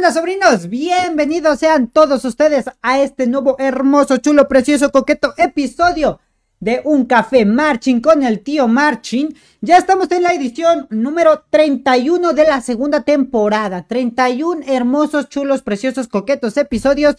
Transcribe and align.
onda, 0.00 0.12
sobrinos? 0.12 0.70
Bienvenidos 0.70 1.58
sean 1.58 1.88
todos 1.88 2.24
ustedes 2.24 2.64
a 2.80 3.00
este 3.00 3.26
nuevo, 3.26 3.56
hermoso, 3.58 4.16
chulo, 4.16 4.48
precioso, 4.48 4.90
coqueto 4.90 5.34
episodio 5.36 6.20
de 6.58 6.80
Un 6.86 7.04
Café 7.04 7.44
Marching 7.44 8.00
con 8.00 8.22
el 8.22 8.40
tío 8.40 8.66
Marching. 8.66 9.34
Ya 9.60 9.76
estamos 9.76 10.10
en 10.10 10.22
la 10.22 10.32
edición 10.32 10.86
número 10.88 11.44
31 11.50 12.32
de 12.32 12.44
la 12.44 12.62
segunda 12.62 13.02
temporada. 13.02 13.86
31 13.86 14.62
hermosos, 14.66 15.28
chulos, 15.28 15.60
preciosos, 15.60 16.08
coquetos 16.08 16.56
episodios 16.56 17.16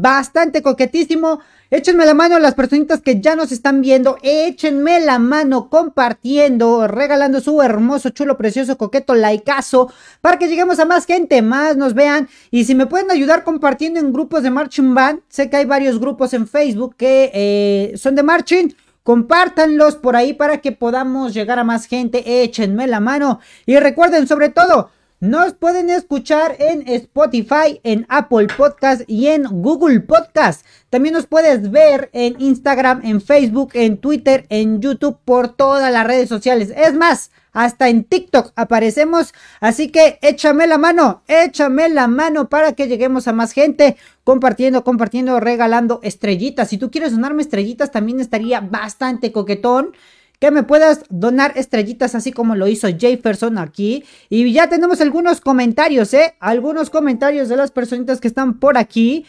bastante 0.00 0.62
coquetísimo. 0.62 1.40
Échenme 1.70 2.04
la 2.04 2.14
mano 2.14 2.36
a 2.36 2.40
las 2.40 2.54
personitas 2.54 3.00
que 3.00 3.20
ya 3.20 3.36
nos 3.36 3.52
están 3.52 3.80
viendo. 3.80 4.16
Échenme 4.22 5.00
la 5.00 5.18
mano 5.18 5.68
compartiendo, 5.68 6.86
regalando 6.86 7.40
su 7.40 7.60
hermoso, 7.62 8.10
chulo, 8.10 8.36
precioso, 8.36 8.78
coqueto 8.78 9.14
likeazo 9.14 9.92
para 10.20 10.38
que 10.38 10.48
lleguemos 10.48 10.78
a 10.78 10.84
más 10.84 11.06
gente, 11.06 11.42
más 11.42 11.76
nos 11.76 11.94
vean. 11.94 12.28
Y 12.50 12.64
si 12.64 12.74
me 12.74 12.86
pueden 12.86 13.10
ayudar 13.10 13.44
compartiendo 13.44 14.00
en 14.00 14.12
grupos 14.12 14.42
de 14.42 14.50
Marching 14.50 14.94
Band, 14.94 15.20
sé 15.28 15.50
que 15.50 15.56
hay 15.56 15.64
varios 15.64 15.98
grupos 15.98 16.32
en 16.34 16.46
Facebook 16.46 16.96
que 16.96 17.30
eh, 17.34 17.96
son 17.96 18.14
de 18.14 18.22
Marching. 18.22 18.74
Compártanlos 19.02 19.96
por 19.96 20.14
ahí 20.14 20.32
para 20.32 20.58
que 20.58 20.72
podamos 20.72 21.34
llegar 21.34 21.58
a 21.58 21.64
más 21.64 21.86
gente. 21.86 22.42
Échenme 22.44 22.86
la 22.86 23.00
mano. 23.00 23.40
Y 23.66 23.76
recuerden, 23.76 24.28
sobre 24.28 24.48
todo, 24.48 24.90
nos 25.22 25.54
pueden 25.54 25.88
escuchar 25.88 26.56
en 26.58 26.82
Spotify, 26.88 27.80
en 27.84 28.06
Apple 28.08 28.48
Podcast 28.56 29.02
y 29.06 29.28
en 29.28 29.44
Google 29.44 30.00
Podcast. 30.00 30.66
También 30.90 31.14
nos 31.14 31.28
puedes 31.28 31.70
ver 31.70 32.10
en 32.12 32.34
Instagram, 32.40 33.02
en 33.04 33.20
Facebook, 33.20 33.70
en 33.74 33.98
Twitter, 33.98 34.46
en 34.48 34.80
YouTube, 34.80 35.20
por 35.24 35.54
todas 35.54 35.92
las 35.92 36.04
redes 36.08 36.28
sociales. 36.28 36.74
Es 36.76 36.94
más, 36.94 37.30
hasta 37.52 37.88
en 37.88 38.02
TikTok 38.02 38.50
aparecemos. 38.56 39.32
Así 39.60 39.90
que 39.92 40.18
échame 40.22 40.66
la 40.66 40.76
mano, 40.76 41.22
échame 41.28 41.88
la 41.88 42.08
mano 42.08 42.48
para 42.48 42.72
que 42.72 42.88
lleguemos 42.88 43.28
a 43.28 43.32
más 43.32 43.52
gente. 43.52 43.96
Compartiendo, 44.24 44.82
compartiendo, 44.82 45.38
regalando 45.38 46.00
estrellitas. 46.02 46.68
Si 46.68 46.78
tú 46.78 46.90
quieres 46.90 47.12
donarme 47.12 47.42
estrellitas, 47.42 47.92
también 47.92 48.18
estaría 48.18 48.60
bastante 48.60 49.30
coquetón 49.30 49.92
que 50.42 50.50
me 50.50 50.64
puedas 50.64 51.04
donar 51.08 51.52
estrellitas 51.54 52.16
así 52.16 52.32
como 52.32 52.56
lo 52.56 52.66
hizo 52.66 52.88
Jefferson 52.88 53.58
aquí. 53.58 54.02
Y 54.28 54.52
ya 54.52 54.68
tenemos 54.68 55.00
algunos 55.00 55.40
comentarios, 55.40 56.12
¿eh? 56.14 56.34
Algunos 56.40 56.90
comentarios 56.90 57.48
de 57.48 57.56
las 57.56 57.70
personitas 57.70 58.20
que 58.20 58.26
están 58.26 58.58
por 58.58 58.76
aquí. 58.76 59.24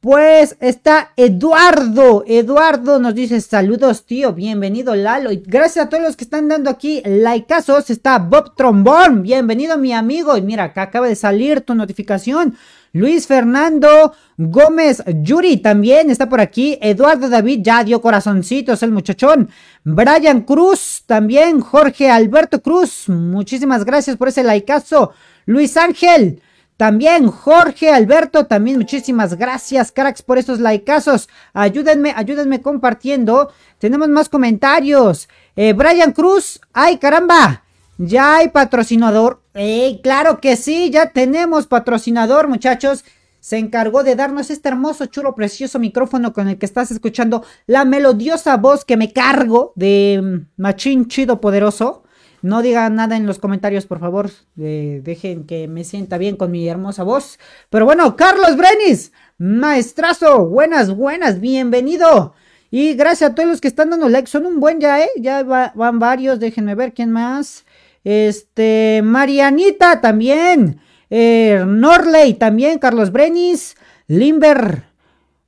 Pues 0.00 0.56
está 0.60 1.12
Eduardo. 1.16 2.24
Eduardo 2.26 2.98
nos 2.98 3.14
dice 3.14 3.38
saludos, 3.42 4.06
tío. 4.06 4.32
Bienvenido, 4.32 4.94
Lalo. 4.94 5.30
Y 5.30 5.42
gracias 5.44 5.84
a 5.84 5.88
todos 5.90 6.02
los 6.02 6.16
que 6.16 6.24
están 6.24 6.48
dando 6.48 6.70
aquí 6.70 7.02
likeazos. 7.04 7.90
Está 7.90 8.18
Bob 8.18 8.56
Trombón. 8.56 9.22
Bienvenido, 9.22 9.76
mi 9.76 9.92
amigo. 9.92 10.38
Y 10.38 10.40
mira, 10.40 10.64
acá 10.64 10.82
acaba 10.82 11.06
de 11.06 11.16
salir 11.16 11.60
tu 11.60 11.74
notificación. 11.74 12.56
Luis 12.96 13.26
Fernando 13.26 14.14
Gómez 14.38 15.02
Yuri 15.06 15.58
también 15.58 16.08
está 16.08 16.30
por 16.30 16.40
aquí. 16.40 16.78
Eduardo 16.80 17.28
David 17.28 17.60
ya 17.62 17.84
dio 17.84 18.00
corazoncitos 18.00 18.82
el 18.82 18.90
muchachón. 18.90 19.50
Brian 19.84 20.40
Cruz 20.40 21.02
también. 21.04 21.60
Jorge 21.60 22.10
Alberto 22.10 22.62
Cruz. 22.62 23.10
Muchísimas 23.10 23.84
gracias 23.84 24.16
por 24.16 24.28
ese 24.28 24.42
likeazo. 24.42 25.12
Luis 25.44 25.76
Ángel. 25.76 26.40
También 26.78 27.28
Jorge 27.28 27.90
Alberto, 27.90 28.44
también 28.44 28.76
muchísimas 28.76 29.34
gracias, 29.38 29.92
cracks, 29.92 30.20
por 30.20 30.36
estos 30.36 30.60
likeazos. 30.60 31.26
Ayúdenme, 31.54 32.12
ayúdenme 32.14 32.60
compartiendo. 32.60 33.50
Tenemos 33.78 34.08
más 34.08 34.28
comentarios. 34.28 35.26
Eh, 35.54 35.72
Brian 35.72 36.12
Cruz, 36.12 36.60
ay 36.74 36.98
caramba, 36.98 37.62
ya 37.96 38.36
hay 38.36 38.48
patrocinador. 38.48 39.40
Eh, 39.58 40.00
claro 40.02 40.38
que 40.38 40.54
sí, 40.54 40.90
ya 40.90 41.12
tenemos 41.12 41.66
patrocinador, 41.66 42.46
muchachos. 42.46 43.06
Se 43.40 43.56
encargó 43.56 44.04
de 44.04 44.14
darnos 44.14 44.50
este 44.50 44.68
hermoso, 44.68 45.06
chulo, 45.06 45.34
precioso 45.34 45.78
micrófono 45.78 46.34
con 46.34 46.48
el 46.48 46.58
que 46.58 46.66
estás 46.66 46.90
escuchando 46.90 47.42
la 47.66 47.86
melodiosa 47.86 48.58
voz 48.58 48.84
que 48.84 48.98
me 48.98 49.14
cargo 49.14 49.72
de 49.74 50.20
mm, 50.22 50.60
Machín 50.60 51.08
Chido 51.08 51.40
Poderoso. 51.40 52.02
No 52.42 52.60
digan 52.60 52.96
nada 52.96 53.16
en 53.16 53.26
los 53.26 53.38
comentarios, 53.38 53.86
por 53.86 53.98
favor. 53.98 54.30
Dejen 54.56 55.46
que 55.46 55.68
me 55.68 55.84
sienta 55.84 56.18
bien 56.18 56.36
con 56.36 56.50
mi 56.50 56.68
hermosa 56.68 57.02
voz. 57.02 57.38
Pero 57.70 57.86
bueno, 57.86 58.14
Carlos 58.14 58.56
Brenis, 58.58 59.10
maestrazo, 59.38 60.46
buenas, 60.46 60.94
buenas, 60.94 61.40
bienvenido. 61.40 62.34
Y 62.70 62.94
gracias 62.94 63.30
a 63.30 63.34
todos 63.34 63.48
los 63.48 63.60
que 63.62 63.68
están 63.68 63.88
dando 63.88 64.08
like. 64.08 64.28
Son 64.28 64.44
un 64.44 64.60
buen 64.60 64.80
ya, 64.80 65.02
¿eh? 65.02 65.08
Ya 65.16 65.42
van 65.42 65.98
varios. 65.98 66.38
Déjenme 66.38 66.74
ver 66.74 66.92
quién 66.92 67.10
más. 67.10 67.64
Este, 68.06 69.00
Marianita 69.02 70.00
también. 70.00 70.78
Eh, 71.10 71.64
Norley 71.66 72.34
también. 72.34 72.78
Carlos 72.78 73.10
Brenis. 73.10 73.76
Limber. 74.06 74.84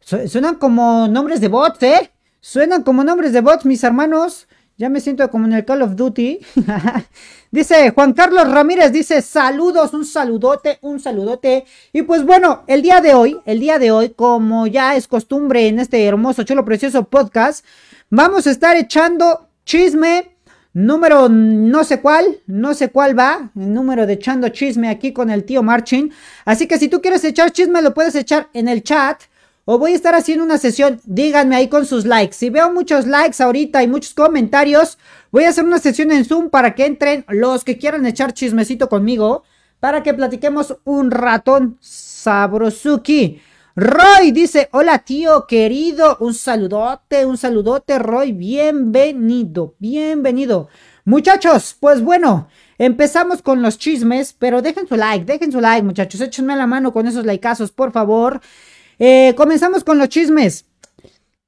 suenan 0.00 0.56
como 0.56 1.06
nombres 1.06 1.40
de 1.40 1.46
bots, 1.46 1.80
¿eh? 1.84 2.10
Suenan 2.40 2.82
como 2.82 3.04
nombres 3.04 3.32
de 3.32 3.42
bots, 3.42 3.64
mis 3.64 3.84
hermanos. 3.84 4.48
Ya 4.76 4.88
me 4.88 5.00
siento 5.00 5.30
como 5.30 5.46
en 5.46 5.52
el 5.52 5.64
Call 5.64 5.82
of 5.82 5.94
Duty. 5.94 6.40
dice 7.52 7.90
Juan 7.90 8.12
Carlos 8.12 8.50
Ramírez, 8.50 8.90
dice 8.90 9.22
saludos, 9.22 9.94
un 9.94 10.04
saludote, 10.04 10.80
un 10.82 10.98
saludote. 10.98 11.64
Y 11.92 12.02
pues 12.02 12.24
bueno, 12.24 12.64
el 12.66 12.82
día 12.82 13.00
de 13.00 13.14
hoy, 13.14 13.38
el 13.44 13.60
día 13.60 13.78
de 13.78 13.92
hoy, 13.92 14.10
como 14.10 14.66
ya 14.66 14.96
es 14.96 15.06
costumbre 15.06 15.68
en 15.68 15.78
este 15.78 16.04
hermoso, 16.04 16.42
chulo, 16.42 16.64
precioso 16.64 17.04
podcast, 17.04 17.64
vamos 18.10 18.48
a 18.48 18.50
estar 18.50 18.76
echando 18.76 19.48
chisme 19.64 20.37
Número 20.78 21.28
no 21.28 21.82
sé 21.82 22.00
cuál, 22.00 22.38
no 22.46 22.72
sé 22.72 22.90
cuál 22.90 23.18
va, 23.18 23.50
el 23.56 23.74
número 23.74 24.06
de 24.06 24.12
echando 24.12 24.48
chisme 24.50 24.88
aquí 24.88 25.12
con 25.12 25.28
el 25.28 25.42
tío 25.42 25.60
Marchin. 25.64 26.12
Así 26.44 26.68
que 26.68 26.78
si 26.78 26.86
tú 26.86 27.02
quieres 27.02 27.24
echar 27.24 27.50
chisme, 27.50 27.82
lo 27.82 27.94
puedes 27.94 28.14
echar 28.14 28.48
en 28.52 28.68
el 28.68 28.84
chat. 28.84 29.22
O 29.64 29.80
voy 29.80 29.90
a 29.90 29.96
estar 29.96 30.14
haciendo 30.14 30.44
una 30.44 30.56
sesión, 30.56 31.00
díganme 31.04 31.56
ahí 31.56 31.66
con 31.66 31.84
sus 31.84 32.04
likes. 32.04 32.34
Si 32.34 32.48
veo 32.48 32.72
muchos 32.72 33.08
likes 33.08 33.42
ahorita 33.42 33.82
y 33.82 33.88
muchos 33.88 34.14
comentarios, 34.14 34.98
voy 35.32 35.44
a 35.44 35.48
hacer 35.48 35.64
una 35.64 35.80
sesión 35.80 36.12
en 36.12 36.24
Zoom 36.24 36.48
para 36.48 36.76
que 36.76 36.86
entren 36.86 37.24
los 37.26 37.64
que 37.64 37.76
quieran 37.76 38.06
echar 38.06 38.32
chismecito 38.32 38.88
conmigo. 38.88 39.42
Para 39.80 40.04
que 40.04 40.14
platiquemos 40.14 40.76
un 40.84 41.10
ratón 41.10 41.76
sabrosuki. 41.80 43.42
Roy 43.80 44.32
dice, 44.32 44.68
hola 44.72 44.98
tío 44.98 45.46
querido, 45.46 46.16
un 46.18 46.34
saludote, 46.34 47.24
un 47.24 47.38
saludote 47.38 48.00
Roy, 48.00 48.32
bienvenido, 48.32 49.76
bienvenido. 49.78 50.68
Muchachos, 51.04 51.76
pues 51.78 52.02
bueno, 52.02 52.48
empezamos 52.78 53.40
con 53.40 53.62
los 53.62 53.78
chismes, 53.78 54.32
pero 54.32 54.62
dejen 54.62 54.88
su 54.88 54.96
like, 54.96 55.24
dejen 55.24 55.52
su 55.52 55.60
like 55.60 55.84
muchachos, 55.84 56.20
échenme 56.20 56.56
la 56.56 56.66
mano 56.66 56.92
con 56.92 57.06
esos 57.06 57.24
likeazos, 57.24 57.70
por 57.70 57.92
favor. 57.92 58.40
Eh, 58.98 59.34
comenzamos 59.36 59.84
con 59.84 59.96
los 59.96 60.08
chismes. 60.08 60.66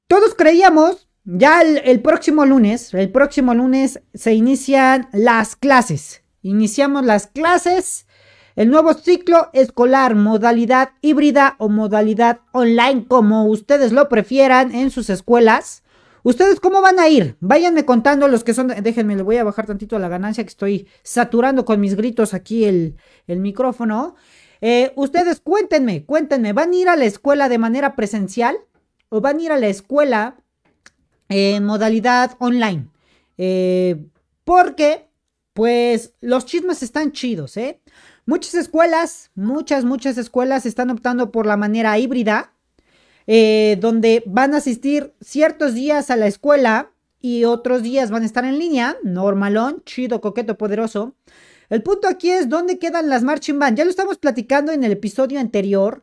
Todos 0.07 0.33
creíamos, 0.33 1.09
ya 1.25 1.61
el, 1.61 1.79
el 1.79 1.99
próximo 1.99 2.45
lunes, 2.45 2.93
el 2.93 3.11
próximo 3.11 3.53
lunes 3.53 3.99
se 4.13 4.33
inician 4.33 5.09
las 5.11 5.57
clases. 5.57 6.23
Iniciamos 6.43 7.03
las 7.03 7.27
clases 7.27 8.05
el 8.55 8.69
nuevo 8.69 8.93
ciclo 8.93 9.49
escolar, 9.53 10.15
modalidad 10.15 10.91
híbrida 11.01 11.55
o 11.57 11.69
modalidad 11.69 12.41
online, 12.51 13.05
como 13.07 13.45
ustedes 13.45 13.91
lo 13.91 14.09
prefieran 14.09 14.73
en 14.73 14.91
sus 14.91 15.09
escuelas. 15.09 15.83
¿Ustedes 16.23 16.59
cómo 16.59 16.81
van 16.81 16.99
a 16.99 17.07
ir? 17.07 17.35
Váyanme 17.39 17.85
contando 17.85 18.27
los 18.27 18.43
que 18.43 18.53
son. 18.53 18.67
Déjenme, 18.67 19.15
le 19.15 19.23
voy 19.23 19.37
a 19.37 19.43
bajar 19.43 19.65
tantito 19.65 19.97
la 19.97 20.07
ganancia 20.07 20.43
que 20.43 20.49
estoy 20.49 20.87
saturando 21.01 21.65
con 21.65 21.79
mis 21.79 21.95
gritos 21.95 22.33
aquí 22.33 22.65
el, 22.65 22.95
micrófono. 23.27 24.15
Eh, 24.59 24.91
ustedes 24.95 25.39
cuéntenme, 25.39 26.05
cuéntenme, 26.05 26.53
¿van 26.53 26.71
a 26.71 26.75
ir 26.75 26.89
a 26.89 26.95
la 26.95 27.05
escuela 27.05 27.49
de 27.49 27.57
manera 27.57 27.95
presencial 27.95 28.57
o 29.09 29.19
van 29.19 29.39
a 29.39 29.41
ir 29.41 29.51
a 29.51 29.57
la 29.57 29.67
escuela 29.67 30.35
en 31.29 31.65
modalidad 31.65 32.37
online? 32.39 32.87
Eh, 33.39 34.05
porque, 34.43 35.07
pues, 35.53 36.13
los 36.21 36.45
chismes 36.45 36.83
están 36.83 37.11
chidos, 37.11 37.57
¿eh? 37.57 37.81
Muchas 38.31 38.53
escuelas, 38.53 39.29
muchas, 39.35 39.83
muchas 39.83 40.17
escuelas 40.17 40.65
están 40.65 40.89
optando 40.89 41.33
por 41.33 41.45
la 41.45 41.57
manera 41.57 41.99
híbrida, 41.99 42.53
eh, 43.27 43.77
donde 43.81 44.23
van 44.25 44.53
a 44.53 44.59
asistir 44.59 45.13
ciertos 45.19 45.73
días 45.73 46.09
a 46.09 46.15
la 46.15 46.27
escuela 46.27 46.93
y 47.19 47.43
otros 47.43 47.83
días 47.83 48.09
van 48.09 48.23
a 48.23 48.25
estar 48.25 48.45
en 48.45 48.57
línea, 48.57 48.95
normalón, 49.03 49.83
chido, 49.83 50.21
coqueto, 50.21 50.57
poderoso. 50.57 51.13
El 51.69 51.83
punto 51.83 52.07
aquí 52.07 52.29
es 52.29 52.47
dónde 52.47 52.79
quedan 52.79 53.09
las 53.09 53.21
marching 53.21 53.59
band. 53.59 53.77
Ya 53.77 53.83
lo 53.83 53.89
estamos 53.89 54.17
platicando 54.17 54.71
en 54.71 54.85
el 54.85 54.93
episodio 54.93 55.37
anterior. 55.37 56.01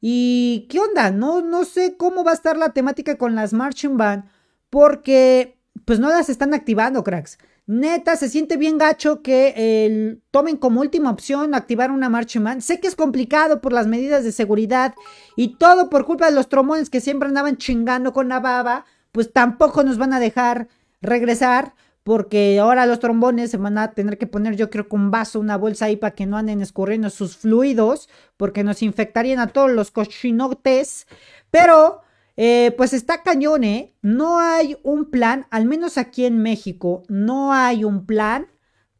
¿Y 0.00 0.66
qué 0.68 0.80
onda? 0.80 1.12
No, 1.12 1.42
no 1.42 1.64
sé 1.64 1.96
cómo 1.96 2.24
va 2.24 2.32
a 2.32 2.34
estar 2.34 2.56
la 2.56 2.72
temática 2.72 3.18
con 3.18 3.36
las 3.36 3.52
marching 3.52 3.96
band 3.96 4.24
porque 4.68 5.56
pues 5.84 6.00
no 6.00 6.08
las 6.08 6.28
están 6.28 6.54
activando, 6.54 7.04
cracks. 7.04 7.38
Neta, 7.70 8.16
se 8.16 8.30
siente 8.30 8.56
bien 8.56 8.78
gacho 8.78 9.20
que 9.20 10.18
tomen 10.30 10.56
como 10.56 10.80
última 10.80 11.10
opción 11.10 11.54
activar 11.54 11.90
una 11.90 12.08
marcha 12.08 12.40
man. 12.40 12.62
Sé 12.62 12.80
que 12.80 12.88
es 12.88 12.96
complicado 12.96 13.60
por 13.60 13.74
las 13.74 13.86
medidas 13.86 14.24
de 14.24 14.32
seguridad 14.32 14.94
y 15.36 15.56
todo 15.56 15.90
por 15.90 16.06
culpa 16.06 16.26
de 16.26 16.32
los 16.32 16.48
tromones 16.48 16.88
que 16.88 17.02
siempre 17.02 17.28
andaban 17.28 17.58
chingando 17.58 18.14
con 18.14 18.30
la 18.30 18.40
baba, 18.40 18.86
pues 19.12 19.32
tampoco 19.34 19.84
nos 19.84 19.98
van 19.98 20.14
a 20.14 20.18
dejar 20.18 20.68
regresar. 21.02 21.74
porque 22.08 22.58
ahora 22.58 22.86
los 22.86 23.00
trombones 23.00 23.50
se 23.50 23.58
van 23.58 23.76
a 23.76 23.92
tener 23.92 24.16
que 24.16 24.26
poner, 24.26 24.56
yo 24.56 24.70
creo, 24.70 24.88
con 24.88 25.02
un 25.02 25.10
vaso, 25.10 25.38
una 25.40 25.58
bolsa 25.58 25.84
ahí 25.84 25.96
para 25.96 26.14
que 26.14 26.24
no 26.24 26.38
anden 26.38 26.62
escurriendo 26.62 27.10
sus 27.10 27.36
fluidos, 27.36 28.08
porque 28.38 28.64
nos 28.64 28.82
infectarían 28.82 29.40
a 29.40 29.48
todos 29.48 29.70
los 29.70 29.90
cochinotes. 29.90 31.06
Pero, 31.50 32.00
eh, 32.40 32.72
pues 32.76 32.92
está 32.92 33.24
cañón, 33.24 33.64
¿eh? 33.64 33.96
No 34.00 34.38
hay 34.38 34.78
un 34.84 35.10
plan, 35.10 35.48
al 35.50 35.64
menos 35.64 35.98
aquí 35.98 36.24
en 36.24 36.38
México, 36.38 37.02
no 37.08 37.52
hay 37.52 37.82
un 37.82 38.06
plan 38.06 38.46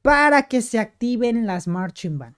para 0.03 0.49
que 0.49 0.61
se 0.61 0.81
activen 0.81 1.47
las 1.47 1.69
marching 1.69 2.19
band. 2.19 2.35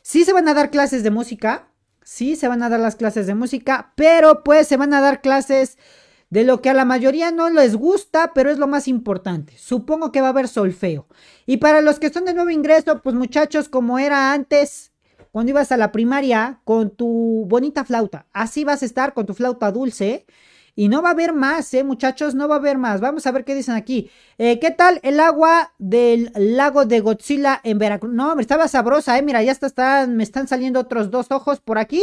Sí 0.00 0.24
se 0.24 0.32
van 0.32 0.48
a 0.48 0.54
dar 0.54 0.70
clases 0.70 1.02
de 1.02 1.10
música, 1.10 1.68
sí 2.02 2.34
se 2.34 2.48
van 2.48 2.62
a 2.62 2.70
dar 2.70 2.80
las 2.80 2.96
clases 2.96 3.26
de 3.26 3.34
música, 3.34 3.92
pero 3.94 4.42
pues 4.42 4.66
se 4.66 4.78
van 4.78 4.94
a 4.94 5.02
dar 5.02 5.20
clases 5.20 5.76
de 6.30 6.44
lo 6.44 6.62
que 6.62 6.70
a 6.70 6.74
la 6.74 6.86
mayoría 6.86 7.30
no 7.30 7.50
les 7.50 7.76
gusta, 7.76 8.32
pero 8.32 8.50
es 8.50 8.56
lo 8.56 8.66
más 8.66 8.88
importante. 8.88 9.52
Supongo 9.58 10.12
que 10.12 10.22
va 10.22 10.28
a 10.28 10.30
haber 10.30 10.48
solfeo. 10.48 11.08
Y 11.44 11.58
para 11.58 11.82
los 11.82 11.98
que 11.98 12.08
son 12.08 12.24
de 12.24 12.32
nuevo 12.32 12.48
ingreso, 12.48 13.02
pues 13.02 13.14
muchachos, 13.14 13.68
como 13.68 13.98
era 13.98 14.32
antes, 14.32 14.92
cuando 15.38 15.50
ibas 15.50 15.70
a 15.70 15.76
la 15.76 15.92
primaria, 15.92 16.58
con 16.64 16.90
tu 16.90 17.44
bonita 17.46 17.84
flauta. 17.84 18.26
Así 18.32 18.64
vas 18.64 18.82
a 18.82 18.86
estar 18.86 19.14
con 19.14 19.24
tu 19.24 19.34
flauta 19.34 19.70
dulce. 19.70 20.26
Y 20.74 20.88
no 20.88 21.00
va 21.00 21.10
a 21.10 21.12
haber 21.12 21.32
más, 21.32 21.72
¿eh, 21.74 21.84
muchachos? 21.84 22.34
No 22.34 22.48
va 22.48 22.56
a 22.56 22.58
haber 22.58 22.76
más. 22.76 23.00
Vamos 23.00 23.24
a 23.24 23.30
ver 23.30 23.44
qué 23.44 23.54
dicen 23.54 23.76
aquí. 23.76 24.10
Eh, 24.36 24.58
¿Qué 24.58 24.72
tal 24.72 24.98
el 25.04 25.20
agua 25.20 25.74
del 25.78 26.32
lago 26.34 26.86
de 26.86 26.98
Godzilla 26.98 27.60
en 27.62 27.78
Veracruz? 27.78 28.12
No, 28.12 28.30
hombre, 28.30 28.42
estaba 28.42 28.66
sabrosa, 28.66 29.16
¿eh? 29.16 29.22
Mira, 29.22 29.40
ya 29.44 29.52
está, 29.52 30.08
me 30.08 30.24
están 30.24 30.48
saliendo 30.48 30.80
otros 30.80 31.08
dos 31.12 31.30
ojos 31.30 31.60
por 31.60 31.78
aquí. 31.78 32.02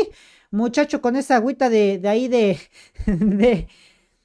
Muchacho, 0.49 1.01
con 1.01 1.17
esa 1.17 1.35
agüita 1.35 1.69
de, 1.69 1.97
de 1.97 2.07
ahí 2.07 2.29
de, 2.29 2.57
de, 3.05 3.67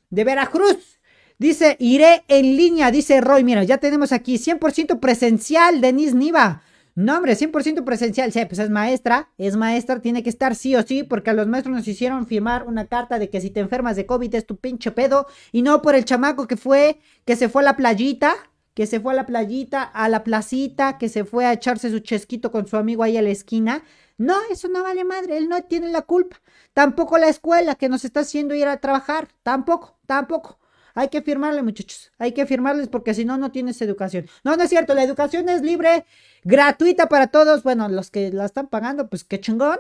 de 0.09 0.25
Veracruz. 0.25 1.01
Dice, 1.37 1.75
iré 1.81 2.23
en 2.29 2.57
línea, 2.57 2.93
dice 2.93 3.21
Roy. 3.21 3.43
Mira, 3.43 3.65
ya 3.65 3.79
tenemos 3.79 4.13
aquí 4.13 4.37
100% 4.37 5.01
presencial, 5.01 5.81
Denise 5.81 6.15
Niva. 6.15 6.63
No, 7.01 7.17
hombre, 7.17 7.35
100% 7.35 7.83
presencial. 7.83 8.31
Sí, 8.31 8.45
pues 8.45 8.59
es 8.59 8.69
maestra, 8.69 9.31
es 9.39 9.57
maestra, 9.57 10.01
tiene 10.03 10.23
que 10.23 10.29
estar 10.29 10.55
sí 10.55 10.77
o 10.77 10.83
sí, 10.83 11.03
porque 11.03 11.31
a 11.31 11.33
los 11.33 11.47
maestros 11.47 11.75
nos 11.75 11.89
hicieron 11.89 12.27
firmar 12.27 12.67
una 12.67 12.89
carta 12.89 13.19
de 13.19 13.31
que 13.31 13.41
si 13.41 13.49
te 13.49 13.61
enfermas 13.61 13.97
de 13.97 14.05
COVID 14.05 14.35
es 14.35 14.45
tu 14.45 14.59
pinche 14.59 14.91
pedo. 14.91 15.27
Y 15.51 15.63
no 15.63 15.81
por 15.81 15.95
el 15.95 16.05
chamaco 16.05 16.47
que 16.47 16.59
fue, 16.59 17.01
que 17.25 17.37
se 17.37 17.49
fue 17.49 17.63
a 17.63 17.65
la 17.65 17.77
playita, 17.77 18.35
que 18.75 18.87
se 18.87 19.01
fue 19.01 19.15
a 19.15 19.17
la 19.17 19.25
playita, 19.25 19.83
a 19.83 20.11
la 20.11 20.25
placita, 20.25 20.99
que 20.99 21.09
se 21.09 21.25
fue 21.25 21.47
a 21.47 21.55
echarse 21.55 21.91
su 21.91 22.01
chesquito 22.01 22.53
con 22.53 22.67
su 22.67 22.77
amigo 22.77 23.03
ahí 23.03 23.17
a 23.17 23.23
la 23.23 23.31
esquina. 23.31 23.83
No, 24.19 24.35
eso 24.51 24.69
no 24.69 24.83
vale 24.83 25.03
madre, 25.05 25.39
él 25.39 25.49
no 25.49 25.63
tiene 25.63 25.89
la 25.89 26.03
culpa. 26.03 26.37
Tampoco 26.75 27.17
la 27.17 27.29
escuela 27.29 27.77
que 27.77 27.89
nos 27.89 28.05
está 28.05 28.21
haciendo 28.21 28.55
ir 28.55 28.69
a 28.69 28.77
trabajar, 28.77 29.29
tampoco, 29.43 29.99
tampoco. 30.05 30.60
Hay 31.01 31.09
que 31.09 31.23
firmarle, 31.23 31.63
muchachos. 31.63 32.13
Hay 32.19 32.33
que 32.33 32.45
firmarles 32.45 32.89
porque 32.89 33.15
si 33.15 33.25
no, 33.25 33.39
no 33.39 33.51
tienes 33.51 33.81
educación. 33.81 34.27
No, 34.45 34.55
no 34.57 34.65
es 34.65 34.69
cierto. 34.69 34.95
La 34.95 35.03
educación 35.03 35.49
es 35.49 35.63
libre, 35.63 36.05
gratuita 36.45 37.09
para 37.09 37.29
todos. 37.29 37.63
Bueno, 37.63 37.89
los 37.89 38.11
que 38.11 38.31
la 38.31 38.45
están 38.45 38.67
pagando, 38.67 39.09
pues 39.09 39.25
qué 39.25 39.41
chingón. 39.41 39.79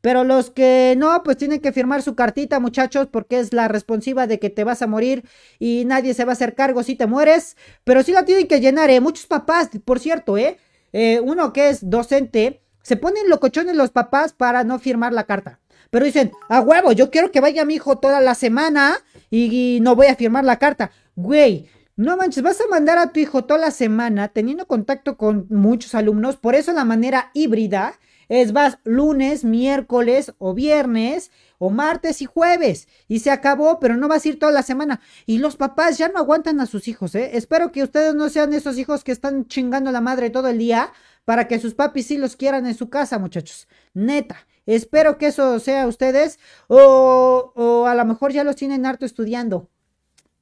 Pero 0.00 0.24
los 0.24 0.48
que 0.48 0.94
no, 0.96 1.22
pues 1.22 1.36
tienen 1.36 1.60
que 1.60 1.70
firmar 1.70 2.00
su 2.00 2.14
cartita, 2.14 2.60
muchachos, 2.60 3.08
porque 3.10 3.40
es 3.40 3.52
la 3.52 3.68
responsiva 3.68 4.26
de 4.26 4.38
que 4.38 4.48
te 4.48 4.64
vas 4.64 4.80
a 4.80 4.86
morir 4.86 5.28
y 5.58 5.84
nadie 5.84 6.14
se 6.14 6.24
va 6.24 6.32
a 6.32 6.34
hacer 6.34 6.54
cargo 6.54 6.82
si 6.82 6.94
te 6.94 7.06
mueres. 7.06 7.58
Pero 7.84 8.02
sí 8.02 8.12
la 8.12 8.24
tienen 8.24 8.48
que 8.48 8.60
llenar, 8.60 8.88
¿eh? 8.88 9.00
Muchos 9.02 9.26
papás, 9.26 9.68
por 9.84 10.00
cierto, 10.00 10.38
¿eh? 10.38 10.56
eh 10.94 11.20
uno 11.20 11.52
que 11.52 11.68
es 11.68 11.90
docente, 11.90 12.62
se 12.82 12.96
ponen 12.96 13.28
locochones 13.28 13.76
los 13.76 13.90
papás 13.90 14.32
para 14.32 14.64
no 14.64 14.78
firmar 14.78 15.12
la 15.12 15.24
carta. 15.24 15.60
Pero 15.94 16.06
dicen, 16.06 16.32
a 16.48 16.60
huevo, 16.60 16.90
yo 16.90 17.08
quiero 17.08 17.30
que 17.30 17.38
vaya 17.38 17.64
mi 17.64 17.74
hijo 17.76 17.98
toda 17.98 18.20
la 18.20 18.34
semana 18.34 18.96
y, 19.30 19.78
no 19.80 19.94
voy 19.94 20.08
a 20.08 20.16
firmar 20.16 20.44
la 20.44 20.58
carta. 20.58 20.90
Güey, 21.14 21.70
no 21.94 22.16
manches, 22.16 22.42
vas 22.42 22.60
a 22.60 22.66
mandar 22.66 22.98
a 22.98 23.12
tu 23.12 23.20
hijo 23.20 23.44
toda 23.44 23.60
la 23.60 23.70
semana 23.70 24.26
teniendo 24.26 24.66
contacto 24.66 25.16
con 25.16 25.46
muchos 25.50 25.94
alumnos. 25.94 26.36
Por 26.36 26.56
eso 26.56 26.72
la 26.72 26.84
manera 26.84 27.30
híbrida 27.32 28.00
es 28.28 28.52
vas 28.52 28.80
lunes, 28.82 29.44
miércoles 29.44 30.32
o 30.38 30.52
viernes 30.52 31.30
o 31.58 31.70
martes 31.70 32.22
y 32.22 32.24
jueves. 32.24 32.88
Y 33.06 33.20
se 33.20 33.30
acabó, 33.30 33.78
pero 33.78 33.96
no 33.96 34.08
vas 34.08 34.24
a 34.24 34.30
ir 34.30 34.40
toda 34.40 34.50
la 34.50 34.64
semana. 34.64 35.00
Y 35.26 35.38
los 35.38 35.54
papás 35.54 35.96
ya 35.96 36.08
no 36.08 36.18
aguantan 36.18 36.58
a 36.58 36.66
sus 36.66 36.88
hijos, 36.88 37.14
¿eh? 37.14 37.30
Espero 37.34 37.70
que 37.70 37.84
ustedes 37.84 38.16
no 38.16 38.28
sean 38.30 38.52
esos 38.52 38.78
hijos 38.78 39.04
que 39.04 39.12
están 39.12 39.46
chingando 39.46 39.90
a 39.90 39.92
la 39.92 40.00
madre 40.00 40.30
todo 40.30 40.48
el 40.48 40.58
día 40.58 40.92
para 41.24 41.46
que 41.46 41.60
sus 41.60 41.74
papis 41.74 42.08
sí 42.08 42.18
los 42.18 42.34
quieran 42.34 42.66
en 42.66 42.74
su 42.74 42.90
casa, 42.90 43.20
muchachos. 43.20 43.68
Neta. 43.92 44.44
Espero 44.66 45.18
que 45.18 45.26
eso 45.28 45.58
sea 45.60 45.86
ustedes. 45.86 46.38
O, 46.68 47.52
o 47.54 47.86
a 47.86 47.94
lo 47.94 48.04
mejor 48.04 48.32
ya 48.32 48.44
los 48.44 48.56
tienen 48.56 48.86
harto 48.86 49.04
estudiando. 49.06 49.68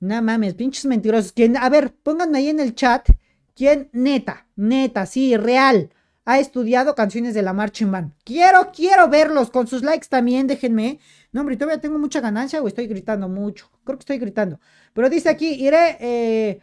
No 0.01 0.21
mames, 0.21 0.55
pinches 0.55 0.85
mentirosos. 0.85 1.33
¿Quién? 1.33 1.57
A 1.57 1.69
ver, 1.69 1.95
pónganme 1.95 2.39
ahí 2.39 2.49
en 2.49 2.61
el 2.61 2.75
chat. 2.75 3.09
¿Quién 3.55 3.91
neta, 3.93 4.47
neta, 4.57 5.05
sí, 5.07 5.37
real, 5.37 5.91
ha 6.25 6.39
estudiado 6.39 6.95
canciones 6.95 7.35
de 7.35 7.43
la 7.43 7.53
Marching 7.53 7.91
Band? 7.93 8.13
Quiero, 8.25 8.73
quiero 8.75 9.09
verlos 9.09 9.51
con 9.51 9.67
sus 9.67 9.83
likes 9.83 10.09
también, 10.09 10.47
déjenme. 10.47 10.99
No, 11.33 11.43
hombre, 11.43 11.57
todavía 11.57 11.81
tengo 11.81 11.99
mucha 11.99 12.21
ganancia 12.21 12.63
o 12.63 12.69
estoy 12.69 12.87
gritando 12.87 13.29
mucho. 13.29 13.71
Creo 13.85 13.99
que 13.99 14.03
estoy 14.03 14.19
gritando. 14.19 14.59
Pero 14.95 15.11
dice 15.11 15.29
aquí, 15.29 15.55
iré, 15.55 15.99
eh, 16.01 16.61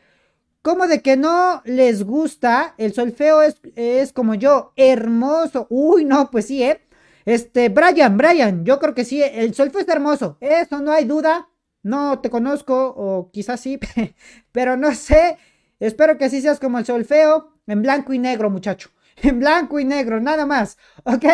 como 0.62 0.88
de 0.88 1.02
que 1.02 1.16
no 1.16 1.62
les 1.66 2.04
gusta, 2.04 2.74
el 2.78 2.94
solfeo 2.94 3.42
es, 3.44 3.62
es 3.76 4.12
como 4.12 4.34
yo, 4.36 4.74
hermoso. 4.76 5.68
Uy, 5.70 6.06
no, 6.06 6.30
pues 6.32 6.48
sí, 6.48 6.64
¿eh? 6.64 6.82
Este, 7.30 7.70
Brian, 7.70 8.18
Brian, 8.18 8.66
yo 8.66 8.80
creo 8.80 8.96
que 8.96 9.06
sí, 9.06 9.22
el 9.22 9.54
solfeo 9.54 9.82
es 9.82 9.88
hermoso, 9.88 10.40
eso 10.42 10.82
no 10.82 10.92
hay 10.92 11.06
duda. 11.06 11.48
No 11.84 12.22
te 12.22 12.32
conozco, 12.32 12.92
o 12.98 13.30
quizás 13.32 13.60
sí, 13.60 13.80
pero 14.52 14.76
no 14.78 14.96
sé. 14.96 15.38
Espero 15.80 16.18
que 16.18 16.26
así 16.26 16.42
seas 16.42 16.60
como 16.60 16.80
el 16.80 16.88
solfeo, 16.88 17.54
en 17.68 17.84
blanco 17.84 18.14
y 18.14 18.18
negro, 18.18 18.50
muchacho. 18.50 18.90
En 19.22 19.40
blanco 19.40 19.80
y 19.80 19.86
negro, 19.86 20.20
nada 20.20 20.48
más. 20.48 20.78
Ok, 21.04 21.26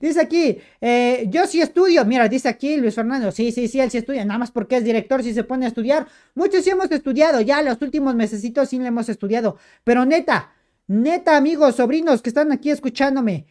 dice 0.00 0.20
aquí, 0.22 0.56
eh, 0.80 1.26
yo 1.28 1.46
sí 1.46 1.60
estudio. 1.60 2.06
Mira, 2.06 2.26
dice 2.28 2.48
aquí 2.48 2.76
Luis 2.78 2.94
Fernando, 2.94 3.30
sí, 3.30 3.52
sí, 3.52 3.68
sí, 3.68 3.80
él 3.80 3.90
sí 3.90 3.98
estudia, 3.98 4.24
nada 4.24 4.38
más 4.38 4.50
porque 4.50 4.76
es 4.76 4.84
director, 4.84 5.22
si 5.22 5.34
se 5.34 5.44
pone 5.44 5.66
a 5.66 5.68
estudiar. 5.68 6.06
Muchos 6.34 6.64
sí 6.64 6.70
hemos 6.70 6.90
estudiado, 6.90 7.42
ya 7.42 7.60
los 7.60 7.82
últimos 7.82 8.14
mesecitos 8.14 8.70
sí 8.70 8.78
le 8.78 8.86
hemos 8.86 9.10
estudiado. 9.10 9.58
Pero 9.82 10.06
neta, 10.06 10.54
neta, 10.86 11.36
amigos, 11.36 11.76
sobrinos 11.76 12.22
que 12.22 12.30
están 12.30 12.50
aquí 12.50 12.70
escuchándome, 12.70 13.46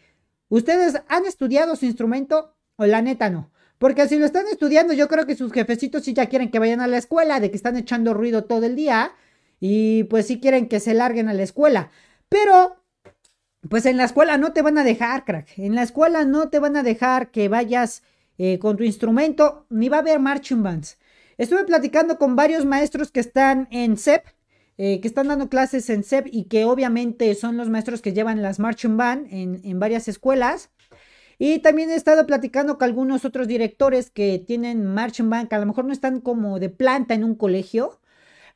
¿Ustedes 0.53 1.01
han 1.07 1.25
estudiado 1.25 1.75
su 1.75 1.85
instrumento 1.85 2.53
o 2.75 2.85
la 2.85 3.01
neta 3.01 3.31
no? 3.31 3.49
Porque 3.79 4.07
si 4.07 4.19
lo 4.19 4.25
están 4.27 4.45
estudiando, 4.45 4.93
yo 4.93 5.07
creo 5.07 5.25
que 5.25 5.35
sus 5.35 5.51
jefecitos 5.51 6.03
sí 6.03 6.13
ya 6.13 6.27
quieren 6.27 6.51
que 6.51 6.59
vayan 6.59 6.79
a 6.79 6.85
la 6.85 6.97
escuela, 6.97 7.39
de 7.39 7.49
que 7.49 7.57
están 7.57 7.75
echando 7.75 8.13
ruido 8.13 8.43
todo 8.43 8.63
el 8.67 8.75
día 8.75 9.13
y 9.59 10.03
pues 10.03 10.27
sí 10.27 10.39
quieren 10.39 10.67
que 10.67 10.79
se 10.79 10.93
larguen 10.93 11.27
a 11.27 11.33
la 11.33 11.41
escuela. 11.41 11.89
Pero, 12.29 12.83
pues 13.67 13.87
en 13.87 13.97
la 13.97 14.03
escuela 14.03 14.37
no 14.37 14.53
te 14.53 14.61
van 14.61 14.77
a 14.77 14.83
dejar, 14.83 15.25
crack. 15.25 15.57
En 15.57 15.73
la 15.73 15.81
escuela 15.81 16.23
no 16.23 16.49
te 16.49 16.59
van 16.59 16.77
a 16.77 16.83
dejar 16.83 17.31
que 17.31 17.49
vayas 17.49 18.03
eh, 18.37 18.59
con 18.59 18.77
tu 18.77 18.83
instrumento, 18.83 19.65
ni 19.71 19.89
va 19.89 19.97
a 19.97 20.01
haber 20.01 20.19
marching 20.19 20.61
bands. 20.61 20.99
Estuve 21.39 21.63
platicando 21.63 22.19
con 22.19 22.35
varios 22.35 22.63
maestros 22.63 23.09
que 23.09 23.21
están 23.21 23.67
en 23.71 23.97
CEP, 23.97 24.23
eh, 24.77 24.99
que 25.01 25.07
están 25.07 25.27
dando 25.27 25.49
clases 25.49 25.89
en 25.89 26.03
SEP 26.03 26.27
y 26.31 26.45
que 26.45 26.65
obviamente 26.65 27.33
son 27.35 27.57
los 27.57 27.69
maestros 27.69 28.01
que 28.01 28.13
llevan 28.13 28.41
las 28.41 28.59
marching 28.59 28.97
band 28.97 29.27
en, 29.31 29.61
en 29.63 29.79
varias 29.79 30.07
escuelas. 30.07 30.71
Y 31.37 31.59
también 31.59 31.89
he 31.89 31.95
estado 31.95 32.25
platicando 32.25 32.77
con 32.77 32.85
algunos 32.85 33.25
otros 33.25 33.47
directores 33.47 34.09
que 34.09 34.39
tienen 34.39 34.85
marching 34.85 35.29
band, 35.29 35.49
que 35.49 35.55
a 35.55 35.59
lo 35.59 35.65
mejor 35.65 35.85
no 35.85 35.93
están 35.93 36.21
como 36.21 36.59
de 36.59 36.69
planta 36.69 37.13
en 37.13 37.23
un 37.23 37.35
colegio, 37.35 37.99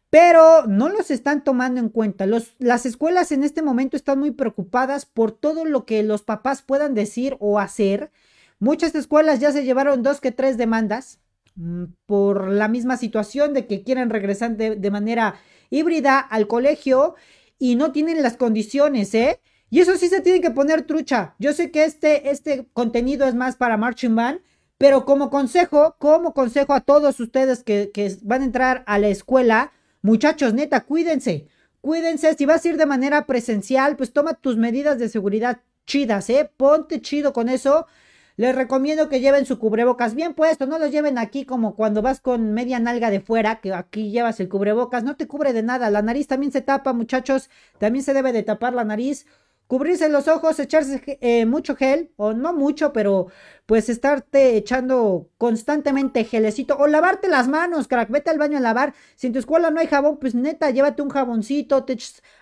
pero 0.09 0.65
no 0.67 0.89
los 0.89 1.11
están 1.11 1.43
tomando 1.43 1.79
en 1.79 1.89
cuenta. 1.89 2.25
Los, 2.25 2.53
las 2.59 2.85
escuelas 2.85 3.31
en 3.31 3.43
este 3.43 3.61
momento 3.61 3.97
están 3.97 4.19
muy 4.19 4.31
preocupadas 4.31 5.05
por 5.05 5.31
todo 5.31 5.65
lo 5.65 5.85
que 5.85 6.01
los 6.03 6.23
papás 6.23 6.61
puedan 6.61 6.93
decir 6.93 7.35
o 7.39 7.59
hacer. 7.59 8.11
Muchas 8.59 8.95
escuelas 8.95 9.39
ya 9.39 9.51
se 9.51 9.65
llevaron 9.65 10.03
dos 10.03 10.21
que 10.21 10.31
tres 10.31 10.57
demandas 10.57 11.19
mm, 11.55 11.85
por 12.05 12.49
la 12.49 12.67
misma 12.67 12.97
situación 12.97 13.53
de 13.53 13.67
que 13.67 13.83
quieren 13.83 14.09
regresar 14.09 14.55
de, 14.55 14.75
de 14.75 14.91
manera 14.91 15.35
híbrida 15.69 16.19
al 16.19 16.47
colegio 16.47 17.15
y 17.59 17.75
no 17.75 17.91
tienen 17.91 18.21
las 18.21 18.37
condiciones, 18.37 19.13
¿eh? 19.13 19.39
Y 19.69 19.81
eso 19.81 19.97
sí 19.97 20.07
se 20.07 20.21
tiene 20.21 20.41
que 20.41 20.51
poner 20.51 20.83
trucha. 20.83 21.35
Yo 21.39 21.53
sé 21.53 21.71
que 21.71 21.83
este, 21.83 22.29
este 22.29 22.67
contenido 22.73 23.27
es 23.27 23.35
más 23.35 23.55
para 23.57 23.77
Marching 23.77 24.15
Band, 24.15 24.39
pero 24.77 25.05
como 25.05 25.29
consejo, 25.29 25.95
como 25.99 26.33
consejo 26.33 26.73
a 26.73 26.81
todos 26.81 27.19
ustedes 27.19 27.63
que, 27.63 27.91
que 27.93 28.15
van 28.21 28.41
a 28.41 28.45
entrar 28.45 28.83
a 28.87 28.99
la 28.99 29.09
escuela, 29.09 29.73
muchachos, 30.01 30.53
neta, 30.53 30.81
cuídense. 30.81 31.47
Cuídense, 31.81 32.33
si 32.35 32.45
vas 32.45 32.63
a 32.63 32.69
ir 32.69 32.77
de 32.77 32.85
manera 32.85 33.25
presencial, 33.25 33.97
pues 33.97 34.13
toma 34.13 34.33
tus 34.35 34.57
medidas 34.57 34.99
de 34.99 35.09
seguridad 35.09 35.61
chidas, 35.85 36.29
¿eh? 36.29 36.49
Ponte 36.57 37.01
chido 37.01 37.33
con 37.33 37.49
eso. 37.49 37.87
Les 38.37 38.55
recomiendo 38.55 39.09
que 39.09 39.19
lleven 39.19 39.45
su 39.45 39.59
cubrebocas 39.59 40.15
bien 40.15 40.33
puesto, 40.33 40.67
no 40.67 40.79
lo 40.79 40.87
lleven 40.87 41.17
aquí 41.17 41.43
como 41.45 41.75
cuando 41.75 42.01
vas 42.01 42.21
con 42.21 42.53
media 42.53 42.79
nalga 42.79 43.09
de 43.09 43.19
fuera, 43.19 43.59
que 43.61 43.73
aquí 43.73 44.11
llevas 44.11 44.39
el 44.39 44.47
cubrebocas, 44.47 45.03
no 45.03 45.17
te 45.17 45.27
cubre 45.27 45.53
de 45.53 45.63
nada, 45.63 45.89
la 45.89 46.03
nariz 46.03 46.27
también 46.27 46.51
se 46.51 46.61
tapa, 46.61 46.93
muchachos, 46.93 47.49
también 47.79 48.05
se 48.05 48.13
debe 48.13 48.31
de 48.31 48.43
tapar 48.43 48.73
la 48.73 48.83
nariz 48.85 49.25
cubrirse 49.67 50.09
los 50.09 50.27
ojos, 50.27 50.59
echarse 50.59 51.17
eh, 51.21 51.45
mucho 51.45 51.75
gel, 51.75 52.11
o 52.15 52.33
no 52.33 52.53
mucho, 52.53 52.93
pero 52.93 53.27
pues 53.65 53.89
estarte 53.89 54.55
echando 54.55 55.29
constantemente 55.37 56.23
gelecito, 56.23 56.77
o 56.77 56.87
lavarte 56.87 57.27
las 57.27 57.47
manos, 57.47 57.87
crack, 57.87 58.09
vete 58.09 58.29
al 58.29 58.37
baño 58.39 58.57
a 58.57 58.61
lavar. 58.61 58.93
Si 59.15 59.27
en 59.27 59.33
tu 59.33 59.39
escuela 59.39 59.69
no 59.69 59.79
hay 59.79 59.87
jabón, 59.87 60.17
pues 60.19 60.35
neta, 60.35 60.71
llévate 60.71 61.01
un 61.01 61.09
jaboncito, 61.09 61.83
te 61.83 61.97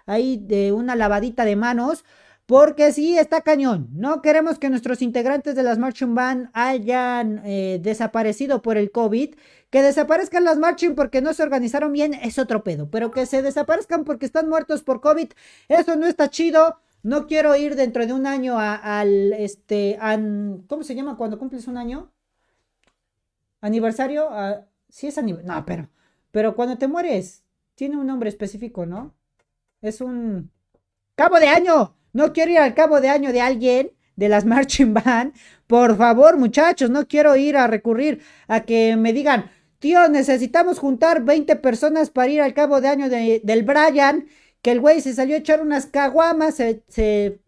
ahí 0.05 0.37
de 0.37 0.71
una 0.71 0.95
lavadita 0.95 1.45
de 1.45 1.55
manos. 1.55 2.05
Porque 2.45 2.91
sí, 2.93 3.17
está 3.17 3.41
cañón. 3.41 3.87
No 3.91 4.21
queremos 4.21 4.59
que 4.59 4.69
nuestros 4.69 5.01
integrantes 5.01 5.55
de 5.55 5.63
las 5.63 5.79
Marching 5.79 6.13
Band 6.13 6.49
hayan 6.53 7.41
eh, 7.43 7.79
desaparecido 7.81 8.61
por 8.61 8.77
el 8.77 8.91
COVID. 8.91 9.35
Que 9.71 9.81
desaparezcan 9.81 10.43
las 10.43 10.57
Marching 10.57 10.93
porque 10.93 11.21
no 11.21 11.33
se 11.33 11.41
organizaron 11.41 11.91
bien 11.91 12.13
es 12.13 12.37
otro 12.37 12.63
pedo. 12.63 12.89
Pero 12.91 13.09
que 13.11 13.25
se 13.25 13.41
desaparezcan 13.41 14.03
porque 14.03 14.27
están 14.27 14.47
muertos 14.47 14.83
por 14.83 15.01
COVID, 15.01 15.29
eso 15.67 15.95
no 15.95 16.05
está 16.05 16.29
chido. 16.29 16.79
No 17.01 17.27
quiero 17.27 17.55
ir 17.55 17.75
dentro 17.75 18.05
de 18.05 18.13
un 18.13 18.25
año 18.25 18.57
al, 18.59 19.33
este, 19.33 19.97
¿cómo 20.67 20.83
se 20.83 20.95
llama 20.95 21.17
cuando 21.17 21.37
cumples 21.37 21.67
un 21.67 21.77
año? 21.77 22.11
Aniversario, 23.61 24.29
sí 24.89 25.07
es 25.07 25.17
aniversario, 25.19 25.53
no, 25.53 25.65
pero, 25.65 25.89
pero 26.31 26.55
cuando 26.55 26.79
te 26.79 26.87
mueres, 26.87 27.43
tiene 27.75 27.97
un 27.97 28.07
nombre 28.07 28.29
específico, 28.29 28.87
¿no? 28.87 29.13
Es 29.81 30.01
un 30.01 30.49
cabo 31.15 31.39
de 31.39 31.47
año. 31.47 31.94
No 32.15 32.31
quiero 32.31 32.51
ir 32.51 32.59
al 32.59 32.73
cabo 32.73 33.01
de 33.01 33.09
año 33.09 33.33
de 33.33 33.41
alguien 33.41 33.91
de 34.15 34.29
las 34.29 34.45
marching 34.53 34.93
band. 34.93 35.33
Por 35.67 35.97
favor, 35.97 36.37
muchachos, 36.37 36.89
no 36.89 37.09
quiero 37.09 37.35
ir 37.35 37.57
a 37.57 37.67
recurrir 37.67 38.21
a 38.47 38.61
que 38.61 38.95
me 38.95 39.11
digan, 39.11 39.51
tío, 39.79 40.07
necesitamos 40.07 40.79
juntar 40.79 41.25
20 41.25 41.57
personas 41.57 42.09
para 42.11 42.29
ir 42.29 42.41
al 42.41 42.53
cabo 42.53 42.79
de 42.79 42.87
año 42.87 43.09
del 43.09 43.63
Brian 43.63 44.27
que 44.61 44.71
el 44.71 44.79
güey 44.79 45.01
se 45.01 45.13
salió 45.13 45.35
a 45.35 45.39
echar 45.39 45.61
unas 45.61 45.87
caguamas, 45.87 46.55
se, 46.55 47.41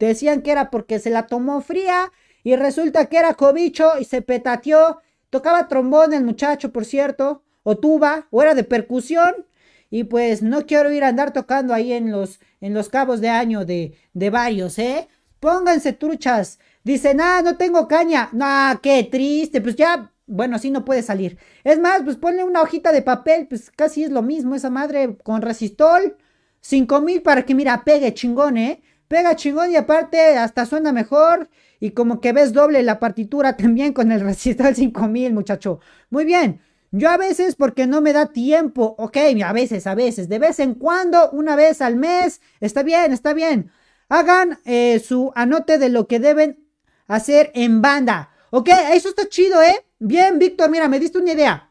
decían 0.00 0.42
que 0.42 0.50
era 0.50 0.68
porque 0.68 0.98
se 0.98 1.10
la 1.10 1.28
tomó 1.28 1.60
fría 1.60 2.10
y 2.42 2.56
resulta 2.56 3.06
que 3.06 3.18
era 3.18 3.34
cobicho 3.34 3.92
y 4.00 4.04
se 4.04 4.20
petateó. 4.20 5.00
Tocaba 5.30 5.68
trombón 5.68 6.12
el 6.12 6.24
muchacho, 6.24 6.72
por 6.72 6.84
cierto, 6.84 7.44
o 7.62 7.78
tuba, 7.78 8.26
o 8.32 8.42
era 8.42 8.56
de 8.56 8.64
percusión. 8.64 9.46
Y 9.90 10.04
pues 10.04 10.42
no 10.42 10.66
quiero 10.66 10.90
ir 10.90 11.04
a 11.04 11.08
andar 11.08 11.32
tocando 11.32 11.72
ahí 11.72 11.92
en 11.92 12.10
los, 12.10 12.40
en 12.60 12.74
los 12.74 12.88
cabos 12.88 13.20
de 13.20 13.28
año 13.28 13.64
de, 13.64 13.94
de 14.12 14.30
varios, 14.30 14.78
¿eh? 14.78 15.08
Pónganse 15.40 15.92
truchas. 15.92 16.58
Dicen, 16.82 17.20
ah, 17.20 17.42
no 17.42 17.56
tengo 17.56 17.86
caña. 17.86 18.28
No, 18.32 18.80
qué 18.82 19.04
triste. 19.04 19.60
Pues 19.60 19.76
ya, 19.76 20.12
bueno, 20.26 20.56
así 20.56 20.70
no 20.70 20.84
puede 20.84 21.02
salir. 21.02 21.38
Es 21.64 21.78
más, 21.78 22.02
pues 22.02 22.16
ponle 22.16 22.44
una 22.44 22.62
hojita 22.62 22.92
de 22.92 23.02
papel, 23.02 23.46
pues 23.48 23.70
casi 23.70 24.04
es 24.04 24.10
lo 24.10 24.22
mismo 24.22 24.54
esa 24.54 24.70
madre 24.70 25.16
con 25.22 25.42
resistol. 25.42 26.16
5 26.60 27.00
mil 27.00 27.22
para 27.22 27.44
que, 27.44 27.54
mira, 27.54 27.84
pegue 27.84 28.12
chingón, 28.14 28.56
¿eh? 28.58 28.82
Pega 29.06 29.36
chingón 29.36 29.70
y 29.70 29.76
aparte 29.76 30.36
hasta 30.36 30.66
suena 30.66 30.92
mejor. 30.92 31.48
Y 31.80 31.92
como 31.92 32.20
que 32.20 32.32
ves 32.32 32.52
doble 32.52 32.82
la 32.82 32.98
partitura 32.98 33.56
también 33.56 33.92
con 33.92 34.12
el 34.12 34.20
recital 34.20 34.74
5000, 34.74 35.32
muchacho. 35.32 35.80
Muy 36.10 36.24
bien. 36.24 36.60
Yo 36.90 37.10
a 37.10 37.16
veces 37.16 37.54
porque 37.54 37.86
no 37.86 38.00
me 38.00 38.12
da 38.12 38.26
tiempo. 38.26 38.94
Ok, 38.98 39.16
a 39.44 39.52
veces, 39.52 39.86
a 39.86 39.94
veces. 39.94 40.28
De 40.28 40.38
vez 40.38 40.58
en 40.58 40.74
cuando, 40.74 41.30
una 41.30 41.56
vez 41.56 41.80
al 41.82 41.96
mes. 41.96 42.40
Está 42.60 42.82
bien, 42.82 43.12
está 43.12 43.34
bien. 43.34 43.70
Hagan 44.08 44.58
eh, 44.64 45.00
su 45.00 45.32
anote 45.34 45.78
de 45.78 45.90
lo 45.90 46.06
que 46.06 46.18
deben 46.18 46.66
hacer 47.06 47.50
en 47.54 47.82
banda. 47.82 48.30
Ok, 48.50 48.70
eso 48.92 49.10
está 49.10 49.28
chido, 49.28 49.60
¿eh? 49.62 49.84
Bien, 49.98 50.38
Víctor, 50.38 50.70
mira, 50.70 50.88
me 50.88 50.98
diste 50.98 51.18
una 51.18 51.32
idea. 51.32 51.70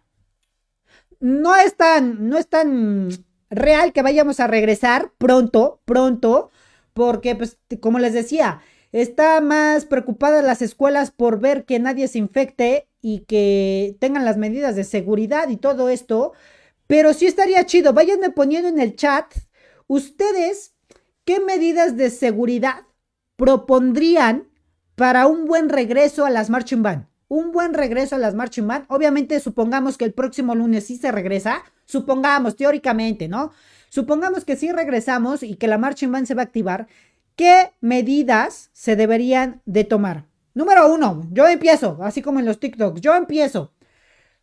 No 1.20 1.56
es 1.56 1.76
tan, 1.76 2.30
no 2.30 2.38
es 2.38 2.48
tan 2.48 3.10
real 3.50 3.94
que 3.94 4.04
vayamos 4.04 4.40
a 4.40 4.48
regresar 4.48 5.12
pronto, 5.18 5.82
pronto, 5.86 6.52
porque 6.94 7.36
pues 7.36 7.58
como 7.80 7.98
les 7.98 8.14
decía, 8.14 8.62
está 8.92 9.42
más 9.42 9.86
preocupada 9.86 10.42
las 10.42 10.62
escuelas 10.62 11.12
por 11.12 11.40
ver 11.40 11.66
que 11.66 11.80
nadie 11.80 12.08
se 12.08 12.20
infecte 12.20 12.88
y 13.08 13.20
que 13.20 13.96
tengan 14.02 14.26
las 14.26 14.36
medidas 14.36 14.76
de 14.76 14.84
seguridad 14.84 15.48
y 15.48 15.56
todo 15.56 15.88
esto, 15.88 16.34
pero 16.88 17.14
sí 17.14 17.26
estaría 17.26 17.66
chido, 17.66 17.94
váyanme 17.94 18.32
poniendo 18.32 18.68
en 18.68 18.82
el 18.82 18.98
chat 18.98 19.34
ustedes 19.88 20.74
qué 21.24 21.40
medidas 21.40 21.96
de 21.96 22.10
seguridad 22.10 22.86
propondrían 23.38 24.50
para 24.96 25.28
un 25.28 25.46
buen 25.46 25.70
regreso 25.70 26.26
a 26.26 26.30
las 26.30 26.50
marching 26.50 26.84
band 26.84 27.08
un 27.30 27.52
buen 27.52 27.74
regreso 27.74 28.16
a 28.16 28.20
las 28.20 28.36
marching 28.36 28.68
band. 28.68 28.86
Obviamente, 28.88 29.40
supongamos 29.42 29.98
que 29.98 30.06
el 30.06 30.14
próximo 30.14 30.56
lunes 30.56 30.86
sí 30.86 30.96
se 30.96 31.12
regresa. 31.12 31.62
Supongamos, 31.84 32.56
teóricamente, 32.56 33.28
¿no? 33.28 33.52
Supongamos 33.90 34.46
que 34.46 34.56
sí 34.56 34.72
regresamos 34.72 35.44
y 35.44 35.56
que 35.56 35.68
la 35.68 35.78
marching 35.78 36.10
band 36.10 36.26
se 36.26 36.36
va 36.36 36.44
a 36.44 36.46
activar. 36.46 36.88
¿Qué 37.36 37.74
medidas 37.82 38.70
se 38.72 38.96
deberían 38.96 39.62
de 39.66 39.84
tomar? 39.84 40.27
Número 40.58 40.92
uno, 40.92 41.22
yo 41.32 41.48
empiezo, 41.48 42.00
así 42.02 42.24
como 42.24 42.40
en 42.40 42.46
los 42.46 42.60
TikToks, 42.60 43.00
yo 43.00 43.16
empiezo. 43.16 43.74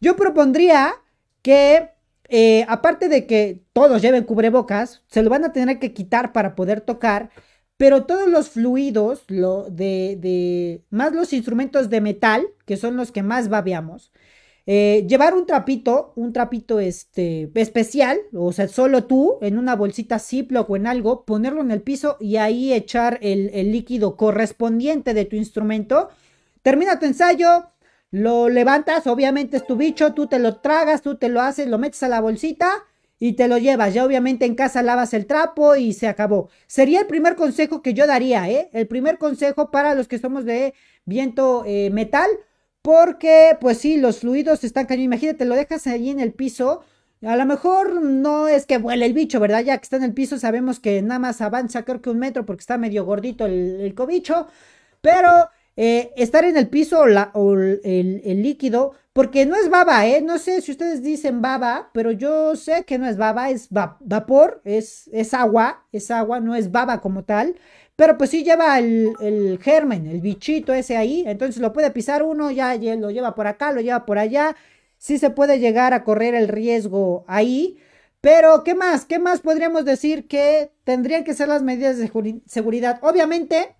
Yo 0.01 0.15
propondría 0.17 0.95
que, 1.43 1.91
eh, 2.29 2.65
aparte 2.69 3.09
de 3.09 3.27
que 3.27 3.65
todos 3.73 4.01
lleven 4.01 4.23
cubrebocas, 4.23 5.03
se 5.09 5.23
lo 5.25 5.31
van 5.31 5.45
a 5.45 5.53
tener 5.53 5.81
que 5.81 5.93
quitar 5.93 6.33
para 6.33 6.55
poder 6.55 6.81
tocar 6.83 7.31
pero 7.77 8.05
todos 8.05 8.29
los 8.29 8.51
fluidos, 8.51 9.25
lo 9.29 9.69
de, 9.69 10.83
más 10.91 11.13
los 11.13 11.33
instrumentos 11.33 11.91
de 11.91 12.01
metal, 12.01 12.47
que 12.67 12.77
son 12.77 12.97
los 12.97 13.11
que 13.11 13.23
más 13.23 13.49
babeamos, 13.49 14.13
eh, 14.67 15.05
llevar 15.09 15.35
un 15.35 15.47
trapito, 15.47 16.13
un 16.17 16.33
trapito 16.33 16.81
este, 16.81 17.51
especial, 17.55 18.19
o 18.33 18.53
sea, 18.53 18.69
solo 18.69 19.05
tú, 19.05 19.39
en 19.43 19.59
una 19.59 19.77
bolsita 19.77 20.19
Ziploc 20.19 20.71
o 20.71 20.77
en 20.77 20.87
algo, 20.87 21.25
ponerlo 21.25 21.61
en 21.61 21.71
el 21.71 21.83
piso 21.83 22.17
y 22.21 22.37
ahí 22.37 22.73
echar 22.73 23.19
el, 23.21 23.51
el 23.53 23.73
líquido 23.73 24.17
correspondiente 24.17 25.13
de 25.13 25.27
tu 25.27 25.37
instrumento. 25.37 26.09
Termina 26.63 26.99
tu 26.99 27.07
ensayo, 27.07 27.67
lo 28.11 28.49
levantas, 28.49 29.07
obviamente 29.07 29.57
es 29.57 29.67
tu 29.67 29.77
bicho, 29.77 30.15
tú 30.15 30.29
te 30.29 30.39
lo 30.39 30.57
tragas, 30.57 31.03
tú 31.03 31.17
te 31.17 31.29
lo 31.29 31.43
haces, 31.43 31.69
lo 31.69 31.79
metes 31.79 32.03
a 32.03 32.09
la 32.09 32.21
bolsita 32.21 32.85
y 33.19 33.33
te 33.35 33.49
lo 33.49 33.59
llevas. 33.59 33.93
Ya 33.93 34.05
obviamente 34.05 34.45
en 34.45 34.55
casa 34.55 34.83
lavas 34.83 35.15
el 35.15 35.27
trapo 35.27 35.77
y 35.77 35.93
se 35.93 36.09
acabó. 36.09 36.49
Sería 36.67 37.01
el 37.01 37.07
primer 37.07 37.37
consejo 37.37 37.83
que 37.83 37.95
yo 37.95 38.07
daría, 38.07 38.49
¿eh? 38.49 38.71
El 38.73 38.87
primer 38.87 39.19
consejo 39.19 39.71
para 39.71 39.95
los 39.95 40.09
que 40.09 40.19
somos 40.19 40.45
de 40.45 40.75
viento 41.05 41.65
eh, 41.67 41.91
metal, 41.91 42.29
porque 42.85 43.57
pues 43.63 43.79
sí, 43.79 43.97
los 43.97 44.19
fluidos 44.21 44.63
están 44.63 44.85
cañón. 44.85 45.05
Imagínate, 45.05 45.47
lo 45.47 45.55
dejas 45.55 45.87
ahí 45.87 46.11
en 46.11 46.21
el 46.21 46.35
piso. 46.35 46.83
A 47.23 47.35
lo 47.35 47.47
mejor 47.47 48.03
no 48.03 48.47
es 48.47 48.67
que 48.67 48.77
vuele 48.77 49.07
el 49.07 49.15
bicho, 49.15 49.41
¿verdad? 49.41 49.65
Ya 49.65 49.79
que 49.79 49.85
está 49.85 49.97
en 49.97 50.03
el 50.03 50.13
piso, 50.13 50.39
sabemos 50.39 50.81
que 50.81 51.01
nada 51.01 51.19
más 51.19 51.41
avanza 51.41 51.85
creo 51.85 52.03
que 52.03 52.11
un 52.11 52.19
metro 52.19 52.45
porque 52.45 52.61
está 52.61 52.77
medio 52.77 53.07
gordito 53.07 53.47
el, 53.47 53.81
el 53.81 53.95
cobicho. 53.95 54.49
Pero 55.01 55.49
eh, 55.77 56.13
estar 56.17 56.45
en 56.45 56.57
el 56.57 56.69
piso 56.69 57.01
o, 57.01 57.53
el, 57.55 58.43
líquido, 58.43 58.93
porque 59.13 59.45
no 59.45 59.57
es 59.57 59.69
baba, 59.71 60.07
¿eh? 60.07 60.23
No 60.23 60.39
sé 60.39 60.61
si 60.61 60.71
ustedes 60.71 61.03
dicen 61.03 61.43
baba, 61.43 61.91
pero 61.93 62.13
yo 62.13 62.55
sé 62.55 62.85
que 62.85 62.99
no 62.99 63.09
es 63.09 63.17
baba, 63.17 63.51
es 63.51 63.69
vapor, 63.71 64.61
es, 64.65 65.09
es, 65.13 65.35
agua, 65.35 65.85
es 65.91 66.11
agua, 66.13 66.39
no 66.39 66.55
es 66.55 66.71
baba 66.71 67.01
como 67.01 67.25
tal, 67.25 67.57
pero 67.97 68.19
pues 68.19 68.31
sí 68.31 68.45
lleva 68.45 68.79
el, 68.79 69.13
el, 69.21 69.59
germen, 69.61 70.07
el 70.07 70.21
bichito 70.21 70.75
ese 70.75 70.97
ahí, 70.97 71.25
entonces 71.27 71.61
lo 71.63 71.73
puede 71.73 71.91
pisar 71.91 72.23
uno, 72.23 72.51
ya 72.51 72.77
lo 72.77 73.11
lleva 73.11 73.35
por 73.35 73.47
acá, 73.47 73.73
lo 73.73 73.81
lleva 73.81 74.05
por 74.05 74.19
allá, 74.19 74.57
sí 74.99 75.19
se 75.19 75.31
puede 75.31 75.59
llegar 75.59 75.93
a 75.95 76.05
correr 76.05 76.35
el 76.35 76.49
riesgo 76.49 77.25
ahí. 77.29 77.79
Pero, 78.21 78.65
¿qué 78.65 78.75
más? 78.75 79.05
¿Qué 79.05 79.19
más 79.19 79.41
podríamos 79.43 79.85
decir 79.85 80.27
que 80.27 80.73
tendrían 80.85 81.25
que 81.25 81.35
ser 81.35 81.49
las 81.49 81.63
medidas 81.63 81.99
de 81.99 82.11
seguridad? 82.47 82.99
Obviamente, 83.03 83.77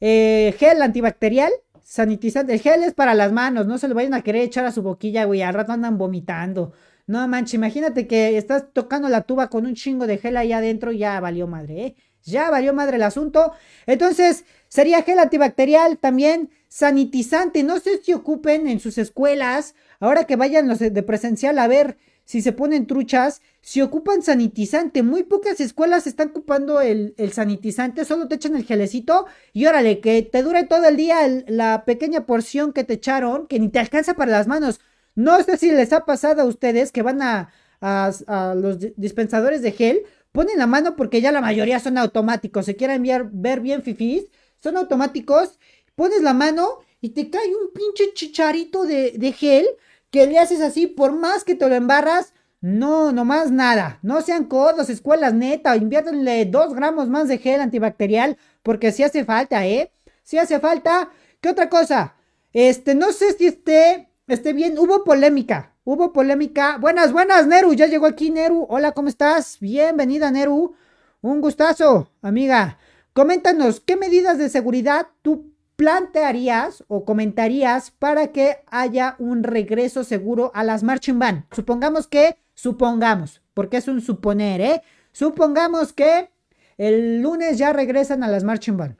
eh, 0.00 0.54
gel 0.58 0.80
antibacterial, 0.82 1.50
sanitizante. 1.82 2.54
El 2.54 2.60
gel 2.60 2.84
es 2.84 2.94
para 2.94 3.14
las 3.14 3.32
manos, 3.32 3.66
no 3.66 3.78
se 3.78 3.88
lo 3.88 3.94
vayan 3.96 4.14
a 4.14 4.22
querer 4.22 4.42
echar 4.42 4.64
a 4.66 4.72
su 4.72 4.82
boquilla, 4.82 5.24
güey. 5.24 5.42
Al 5.42 5.54
rato 5.54 5.72
andan 5.72 5.98
vomitando. 5.98 6.72
No 7.08 7.26
manches, 7.26 7.54
imagínate 7.54 8.06
que 8.06 8.36
estás 8.38 8.72
tocando 8.72 9.08
la 9.08 9.22
tuba 9.22 9.48
con 9.50 9.66
un 9.66 9.74
chingo 9.74 10.06
de 10.06 10.18
gel 10.18 10.36
ahí 10.36 10.52
adentro, 10.52 10.92
ya 10.92 11.18
valió 11.20 11.48
madre, 11.48 11.86
¿eh? 11.86 11.96
Ya 12.24 12.50
valió 12.50 12.72
madre 12.72 12.96
el 12.96 13.02
asunto. 13.02 13.52
Entonces, 13.86 14.44
sería 14.68 15.02
gel 15.02 15.18
antibacterial 15.18 15.98
también, 15.98 16.50
sanitizante. 16.68 17.62
No 17.62 17.80
sé 17.80 18.02
si 18.02 18.12
ocupen 18.12 18.68
en 18.68 18.80
sus 18.80 18.98
escuelas, 18.98 19.74
ahora 20.00 20.24
que 20.24 20.36
vayan 20.36 20.68
los 20.68 20.78
de 20.78 21.02
presencial 21.02 21.58
a 21.58 21.68
ver 21.68 21.96
si 22.24 22.40
se 22.40 22.52
ponen 22.52 22.86
truchas, 22.86 23.42
si 23.60 23.80
ocupan 23.80 24.22
sanitizante. 24.22 25.02
Muy 25.02 25.24
pocas 25.24 25.60
escuelas 25.60 26.06
están 26.06 26.30
ocupando 26.30 26.80
el, 26.80 27.14
sanitizante, 27.32 28.04
solo 28.04 28.28
te 28.28 28.36
echan 28.36 28.56
el 28.56 28.64
gelecito 28.64 29.26
y 29.52 29.66
órale, 29.66 30.00
que 30.00 30.22
te 30.22 30.42
dure 30.42 30.64
todo 30.64 30.86
el 30.86 30.96
día 30.96 31.18
la 31.46 31.84
pequeña 31.84 32.26
porción 32.26 32.72
que 32.72 32.84
te 32.84 32.94
echaron, 32.94 33.46
que 33.46 33.58
ni 33.60 33.68
te 33.68 33.78
alcanza 33.78 34.14
para 34.14 34.32
las 34.32 34.46
manos. 34.46 34.80
No 35.14 35.42
sé 35.42 35.58
si 35.58 35.70
les 35.70 35.92
ha 35.92 36.04
pasado 36.04 36.42
a 36.42 36.46
ustedes 36.46 36.90
que 36.90 37.02
van 37.02 37.22
a, 37.22 37.52
a, 37.80 38.54
los 38.56 38.78
dispensadores 38.96 39.62
de 39.62 39.72
gel, 39.72 40.02
ponen 40.32 40.58
la 40.58 40.66
mano 40.66 40.96
porque 40.96 41.20
ya 41.20 41.32
la 41.32 41.40
mayoría 41.40 41.80
son 41.80 41.98
automáticos, 41.98 42.66
se 42.66 42.76
quieren 42.76 43.02
ver, 43.02 43.26
ver 43.32 43.60
bien 43.60 43.82
fifís, 43.82 44.24
son 44.62 44.76
automáticos, 44.76 45.58
pones 45.94 46.22
la 46.22 46.34
mano 46.34 46.78
y 47.00 47.10
te 47.10 47.30
cae 47.30 47.48
un 47.48 47.72
pinche 47.72 48.12
chicharito 48.14 48.84
de, 48.84 49.12
de 49.16 49.32
gel 49.32 49.66
que 50.10 50.26
le 50.26 50.38
haces 50.38 50.60
así, 50.60 50.86
por 50.86 51.12
más 51.12 51.44
que 51.44 51.54
te 51.54 51.68
lo 51.68 51.74
embarras, 51.74 52.34
No, 52.60 53.10
nomás 53.12 53.50
nada. 53.50 53.98
No 54.02 54.20
sean 54.22 54.44
codos, 54.44 54.88
escuelas 54.88 55.34
neta. 55.34 55.74
Inviértanle 55.76 56.44
dos 56.46 56.74
gramos 56.74 57.08
más 57.08 57.26
de 57.28 57.38
gel 57.38 57.60
antibacterial. 57.60 58.36
Porque 58.62 58.92
si 58.92 59.02
hace 59.02 59.24
falta, 59.24 59.66
¿eh? 59.66 59.90
Si 60.22 60.38
hace 60.38 60.60
falta. 60.60 61.10
¿Qué 61.40 61.48
otra 61.48 61.68
cosa? 61.68 62.14
Este, 62.52 62.94
no 62.94 63.10
sé 63.12 63.32
si 63.32 63.46
esté, 63.46 64.08
esté 64.28 64.52
bien. 64.52 64.78
Hubo 64.78 65.02
polémica. 65.04 65.71
Hubo 65.84 66.12
polémica. 66.12 66.78
Buenas, 66.78 67.12
buenas, 67.12 67.48
Neru. 67.48 67.74
Ya 67.74 67.88
llegó 67.88 68.06
aquí, 68.06 68.30
Neru. 68.30 68.66
Hola, 68.68 68.92
¿cómo 68.92 69.08
estás? 69.08 69.58
Bienvenida, 69.58 70.30
Neru. 70.30 70.76
Un 71.20 71.40
gustazo, 71.40 72.08
amiga. 72.22 72.78
Coméntanos, 73.12 73.80
¿qué 73.80 73.96
medidas 73.96 74.38
de 74.38 74.48
seguridad 74.48 75.08
tú 75.22 75.52
plantearías 75.74 76.84
o 76.86 77.04
comentarías 77.04 77.90
para 77.90 78.28
que 78.28 78.58
haya 78.68 79.16
un 79.18 79.42
regreso 79.42 80.04
seguro 80.04 80.52
a 80.54 80.62
las 80.62 80.84
marching 80.84 81.18
band? 81.18 81.46
Supongamos 81.50 82.06
que, 82.06 82.36
supongamos, 82.54 83.42
porque 83.52 83.78
es 83.78 83.88
un 83.88 84.00
suponer, 84.00 84.60
¿eh? 84.60 84.82
Supongamos 85.10 85.92
que 85.92 86.30
el 86.78 87.22
lunes 87.22 87.58
ya 87.58 87.72
regresan 87.72 88.22
a 88.22 88.28
las 88.28 88.44
marching 88.44 88.76
band. 88.76 88.98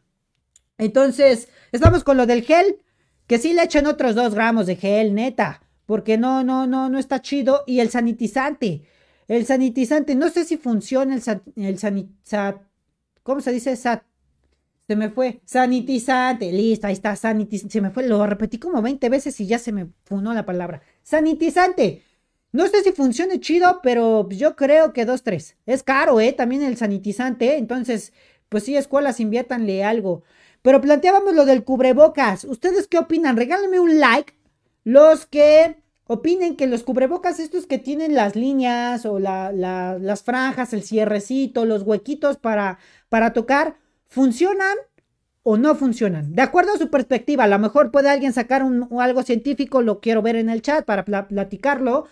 Entonces, 0.78 1.48
estamos 1.70 2.02
con 2.02 2.16
lo 2.16 2.26
del 2.26 2.42
gel, 2.42 2.82
que 3.28 3.38
sí 3.38 3.52
le 3.52 3.62
echen 3.62 3.86
otros 3.86 4.16
dos 4.16 4.34
gramos 4.34 4.66
de 4.66 4.74
gel, 4.74 5.14
neta, 5.14 5.62
porque 5.86 6.18
no, 6.18 6.44
no, 6.44 6.66
no, 6.66 6.88
no 6.88 6.98
está 6.98 7.22
chido. 7.22 7.64
Y 7.66 7.80
el 7.80 7.90
sanitizante, 7.90 8.82
el 9.28 9.46
sanitizante, 9.46 10.14
no 10.14 10.28
sé 10.30 10.44
si 10.44 10.56
funciona 10.56 11.14
el, 11.14 11.22
el 11.56 11.78
sanitizante, 11.78 12.64
¿cómo 13.22 13.40
se 13.40 13.52
dice? 13.52 13.76
Sat 13.76 14.04
se 14.86 14.96
me 14.96 15.10
fue. 15.10 15.40
Sanitizante. 15.44 16.52
Listo, 16.52 16.86
ahí 16.86 16.92
está. 16.92 17.16
Sanitizante. 17.16 17.72
Se 17.72 17.80
me 17.80 17.90
fue. 17.90 18.06
Lo 18.06 18.26
repetí 18.26 18.58
como 18.58 18.82
20 18.82 19.08
veces 19.08 19.40
y 19.40 19.46
ya 19.46 19.58
se 19.58 19.72
me 19.72 19.88
funó 20.04 20.34
la 20.34 20.44
palabra. 20.44 20.82
Sanitizante. 21.02 22.02
No 22.52 22.66
sé 22.66 22.82
si 22.82 22.92
funcione 22.92 23.40
chido, 23.40 23.80
pero 23.82 24.28
yo 24.28 24.56
creo 24.56 24.92
que 24.92 25.06
dos, 25.06 25.22
tres. 25.22 25.56
Es 25.64 25.82
caro, 25.82 26.20
¿eh? 26.20 26.32
También 26.32 26.62
el 26.62 26.76
sanitizante. 26.76 27.56
Entonces, 27.56 28.12
pues 28.48 28.64
sí, 28.64 28.76
escuelas, 28.76 29.20
inviértanle 29.20 29.84
algo. 29.84 30.24
Pero 30.60 30.80
planteábamos 30.80 31.34
lo 31.34 31.46
del 31.46 31.64
cubrebocas. 31.64 32.44
¿Ustedes 32.44 32.86
qué 32.86 32.98
opinan? 32.98 33.36
Regálenme 33.36 33.80
un 33.80 33.98
like. 33.98 34.34
Los 34.84 35.26
que 35.26 35.76
opinen 36.06 36.56
que 36.56 36.66
los 36.66 36.82
cubrebocas, 36.82 37.40
estos 37.40 37.66
que 37.66 37.78
tienen 37.78 38.14
las 38.14 38.36
líneas 38.36 39.06
o 39.06 39.18
las 39.18 40.22
franjas, 40.22 40.72
el 40.72 40.82
cierrecito, 40.82 41.64
los 41.64 41.82
huequitos 41.82 42.36
para, 42.36 42.78
para 43.08 43.32
tocar, 43.32 43.76
¿funcionan 44.08 44.76
o 45.42 45.56
no 45.56 45.74
funcionan? 45.74 46.34
De 46.34 46.42
acuerdo 46.42 46.74
a 46.74 46.78
su 46.78 46.90
perspectiva, 46.90 47.44
a 47.44 47.48
lo 47.48 47.58
mejor 47.58 47.90
puede 47.90 48.10
alguien 48.10 48.32
sacar 48.32 48.62
un, 48.62 48.88
algo 49.00 49.22
científico, 49.22 49.82
lo 49.82 50.00
quiero 50.00 50.22
ver 50.22 50.36
en 50.36 50.50
el 50.50 50.62
chat 50.62 50.84
para 50.84 51.04
platicarlo. 51.04 52.06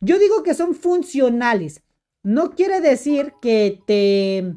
Yo 0.00 0.18
digo 0.18 0.42
que 0.42 0.54
son 0.54 0.74
funcionales. 0.74 1.82
No 2.22 2.50
quiere 2.52 2.80
decir 2.80 3.34
que 3.40 3.80
te... 3.86 4.54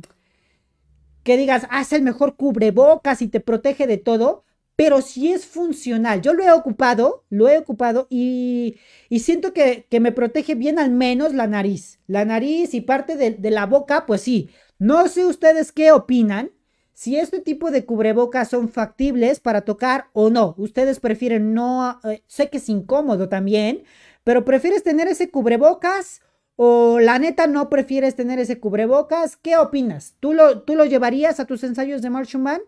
que 1.23 1.37
digas, 1.37 1.67
ah, 1.69 1.81
es 1.81 1.93
el 1.93 2.01
mejor 2.01 2.35
cubrebocas 2.35 3.21
y 3.21 3.27
te 3.27 3.39
protege 3.39 3.87
de 3.87 3.97
todo, 3.97 4.43
pero 4.79 5.01
sí 5.01 5.33
es 5.33 5.45
funcional. 5.45 6.21
Yo 6.21 6.33
lo 6.33 6.41
he 6.41 6.53
ocupado, 6.53 7.25
lo 7.29 7.49
he 7.49 7.57
ocupado 7.57 8.07
y, 8.09 8.77
y 9.09 9.19
siento 9.19 9.51
que, 9.51 9.85
que, 9.89 9.99
me 9.99 10.13
protege 10.13 10.55
bien 10.55 10.79
al 10.79 10.89
menos 10.89 11.33
la 11.33 11.47
nariz. 11.47 11.99
La 12.07 12.23
nariz 12.23 12.73
y 12.73 12.79
parte 12.79 13.17
de, 13.17 13.51
la 13.51 13.65
boca, 13.65 14.05
pues 14.05 14.21
sí. 14.21 14.49
No 14.77 15.09
sé 15.09 15.25
ustedes 15.25 15.73
qué 15.73 15.91
opinan 15.91 16.51
si 16.93 17.17
este 17.17 17.41
tipo 17.41 17.71
de 17.71 17.83
cubrebocas 17.83 18.47
son 18.47 18.69
factibles 18.69 19.41
para 19.41 19.63
tocar 19.63 20.05
o 20.13 20.29
no. 20.29 20.55
Ustedes 20.57 21.01
prefieren 21.01 21.53
no, 21.53 21.99
eh, 22.05 22.23
sé 22.27 22.49
que 22.49 22.59
es 22.59 22.69
incómodo 22.69 23.27
también, 23.27 23.83
pero 24.23 24.45
prefieres 24.45 24.81
tener 24.81 25.09
ese 25.09 25.29
cubrebocas 25.29 26.21
o 26.55 27.01
la 27.01 27.19
neta 27.19 27.47
no 27.47 27.69
prefieres 27.69 28.15
tener 28.15 28.39
ese 28.39 28.61
cubrebocas. 28.61 29.35
¿Qué 29.35 29.57
opinas? 29.57 30.15
¿Tú 30.21 30.33
lo, 30.33 30.61
tú 30.61 30.77
lo 30.77 30.85
llevarías 30.85 31.41
a 31.41 31.45
tus 31.45 31.65
ensayos 31.65 32.01
de 32.01 32.09
Marching 32.09 32.45
Band? 32.45 32.61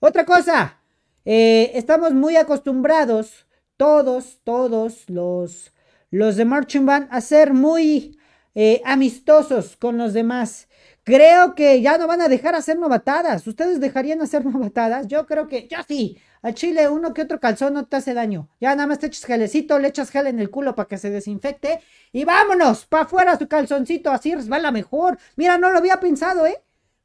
Otra 0.00 0.24
cosa, 0.24 0.81
eh, 1.24 1.72
estamos 1.74 2.12
muy 2.12 2.36
acostumbrados, 2.36 3.46
todos, 3.76 4.40
todos 4.44 5.08
los, 5.08 5.72
los 6.10 6.36
de 6.36 6.44
Marching 6.44 6.86
Band, 6.86 7.08
a 7.10 7.20
ser 7.20 7.52
muy 7.52 8.18
eh, 8.54 8.82
amistosos 8.84 9.76
con 9.76 9.98
los 9.98 10.12
demás. 10.12 10.68
Creo 11.04 11.54
que 11.56 11.80
ya 11.82 11.98
no 11.98 12.06
van 12.06 12.20
a 12.20 12.28
dejar 12.28 12.54
hacer 12.54 12.78
novatadas. 12.78 13.46
¿Ustedes 13.46 13.80
dejarían 13.80 14.20
hacer 14.22 14.44
novatadas? 14.46 15.08
Yo 15.08 15.26
creo 15.26 15.48
que, 15.48 15.68
yo 15.68 15.78
sí. 15.86 16.18
A 16.42 16.52
Chile 16.52 16.88
uno 16.88 17.14
que 17.14 17.22
otro 17.22 17.38
calzón 17.38 17.74
no 17.74 17.86
te 17.86 17.96
hace 17.96 18.14
daño. 18.14 18.48
Ya 18.60 18.74
nada 18.74 18.88
más 18.88 18.98
te 18.98 19.06
echas 19.06 19.24
gelecito, 19.24 19.78
le 19.78 19.88
echas 19.88 20.10
gel 20.10 20.26
en 20.26 20.40
el 20.40 20.50
culo 20.50 20.74
para 20.74 20.88
que 20.88 20.98
se 20.98 21.10
desinfecte. 21.10 21.80
Y 22.12 22.24
vámonos, 22.24 22.86
para 22.86 23.04
afuera 23.04 23.38
su 23.38 23.46
calzoncito, 23.48 24.10
así 24.10 24.34
resbala 24.34 24.72
mejor. 24.72 25.18
Mira, 25.36 25.56
no 25.58 25.70
lo 25.70 25.78
había 25.78 26.00
pensado, 26.00 26.46
¿eh? 26.46 26.62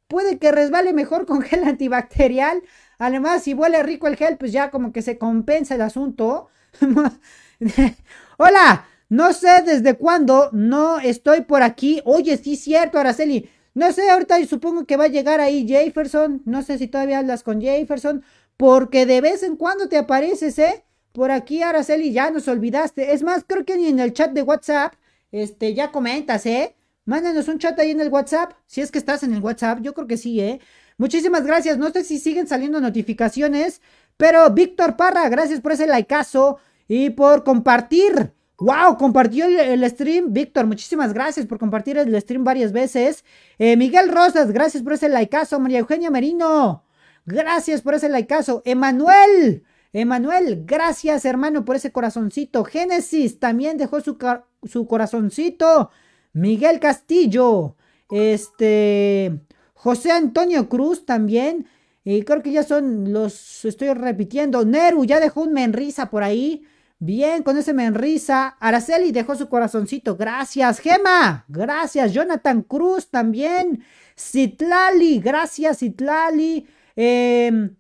Puede 0.08 0.40
que 0.40 0.52
resbale 0.52 0.94
mejor 0.94 1.26
con 1.26 1.42
gel 1.42 1.64
antibacterial. 1.66 2.64
Además, 3.00 3.44
si 3.44 3.54
huele 3.54 3.84
rico 3.84 4.08
el 4.08 4.16
gel, 4.16 4.38
pues 4.38 4.52
ya 4.52 4.72
como 4.72 4.92
que 4.92 5.02
se 5.02 5.18
compensa 5.18 5.76
el 5.76 5.82
asunto. 5.82 6.50
Hola, 8.38 8.88
no 9.10 9.34
sé 9.34 9.62
desde 9.66 9.96
cuándo 9.96 10.50
no 10.52 11.00
estoy 11.00 11.42
por 11.42 11.64
aquí. 11.64 12.02
Oye, 12.06 12.38
sí, 12.38 12.56
cierto, 12.56 13.00
Araceli. 13.00 13.50
No 13.74 13.92
sé, 13.92 14.10
ahorita 14.10 14.44
supongo 14.48 14.86
que 14.86 14.98
va 14.98 15.06
a 15.06 15.10
llegar 15.10 15.40
ahí 15.40 15.68
Jefferson. 15.68 16.42
No 16.46 16.64
sé 16.64 16.78
si 16.78 16.88
todavía 16.88 17.20
hablas 17.20 17.44
con 17.44 17.62
Jefferson. 17.62 18.24
Porque 18.58 19.06
de 19.06 19.22
vez 19.22 19.44
en 19.44 19.56
cuando 19.56 19.88
te 19.88 19.98
apareces, 19.98 20.58
¿eh? 20.60 20.84
Por 21.12 21.32
aquí, 21.32 21.62
Araceli, 21.62 22.12
ya 22.12 22.32
nos 22.32 22.48
olvidaste. 22.48 23.14
Es 23.14 23.24
más, 23.24 23.44
creo 23.48 23.66
que 23.66 23.78
ni 23.78 23.88
en 23.88 24.00
el 24.00 24.14
chat 24.14 24.32
de 24.32 24.42
WhatsApp, 24.42 24.94
este, 25.32 25.74
ya 25.74 25.92
comentas, 25.92 26.46
¿eh? 26.46 26.76
Mándanos 27.06 27.48
un 27.48 27.60
chat 27.60 27.80
ahí 27.80 27.92
en 27.92 28.02
el 28.02 28.10
WhatsApp. 28.10 28.54
Si 28.66 28.82
es 28.82 28.92
que 28.92 28.98
estás 28.98 29.24
en 29.24 29.34
el 29.34 29.42
WhatsApp, 29.42 29.80
yo 29.82 29.94
creo 29.94 30.08
que 30.08 30.18
sí, 30.18 30.42
¿eh? 30.42 30.60
Muchísimas 30.98 31.46
gracias. 31.46 31.78
No 31.78 31.90
sé 31.92 32.04
si 32.04 32.20
siguen 32.20 32.48
saliendo 32.48 32.82
notificaciones. 32.82 33.82
Pero 34.18 34.50
Víctor 34.52 34.98
Parra, 34.98 35.30
gracias 35.30 35.62
por 35.62 35.72
ese 35.74 35.88
likeazo 35.88 36.58
y 36.88 37.12
por 37.12 37.44
compartir 37.44 38.34
Wow, 38.60 38.98
compartió 38.98 39.46
el, 39.46 39.88
stream. 39.88 40.34
Víctor, 40.34 40.66
muchísimas 40.66 41.14
gracias 41.14 41.46
por 41.46 41.60
compartir 41.60 41.98
el 42.00 42.20
stream 42.20 42.44
varias 42.44 42.72
veces. 42.72 43.24
Eh, 43.60 43.78
Miguel 43.78 44.10
Rosas, 44.10 44.52
gracias 44.52 44.82
por 44.82 44.94
ese 44.94 45.10
likeazo. 45.10 45.60
María 45.60 45.80
Eugenia 45.80 46.10
Merino, 46.10 46.84
gracias 47.26 47.84
por 47.84 47.94
ese 47.94 48.10
likeazo. 48.10 48.64
Emanuel, 48.66 49.64
Emanuel, 49.94 50.64
gracias 50.66 51.24
hermano 51.26 51.66
por 51.66 51.76
ese 51.76 51.92
corazoncito. 51.92 52.64
Génesis 52.64 53.40
también 53.40 53.78
dejó 53.78 54.02
su, 54.02 54.18
su 54.64 54.88
corazoncito. 54.88 55.92
Miguel 56.34 56.80
Castillo, 56.80 57.76
este, 58.10 59.40
José 59.78 60.12
Antonio 60.12 60.68
Cruz 60.70 61.06
también. 61.06 61.68
Y 62.04 62.24
creo 62.24 62.42
que 62.42 62.52
ya 62.52 62.64
son 62.64 63.14
los, 63.14 63.64
estoy 63.64 63.94
repitiendo. 63.94 64.66
Neru 64.66 65.06
ya 65.06 65.20
dejó 65.20 65.44
un 65.44 65.54
menrisa 65.54 66.10
por 66.10 66.24
ahí. 66.24 66.66
Bien, 67.00 67.44
con 67.44 67.58
ese 67.58 67.74
menrisa. 67.74 68.58
Araceli 68.60 69.12
dejó 69.12 69.36
su 69.36 69.50
corazoncito. 69.50 70.18
Gracias, 70.18 70.80
Gema. 70.80 71.46
Gracias, 71.48 72.12
Jonathan 72.12 72.64
Cruz 72.64 73.10
también. 73.10 73.84
Citlali, 74.18 75.20
gracias, 75.20 75.80
Citlali. 75.80 76.66
Em, 76.96 77.76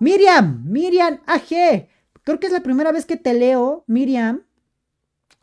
Miriam, 0.00 0.64
Miriam 0.64 1.20
AG. 1.26 1.88
Creo 2.24 2.40
que 2.40 2.46
es 2.46 2.52
la 2.52 2.62
primera 2.62 2.92
vez 2.92 3.04
que 3.04 3.16
te 3.16 3.34
leo, 3.34 3.84
Miriam. 3.86 4.42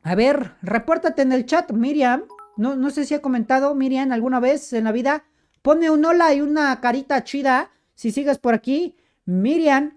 A 0.02 0.16
ver, 0.16 0.56
repórtate 0.64 1.22
en 1.22 1.34
el 1.34 1.46
chat, 1.46 1.72
Miriam. 1.72 2.24
No, 2.58 2.76
no 2.76 2.90
sé 2.90 3.06
si 3.06 3.14
ha 3.14 3.22
comentado, 3.22 3.76
Miriam, 3.76 4.12
alguna 4.12 4.40
vez 4.40 4.74
en 4.74 4.86
la 4.86 4.92
vida. 4.92 5.24
Pone 5.64 5.90
un 5.90 6.06
hola 6.06 6.34
y 6.34 6.42
una 6.42 6.80
carita 6.82 7.24
chida 7.24 7.72
si 7.96 8.12
sigues 8.12 8.38
por 8.38 8.54
aquí. 8.54 8.96
Miriam, 9.26 9.94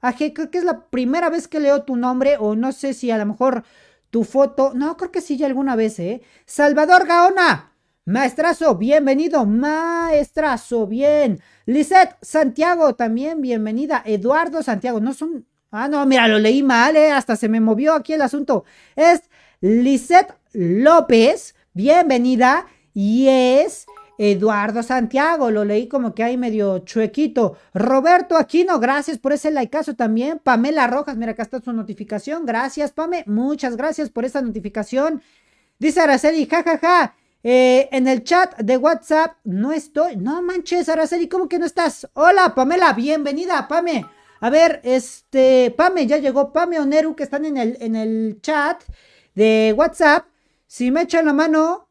Aje, 0.00 0.32
creo 0.32 0.50
que 0.50 0.58
es 0.58 0.64
la 0.64 0.86
primera 0.90 1.28
vez 1.28 1.48
que 1.48 1.58
leo 1.58 1.82
tu 1.82 1.96
nombre, 1.96 2.36
o 2.38 2.54
no 2.54 2.70
sé 2.70 2.94
si 2.94 3.10
a 3.10 3.18
lo 3.18 3.26
mejor 3.26 3.64
tu 4.10 4.22
foto. 4.22 4.72
No, 4.74 4.96
creo 4.96 5.10
que 5.10 5.20
sí, 5.20 5.36
ya 5.36 5.46
alguna 5.46 5.74
vez, 5.74 5.98
¿eh? 5.98 6.22
Salvador 6.46 7.06
Gaona. 7.06 7.72
Maestrazo, 8.04 8.76
bienvenido. 8.76 9.44
Maestrazo, 9.44 10.86
bien. 10.86 11.40
Lisette 11.66 12.16
Santiago, 12.22 12.94
también 12.94 13.40
bienvenida. 13.40 14.02
Eduardo 14.06 14.62
Santiago, 14.62 15.00
no 15.00 15.14
son. 15.14 15.46
Ah, 15.70 15.88
no, 15.88 16.06
mira, 16.06 16.28
lo 16.28 16.38
leí 16.38 16.62
mal, 16.62 16.96
¿eh? 16.96 17.10
Hasta 17.10 17.34
se 17.34 17.48
me 17.48 17.60
movió 17.60 17.94
aquí 17.94 18.12
el 18.12 18.22
asunto. 18.22 18.64
Es 18.94 19.22
Lisette 19.60 20.32
López, 20.52 21.56
bienvenida. 21.72 22.66
Y 22.94 23.26
es 23.28 23.86
Eduardo 24.18 24.82
Santiago, 24.82 25.50
lo 25.50 25.64
leí 25.64 25.86
como 25.88 26.12
que 26.14 26.24
hay 26.24 26.36
medio 26.36 26.80
chuequito. 26.80 27.56
Roberto 27.72 28.36
Aquino, 28.36 28.80
gracias 28.80 29.18
por 29.18 29.32
ese 29.32 29.50
likeazo 29.52 29.94
también. 29.94 30.40
Pamela 30.40 30.88
Rojas, 30.88 31.16
mira, 31.16 31.32
acá 31.32 31.44
está 31.44 31.60
su 31.60 31.72
notificación. 31.72 32.44
Gracias, 32.44 32.90
Pame. 32.92 33.22
Muchas 33.26 33.76
gracias 33.76 34.10
por 34.10 34.24
esa 34.24 34.42
notificación. 34.42 35.22
Dice 35.78 36.00
Araceli, 36.00 36.46
jajaja. 36.46 36.78
Ja, 36.78 36.88
ja. 37.06 37.14
Eh, 37.44 37.88
en 37.92 38.08
el 38.08 38.24
chat 38.24 38.58
de 38.58 38.76
WhatsApp 38.76 39.36
no 39.44 39.72
estoy. 39.72 40.16
No 40.16 40.42
manches, 40.42 40.88
Araceli, 40.88 41.28
¿cómo 41.28 41.48
que 41.48 41.58
no 41.58 41.66
estás? 41.66 42.08
Hola, 42.14 42.54
Pamela, 42.54 42.92
bienvenida, 42.92 43.68
Pame. 43.68 44.04
A 44.40 44.50
ver, 44.50 44.80
este, 44.82 45.72
Pame, 45.76 46.06
ya 46.06 46.18
llegó 46.18 46.52
Pame 46.52 46.80
Oneru, 46.80 47.14
que 47.14 47.22
están 47.22 47.44
en 47.44 47.56
el, 47.56 47.76
en 47.80 47.96
el 47.96 48.40
chat 48.42 48.82
de 49.34 49.74
WhatsApp. 49.76 50.26
si 50.66 50.90
me 50.90 51.02
echan 51.02 51.26
la 51.26 51.32
mano, 51.32 51.87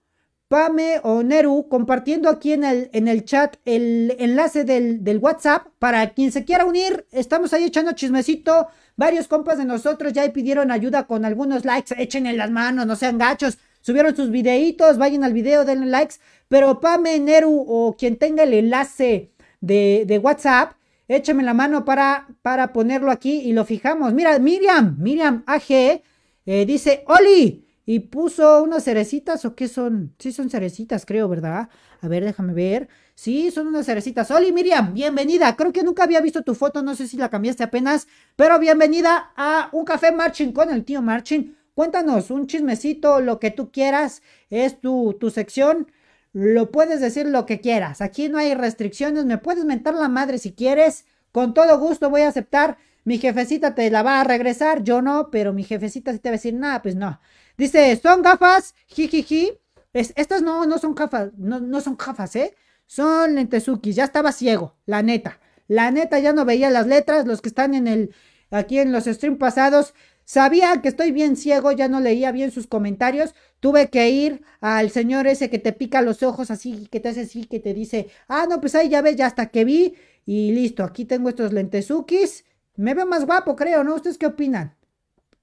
Pame 0.47 1.01
o 1.03 1.23
Neru, 1.23 1.67
compartiendo 1.67 2.29
aquí 2.29 2.53
en 2.53 2.63
el, 2.63 2.89
en 2.93 3.09
el 3.09 3.25
chat 3.25 3.57
el 3.65 4.15
enlace 4.17 4.63
del, 4.63 5.03
del, 5.03 5.17
WhatsApp 5.17 5.67
para 5.77 6.11
quien 6.11 6.31
se 6.31 6.45
quiera 6.45 6.65
unir. 6.65 7.05
Estamos 7.11 7.51
ahí 7.51 7.65
echando 7.65 7.91
chismecito. 7.91 8.67
Varios 8.95 9.27
compas 9.27 9.57
de 9.57 9.65
nosotros 9.65 10.13
ya 10.13 10.31
pidieron 10.31 10.71
ayuda 10.71 11.05
con 11.05 11.25
algunos 11.25 11.65
likes. 11.65 11.93
Échenle 12.01 12.33
las 12.33 12.49
manos, 12.49 12.85
no 12.85 12.95
sean 12.95 13.17
gachos. 13.17 13.57
Subieron 13.81 14.15
sus 14.15 14.31
videitos, 14.31 14.97
vayan 14.97 15.25
al 15.25 15.33
video, 15.33 15.65
denle 15.65 15.87
likes. 15.87 16.15
Pero 16.47 16.79
Pame, 16.79 17.19
Neru 17.19 17.65
o 17.67 17.97
quien 17.97 18.15
tenga 18.15 18.43
el 18.43 18.53
enlace 18.53 19.33
de, 19.59 20.05
de 20.07 20.17
WhatsApp, 20.17 20.73
échame 21.09 21.43
la 21.43 21.53
mano 21.53 21.83
para, 21.83 22.27
para 22.41 22.71
ponerlo 22.71 23.11
aquí 23.11 23.41
y 23.41 23.51
lo 23.51 23.65
fijamos. 23.65 24.13
Mira, 24.13 24.39
Miriam, 24.39 24.95
Miriam 24.97 25.43
AG 25.45 26.01
eh, 26.45 26.65
dice, 26.65 27.03
Oli, 27.07 27.66
y 27.89 28.01
puso 28.01 28.61
unas 28.63 28.83
cerecitas 28.83 29.45
o 29.45 29.55
qué 29.55 29.69
son. 29.69 30.13
Sí, 30.19 30.33
son 30.33 30.49
cerecitas, 30.49 31.05
creo, 31.05 31.29
¿verdad? 31.29 31.69
A 32.01 32.07
ver, 32.09 32.25
déjame 32.25 32.53
ver. 32.53 32.89
Sí, 33.15 33.49
son 33.49 33.67
unas 33.67 33.85
cerecitas. 33.85 34.29
Oli, 34.29 34.51
Miriam, 34.51 34.93
bienvenida. 34.93 35.55
Creo 35.55 35.71
que 35.71 35.83
nunca 35.83 36.03
había 36.03 36.19
visto 36.19 36.41
tu 36.41 36.53
foto, 36.53 36.83
no 36.83 36.95
sé 36.95 37.07
si 37.07 37.15
la 37.15 37.29
cambiaste 37.29 37.63
apenas, 37.63 38.09
pero 38.35 38.59
bienvenida 38.59 39.31
a 39.37 39.69
un 39.71 39.85
café 39.85 40.11
Marching 40.11 40.51
con 40.51 40.69
el 40.69 40.83
tío 40.83 41.01
Marching. 41.01 41.55
Cuéntanos 41.73 42.29
un 42.29 42.45
chismecito, 42.45 43.21
lo 43.21 43.39
que 43.39 43.51
tú 43.51 43.71
quieras, 43.71 44.21
es 44.49 44.81
tu, 44.81 45.15
tu 45.17 45.29
sección. 45.29 45.89
Lo 46.33 46.71
puedes 46.71 46.99
decir 46.99 47.25
lo 47.25 47.45
que 47.45 47.61
quieras. 47.61 48.01
Aquí 48.01 48.27
no 48.27 48.37
hay 48.37 48.53
restricciones. 48.53 49.23
Me 49.23 49.37
puedes 49.37 49.63
mentar 49.63 49.93
la 49.93 50.09
madre 50.09 50.39
si 50.39 50.51
quieres. 50.51 51.05
Con 51.31 51.53
todo 51.53 51.79
gusto 51.79 52.09
voy 52.09 52.23
a 52.23 52.27
aceptar. 52.27 52.77
Mi 53.05 53.17
jefecita 53.17 53.75
te 53.75 53.89
la 53.89 54.03
va 54.03 54.19
a 54.19 54.25
regresar. 54.25 54.83
Yo 54.83 55.01
no, 55.01 55.31
pero 55.31 55.53
mi 55.53 55.63
jefecita 55.63 56.11
sí 56.11 56.19
te 56.19 56.27
va 56.27 56.31
a 56.31 56.37
decir, 56.37 56.53
nada, 56.53 56.81
pues 56.81 56.97
no. 56.97 57.21
Dice, 57.57 57.99
son 58.01 58.21
gafas, 58.21 58.75
jijiji. 58.87 59.53
Es, 59.93 60.13
estas 60.15 60.41
no, 60.41 60.65
no 60.65 60.77
son 60.77 60.93
gafas, 60.95 61.31
no, 61.37 61.59
no 61.59 61.81
son 61.81 61.97
gafas, 61.97 62.35
¿eh? 62.35 62.55
Son 62.85 63.35
lentezukis. 63.35 63.95
Ya 63.95 64.05
estaba 64.05 64.31
ciego, 64.31 64.75
la 64.85 65.01
neta. 65.01 65.39
La 65.67 65.91
neta 65.91 66.19
ya 66.19 66.33
no 66.33 66.45
veía 66.45 66.69
las 66.69 66.87
letras. 66.87 67.25
Los 67.25 67.41
que 67.41 67.49
están 67.49 67.73
en 67.73 67.87
el, 67.87 68.13
aquí 68.51 68.79
en 68.79 68.91
los 68.91 69.05
streams 69.05 69.39
pasados, 69.39 69.93
Sabía 70.27 70.81
que 70.81 70.89
estoy 70.89 71.13
bien 71.13 71.37
ciego, 71.37 71.71
ya 71.71 71.87
no 71.87 72.01
leía 72.01 72.33
bien 72.33 72.51
sus 72.51 72.67
comentarios. 72.67 73.33
Tuve 73.61 73.89
que 73.89 74.09
ir 74.09 74.41
al 74.59 74.91
señor 74.91 75.25
ese 75.25 75.49
que 75.49 75.57
te 75.57 75.71
pica 75.71 76.01
los 76.01 76.21
ojos 76.21 76.51
así, 76.51 76.89
que 76.91 76.99
te 76.99 77.07
hace 77.07 77.21
así, 77.21 77.45
que 77.45 77.61
te 77.61 77.73
dice, 77.73 78.09
ah, 78.27 78.45
no, 78.49 78.59
pues 78.59 78.75
ahí 78.75 78.89
ya 78.89 79.01
ves, 79.01 79.15
ya 79.15 79.25
hasta 79.25 79.45
que 79.47 79.63
vi. 79.63 79.95
Y 80.25 80.51
listo, 80.51 80.83
aquí 80.83 81.05
tengo 81.05 81.29
estos 81.29 81.53
lentezukis. 81.53 82.43
Me 82.75 82.93
veo 82.93 83.05
más 83.05 83.25
guapo, 83.25 83.55
creo, 83.55 83.85
¿no? 83.85 83.95
¿Ustedes 83.95 84.17
qué 84.17 84.25
opinan? 84.25 84.75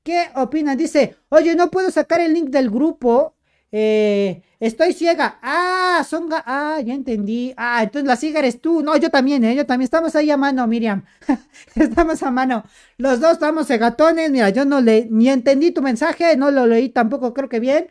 ¿Qué 0.04 0.28
opinan? 0.36 0.76
Dice, 0.76 1.16
oye, 1.30 1.56
no 1.56 1.70
puedo 1.70 1.90
sacar 1.90 2.20
el 2.20 2.34
link 2.34 2.50
del 2.50 2.70
grupo. 2.70 3.34
Eh, 3.72 4.42
estoy 4.60 4.92
ciega. 4.92 5.38
Ah, 5.42 6.04
son. 6.06 6.28
Ah, 6.30 6.78
ya 6.84 6.92
entendí. 6.94 7.54
Ah, 7.56 7.82
entonces 7.82 8.06
la 8.06 8.16
ciega 8.16 8.40
eres 8.40 8.60
tú. 8.60 8.82
No, 8.82 8.96
yo 8.98 9.10
también, 9.10 9.42
¿eh? 9.44 9.56
Yo 9.56 9.64
también. 9.64 9.86
Estamos 9.86 10.14
ahí 10.14 10.30
a 10.30 10.36
mano, 10.36 10.66
Miriam. 10.66 11.04
estamos 11.74 12.22
a 12.22 12.30
mano. 12.30 12.64
Los 12.98 13.18
dos 13.18 13.32
estamos 13.32 13.66
cegatones. 13.66 14.30
Mira, 14.30 14.50
yo 14.50 14.66
no 14.66 14.82
le. 14.82 15.08
Ni 15.10 15.30
entendí 15.30 15.70
tu 15.72 15.80
mensaje. 15.80 16.36
No 16.36 16.50
lo 16.50 16.66
leí 16.66 16.90
tampoco, 16.90 17.32
creo 17.32 17.48
que 17.48 17.60
bien. 17.60 17.88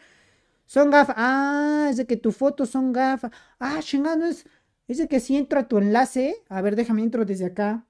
Son 0.67 0.91
gafas. 0.91 1.15
Ah, 1.17 1.88
es 1.89 1.97
de 1.97 2.06
que 2.06 2.15
tu 2.15 2.32
foto 2.32 2.67
son 2.67 2.93
gafas. 2.93 3.32
Ah, 3.60 3.80
chingado, 3.82 4.26
es. 4.26 4.45
Es 4.88 4.99
de 4.99 5.08
que 5.08 5.19
si 5.19 5.36
entro 5.36 5.60
a 5.60 5.67
tu 5.67 5.80
enlace. 5.80 6.36
A 6.47 6.62
ver, 6.62 6.76
déjame 6.76 7.02
entro 7.02 7.26
desde 7.26 7.45
acá. 7.45 7.86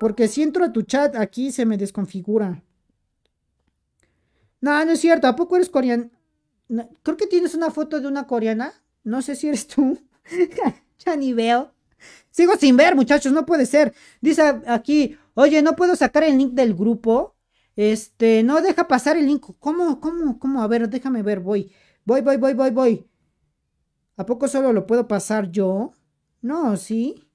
Porque 0.00 0.26
si 0.26 0.42
entro 0.42 0.64
a 0.64 0.72
tu 0.72 0.82
chat, 0.82 1.14
aquí 1.16 1.52
se 1.52 1.66
me 1.66 1.76
desconfigura. 1.76 2.62
No, 4.60 4.84
no 4.84 4.92
es 4.92 5.00
cierto. 5.00 5.26
¿A 5.26 5.36
poco 5.36 5.56
eres 5.56 5.68
coreano? 5.68 6.10
creo 7.02 7.16
que 7.16 7.26
tienes 7.26 7.54
una 7.54 7.70
foto 7.70 8.00
de 8.00 8.06
una 8.06 8.26
coreana. 8.26 8.72
No 9.02 9.22
sé 9.22 9.34
si 9.34 9.48
eres 9.48 9.66
tú. 9.66 9.98
ya 11.04 11.16
ni 11.16 11.32
veo. 11.32 11.72
Sigo 12.30 12.56
sin 12.56 12.76
ver, 12.76 12.94
muchachos, 12.94 13.32
no 13.32 13.44
puede 13.44 13.66
ser. 13.66 13.92
Dice 14.20 14.42
aquí, 14.66 15.16
oye, 15.34 15.62
no 15.62 15.74
puedo 15.74 15.96
sacar 15.96 16.22
el 16.24 16.38
link 16.38 16.52
del 16.52 16.74
grupo. 16.74 17.34
Este, 17.76 18.42
no 18.42 18.60
deja 18.60 18.86
pasar 18.88 19.16
el 19.16 19.26
link. 19.26 19.44
¿Cómo, 19.58 20.00
cómo, 20.00 20.38
cómo? 20.38 20.62
A 20.62 20.66
ver, 20.68 20.88
déjame 20.88 21.22
ver, 21.22 21.40
voy. 21.40 21.72
Voy, 22.04 22.20
voy, 22.20 22.36
voy, 22.36 22.54
voy, 22.54 22.70
voy. 22.70 23.06
¿A 24.16 24.26
poco 24.26 24.48
solo 24.48 24.72
lo 24.72 24.86
puedo 24.86 25.08
pasar 25.08 25.50
yo? 25.50 25.92
No, 26.42 26.76
sí. 26.76 27.26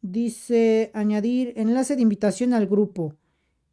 Dice, 0.00 0.90
añadir 0.94 1.52
enlace 1.56 1.96
de 1.96 2.02
invitación 2.02 2.52
al 2.52 2.66
grupo. 2.66 3.16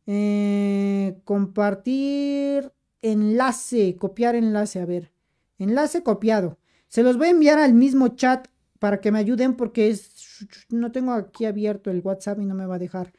Eh, 0.07 1.19
compartir 1.23 2.71
enlace, 3.11 3.95
copiar 3.97 4.35
enlace, 4.35 4.79
a 4.79 4.85
ver, 4.85 5.11
enlace 5.57 6.03
copiado. 6.03 6.57
Se 6.87 7.03
los 7.03 7.17
voy 7.17 7.27
a 7.27 7.31
enviar 7.31 7.59
al 7.59 7.73
mismo 7.73 8.09
chat 8.09 8.47
para 8.79 9.01
que 9.01 9.11
me 9.11 9.19
ayuden 9.19 9.55
porque 9.55 9.89
es, 9.89 10.47
no 10.69 10.91
tengo 10.91 11.13
aquí 11.13 11.45
abierto 11.45 11.91
el 11.91 12.01
WhatsApp 12.01 12.39
y 12.39 12.45
no 12.45 12.55
me 12.55 12.65
va 12.65 12.75
a 12.75 12.79
dejar. 12.79 13.13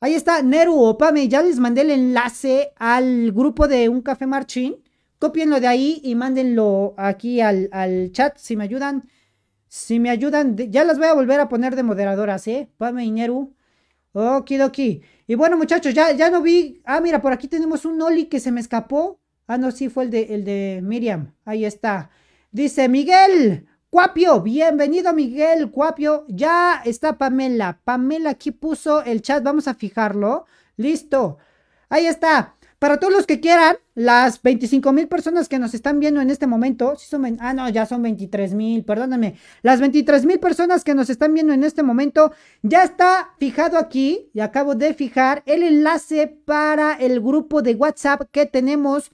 Ahí 0.00 0.14
está, 0.14 0.42
Neru 0.42 0.80
Opame, 0.82 1.28
ya 1.28 1.42
les 1.42 1.58
mandé 1.58 1.82
el 1.82 1.90
enlace 1.90 2.72
al 2.76 3.32
grupo 3.32 3.68
de 3.68 3.88
Un 3.88 4.02
Café 4.02 4.26
Marchín. 4.26 4.76
Copienlo 5.18 5.60
de 5.60 5.68
ahí 5.68 6.00
y 6.02 6.16
mándenlo 6.16 6.94
aquí 6.96 7.40
al, 7.40 7.68
al 7.70 8.10
chat 8.10 8.36
si 8.36 8.56
me 8.56 8.64
ayudan. 8.64 9.08
Si 9.68 10.00
me 10.00 10.10
ayudan, 10.10 10.56
ya 10.56 10.84
las 10.84 10.98
voy 10.98 11.06
a 11.06 11.14
volver 11.14 11.40
a 11.40 11.48
poner 11.48 11.76
de 11.76 11.84
moderadoras, 11.84 12.46
¿eh? 12.48 12.68
Pame 12.78 13.04
y 13.04 13.10
Neru. 13.10 13.54
Okidoki. 14.12 15.02
Y 15.32 15.34
bueno, 15.34 15.56
muchachos, 15.56 15.94
ya, 15.94 16.12
ya 16.12 16.28
no 16.28 16.42
vi. 16.42 16.82
Ah, 16.84 17.00
mira, 17.00 17.22
por 17.22 17.32
aquí 17.32 17.48
tenemos 17.48 17.86
un 17.86 18.02
Oli 18.02 18.26
que 18.26 18.38
se 18.38 18.52
me 18.52 18.60
escapó. 18.60 19.18
Ah, 19.46 19.56
no, 19.56 19.70
sí, 19.70 19.88
fue 19.88 20.04
el 20.04 20.10
de, 20.10 20.34
el 20.34 20.44
de 20.44 20.80
Miriam. 20.82 21.32
Ahí 21.46 21.64
está. 21.64 22.10
Dice 22.50 22.86
Miguel 22.86 23.66
Cuapio. 23.88 24.42
Bienvenido, 24.42 25.14
Miguel 25.14 25.70
Cuapio. 25.70 26.26
Ya 26.28 26.82
está 26.84 27.16
Pamela. 27.16 27.80
Pamela 27.82 28.28
aquí 28.28 28.50
puso 28.50 29.02
el 29.04 29.22
chat. 29.22 29.42
Vamos 29.42 29.68
a 29.68 29.74
fijarlo. 29.74 30.44
Listo. 30.76 31.38
Ahí 31.88 32.04
está. 32.04 32.56
Para 32.82 32.98
todos 32.98 33.12
los 33.12 33.28
que 33.28 33.38
quieran, 33.38 33.76
las 33.94 34.42
25 34.42 34.92
mil 34.92 35.06
personas 35.06 35.48
que 35.48 35.60
nos 35.60 35.72
están 35.72 36.00
viendo 36.00 36.20
en 36.20 36.30
este 36.30 36.48
momento, 36.48 36.94
ah, 37.38 37.54
no, 37.54 37.68
ya 37.68 37.86
son 37.86 38.02
23 38.02 38.54
mil, 38.54 38.84
perdóname. 38.84 39.36
Las 39.62 39.78
23 39.78 40.26
mil 40.26 40.40
personas 40.40 40.82
que 40.82 40.96
nos 40.96 41.08
están 41.08 41.32
viendo 41.32 41.52
en 41.52 41.62
este 41.62 41.84
momento, 41.84 42.32
ya 42.62 42.82
está 42.82 43.34
fijado 43.38 43.78
aquí, 43.78 44.30
y 44.34 44.40
acabo 44.40 44.74
de 44.74 44.94
fijar 44.94 45.44
el 45.46 45.62
enlace 45.62 46.26
para 46.26 46.94
el 46.94 47.20
grupo 47.20 47.62
de 47.62 47.76
WhatsApp 47.76 48.22
que 48.32 48.46
tenemos 48.46 49.12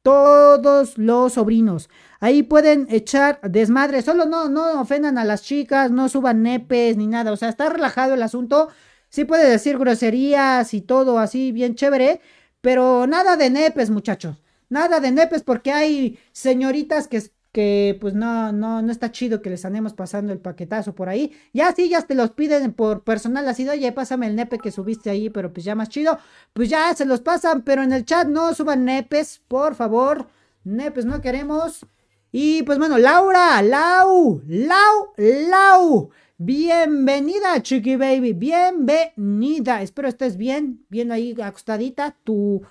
todos 0.00 0.96
los 0.96 1.34
sobrinos. 1.34 1.90
Ahí 2.20 2.42
pueden 2.42 2.86
echar 2.88 3.38
desmadre, 3.42 4.00
solo 4.00 4.24
no, 4.24 4.48
no 4.48 4.80
ofendan 4.80 5.18
a 5.18 5.26
las 5.26 5.42
chicas, 5.42 5.90
no 5.90 6.08
suban 6.08 6.42
nepes 6.42 6.96
ni 6.96 7.06
nada, 7.06 7.32
o 7.32 7.36
sea, 7.36 7.50
está 7.50 7.68
relajado 7.68 8.14
el 8.14 8.22
asunto. 8.22 8.70
Sí 9.10 9.24
puede 9.24 9.50
decir 9.50 9.76
groserías 9.76 10.72
y 10.72 10.80
todo 10.80 11.18
así 11.18 11.52
bien 11.52 11.74
chévere, 11.74 12.22
pero 12.60 13.06
nada 13.06 13.36
de 13.36 13.50
nepes, 13.50 13.90
muchachos. 13.90 14.36
Nada 14.68 15.00
de 15.00 15.10
nepes 15.10 15.42
porque 15.42 15.72
hay 15.72 16.18
señoritas 16.32 17.08
que, 17.08 17.22
que 17.52 17.98
pues 18.00 18.14
no, 18.14 18.52
no, 18.52 18.82
no 18.82 18.92
está 18.92 19.10
chido 19.10 19.42
que 19.42 19.50
les 19.50 19.64
andemos 19.64 19.94
pasando 19.94 20.32
el 20.32 20.38
paquetazo 20.38 20.94
por 20.94 21.08
ahí. 21.08 21.32
Ya 21.52 21.72
sí, 21.72 21.88
ya 21.88 22.02
te 22.02 22.14
los 22.14 22.30
piden 22.30 22.72
por 22.72 23.02
personal 23.02 23.48
así, 23.48 23.68
oye, 23.68 23.90
pásame 23.92 24.26
el 24.28 24.36
nepe 24.36 24.58
que 24.58 24.70
subiste 24.70 25.10
ahí, 25.10 25.30
pero 25.30 25.52
pues 25.52 25.64
ya 25.64 25.74
más 25.74 25.88
chido. 25.88 26.18
Pues 26.52 26.68
ya 26.68 26.94
se 26.94 27.04
los 27.04 27.20
pasan, 27.20 27.62
pero 27.62 27.82
en 27.82 27.92
el 27.92 28.04
chat 28.04 28.28
no 28.28 28.54
suban 28.54 28.84
nepes, 28.84 29.40
por 29.48 29.74
favor. 29.74 30.28
Nepes 30.64 31.04
no 31.04 31.20
queremos. 31.20 31.86
Y 32.32 32.62
pues 32.62 32.78
bueno, 32.78 32.98
Laura, 32.98 33.60
Lau, 33.62 34.42
Lau, 34.46 35.12
Lau. 35.16 36.10
Bienvenida, 36.42 37.60
Chiqui 37.62 37.96
Baby, 37.96 38.32
bienvenida. 38.32 39.82
Espero 39.82 40.08
estés 40.08 40.38
bien, 40.38 40.86
bien 40.88 41.12
ahí 41.12 41.36
acostadita. 41.38 42.16
Tu, 42.24 42.62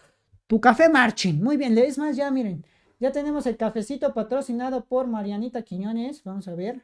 tu 0.48 0.60
café 0.60 0.90
marching. 0.90 1.40
Muy 1.40 1.56
bien, 1.56 1.78
es 1.78 2.00
más, 2.00 2.18
ya 2.18 2.32
miren, 2.32 2.66
ya 3.00 3.12
tenemos 3.12 3.46
el 3.46 3.58
cafecito 3.58 4.12
patrocinado 4.12 4.86
por 4.86 5.06
Marianita 5.06 5.62
Quiñones. 5.62 6.24
Vamos 6.24 6.48
a 6.48 6.56
ver. 6.56 6.84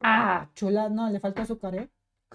Ah, 0.00 0.48
chula, 0.54 0.88
no, 0.88 1.10
le 1.10 1.18
falta 1.18 1.42
azúcar, 1.42 1.74
¿eh? 1.74 1.90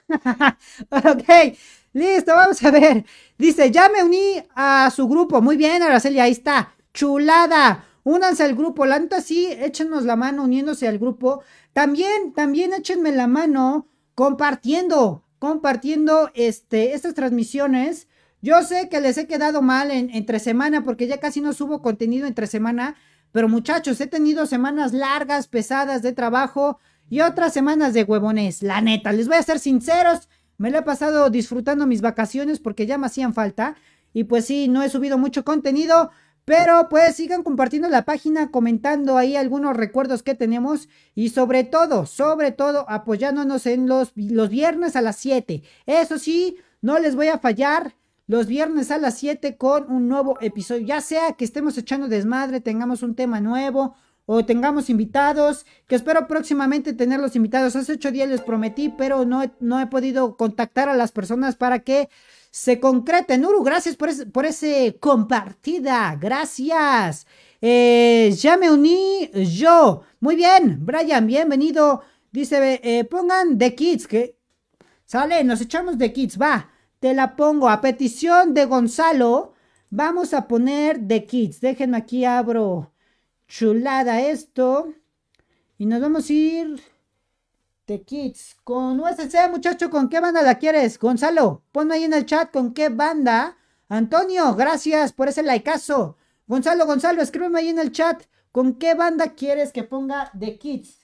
ok, 0.92 1.56
listo, 1.94 2.36
vamos 2.36 2.62
a 2.66 2.72
ver. 2.72 3.06
Dice, 3.38 3.72
ya 3.72 3.88
me 3.88 4.04
uní 4.04 4.44
a 4.56 4.92
su 4.92 5.08
grupo. 5.08 5.42
Muy 5.42 5.56
bien, 5.56 5.82
Araceli, 5.82 6.20
ahí 6.20 6.34
está. 6.34 6.74
Chulada. 6.94 7.86
Únanse 8.08 8.44
al 8.44 8.56
grupo. 8.56 8.86
La 8.86 9.00
neta 9.00 9.20
sí, 9.20 9.50
échenos 9.52 10.06
la 10.06 10.16
mano 10.16 10.46
uniéndose 10.46 10.88
al 10.88 10.98
grupo. 10.98 11.44
También, 11.74 12.32
también 12.34 12.72
échenme 12.72 13.12
la 13.12 13.28
mano 13.28 13.90
compartiendo, 14.16 15.26
compartiendo 15.40 16.32
este, 16.34 16.94
estas 16.94 17.16
transmisiones. 17.16 18.08
Yo 18.42 18.64
sé 18.64 18.88
que 18.88 19.02
les 19.02 19.18
he 19.18 19.28
quedado 19.28 19.62
mal 19.62 19.92
en, 19.92 20.10
entre 20.12 20.40
semana 20.40 20.86
porque 20.86 21.08
ya 21.08 21.20
casi 21.20 21.42
no 21.42 21.52
subo 21.52 21.82
contenido 21.82 22.28
entre 22.28 22.48
semana, 22.48 22.96
pero 23.34 23.50
muchachos, 23.50 24.00
he 24.00 24.08
tenido 24.08 24.46
semanas 24.46 24.94
largas, 24.94 25.50
pesadas 25.50 26.02
de 26.02 26.14
trabajo 26.14 26.80
y 27.10 27.20
otras 27.20 27.52
semanas 27.52 27.94
de 27.94 28.04
huevones. 28.04 28.64
La 28.64 28.80
neta, 28.80 29.12
les 29.12 29.28
voy 29.28 29.36
a 29.36 29.44
ser 29.44 29.60
sinceros, 29.60 30.30
me 30.58 30.72
lo 30.72 30.78
he 30.78 30.84
pasado 30.84 31.30
disfrutando 31.30 31.86
mis 31.86 32.00
vacaciones 32.00 32.62
porque 32.62 32.86
ya 32.86 32.98
me 32.98 33.08
hacían 33.08 33.34
falta 33.34 33.76
y 34.14 34.24
pues 34.24 34.46
sí, 34.46 34.70
no 34.70 34.82
he 34.82 34.90
subido 34.90 35.18
mucho 35.18 35.44
contenido, 35.44 36.12
Pero 36.48 36.88
pues 36.88 37.18
sigan 37.18 37.44
compartiendo 37.44 37.90
la 37.90 38.06
página, 38.06 38.52
comentando 38.52 39.18
ahí 39.18 39.36
algunos 39.36 39.76
recuerdos 39.76 40.24
que 40.24 40.34
tenemos 40.34 40.88
y 41.14 41.28
sobre 41.28 41.66
todo, 41.66 42.06
sobre 42.06 42.54
todo 42.54 42.90
apoyándonos 42.90 43.66
en 43.66 43.86
los, 43.86 44.14
los 44.16 44.48
viernes 44.48 44.96
a 44.96 45.02
las 45.02 45.18
7. 45.18 45.62
Eso 45.86 46.18
sí, 46.18 46.56
no 46.82 47.00
les 47.00 47.18
voy 47.18 47.28
a 47.28 47.40
fallar 47.40 47.96
los 48.28 48.48
viernes 48.48 48.92
a 48.92 48.98
las 48.98 49.18
7 49.18 49.58
con 49.58 49.92
un 49.92 50.08
nuevo 50.08 50.38
episodio. 50.40 50.88
Ya 50.88 51.02
sea 51.02 51.34
que 51.34 51.44
estemos 51.44 51.78
echando 51.78 52.08
desmadre, 52.08 52.62
tengamos 52.62 53.04
un 53.04 53.14
tema 53.14 53.42
nuevo 53.42 53.96
o 54.26 54.46
tengamos 54.46 54.90
invitados, 54.90 55.66
que 55.86 55.96
espero 55.96 56.28
próximamente 56.28 56.94
tener 56.94 57.20
los 57.20 57.36
invitados. 57.36 57.76
Hace 57.76 57.92
ocho 57.92 58.10
días 58.10 58.30
les 58.30 58.40
prometí, 58.40 58.88
pero 58.88 59.26
no, 59.26 59.44
no 59.60 59.82
he 59.82 59.88
podido 59.88 60.38
contactar 60.38 60.88
a 60.88 60.96
las 60.96 61.12
personas 61.12 61.58
para 61.58 61.80
que 61.80 62.08
se 62.58 62.80
concrete. 62.80 63.38
Nuru, 63.38 63.62
gracias 63.62 63.96
por, 63.96 64.10
por 64.32 64.48
ese 64.48 64.98
compartida. 65.00 66.18
Gracias. 66.20 67.28
Eh, 67.62 68.34
ya 68.36 68.58
me 68.58 68.72
uní 68.72 69.30
yo. 69.60 70.02
Muy 70.20 70.36
bien, 70.36 70.84
Brian, 70.84 71.28
bienvenido. 71.28 72.02
Dice, 72.32 72.82
eh, 72.84 73.04
pongan 73.06 73.60
The 73.60 73.76
Kids, 73.76 74.08
que 74.08 74.40
sale, 75.06 75.44
nos 75.44 75.62
echamos 75.62 76.00
The 76.00 76.12
Kids, 76.12 76.42
va. 76.42 76.72
Te 77.00 77.14
la 77.14 77.36
pongo 77.36 77.70
a 77.70 77.80
petición 77.80 78.56
de 78.56 78.66
Gonzalo. 78.66 79.54
Vamos 79.92 80.34
a 80.34 80.48
poner 80.48 81.08
The 81.08 81.26
Kids. 81.26 81.62
Déjenme 81.62 81.98
aquí, 81.98 82.26
abro 82.26 82.92
chulada 83.48 84.20
esto. 84.22 84.96
Y 85.78 85.86
nos 85.86 86.02
vamos 86.02 86.28
a 86.28 86.34
ir 86.34 86.82
The 87.88 88.04
Kids. 88.04 88.58
Con 88.66 89.00
USC, 89.00 89.50
muchacho, 89.50 89.90
¿con 89.90 90.10
qué 90.10 90.20
banda 90.20 90.42
la 90.42 90.60
quieres? 90.60 91.00
Gonzalo, 91.00 91.64
ponme 91.72 91.96
ahí 91.96 92.04
en 92.04 92.14
el 92.14 92.26
chat 92.26 92.52
con 92.52 92.74
qué 92.74 92.90
banda. 92.90 93.58
Antonio, 93.88 94.54
gracias 94.56 95.14
por 95.14 95.30
ese 95.30 95.42
likeazo. 95.42 96.18
Gonzalo, 96.48 96.86
Gonzalo, 96.86 97.22
escríbeme 97.22 97.60
ahí 97.60 97.70
en 97.70 97.80
el 97.80 97.94
chat 97.94 98.24
con 98.52 98.76
qué 98.76 98.94
banda 98.94 99.36
quieres 99.36 99.72
que 99.72 99.84
ponga 99.84 100.32
The 100.38 100.58
Kids. 100.58 101.00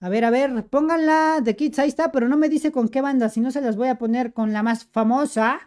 A 0.00 0.08
ver, 0.08 0.24
a 0.24 0.30
ver, 0.30 0.64
pónganla 0.68 1.40
The 1.44 1.56
Kids, 1.56 1.80
ahí 1.80 1.88
está, 1.88 2.12
pero 2.12 2.28
no 2.28 2.36
me 2.36 2.48
dice 2.48 2.70
con 2.70 2.88
qué 2.88 3.00
banda, 3.00 3.28
si 3.28 3.40
no 3.40 3.50
se 3.50 3.60
las 3.60 3.76
voy 3.76 3.88
a 3.88 3.98
poner 3.98 4.32
con 4.32 4.52
la 4.52 4.62
más 4.62 4.84
famosa, 4.84 5.58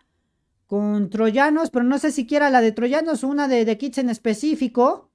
con 0.67 1.09
Troyanos, 1.09 1.69
pero 1.69 1.83
no 1.83 1.99
sé 1.99 2.13
siquiera 2.13 2.49
la 2.49 2.61
de 2.61 2.71
Troyanos 2.71 3.25
o 3.25 3.27
una 3.27 3.49
de 3.49 3.65
The 3.65 3.77
Kids 3.77 3.97
en 3.97 4.09
específico. 4.09 5.10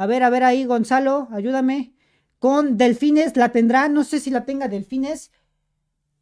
A 0.00 0.06
ver, 0.06 0.22
a 0.22 0.30
ver 0.30 0.44
ahí, 0.44 0.64
Gonzalo, 0.64 1.28
ayúdame. 1.30 1.92
Con 2.38 2.78
Delfines, 2.78 3.36
¿la 3.36 3.52
tendrá? 3.52 3.86
No 3.90 4.02
sé 4.02 4.18
si 4.18 4.30
la 4.30 4.46
tenga 4.46 4.66
Delfines. 4.66 5.30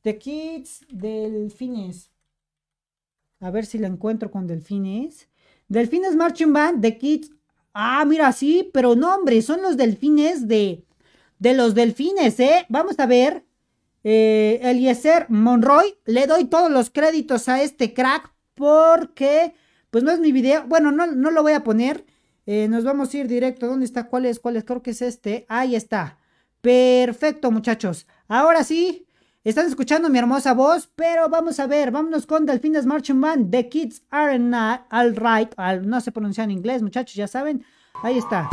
The 0.02 0.18
Kids 0.18 0.84
Delfines. 0.90 2.10
A 3.38 3.52
ver 3.52 3.66
si 3.66 3.78
la 3.78 3.86
encuentro 3.86 4.32
con 4.32 4.48
Delfines. 4.48 5.28
Delfines 5.68 6.16
Marching 6.16 6.52
Band, 6.52 6.82
The 6.82 6.98
Kids. 6.98 7.30
Ah, 7.72 8.04
mira, 8.04 8.32
sí, 8.32 8.68
pero 8.74 8.96
no, 8.96 9.14
hombre, 9.14 9.40
son 9.42 9.62
los 9.62 9.76
delfines 9.76 10.48
de, 10.48 10.84
de 11.38 11.54
los 11.54 11.76
delfines, 11.76 12.40
¿eh? 12.40 12.66
Vamos 12.68 12.98
a 12.98 13.06
ver. 13.06 13.44
Eh, 14.02 14.58
Eliezer 14.60 15.26
Monroy, 15.30 15.94
le 16.04 16.26
doy 16.26 16.46
todos 16.46 16.68
los 16.68 16.90
créditos 16.90 17.48
a 17.48 17.62
este 17.62 17.94
crack 17.94 18.34
porque, 18.56 19.54
pues 19.90 20.02
no 20.02 20.10
es 20.10 20.18
mi 20.18 20.32
video. 20.32 20.66
Bueno, 20.66 20.90
no, 20.90 21.06
no 21.06 21.30
lo 21.30 21.44
voy 21.44 21.52
a 21.52 21.62
poner. 21.62 22.04
Eh, 22.50 22.66
nos 22.66 22.82
vamos 22.82 23.12
a 23.12 23.18
ir 23.18 23.28
directo. 23.28 23.66
¿Dónde 23.66 23.84
está? 23.84 24.08
¿Cuál 24.08 24.24
es? 24.24 24.40
¿Cuál 24.40 24.56
es? 24.56 24.64
Creo 24.64 24.82
que 24.82 24.92
es 24.92 25.02
este. 25.02 25.44
Ahí 25.50 25.76
está. 25.76 26.16
Perfecto, 26.62 27.50
muchachos. 27.50 28.06
Ahora 28.26 28.64
sí, 28.64 29.06
están 29.44 29.66
escuchando 29.66 30.08
mi 30.08 30.18
hermosa 30.18 30.54
voz, 30.54 30.88
pero 30.96 31.28
vamos 31.28 31.60
a 31.60 31.66
ver, 31.66 31.90
vámonos 31.90 32.24
con 32.24 32.46
Delfines 32.46 32.86
Marching 32.86 33.20
Band. 33.20 33.50
The 33.50 33.68
Kids 33.68 34.02
Are 34.08 34.38
Not 34.38 34.80
Alright. 34.88 35.56
no 35.82 36.00
se 36.00 36.10
pronuncia 36.10 36.42
en 36.42 36.50
inglés, 36.50 36.82
muchachos, 36.82 37.14
ya 37.16 37.28
saben. 37.28 37.66
Ahí 38.02 38.16
está. 38.16 38.48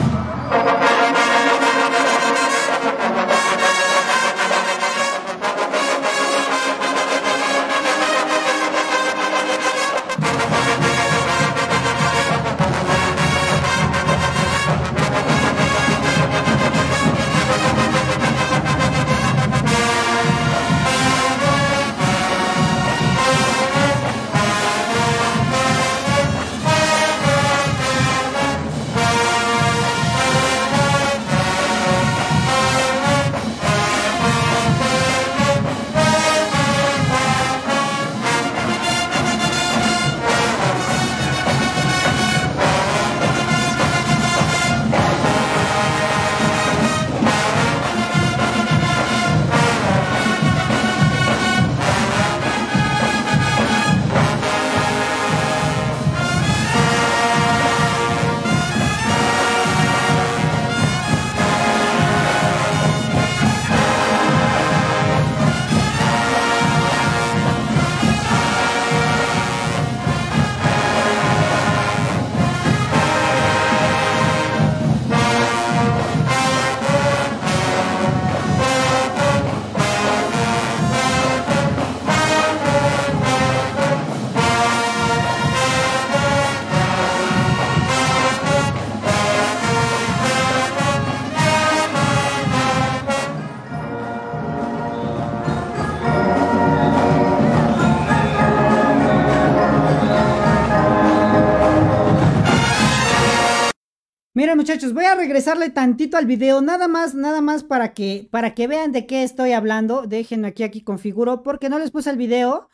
Voy 104.94 105.06
a 105.06 105.16
regresarle 105.16 105.70
tantito 105.70 106.18
al 106.18 106.26
video, 106.26 106.62
nada 106.62 106.88
más, 106.88 107.16
nada 107.16 107.42
más 107.42 107.64
para 107.64 107.94
que, 107.94 108.28
para 108.32 108.54
que 108.54 108.68
vean 108.68 108.92
de 108.92 109.06
qué 109.06 109.24
estoy 109.24 109.52
hablando. 109.52 110.06
Déjenme 110.08 110.48
aquí, 110.50 110.64
aquí 110.64 110.82
configuro, 110.82 111.44
porque 111.44 111.70
no 111.70 111.80
les 111.80 111.92
puse 111.92 112.10
el 112.10 112.18
video. 112.18 112.70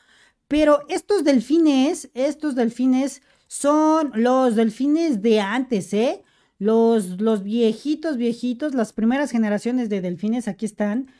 Pero 0.48 0.82
estos 0.90 1.24
delfines, 1.24 2.10
estos 2.14 2.56
delfines 2.56 3.22
son 3.48 4.12
los 4.16 4.56
delfines 4.56 5.22
de 5.22 5.40
antes, 5.40 5.94
¿eh? 5.94 6.24
Los, 6.60 7.22
los 7.22 7.44
viejitos, 7.44 8.18
viejitos, 8.18 8.74
las 8.74 8.94
primeras 8.94 9.32
generaciones 9.32 9.90
de 9.90 10.02
delfines, 10.02 10.48
aquí 10.48 10.66
están. 10.66 11.12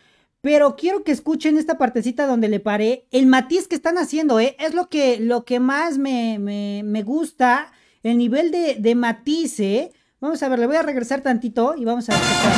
Pero 0.42 0.76
quiero 0.76 1.04
que 1.04 1.12
escuchen 1.12 1.58
esta 1.58 1.78
partecita 1.78 2.28
donde 2.28 2.50
le 2.50 2.60
paré. 2.60 3.08
El 3.12 3.28
matiz 3.28 3.68
que 3.68 3.76
están 3.76 3.98
haciendo, 3.98 4.40
¿eh? 4.40 4.56
Es 4.60 4.74
lo 4.74 4.90
que, 4.90 5.20
lo 5.20 5.46
que 5.46 5.60
más 5.60 5.98
me, 5.98 6.40
me, 6.40 6.82
me 6.84 7.04
gusta. 7.04 7.72
El 8.04 8.18
nivel 8.18 8.52
de, 8.52 8.76
de 8.80 8.96
matiz, 8.96 9.60
¿eh? 9.60 9.92
Vamos 10.22 10.44
a 10.44 10.50
ver, 10.50 10.60
le 10.60 10.68
voy 10.68 10.76
a 10.76 10.84
regresar 10.84 11.22
tantito 11.22 11.74
y 11.76 11.84
vamos 11.84 12.08
a 12.08 12.14
escuchar. 12.14 12.52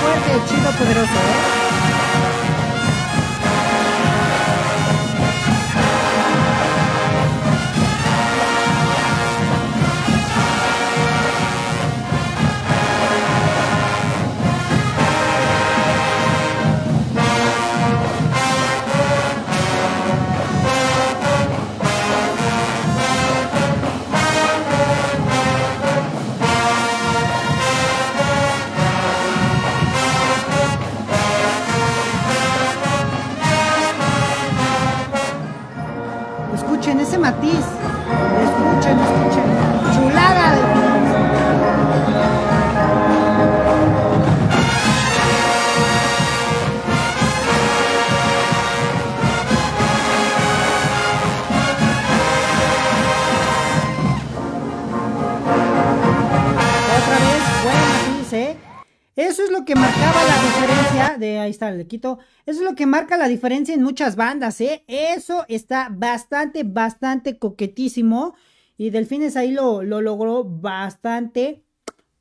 Fuerte, 0.00 0.30
chido, 0.46 0.70
poderoso, 0.72 1.12
¿eh? 1.12 1.55
Matiz. 37.26 37.75
Eso 59.16 59.42
es 59.42 59.50
lo 59.50 59.64
que 59.64 59.74
marcaba 59.74 60.22
la 60.24 60.42
diferencia 60.42 61.16
de 61.18 61.38
ahí 61.38 61.50
está, 61.50 61.70
le 61.70 61.86
quito. 61.86 62.18
Eso 62.44 62.60
es 62.60 62.64
lo 62.66 62.74
que 62.74 62.84
marca 62.84 63.16
la 63.16 63.28
diferencia 63.28 63.74
en 63.74 63.82
muchas 63.82 64.14
bandas, 64.14 64.60
¿eh? 64.60 64.84
Eso 64.86 65.46
está 65.48 65.88
bastante, 65.90 66.64
bastante 66.64 67.38
coquetísimo. 67.38 68.34
Y 68.76 68.90
Delfines 68.90 69.38
ahí 69.38 69.52
lo, 69.52 69.82
lo 69.82 70.02
logró 70.02 70.44
bastante 70.44 71.64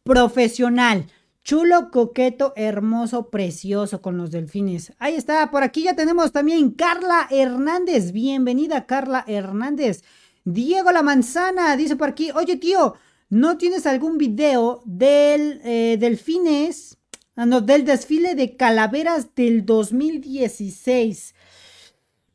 profesional. 0.04 1.08
Chulo, 1.44 1.92
coqueto, 1.92 2.54
hermoso, 2.56 3.30
precioso 3.30 4.02
con 4.02 4.18
los 4.18 4.32
delfines. 4.32 4.94
Ahí 4.98 5.16
está, 5.16 5.52
por 5.52 5.64
aquí 5.64 5.84
ya 5.84 5.96
tenemos 5.96 6.32
también 6.32 6.72
Carla 6.72 7.28
Hernández. 7.30 8.14
Bienvenida, 8.14 8.86
Carla 8.86 9.26
Hernández. 9.28 10.02
Diego 10.46 10.94
La 10.94 11.04
Manzana 11.04 11.76
dice 11.76 11.98
por 11.98 12.08
aquí, 12.08 12.32
oye 12.32 12.56
tío, 12.56 12.96
¿no 13.30 13.58
tienes 13.58 13.86
algún 13.86 14.18
video 14.18 14.82
del 14.86 15.62
eh, 15.64 15.98
delfines? 16.00 16.98
Ah, 17.36 17.46
no, 17.46 17.62
del 17.62 17.84
desfile 17.86 18.36
de 18.36 18.56
calaveras 18.56 19.36
del 19.36 19.66
2016. 19.66 21.36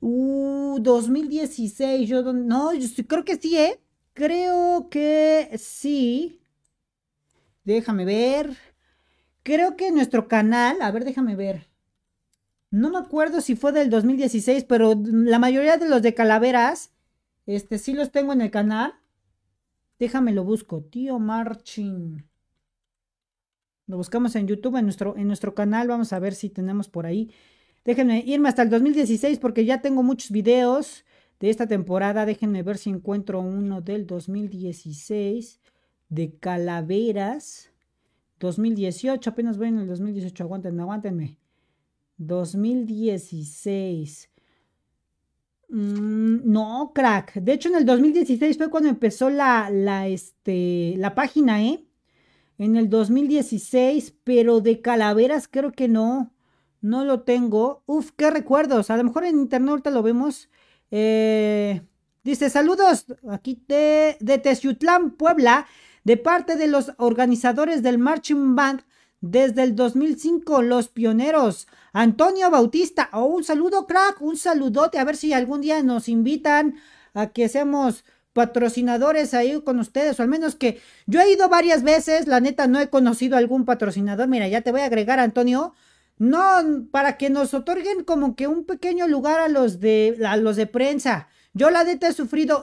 Uh, 0.01 0.79
2016. 0.81 2.09
Yo 2.09 2.33
no, 2.33 2.75
yo 2.75 2.89
creo 3.07 3.25
que 3.25 3.37
sí, 3.37 3.57
¿eh? 3.57 3.81
Creo 4.15 4.89
que 4.91 5.51
sí. 5.59 6.41
Déjame 7.65 8.05
ver. 8.05 8.57
Creo 9.43 9.77
que 9.77 9.91
nuestro 9.91 10.29
canal, 10.29 10.83
a 10.83 10.91
ver, 10.91 11.05
déjame 11.05 11.37
ver. 11.37 11.69
No 12.71 12.91
me 12.91 12.99
acuerdo 12.99 13.41
si 13.41 13.57
fue 13.57 13.73
del 13.73 13.91
2016, 13.91 14.65
pero 14.65 14.95
la 15.05 15.39
mayoría 15.39 15.77
de 15.77 15.89
los 15.89 16.03
de 16.03 16.15
calaveras, 16.15 16.93
este 17.47 17.79
sí 17.79 17.95
los 17.95 18.13
tengo 18.13 18.33
en 18.33 18.43
el 18.43 18.51
canal. 18.51 19.00
Déjame 20.01 20.33
lo 20.33 20.43
busco, 20.45 20.83
tío 20.83 21.19
Marching. 21.19 22.25
Lo 23.87 23.99
buscamos 23.99 24.35
en 24.35 24.47
YouTube, 24.47 24.77
en 24.77 24.85
nuestro, 24.85 25.15
en 25.19 25.27
nuestro 25.27 25.55
canal. 25.55 25.89
Vamos 25.89 26.15
a 26.15 26.19
ver 26.19 26.35
si 26.35 26.49
tenemos 26.49 26.89
por 26.89 27.05
ahí. 27.05 27.31
Déjenme 27.85 28.25
irme 28.27 28.49
hasta 28.49 28.63
el 28.63 28.71
2016 28.71 29.39
porque 29.39 29.67
ya 29.67 29.83
tengo 29.83 30.03
muchos 30.03 30.31
videos 30.31 31.05
de 31.39 31.51
esta 31.51 31.67
temporada. 31.67 32.25
Déjenme 32.25 32.63
ver 32.63 32.79
si 32.79 32.89
encuentro 32.89 33.41
uno 33.41 33.83
del 33.83 34.07
2016 34.07 35.61
de 36.09 36.35
calaveras. 36.39 37.71
2018, 38.39 39.29
apenas 39.29 39.59
voy 39.59 39.69
en 39.69 39.81
el 39.81 39.87
2018. 39.87 40.45
Aguántenme, 40.45 40.81
aguántenme. 40.81 41.37
2016. 42.17 44.31
Mm, 45.71 46.51
no, 46.51 46.93
crack. 46.95 47.35
De 47.35 47.53
hecho, 47.53 47.69
en 47.69 47.77
el 47.77 47.85
2016 47.85 48.59
fue 48.59 48.71
cuando 48.71 48.89
empezó 48.89 49.31
la, 49.31 49.69
este, 50.09 50.95
la 50.99 51.15
página, 51.15 51.63
¿eh? 51.63 51.85
En 52.59 52.77
el 52.77 52.91
2016, 52.91 54.15
pero 54.25 54.61
de 54.61 54.81
calaveras 54.81 55.49
creo 55.49 55.73
que 55.73 55.89
no. 55.89 56.35
No 56.81 57.05
lo 57.05 57.23
tengo. 57.23 57.83
Uf, 57.87 58.11
qué 58.17 58.31
recuerdos. 58.31 58.91
A 58.91 58.97
lo 58.97 59.05
mejor 59.05 59.25
en 59.25 59.39
internet 59.39 59.87
lo 59.87 60.03
vemos. 60.03 60.51
Eh, 60.91 61.83
dice, 62.25 62.51
saludos 62.51 63.07
aquí 63.31 63.63
de, 63.69 64.17
de 64.21 64.39
Teciutlán, 64.39 65.13
Puebla, 65.13 65.67
de 66.05 66.17
parte 66.17 66.57
de 66.57 66.69
los 66.69 66.93
organizadores 66.99 67.83
del 67.83 67.99
Marching 67.99 68.57
Band 68.57 68.83
desde 69.21 69.63
el 69.63 69.77
2005, 69.77 70.63
los 70.63 70.89
pioneros. 70.89 71.69
Antonio 71.93 72.51
Bautista, 72.51 73.11
oh, 73.13 73.25
un 73.25 73.45
saludo, 73.45 73.87
crack, 73.87 74.21
un 74.21 74.37
saludote. 74.37 74.99
A 74.99 75.05
ver 75.05 75.17
si 75.17 75.33
algún 75.33 75.61
día 75.61 75.83
nos 75.83 76.09
invitan 76.09 76.77
a 77.15 77.29
que 77.29 77.49
seamos 77.49 78.05
patrocinadores 78.33 79.35
ahí 79.35 79.61
con 79.63 79.79
ustedes, 79.81 80.19
o 80.19 80.23
al 80.23 80.29
menos 80.29 80.55
que 80.55 80.81
yo 81.07 81.21
he 81.21 81.33
ido 81.33 81.49
varias 81.49 81.83
veces, 81.83 82.27
la 82.29 82.41
neta 82.41 82.67
no 82.69 82.81
he 82.81 82.89
conocido 82.89 83.37
algún 83.37 83.65
patrocinador. 83.65 84.29
Mira, 84.29 84.49
ya 84.49 84.63
te 84.63 84.71
voy 84.71 84.83
a 84.83 84.87
agregar, 84.87 85.19
Antonio. 85.19 85.75
No, 86.19 86.87
para 86.91 87.17
que 87.17 87.31
nos 87.31 87.55
otorguen 87.55 88.05
como 88.05 88.37
que 88.37 88.47
un 88.47 88.65
pequeño 88.65 89.09
lugar 89.09 89.41
a 89.41 89.49
los 89.49 89.81
de 89.81 90.19
a 90.27 90.37
los 90.37 90.57
de 90.57 90.67
prensa. 90.67 91.29
Yo 91.55 91.71
la 91.71 91.83
neta 91.83 92.09
he 92.09 92.13
sufrido, 92.13 92.63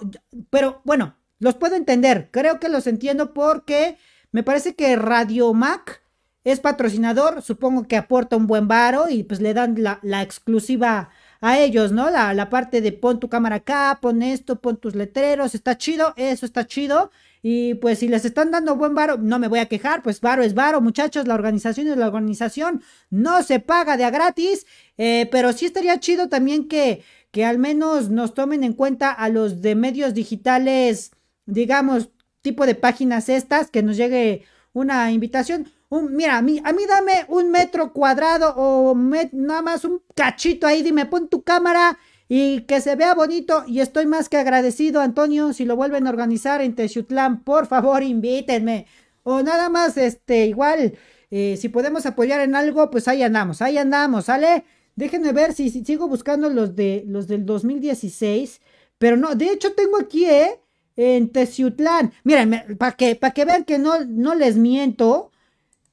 pero 0.49 0.81
bueno, 0.85 1.17
los 1.39 1.55
puedo 1.55 1.75
entender. 1.75 2.29
Creo 2.31 2.59
que 2.59 2.69
los 2.69 2.87
entiendo 2.87 3.33
porque 3.33 3.97
me 4.31 4.43
parece 4.43 4.75
que 4.75 4.95
Radio 4.95 5.53
Mac 5.53 6.01
es 6.48 6.62
patrocinador, 6.62 7.41
supongo 7.41 7.89
que 7.89 7.98
aporta 7.98 8.37
un 8.37 8.48
buen 8.48 8.69
varo 8.69 9.10
y 9.10 9.23
pues 9.23 9.41
le 9.41 9.54
dan 9.54 9.75
la, 9.77 10.21
exclusiva 10.21 11.10
a 11.41 11.60
ellos, 11.60 11.91
¿no? 11.91 12.10
La, 12.10 12.33
la, 12.33 12.50
parte 12.50 12.79
de 12.79 12.93
pon 12.93 13.19
tu 13.19 13.27
cámara 13.27 13.58
acá, 13.58 14.00
pon 14.02 14.21
esto, 14.21 14.62
pon 14.62 14.77
tus 14.77 14.95
letreros, 14.95 15.56
está 15.56 15.77
chido, 15.77 16.13
eso 16.15 16.45
está 16.45 16.65
chido. 16.65 17.12
Y 17.43 17.73
pues 17.75 18.00
si 18.00 18.08
les 18.08 18.23
están 18.23 18.52
dando 18.52 18.77
buen 18.77 18.95
varo, 18.95 19.17
no 19.17 19.39
me 19.39 19.50
voy 19.50 19.60
a 19.60 19.65
quejar, 19.65 20.02
pues 20.02 20.21
varo 20.21 20.41
es 20.41 20.54
varo, 20.54 20.79
muchachos, 20.79 21.27
la 21.27 21.33
organización 21.33 21.89
es 21.89 21.98
la 21.98 22.08
organización, 22.08 22.81
no 23.10 23.43
se 23.43 23.60
paga 23.60 23.98
de 23.98 24.06
a 24.06 24.10
gratis, 24.10 24.65
eh, 24.98 25.27
pero 25.29 25.52
sí 25.52 25.65
estaría 25.65 26.00
chido 26.00 26.29
también 26.29 26.69
que, 26.69 27.04
que 27.31 27.43
al 27.43 27.58
menos 27.58 28.10
nos 28.10 28.33
tomen 28.33 28.63
en 28.63 28.71
cuenta 28.71 29.12
a 29.12 29.27
los 29.27 29.62
de 29.62 29.75
medios 29.75 30.13
digitales, 30.13 31.12
digamos, 31.45 32.10
tipo 32.41 32.65
de 32.65 32.75
páginas 32.75 33.27
estas, 33.27 33.69
que 33.69 33.83
nos 33.83 33.98
llegue 33.98 34.45
una 34.71 35.12
invitación. 35.12 35.67
Un, 35.90 36.15
mira, 36.15 36.38
a 36.38 36.42
mí, 36.42 36.62
a 36.63 36.73
mí 36.73 36.83
dame 36.85 37.25
un 37.29 37.50
metro 37.50 37.94
cuadrado 37.94 38.54
o 38.58 38.94
nada 38.96 39.62
más 39.62 39.85
un 39.85 40.02
cachito 40.15 40.67
ahí, 40.67 40.83
dime, 40.83 41.06
pon 41.06 41.29
tu 41.29 41.44
cámara 41.44 41.98
y 42.27 42.62
que 42.62 42.81
se 42.81 42.96
vea 42.96 43.13
bonito. 43.15 43.63
Y 43.67 43.79
estoy 43.79 44.06
más 44.06 44.27
que 44.27 44.38
agradecido, 44.38 45.00
Antonio, 45.02 45.54
si 45.54 45.65
lo 45.65 45.77
vuelven 45.77 46.08
a 46.08 46.10
organizar 46.10 46.62
en 46.62 46.75
Teciutlán, 46.75 47.44
por 47.44 47.67
favor, 47.67 48.04
invítenme. 48.04 48.85
O 49.23 49.42
nada 49.44 49.69
más, 49.69 49.98
este, 49.98 50.46
igual, 50.48 50.98
eh, 51.31 51.58
si 51.58 51.69
podemos 51.69 52.06
apoyar 52.06 52.42
en 52.42 52.56
algo, 52.56 52.90
pues 52.90 53.08
ahí 53.08 53.23
andamos, 53.23 53.62
ahí 53.62 53.77
andamos, 53.77 54.25
¿sale? 54.25 54.65
Déjenme 54.96 55.31
ver 55.31 55.54
si, 55.54 55.69
si 55.69 55.85
sigo 55.85 56.08
buscando 56.08 56.50
los 56.50 56.75
de 56.75 57.04
los 57.08 57.27
del 57.27 57.46
2016. 57.46 58.62
Pero 58.98 59.15
no, 59.15 59.35
de 59.35 59.52
hecho 59.52 59.73
tengo 59.73 59.98
aquí, 59.98 60.25
¿eh? 60.25 60.60
En 60.98 61.29
Teciutlán. 61.29 62.13
Miren, 62.23 62.77
para 62.77 62.94
que, 62.94 63.15
pa 63.15 63.31
que 63.31 63.46
vean 63.46 63.63
que 63.63 63.77
no, 63.77 64.04
no 64.06 64.35
les 64.35 64.58
miento 64.58 65.31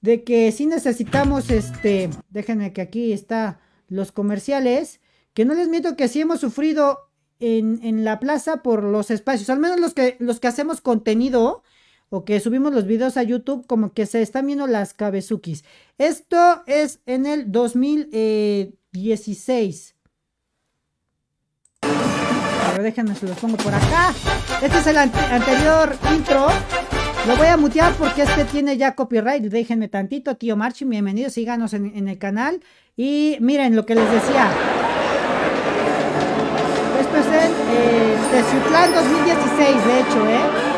de 0.04 0.22
que 0.22 0.52
sí 0.52 0.66
necesitamos, 0.66 1.50
este, 1.50 2.10
déjenme 2.28 2.74
que 2.74 2.82
aquí 2.82 3.14
está 3.14 3.58
los 3.88 4.12
comerciales, 4.12 5.00
que 5.32 5.46
no 5.46 5.54
les 5.54 5.68
miento 5.68 5.96
que 5.96 6.08
sí 6.08 6.20
hemos 6.20 6.40
sufrido 6.40 7.08
en, 7.40 7.80
en, 7.82 8.04
la 8.04 8.20
plaza 8.20 8.62
por 8.62 8.84
los 8.84 9.10
espacios, 9.10 9.48
al 9.48 9.60
menos 9.60 9.80
los 9.80 9.94
que, 9.94 10.18
los 10.20 10.40
que 10.40 10.48
hacemos 10.48 10.82
contenido 10.82 11.62
o 12.10 12.26
que 12.26 12.38
subimos 12.38 12.74
los 12.74 12.86
videos 12.86 13.16
a 13.16 13.22
YouTube, 13.22 13.66
como 13.66 13.94
que 13.94 14.04
se 14.04 14.20
están 14.20 14.46
viendo 14.46 14.66
las 14.66 14.92
cabezukis. 14.92 15.64
Esto 15.96 16.62
es 16.66 17.00
en 17.06 17.24
el 17.24 17.50
2016. 17.50 19.94
Pero 21.80 22.82
déjenme 22.82 23.14
se 23.14 23.26
los 23.26 23.38
pongo 23.38 23.56
por 23.56 23.72
acá. 23.72 24.12
Este 24.62 24.80
es 24.80 24.86
el 24.86 24.98
ante 24.98 25.18
anterior 25.18 25.96
intro. 26.14 26.48
Lo 27.26 27.36
voy 27.38 27.46
a 27.46 27.56
mutear 27.56 27.94
porque 27.94 28.22
este 28.22 28.44
tiene 28.44 28.76
ya 28.76 28.94
copyright. 28.94 29.42
Déjenme 29.44 29.88
tantito, 29.88 30.36
tío 30.36 30.56
Marchi. 30.56 30.84
Bienvenidos, 30.84 31.32
síganos 31.32 31.72
en, 31.72 32.06
el 32.06 32.18
canal. 32.18 32.60
Y 32.98 33.38
miren 33.40 33.74
lo 33.74 33.86
que 33.86 33.94
les 33.94 34.10
decía. 34.10 34.50
Esto 37.00 37.16
es 37.16 37.26
el 37.26 37.50
eh, 37.50 38.16
Teciutlán 38.30 38.92
2016, 38.92 39.86
de 39.86 40.00
hecho, 40.00 40.28
¿eh? 40.28 40.73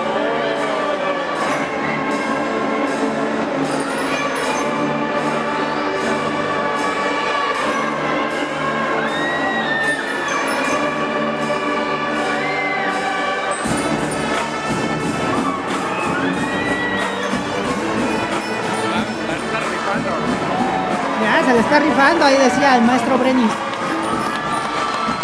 Se 21.46 21.52
le 21.52 21.60
está 21.60 21.78
rifando, 21.78 22.24
ahí 22.24 22.36
decía 22.36 22.76
el 22.76 22.82
maestro 22.82 23.18
Brenis. 23.18 23.52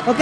Ok, 0.06 0.20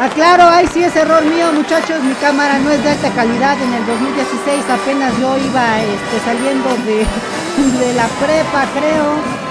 aclaro, 0.00 0.44
ahí 0.48 0.66
sí 0.72 0.84
es 0.84 0.94
error 0.94 1.24
mío, 1.24 1.52
muchachos, 1.52 2.02
mi 2.02 2.14
cámara 2.14 2.58
no 2.58 2.70
es 2.70 2.82
de 2.82 2.90
alta 2.90 3.10
calidad. 3.10 3.60
En 3.60 3.74
el 3.74 3.86
2016 3.86 4.64
apenas 4.70 5.12
yo 5.18 5.36
iba 5.36 5.80
este, 5.80 6.20
saliendo 6.24 6.68
de, 6.86 6.98
de 7.84 7.94
la 7.94 8.06
prepa, 8.06 8.64
creo. 8.78 9.48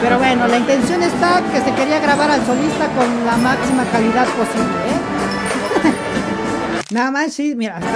Pero 0.00 0.18
bueno, 0.18 0.46
la 0.46 0.58
intención 0.58 1.02
está 1.02 1.42
que 1.52 1.60
se 1.60 1.72
quería 1.72 1.98
grabar 1.98 2.30
al 2.30 2.44
solista 2.46 2.86
con 2.88 3.26
la 3.26 3.36
máxima 3.36 3.84
calidad 3.90 4.26
posible, 4.26 4.78
¿eh? 4.86 4.97
Nada 6.90 7.10
más, 7.10 7.34
sí, 7.34 7.54
mira, 7.54 7.76
hasta, 7.76 7.90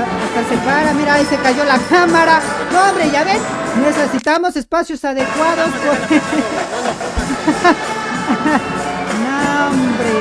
se 0.51 0.57
para, 0.67 0.93
mira, 0.93 1.15
ahí 1.15 1.25
se 1.25 1.37
cayó 1.37 1.65
la 1.65 1.79
cámara. 1.79 2.43
No, 2.71 2.91
hombre, 2.91 3.11
ya 3.11 3.25
ven, 3.25 3.39
necesitamos 3.83 4.55
espacios 4.55 5.03
adecuados. 5.03 5.69
no, 9.23 9.67
hombre. 9.69 10.13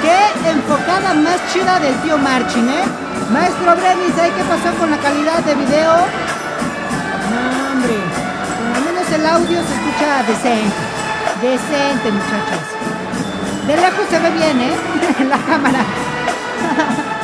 Qué 0.00 0.48
enfocada 0.48 1.12
más 1.12 1.36
chida 1.52 1.78
del 1.78 1.94
tío 1.96 2.16
Marchin, 2.16 2.70
¿eh? 2.70 2.84
Maestro 3.30 3.76
Bremis, 3.76 4.14
¿qué 4.14 4.42
pasó 4.48 4.74
con 4.78 4.90
la 4.90 4.96
calidad 4.96 5.40
de 5.40 5.56
video? 5.56 5.92
No, 5.92 7.72
hombre. 7.72 7.98
Al 8.76 8.82
menos 8.82 9.12
el 9.12 9.26
audio 9.26 9.58
se 9.62 9.74
escucha 9.74 10.22
decente. 10.26 10.74
Decente, 11.42 12.12
muchachos. 12.12 12.64
De 13.66 13.76
lejos 13.76 14.06
se 14.08 14.18
ve 14.20 14.30
bien, 14.30 14.58
¿eh? 14.58 14.74
la 15.28 15.36
cámara. 15.36 15.84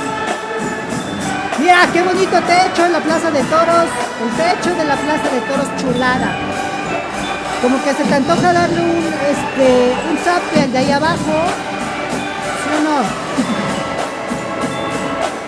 Mira, 1.62 1.88
qué 1.92 2.02
bonito 2.02 2.32
techo 2.42 2.86
en 2.86 2.92
la 2.92 3.00
Plaza 3.00 3.30
de 3.30 3.40
Toros. 3.44 3.86
El 4.20 4.30
techo 4.36 4.74
de 4.74 4.84
la 4.84 4.96
Plaza 4.96 5.30
de 5.30 5.40
Toros 5.42 5.68
chulada. 5.80 6.36
Como 7.62 7.80
que 7.84 7.94
se 7.94 8.02
te 8.02 8.14
antoja 8.14 8.52
darle 8.52 8.80
un, 8.80 9.06
este, 9.30 9.94
un 10.10 10.72
de 10.72 10.78
ahí 10.78 10.90
abajo. 10.90 11.32
¿Sí 12.64 12.82
no? 12.82 12.98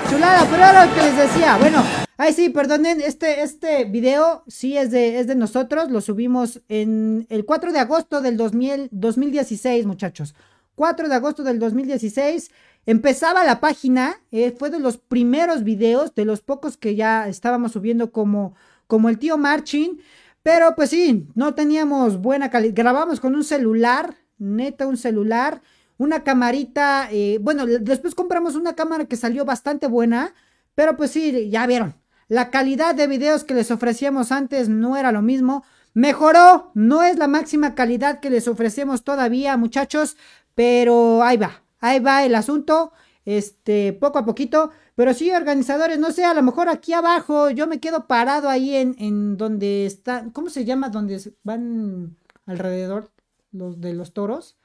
chulada, 0.11 0.47
pero 0.49 0.57
era 0.57 0.87
lo 0.87 0.95
que 0.95 1.03
les 1.03 1.17
decía. 1.17 1.57
Bueno, 1.57 1.83
ay 2.17 2.33
sí, 2.33 2.49
perdonen, 2.49 3.01
este, 3.01 3.43
este 3.43 3.85
video 3.85 4.45
sí 4.47 4.77
es 4.77 4.93
de, 4.93 5.19
es 5.19 5.27
de 5.27 5.35
nosotros, 5.35 5.91
lo 5.91 6.01
subimos 6.01 6.61
en 6.69 7.27
el 7.29 7.45
4 7.45 7.73
de 7.73 7.81
agosto 7.81 8.21
del 8.21 8.37
2016, 8.37 9.85
muchachos. 9.85 10.37
4 10.77 11.09
de 11.09 11.15
agosto 11.15 11.43
del 11.43 11.59
2016. 11.59 12.51
Empezaba 12.87 13.45
la 13.45 13.61
página, 13.61 14.17
eh, 14.31 14.55
fue 14.59 14.71
de 14.71 14.81
los 14.81 14.99
primeros 14.99 15.65
videos, 15.65 16.15
de 16.15 16.25
los 16.25 16.41
pocos 16.43 16.77
que 16.77 16.95
ya 16.95 17.29
estábamos 17.29 17.73
subiendo 17.73 18.13
como, 18.13 18.55
como 18.87 19.09
el 19.09 19.19
tío 19.19 19.39
Marchin. 19.39 20.01
Pero 20.43 20.75
pues 20.75 20.91
sí, 20.91 21.27
no 21.35 21.55
teníamos 21.55 22.19
buena 22.19 22.51
calidad. 22.51 22.75
Grabamos 22.77 23.21
con 23.21 23.35
un 23.35 23.45
celular, 23.45 24.15
neta 24.39 24.87
un 24.87 24.97
celular 24.97 25.63
una 25.97 26.25
camarita, 26.25 27.09
eh, 27.11 27.39
bueno, 27.41 27.67
después 27.67 28.15
compramos 28.15 28.57
una 28.57 28.75
cámara 28.75 29.05
que 29.07 29.17
salió 29.17 29.45
bastante 29.45 29.87
buena, 29.87 30.35
pero 30.75 30.97
pues 30.97 31.11
sí, 31.13 31.51
ya 31.51 31.67
vieron, 31.67 31.95
la 32.29 32.51
calidad 32.51 32.95
de 32.95 33.07
videos 33.07 33.45
que 33.45 33.55
les 33.55 33.71
ofrecíamos 33.71 34.33
antes 34.33 34.69
no 34.69 34.97
era 34.97 35.13
lo 35.13 35.23
mismo. 35.23 35.65
Mejoró, 35.93 36.73
no 36.75 37.03
es 37.05 37.19
la 37.19 37.29
máxima 37.29 37.75
calidad 37.75 38.19
que 38.19 38.31
les 38.31 38.49
ofrecemos 38.49 39.05
todavía, 39.05 39.57
muchachos, 39.57 40.17
pero 40.55 41.23
ahí 41.23 41.37
va, 41.37 41.64
ahí 41.85 42.01
va 42.01 42.25
el 42.25 42.35
asunto, 42.35 42.93
este, 43.25 43.93
poco 43.93 44.19
a 44.19 44.25
poquito. 44.25 44.71
Pero 44.97 45.15
sí, 45.15 45.31
organizadores, 45.31 45.99
no 45.99 46.13
sé, 46.13 46.25
a 46.25 46.35
lo 46.35 46.43
mejor 46.43 46.69
aquí 46.69 46.93
abajo 46.93 47.51
yo 47.51 47.67
me 47.67 47.81
quedo 47.81 48.07
parado 48.07 48.49
ahí 48.49 48.75
en, 48.77 48.95
en 48.99 49.37
donde 49.37 49.87
está, 49.87 50.27
¿cómo 50.33 50.51
se 50.51 50.65
llama? 50.65 50.89
Donde 50.91 51.21
van 51.43 52.17
alrededor 52.47 53.11
los 53.53 53.81
de 53.81 53.95
los 53.95 54.13
toros 54.13 54.57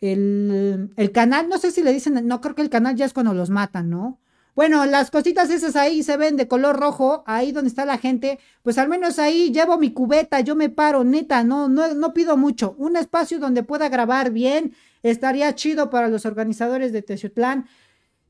el, 0.00 0.90
el, 0.96 1.12
canal, 1.12 1.48
no 1.48 1.58
sé 1.58 1.70
si 1.70 1.82
le 1.82 1.92
dicen, 1.92 2.26
no 2.26 2.40
creo 2.40 2.54
que 2.54 2.62
el 2.62 2.70
canal 2.70 2.94
ya 2.94 3.04
es 3.04 3.12
cuando 3.12 3.34
los 3.34 3.50
matan, 3.50 3.90
¿no? 3.90 4.20
Bueno, 4.54 4.84
las 4.86 5.10
cositas 5.10 5.50
esas 5.50 5.76
ahí 5.76 6.02
se 6.02 6.16
ven 6.16 6.36
de 6.36 6.48
color 6.48 6.78
rojo, 6.80 7.22
ahí 7.26 7.52
donde 7.52 7.68
está 7.68 7.84
la 7.84 7.98
gente, 7.98 8.40
pues 8.62 8.76
al 8.78 8.88
menos 8.88 9.18
ahí 9.20 9.52
llevo 9.52 9.78
mi 9.78 9.92
cubeta, 9.92 10.40
yo 10.40 10.56
me 10.56 10.68
paro, 10.68 11.04
neta, 11.04 11.44
no, 11.44 11.68
no, 11.68 11.94
no 11.94 12.12
pido 12.12 12.36
mucho, 12.36 12.74
un 12.76 12.96
espacio 12.96 13.38
donde 13.38 13.62
pueda 13.62 13.88
grabar 13.88 14.32
bien, 14.32 14.74
estaría 15.02 15.54
chido 15.54 15.90
para 15.90 16.08
los 16.08 16.26
organizadores 16.26 16.92
de 16.92 17.02
Teciutlán. 17.02 17.68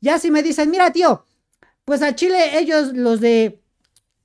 Ya 0.00 0.18
si 0.18 0.30
me 0.30 0.42
dicen, 0.42 0.70
mira 0.70 0.92
tío, 0.92 1.24
pues 1.84 2.02
a 2.02 2.14
Chile 2.14 2.58
ellos, 2.58 2.92
los 2.94 3.20
de 3.20 3.62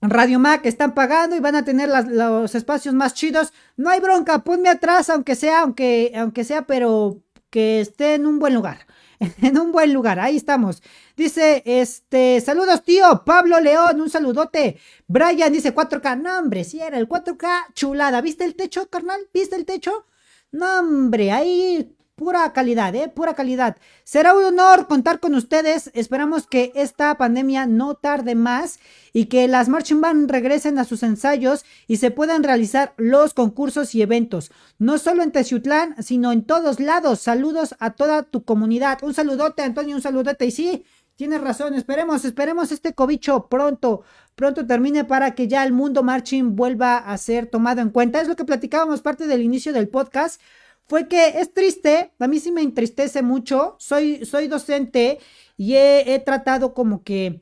Radio 0.01 0.37
Mac 0.37 0.65
están 0.65 0.93
pagando 0.93 1.35
y 1.35 1.39
van 1.39 1.55
a 1.55 1.63
tener 1.63 1.89
los 1.89 2.55
espacios 2.55 2.93
más 2.93 3.13
chidos. 3.13 3.53
No 3.77 3.89
hay 3.89 4.01
bronca, 4.01 4.43
ponme 4.43 4.69
atrás, 4.69 5.09
aunque 5.09 5.35
sea, 5.35 5.61
aunque, 5.61 6.11
aunque 6.15 6.43
sea, 6.43 6.67
pero 6.67 7.21
que 7.49 7.79
esté 7.79 8.15
en 8.15 8.25
un 8.25 8.39
buen 8.39 8.53
lugar. 8.53 8.85
En 9.41 9.57
un 9.57 9.71
buen 9.71 9.93
lugar, 9.93 10.19
ahí 10.19 10.35
estamos. 10.35 10.83
Dice, 11.15 11.63
este, 11.65 12.41
saludos 12.41 12.83
tío, 12.83 13.23
Pablo 13.25 13.61
León, 13.61 14.01
un 14.01 14.09
saludote. 14.09 14.77
Brian 15.07 15.53
dice 15.53 15.73
4K, 15.73 16.21
no 16.21 16.39
hombre, 16.39 16.65
si 16.65 16.81
era 16.81 16.97
el 16.97 17.07
4K, 17.07 17.73
chulada. 17.73 18.19
¿Viste 18.19 18.43
el 18.43 18.55
techo, 18.55 18.89
carnal? 18.89 19.21
¿Viste 19.33 19.55
el 19.55 19.65
techo? 19.65 20.07
No 20.51 20.79
hombre, 20.79 21.31
ahí 21.31 21.95
pura 22.15 22.53
calidad, 22.53 22.93
¿eh? 22.95 23.09
Pura 23.09 23.33
calidad. 23.33 23.77
Será 24.03 24.35
un 24.35 24.43
honor 24.43 24.87
contar 24.87 25.19
con 25.19 25.35
ustedes. 25.35 25.89
Esperamos 25.93 26.47
que 26.47 26.71
esta 26.75 27.15
pandemia 27.17 27.65
no 27.65 27.95
tarde 27.95 28.35
más 28.35 28.79
y 29.13 29.25
que 29.25 29.47
las 29.47 29.69
marching 29.69 30.01
band 30.01 30.29
regresen 30.29 30.77
a 30.77 30.83
sus 30.83 31.03
ensayos 31.03 31.65
y 31.87 31.97
se 31.97 32.11
puedan 32.11 32.43
realizar 32.43 32.93
los 32.97 33.33
concursos 33.33 33.95
y 33.95 34.01
eventos. 34.01 34.51
No 34.77 34.97
solo 34.97 35.23
en 35.23 35.31
Teciutlán, 35.31 36.01
sino 36.03 36.31
en 36.31 36.43
todos 36.43 36.79
lados. 36.79 37.19
Saludos 37.19 37.75
a 37.79 37.91
toda 37.91 38.23
tu 38.23 38.43
comunidad. 38.43 38.99
Un 39.03 39.13
saludote, 39.13 39.63
Antonio, 39.63 39.95
un 39.95 40.01
saludote. 40.01 40.45
Y 40.45 40.51
sí, 40.51 40.85
tienes 41.15 41.41
razón. 41.41 41.73
Esperemos, 41.73 42.25
esperemos 42.25 42.71
este 42.71 42.93
cobicho 42.93 43.47
pronto, 43.47 44.03
pronto 44.35 44.67
termine 44.67 45.03
para 45.03 45.33
que 45.33 45.47
ya 45.47 45.63
el 45.63 45.73
mundo 45.73 46.03
marching 46.03 46.55
vuelva 46.55 46.97
a 46.97 47.17
ser 47.17 47.47
tomado 47.47 47.81
en 47.81 47.89
cuenta. 47.89 48.21
Es 48.21 48.27
lo 48.27 48.35
que 48.35 48.45
platicábamos 48.45 49.01
parte 49.01 49.25
del 49.25 49.41
inicio 49.41 49.73
del 49.73 49.89
podcast 49.89 50.39
fue 50.87 51.07
que 51.07 51.39
es 51.39 51.53
triste, 51.53 52.11
a 52.19 52.27
mí 52.27 52.39
sí 52.39 52.51
me 52.51 52.61
entristece 52.61 53.21
mucho, 53.21 53.75
soy, 53.79 54.25
soy 54.25 54.47
docente 54.47 55.19
y 55.57 55.75
he, 55.75 56.21
tratado 56.25 56.73
como 56.73 57.03
que, 57.03 57.41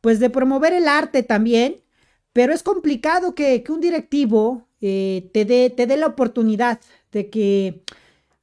pues 0.00 0.20
de 0.20 0.30
promover 0.30 0.72
el 0.72 0.88
arte 0.88 1.22
también, 1.22 1.76
pero 2.32 2.52
es 2.52 2.62
complicado 2.62 3.34
que, 3.34 3.64
un 3.68 3.80
directivo 3.80 4.68
eh, 4.80 5.30
te 5.34 5.44
dé 5.44 5.70
te 5.70 5.86
dé 5.88 5.96
la 5.96 6.06
oportunidad 6.06 6.78
de 7.10 7.30
que 7.30 7.82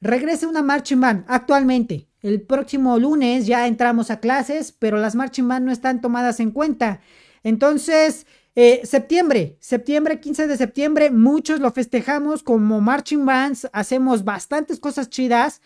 regrese 0.02 0.48
una 0.48 0.62
marching 0.62 1.00
band 1.00 1.26
actualmente. 1.28 2.08
El 2.22 2.42
próximo 2.42 2.98
lunes 3.00 3.46
ya 3.46 3.68
entramos 3.68 4.10
a 4.12 4.20
clases, 4.20 4.72
pero 4.72 4.98
las 4.98 5.16
marching 5.16 5.48
band 5.48 5.66
no 5.66 5.72
están 5.72 6.02
tomadas 6.02 6.40
en 6.40 6.52
cuenta. 6.52 7.00
Entonces, 7.44 8.26
eh, 8.56 8.82
septiembre, 8.86 9.58
septiembre, 9.60 10.22
15 10.22 10.48
de 10.48 10.56
septiembre, 10.56 11.12
muchos 11.12 11.60
lo 11.60 11.72
festejamos 11.72 12.42
como 12.42 12.80
marching 12.80 13.26
bands, 13.26 13.68
hacemos 13.74 14.24
bastantes 14.24 14.80
cosas 14.80 15.10
chidas, 15.10 15.62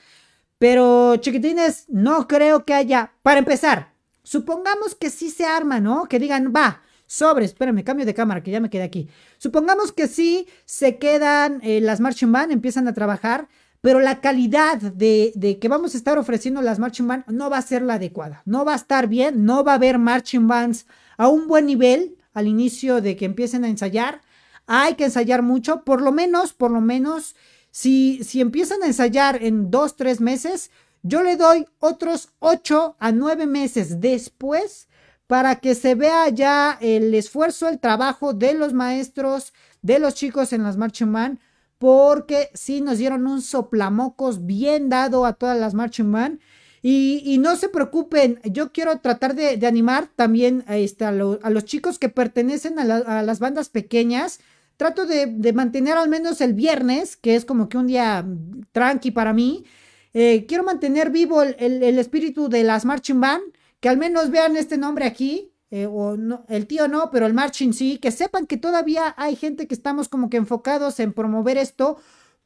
pero 0.57 1.15
chiquitines, 1.17 1.85
no 1.87 2.27
creo 2.27 2.65
que 2.65 2.73
haya, 2.73 3.13
para 3.21 3.39
empezar, 3.39 3.93
supongamos 4.23 4.95
que 4.95 5.11
sí 5.11 5.29
se 5.29 5.45
arma, 5.45 5.79
¿no? 5.79 6.07
Que 6.07 6.17
digan, 6.17 6.51
va, 6.53 6.81
sobre, 7.05 7.45
espérame, 7.45 7.83
cambio 7.83 8.07
de 8.07 8.13
cámara, 8.15 8.41
que 8.41 8.51
ya 8.51 8.59
me 8.59 8.71
quedé 8.71 8.83
aquí. 8.83 9.07
Supongamos 9.37 9.91
que 9.91 10.07
sí 10.07 10.47
se 10.65 10.97
quedan 10.97 11.59
eh, 11.63 11.81
las 11.81 11.99
marching 11.99 12.31
band, 12.31 12.51
empiezan 12.51 12.87
a 12.87 12.93
trabajar, 12.93 13.47
pero 13.81 13.99
la 13.99 14.19
calidad 14.19 14.77
de, 14.77 15.31
de, 15.35 15.59
que 15.59 15.67
vamos 15.69 15.93
a 15.93 15.97
estar 15.97 16.17
ofreciendo 16.17 16.61
las 16.61 16.79
marching 16.79 17.07
band 17.07 17.23
no 17.27 17.51
va 17.51 17.59
a 17.59 17.61
ser 17.61 17.83
la 17.83 17.93
adecuada, 17.93 18.41
no 18.45 18.65
va 18.65 18.73
a 18.73 18.77
estar 18.77 19.07
bien, 19.07 19.45
no 19.45 19.63
va 19.63 19.73
a 19.73 19.75
haber 19.75 19.99
marching 19.99 20.47
bands 20.47 20.87
a 21.17 21.27
un 21.27 21.47
buen 21.47 21.67
nivel 21.67 22.18
al 22.33 22.47
inicio 22.47 23.01
de 23.01 23.15
que 23.15 23.25
empiecen 23.25 23.63
a 23.63 23.69
ensayar. 23.69 24.21
Hay 24.67 24.95
que 24.95 25.05
ensayar 25.05 25.41
mucho, 25.41 25.83
por 25.83 26.01
lo 26.01 26.11
menos, 26.11 26.53
por 26.53 26.71
lo 26.71 26.81
menos, 26.81 27.35
si, 27.71 28.23
si 28.23 28.41
empiezan 28.41 28.83
a 28.83 28.87
ensayar 28.87 29.43
en 29.43 29.71
dos, 29.71 29.95
tres 29.95 30.21
meses, 30.21 30.71
yo 31.01 31.23
le 31.23 31.37
doy 31.37 31.65
otros 31.79 32.29
ocho 32.39 32.95
a 32.99 33.11
nueve 33.11 33.47
meses 33.47 34.01
después 34.01 34.87
para 35.27 35.57
que 35.57 35.75
se 35.75 35.95
vea 35.95 36.29
ya 36.29 36.77
el 36.81 37.13
esfuerzo, 37.13 37.69
el 37.69 37.79
trabajo 37.79 38.33
de 38.33 38.53
los 38.53 38.73
maestros, 38.73 39.53
de 39.81 39.99
los 39.99 40.15
chicos 40.15 40.53
en 40.53 40.63
las 40.63 40.75
Marching 40.75 41.13
Band, 41.13 41.39
porque 41.77 42.49
sí 42.53 42.81
nos 42.81 42.97
dieron 42.97 43.27
un 43.27 43.41
soplamocos 43.41 44.45
bien 44.45 44.89
dado 44.89 45.25
a 45.25 45.33
todas 45.33 45.57
las 45.57 45.73
Marching 45.73 46.11
Band 46.11 46.39
y, 46.81 47.37
no 47.39 47.57
se 47.57 47.67
preocupen, 47.67 48.39
yo 48.43 48.71
quiero 48.71 48.99
tratar 48.99 49.35
de, 49.35 49.65
animar 49.67 50.07
también 50.15 50.63
este, 50.69 51.05
a, 51.05 51.11
los 51.11 51.65
chicos 51.65 51.99
que 51.99 52.09
pertenecen 52.09 52.79
a, 52.79 53.23
las 53.23 53.39
bandas 53.39 53.69
pequeñas. 53.69 54.39
Trato 54.77 55.05
de, 55.05 55.53
mantener 55.53 55.97
al 55.97 56.07
menos 56.07 56.39
el 56.39 56.53
viernes, 56.53 57.17
que 57.17 57.35
es 57.35 57.43
como 57.43 57.67
que 57.67 57.77
un 57.77 57.87
día 57.87 58.25
tranqui 58.71 59.11
para 59.11 59.33
mí. 59.33 59.65
Eh, 60.13 60.45
quiero 60.47 60.63
mantener 60.63 61.09
vivo 61.09 61.43
el, 61.43 61.99
espíritu 61.99 62.47
de 62.47 62.63
las 62.63 62.85
marching 62.85 63.19
band, 63.19 63.43
que 63.81 63.89
al 63.89 63.97
menos 63.97 64.31
vean 64.31 64.55
este 64.55 64.77
nombre 64.77 65.05
aquí, 65.05 65.51
eh, 65.71 65.85
o 65.85 66.15
no, 66.17 66.45
el 66.47 66.65
tío 66.65 66.87
no, 66.87 67.11
pero 67.11 67.25
el 67.25 67.33
marching 67.33 67.73
sí, 67.73 67.97
que 67.97 68.11
sepan 68.11 68.47
que 68.47 68.57
todavía 68.57 69.13
hay 69.17 69.35
gente 69.35 69.67
que 69.67 69.75
estamos 69.75 70.07
como 70.07 70.29
que 70.29 70.37
enfocados 70.37 70.99
en 70.99 71.13
promover 71.13 71.57
esto, 71.57 71.97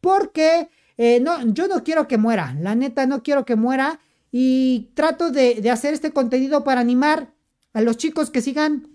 porque 0.02 0.70
eh, 0.98 1.20
no, 1.22 1.42
yo 1.54 1.68
no 1.68 1.84
quiero 1.84 2.08
que 2.08 2.18
muera, 2.18 2.56
la 2.60 2.76
neta 2.76 3.06
no 3.06 3.24
quiero 3.24 3.46
que 3.46 3.56
muera 3.56 4.02
y 4.36 4.90
trato 4.96 5.30
de, 5.30 5.70
hacer 5.70 5.94
este 5.94 6.12
contenido 6.12 6.64
para 6.64 6.82
animar 6.82 7.36
a 7.72 7.82
los 7.82 7.98
chicos 7.98 8.32
que 8.32 8.42
sigan 8.42 8.88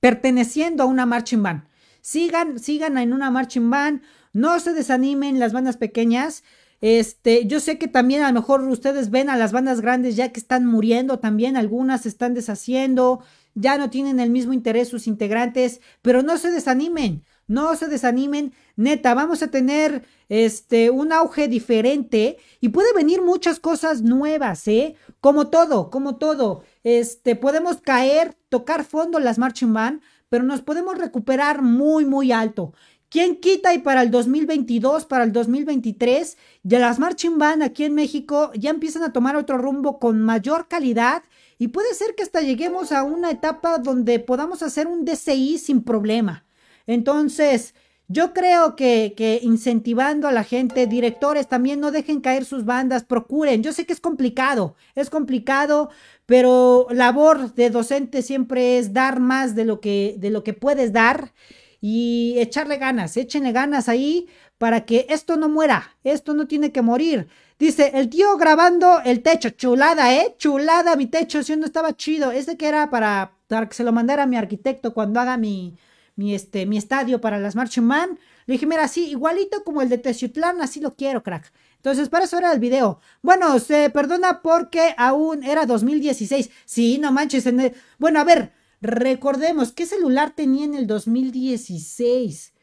perteneciendo 0.00 0.82
a 0.82 0.86
una 0.86 1.06
marching 1.06 1.42
band. 1.42 1.64
Sigan, 2.02 2.58
sigan 2.58 2.98
en 2.98 3.14
una 3.14 3.30
marching 3.30 3.70
band, 3.70 4.02
No 4.34 4.60
se 4.60 4.74
desanimen 4.74 5.38
las 5.38 5.54
bandas 5.54 5.78
pequeñas. 5.78 6.44
Este, 6.82 7.46
yo 7.46 7.58
sé 7.58 7.78
que 7.78 7.88
también 7.88 8.22
a 8.22 8.28
lo 8.28 8.38
mejor 8.38 8.60
ustedes 8.64 9.08
ven 9.08 9.30
a 9.30 9.38
las 9.38 9.50
bandas 9.50 9.80
grandes 9.80 10.14
ya 10.14 10.30
que 10.30 10.38
están 10.38 10.66
muriendo 10.66 11.20
también, 11.20 11.56
algunas 11.56 12.02
se 12.02 12.10
están 12.10 12.34
deshaciendo, 12.34 13.24
ya 13.54 13.78
no 13.78 13.88
tienen 13.88 14.20
el 14.20 14.28
mismo 14.28 14.52
interés 14.52 14.88
sus 14.88 15.06
integrantes, 15.06 15.80
pero 16.02 16.22
no 16.22 16.36
se 16.36 16.50
desanimen, 16.50 17.24
no 17.48 17.74
se 17.76 17.86
desanimen, 17.86 18.52
neta, 18.76 19.14
vamos 19.14 19.42
a 19.42 19.50
tener 19.50 20.04
este 20.28 20.90
un 20.90 21.12
auge 21.12 21.48
diferente 21.48 22.38
y 22.60 22.70
puede 22.70 22.92
venir 22.92 23.22
muchas 23.22 23.60
cosas 23.60 24.02
nuevas, 24.02 24.66
¿eh? 24.68 24.96
Como 25.20 25.48
todo, 25.48 25.90
como 25.90 26.16
todo. 26.16 26.62
Este, 26.82 27.36
podemos 27.36 27.80
caer, 27.80 28.36
tocar 28.48 28.84
fondo 28.84 29.20
las 29.20 29.38
marching 29.38 29.72
band, 29.72 30.02
pero 30.28 30.44
nos 30.44 30.62
podemos 30.62 30.98
recuperar 30.98 31.62
muy 31.62 32.04
muy 32.04 32.32
alto. 32.32 32.72
¿Quién 33.08 33.36
quita 33.36 33.72
y 33.72 33.78
para 33.78 34.02
el 34.02 34.10
2022, 34.10 35.06
para 35.06 35.22
el 35.22 35.32
2023, 35.32 36.36
ya 36.64 36.80
las 36.80 36.98
marching 36.98 37.38
band 37.38 37.62
aquí 37.62 37.84
en 37.84 37.94
México 37.94 38.50
ya 38.54 38.70
empiezan 38.70 39.04
a 39.04 39.12
tomar 39.12 39.36
otro 39.36 39.58
rumbo 39.58 40.00
con 40.00 40.20
mayor 40.20 40.66
calidad 40.66 41.22
y 41.56 41.68
puede 41.68 41.94
ser 41.94 42.16
que 42.16 42.24
hasta 42.24 42.40
lleguemos 42.40 42.90
a 42.90 43.04
una 43.04 43.30
etapa 43.30 43.78
donde 43.78 44.18
podamos 44.18 44.62
hacer 44.62 44.88
un 44.88 45.04
DCI 45.04 45.58
sin 45.58 45.84
problema. 45.84 46.45
Entonces, 46.86 47.74
yo 48.08 48.32
creo 48.32 48.76
que, 48.76 49.14
que, 49.16 49.40
incentivando 49.42 50.28
a 50.28 50.32
la 50.32 50.44
gente, 50.44 50.86
directores 50.86 51.48
también 51.48 51.80
no 51.80 51.90
dejen 51.90 52.20
caer 52.20 52.44
sus 52.44 52.64
bandas, 52.64 53.04
procuren. 53.04 53.62
Yo 53.62 53.72
sé 53.72 53.84
que 53.84 53.92
es 53.92 54.00
complicado, 54.00 54.76
es 54.94 55.10
complicado, 55.10 55.90
pero 56.24 56.86
labor 56.90 57.54
de 57.54 57.70
docente 57.70 58.22
siempre 58.22 58.78
es 58.78 58.92
dar 58.92 59.18
más 59.18 59.54
de 59.56 59.64
lo 59.64 59.80
que, 59.80 60.14
de 60.18 60.30
lo 60.30 60.44
que 60.44 60.52
puedes 60.54 60.92
dar 60.92 61.32
y 61.80 62.34
echarle 62.38 62.78
ganas, 62.78 63.16
échenle 63.16 63.52
ganas 63.52 63.88
ahí 63.88 64.28
para 64.58 64.86
que 64.86 65.06
esto 65.10 65.36
no 65.36 65.48
muera, 65.48 65.96
esto 66.04 66.34
no 66.34 66.46
tiene 66.46 66.72
que 66.72 66.82
morir. 66.82 67.28
Dice, 67.58 67.92
el 67.94 68.08
tío 68.08 68.36
grabando 68.36 69.00
el 69.04 69.22
techo, 69.22 69.50
chulada, 69.50 70.14
¿eh? 70.14 70.34
Chulada 70.38 70.94
mi 70.96 71.06
techo, 71.06 71.42
si 71.42 71.56
no 71.56 71.66
estaba 71.66 71.96
chido. 71.96 72.30
Este 72.30 72.56
que 72.56 72.68
era 72.68 72.90
para, 72.90 73.32
para 73.48 73.68
que 73.68 73.74
se 73.74 73.84
lo 73.84 73.92
mandara 73.92 74.24
a 74.24 74.26
mi 74.26 74.36
arquitecto 74.36 74.94
cuando 74.94 75.20
haga 75.20 75.36
mi, 75.36 75.74
mi, 76.16 76.34
este, 76.34 76.66
mi 76.66 76.76
estadio 76.78 77.20
para 77.20 77.38
las 77.38 77.54
Marching 77.54 77.84
Man. 77.84 78.18
Le 78.46 78.54
dije, 78.54 78.66
mira, 78.66 78.84
así, 78.84 79.10
igualito 79.10 79.62
como 79.64 79.82
el 79.82 79.88
de 79.88 79.98
Teciutlán, 79.98 80.60
así 80.60 80.80
lo 80.80 80.96
quiero, 80.96 81.22
crack. 81.22 81.52
Entonces, 81.76 82.08
para 82.08 82.24
eso 82.24 82.38
era 82.38 82.52
el 82.52 82.58
video. 82.58 83.00
Bueno, 83.22 83.58
se 83.60 83.90
perdona 83.90 84.42
porque 84.42 84.94
aún 84.96 85.44
era 85.44 85.66
2016. 85.66 86.50
Sí, 86.64 86.98
no 86.98 87.12
manches. 87.12 87.46
En 87.46 87.74
Bueno, 87.98 88.18
a 88.18 88.24
ver, 88.24 88.52
recordemos, 88.80 89.72
¿qué 89.72 89.86
celular 89.86 90.34
tenía 90.34 90.64
en 90.64 90.74
el 90.74 90.86
2016? 90.86 92.54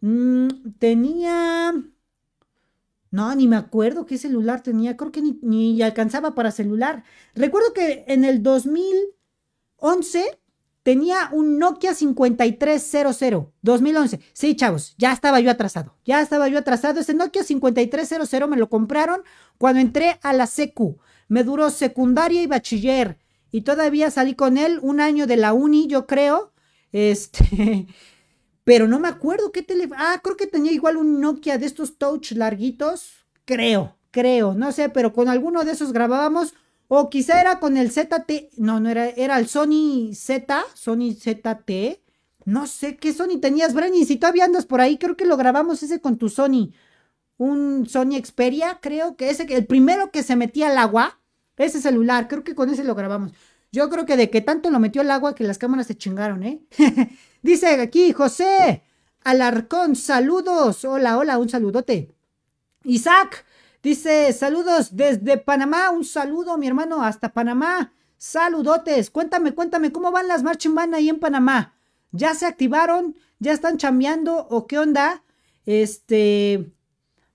Mm, 0.00 0.48
tenía... 0.78 1.72
No, 3.10 3.34
ni 3.34 3.46
me 3.48 3.56
acuerdo 3.56 4.04
qué 4.04 4.18
celular 4.18 4.62
tenía. 4.62 4.96
Creo 4.96 5.12
que 5.12 5.22
ni, 5.22 5.38
ni 5.42 5.80
alcanzaba 5.80 6.34
para 6.34 6.50
celular. 6.50 7.04
Recuerdo 7.34 7.72
que 7.72 8.04
en 8.08 8.24
el 8.24 8.42
2011 8.42 10.38
tenía 10.86 11.30
un 11.32 11.58
Nokia 11.58 11.94
5300. 11.94 13.48
2011. 13.60 14.20
Sí, 14.32 14.54
chavos, 14.54 14.94
ya 14.96 15.10
estaba 15.10 15.40
yo 15.40 15.50
atrasado. 15.50 15.96
Ya 16.04 16.20
estaba 16.20 16.46
yo 16.46 16.60
atrasado. 16.60 17.00
Ese 17.00 17.12
Nokia 17.12 17.42
5300 17.42 18.48
me 18.48 18.56
lo 18.56 18.68
compraron 18.68 19.22
cuando 19.58 19.80
entré 19.80 20.20
a 20.22 20.32
la 20.32 20.46
secu. 20.46 20.98
Me 21.26 21.42
duró 21.42 21.70
secundaria 21.70 22.40
y 22.40 22.46
bachiller. 22.46 23.18
Y 23.50 23.62
todavía 23.62 24.12
salí 24.12 24.34
con 24.34 24.58
él 24.58 24.78
un 24.80 25.00
año 25.00 25.26
de 25.26 25.36
la 25.36 25.54
uni, 25.54 25.88
yo 25.88 26.06
creo. 26.06 26.52
Este. 26.92 27.88
Pero 28.62 28.86
no 28.86 29.00
me 29.00 29.08
acuerdo 29.08 29.50
qué 29.50 29.62
teléfono. 29.62 30.00
Ah, 30.00 30.20
creo 30.22 30.36
que 30.36 30.46
tenía 30.46 30.70
igual 30.70 30.98
un 30.98 31.20
Nokia 31.20 31.58
de 31.58 31.66
estos 31.66 31.98
touch 31.98 32.30
larguitos. 32.30 33.26
Creo, 33.44 33.96
creo, 34.12 34.54
no 34.54 34.70
sé, 34.70 34.88
pero 34.88 35.12
con 35.12 35.28
alguno 35.28 35.64
de 35.64 35.72
esos 35.72 35.92
grabábamos. 35.92 36.54
O 36.88 37.10
quizá 37.10 37.40
era 37.40 37.58
con 37.58 37.76
el 37.76 37.90
ZT. 37.90 38.50
No, 38.58 38.80
no 38.80 38.90
era, 38.90 39.08
era 39.08 39.38
el 39.38 39.48
Sony 39.48 40.14
Z, 40.14 40.64
Sony 40.74 41.14
ZT. 41.14 42.00
No 42.44 42.66
sé 42.66 42.96
qué 42.96 43.12
Sony 43.12 43.40
tenías, 43.40 43.74
Brenny. 43.74 44.04
Si 44.04 44.16
todavía 44.16 44.44
andas 44.44 44.66
por 44.66 44.80
ahí, 44.80 44.98
creo 44.98 45.16
que 45.16 45.24
lo 45.26 45.36
grabamos 45.36 45.82
ese 45.82 46.00
con 46.00 46.16
tu 46.16 46.28
Sony. 46.28 46.72
Un 47.38 47.86
Sony 47.88 48.22
Xperia, 48.22 48.78
creo 48.80 49.16
que 49.16 49.30
ese, 49.30 49.42
el 49.54 49.66
primero 49.66 50.10
que 50.10 50.22
se 50.22 50.36
metía 50.36 50.68
al 50.68 50.78
agua. 50.78 51.18
Ese 51.56 51.80
celular, 51.80 52.28
creo 52.28 52.44
que 52.44 52.54
con 52.54 52.70
ese 52.70 52.84
lo 52.84 52.94
grabamos. 52.94 53.32
Yo 53.72 53.88
creo 53.90 54.06
que 54.06 54.16
de 54.16 54.30
que 54.30 54.40
tanto 54.40 54.70
lo 54.70 54.78
metió 54.78 55.00
al 55.00 55.10
agua 55.10 55.34
que 55.34 55.44
las 55.44 55.58
cámaras 55.58 55.86
se 55.86 55.96
chingaron, 55.96 56.42
¿eh? 56.42 56.60
Dice 57.42 57.68
aquí 57.80 58.12
José 58.12 58.82
Alarcón, 59.24 59.96
saludos. 59.96 60.84
Hola, 60.84 61.18
hola, 61.18 61.38
un 61.38 61.48
saludote. 61.48 62.14
Isaac 62.84 63.44
dice, 63.86 64.32
saludos 64.32 64.96
desde 64.96 65.38
Panamá, 65.38 65.90
un 65.90 66.04
saludo, 66.04 66.58
mi 66.58 66.66
hermano, 66.66 67.02
hasta 67.02 67.32
Panamá. 67.32 67.92
Saludotes. 68.18 69.10
Cuéntame, 69.10 69.52
cuéntame, 69.52 69.92
¿cómo 69.92 70.10
van 70.10 70.26
las 70.26 70.42
marching 70.42 70.74
band 70.74 70.94
ahí 70.94 71.08
en 71.08 71.20
Panamá? 71.20 71.74
¿Ya 72.10 72.34
se 72.34 72.46
activaron? 72.46 73.14
¿Ya 73.38 73.52
están 73.52 73.76
chambeando? 73.76 74.48
¿O 74.50 74.66
qué 74.66 74.78
onda? 74.78 75.22
Este, 75.66 76.72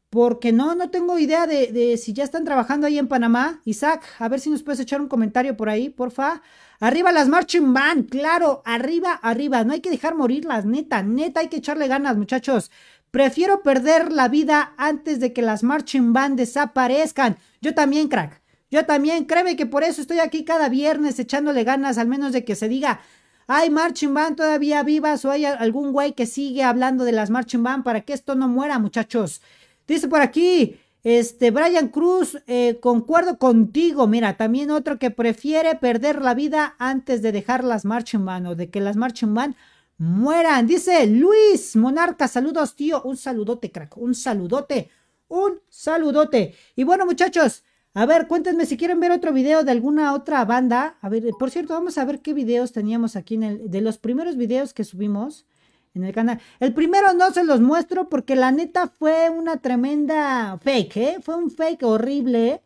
porque 0.10 0.52
no, 0.52 0.76
no 0.76 0.89
tengo 0.89 1.18
idea 1.20 1.47
de, 1.47 1.97
si 1.97 2.12
ya 2.12 2.26
están 2.26 2.43
trabajando 2.43 2.86
ahí 2.86 2.99
en 2.99 3.08
Panamá. 3.08 3.62
Isaac, 3.64 4.04
a 4.20 4.28
ver 4.28 4.41
si 4.41 4.49
nos 4.49 4.62
puedes 4.62 4.82
echar 4.82 4.99
un 4.99 5.08
comentario 5.08 5.56
por 5.56 5.70
ahí, 5.70 5.89
porfa. 5.89 6.41
Arriba 6.82 7.14
las 7.14 7.30
marching 7.30 7.74
band, 7.74 8.10
claro, 8.10 8.62
arriba, 8.66 9.14
arriba. 9.14 9.64
No 9.64 9.72
hay 9.72 9.80
que 9.80 9.91
dejar 9.91 10.16
morirlas, 10.16 10.66
neta, 10.66 11.02
neta, 11.02 11.39
hay 11.39 11.47
que 11.47 11.58
echarle 11.58 11.88
ganas, 11.88 12.18
muchachos. 12.18 12.72
Prefiero 13.12 13.62
perder 13.62 14.12
la 14.12 14.30
vida 14.30 14.74
antes 14.78 15.20
de 15.20 15.34
que 15.34 15.41
las 15.41 15.64
marching 15.64 16.14
band 16.14 16.38
desaparezcan. 16.38 17.38
Yo 17.62 17.74
también, 17.74 18.07
crack. 18.07 18.41
Yo 18.72 18.86
también, 18.86 19.26
créeme 19.26 19.57
que 19.57 19.66
por 19.66 19.84
eso 19.84 20.01
estoy 20.01 20.20
aquí 20.20 20.45
cada 20.45 20.70
viernes 20.70 21.20
echándole 21.20 21.66
ganas, 21.66 21.97
al 21.97 22.07
menos 22.07 22.32
de 22.32 22.45
que 22.45 22.55
se 22.55 22.70
diga, 22.70 23.01
hay 23.47 23.70
marching 23.70 24.14
band 24.14 24.38
todavía 24.38 24.82
vivas 24.84 25.26
o 25.26 25.32
hay 25.32 25.43
algún 25.43 25.91
güey 25.91 26.14
que 26.14 26.26
sigue 26.26 26.64
hablando 26.64 27.03
de 27.03 27.12
las 27.12 27.30
marching 27.30 27.64
band 27.64 27.84
para 27.84 27.99
que 28.01 28.14
esto 28.14 28.34
no 28.34 28.47
muera, 28.47 28.80
muchachos. 28.80 29.41
Dice 29.86 30.07
por 30.07 30.22
aquí, 30.22 30.80
este, 31.03 31.51
Brian 31.51 31.89
Cruz, 31.89 32.38
eh, 32.47 32.80
concuerdo 32.80 33.38
contigo. 33.38 34.07
Mira, 34.07 34.38
también 34.38 34.72
otro 34.72 34.99
que 34.99 35.12
prefiere 35.12 35.76
perder 35.76 36.22
la 36.22 36.34
vida 36.34 36.76
antes 36.80 37.22
de 37.22 37.34
dejar 37.34 37.66
las 37.66 37.84
marching 37.84 38.24
band 38.24 38.47
o 38.47 38.55
de 38.55 38.70
que 38.70 38.80
las 38.80 38.95
marching 38.95 39.34
band 39.34 39.55
mueran. 40.02 40.66
Dice 40.66 41.06
Luis 41.06 41.76
Monarca, 41.76 42.28
saludos, 42.28 42.76
tío. 42.76 43.04
Un 43.04 43.18
saludote, 43.18 43.72
crack. 43.72 43.97
Un 43.97 44.16
saludote. 44.16 44.89
Un 45.28 45.62
saludote. 45.70 46.56
Y 46.76 46.84
bueno, 46.84 47.06
muchachos, 47.06 47.64
a 47.93 48.08
ver, 48.08 48.28
cuéntenme 48.28 48.66
si 48.66 48.78
quieren 48.78 48.99
ver 48.99 49.12
otro 49.12 49.32
video 49.32 49.64
de 49.64 49.72
alguna 49.72 50.14
otra 50.14 50.43
banda. 50.43 50.97
A 51.02 51.10
ver, 51.10 51.24
por 51.38 51.52
cierto, 51.52 51.74
vamos 51.74 51.99
a 51.99 52.06
ver 52.06 52.20
qué 52.20 52.34
videos 52.34 52.72
teníamos 52.72 53.16
aquí 53.16 53.36
en 53.36 53.43
el, 53.43 53.70
de 53.70 53.82
los 53.82 53.99
primeros 53.99 54.38
videos 54.38 54.74
que 54.74 54.84
subimos 54.84 55.45
en 55.93 56.04
el 56.04 56.14
canal. 56.14 56.41
El 56.60 56.74
primero 56.74 57.14
no 57.14 57.32
se 57.32 57.43
los 57.43 57.62
muestro 57.62 58.10
porque 58.10 58.36
la 58.36 58.52
neta 58.52 58.88
fue 58.88 59.30
una 59.30 59.58
tremenda 59.58 60.58
fake, 60.64 60.97
¿eh? 60.97 61.18
Fue 61.22 61.36
un 61.36 61.52
fake 61.52 61.84
horrible 61.84 62.64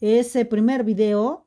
ese 0.00 0.46
primer 0.46 0.84
video. 0.84 1.44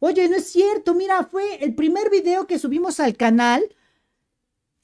Oye, 0.00 0.28
no 0.28 0.36
es 0.36 0.50
cierto, 0.50 0.94
mira, 0.94 1.22
fue 1.30 1.62
el 1.62 1.76
primer 1.76 2.10
video 2.10 2.48
que 2.48 2.58
subimos 2.58 2.98
al 2.98 3.16
canal. 3.16 3.62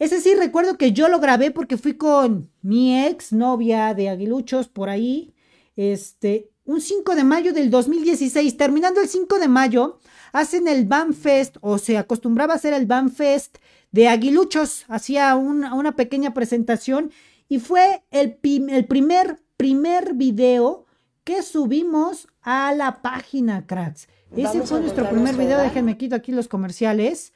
Ese 0.01 0.23
sí 0.23 0.35
recuerdo 0.35 0.79
que 0.79 0.93
yo 0.93 1.11
lo 1.11 1.21
grabé 1.21 1.51
porque 1.51 1.77
fui 1.77 1.93
con 1.93 2.51
mi 2.63 3.05
ex 3.05 3.35
novia 3.35 3.93
de 3.93 4.09
Aguiluchos 4.09 4.67
por 4.67 4.89
ahí. 4.89 5.35
Este, 5.77 6.51
un 6.65 6.81
5 6.81 7.15
de 7.15 7.23
mayo 7.23 7.53
del 7.53 7.69
2016, 7.69 8.57
terminando 8.57 9.03
el 9.03 9.09
5 9.09 9.39
de 9.39 9.49
mayo, 9.49 10.01
hacen 10.33 10.69
el 10.69 10.89
Fest 11.13 11.59
o 11.61 11.77
se 11.77 11.99
acostumbraba 11.99 12.55
a 12.55 12.57
hacer 12.57 12.73
el 12.73 12.89
Fest 13.11 13.59
de 13.93 14.09
Aguiluchos, 14.09 14.87
hacía 14.89 15.37
una 15.37 15.97
pequeña 15.97 16.33
presentación 16.33 17.13
y 17.47 17.59
fue 17.59 18.03
el, 18.11 18.39
el 18.71 18.87
primer, 18.87 19.43
primer 19.59 20.15
video 20.15 20.87
que 21.25 21.43
subimos 21.43 22.27
a 22.41 22.73
la 22.73 23.03
página, 23.03 23.67
cracks. 23.67 24.09
Ese 24.35 24.63
fue 24.63 24.81
nuestro 24.81 25.11
primer 25.11 25.37
video, 25.37 25.59
déjenme 25.59 25.99
quito 25.99 26.17
aquí 26.17 26.33
los 26.33 26.49
comerciales. 26.49 27.35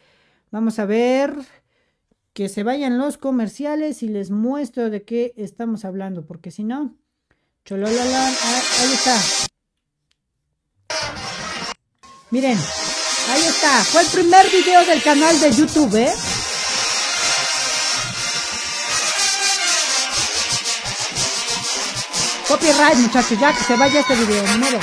Vamos 0.50 0.78
a 0.78 0.86
ver 0.86 1.34
que 2.34 2.48
se 2.48 2.64
vayan 2.64 2.98
los 2.98 3.16
comerciales 3.16 4.02
y 4.02 4.08
les 4.08 4.30
muestro 4.30 4.90
de 4.90 5.04
qué 5.04 5.32
estamos 5.36 5.84
hablando, 5.84 6.26
porque 6.26 6.50
si 6.50 6.64
no, 6.64 6.96
chololala, 7.64 8.26
ahí 8.26 8.92
está. 8.92 9.16
Miren, 12.30 12.58
ahí 13.30 13.42
está, 13.44 13.84
fue 13.84 14.02
el 14.02 14.08
primer 14.08 14.50
video 14.50 14.84
del 14.84 15.00
canal 15.00 15.40
de 15.40 15.52
YouTube, 15.52 15.94
¿eh? 15.94 16.12
Copyright, 22.48 22.96
muchachos, 22.96 23.38
ya 23.38 23.52
que 23.52 23.62
se 23.62 23.76
vaya 23.76 24.00
este 24.00 24.16
video, 24.16 24.42
número. 24.48 24.80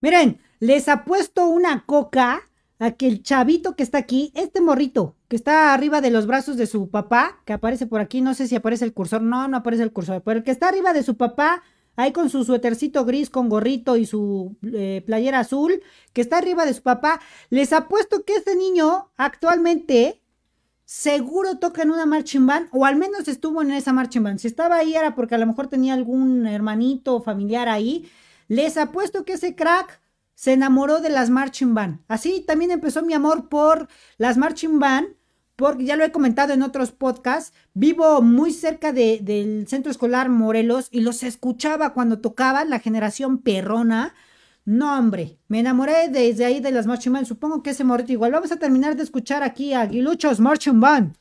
Miren, 0.00 0.40
les 0.60 0.88
apuesto 0.88 1.46
una 1.46 1.84
coca 1.84 2.42
a 2.78 2.92
que 2.92 3.06
el 3.06 3.22
chavito 3.22 3.76
que 3.76 3.82
está 3.82 3.98
aquí, 3.98 4.32
este 4.34 4.62
morrito, 4.62 5.14
que 5.28 5.36
está 5.36 5.74
arriba 5.74 6.00
de 6.00 6.10
los 6.10 6.26
brazos 6.26 6.56
de 6.56 6.66
su 6.66 6.88
papá, 6.88 7.42
que 7.44 7.52
aparece 7.52 7.86
por 7.86 8.00
aquí, 8.00 8.22
no 8.22 8.32
sé 8.32 8.48
si 8.48 8.56
aparece 8.56 8.86
el 8.86 8.94
cursor, 8.94 9.20
no, 9.20 9.46
no 9.48 9.58
aparece 9.58 9.82
el 9.82 9.92
cursor, 9.92 10.22
pero 10.22 10.38
el 10.38 10.44
que 10.44 10.50
está 10.50 10.68
arriba 10.68 10.94
de 10.94 11.02
su 11.02 11.18
papá, 11.18 11.62
ahí 11.96 12.12
con 12.12 12.30
su 12.30 12.44
suétercito 12.44 13.04
gris 13.04 13.28
con 13.28 13.50
gorrito 13.50 13.96
y 13.98 14.06
su 14.06 14.56
eh, 14.62 15.02
playera 15.04 15.40
azul, 15.40 15.82
que 16.14 16.22
está 16.22 16.38
arriba 16.38 16.64
de 16.64 16.72
su 16.72 16.82
papá, 16.82 17.20
les 17.50 17.74
apuesto 17.74 18.24
que 18.24 18.36
este 18.36 18.56
niño 18.56 19.10
actualmente 19.18 20.22
seguro 20.86 21.58
toca 21.58 21.82
en 21.82 21.90
una 21.90 22.06
marching 22.06 22.46
band, 22.46 22.68
o 22.72 22.86
al 22.86 22.96
menos 22.96 23.28
estuvo 23.28 23.60
en 23.60 23.72
esa 23.72 23.92
marching 23.92 24.22
band. 24.22 24.38
Si 24.38 24.48
estaba 24.48 24.76
ahí 24.76 24.94
era 24.94 25.14
porque 25.14 25.34
a 25.34 25.38
lo 25.38 25.46
mejor 25.46 25.68
tenía 25.68 25.92
algún 25.92 26.46
hermanito 26.46 27.16
o 27.16 27.22
familiar 27.22 27.68
ahí. 27.68 28.10
Les 28.50 28.76
apuesto 28.76 29.24
que 29.24 29.34
ese 29.34 29.54
crack 29.54 30.00
se 30.34 30.54
enamoró 30.54 31.00
de 31.00 31.08
las 31.08 31.30
marching 31.30 31.72
band. 31.72 32.00
Así 32.08 32.40
también 32.44 32.72
empezó 32.72 33.00
mi 33.00 33.14
amor 33.14 33.48
por 33.48 33.86
las 34.18 34.38
marching 34.38 34.80
band, 34.80 35.06
porque 35.54 35.84
ya 35.84 35.94
lo 35.94 36.02
he 36.02 36.10
comentado 36.10 36.52
en 36.52 36.64
otros 36.64 36.90
podcasts. 36.90 37.56
Vivo 37.74 38.22
muy 38.22 38.52
cerca 38.52 38.92
del 38.92 39.68
centro 39.68 39.92
escolar 39.92 40.30
Morelos 40.30 40.88
y 40.90 41.02
los 41.02 41.22
escuchaba 41.22 41.94
cuando 41.94 42.18
tocaban 42.18 42.70
la 42.70 42.80
generación 42.80 43.38
perrona. 43.38 44.16
No, 44.64 44.98
hombre, 44.98 45.38
me 45.46 45.60
enamoré 45.60 46.08
desde 46.08 46.44
ahí 46.44 46.58
de 46.58 46.72
las 46.72 46.88
marching 46.88 47.12
band. 47.12 47.26
Supongo 47.26 47.62
que 47.62 47.70
ese 47.70 47.84
morrito 47.84 48.10
igual. 48.10 48.32
Vamos 48.32 48.50
a 48.50 48.56
terminar 48.56 48.96
de 48.96 49.04
escuchar 49.04 49.44
aquí 49.44 49.74
a 49.74 49.82
Aguiluchos 49.82 50.40
Marching 50.40 50.80
Band. 50.80 51.14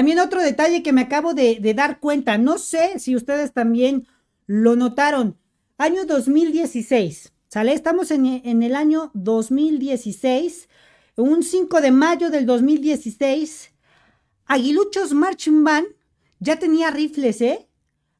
También 0.00 0.18
otro 0.18 0.40
detalle 0.40 0.82
que 0.82 0.94
me 0.94 1.02
acabo 1.02 1.34
de, 1.34 1.60
dar 1.76 2.00
cuenta, 2.00 2.38
no 2.38 2.56
sé 2.56 2.98
si 2.98 3.14
ustedes 3.14 3.52
también 3.52 4.06
lo 4.46 4.74
notaron, 4.74 5.36
año 5.76 6.06
2016, 6.06 7.34
¿sale? 7.48 7.74
Estamos 7.74 8.10
en, 8.10 8.62
el 8.62 8.76
año 8.76 9.10
2016, 9.12 10.70
un 11.16 11.42
5 11.42 11.82
de 11.82 11.90
mayo 11.90 12.30
del 12.30 12.46
2016, 12.46 13.72
Aguiluchos 14.46 15.12
Marching 15.12 15.64
Band 15.64 15.88
ya 16.38 16.58
tenía 16.58 16.90
rifles, 16.90 17.42
¿eh? 17.42 17.68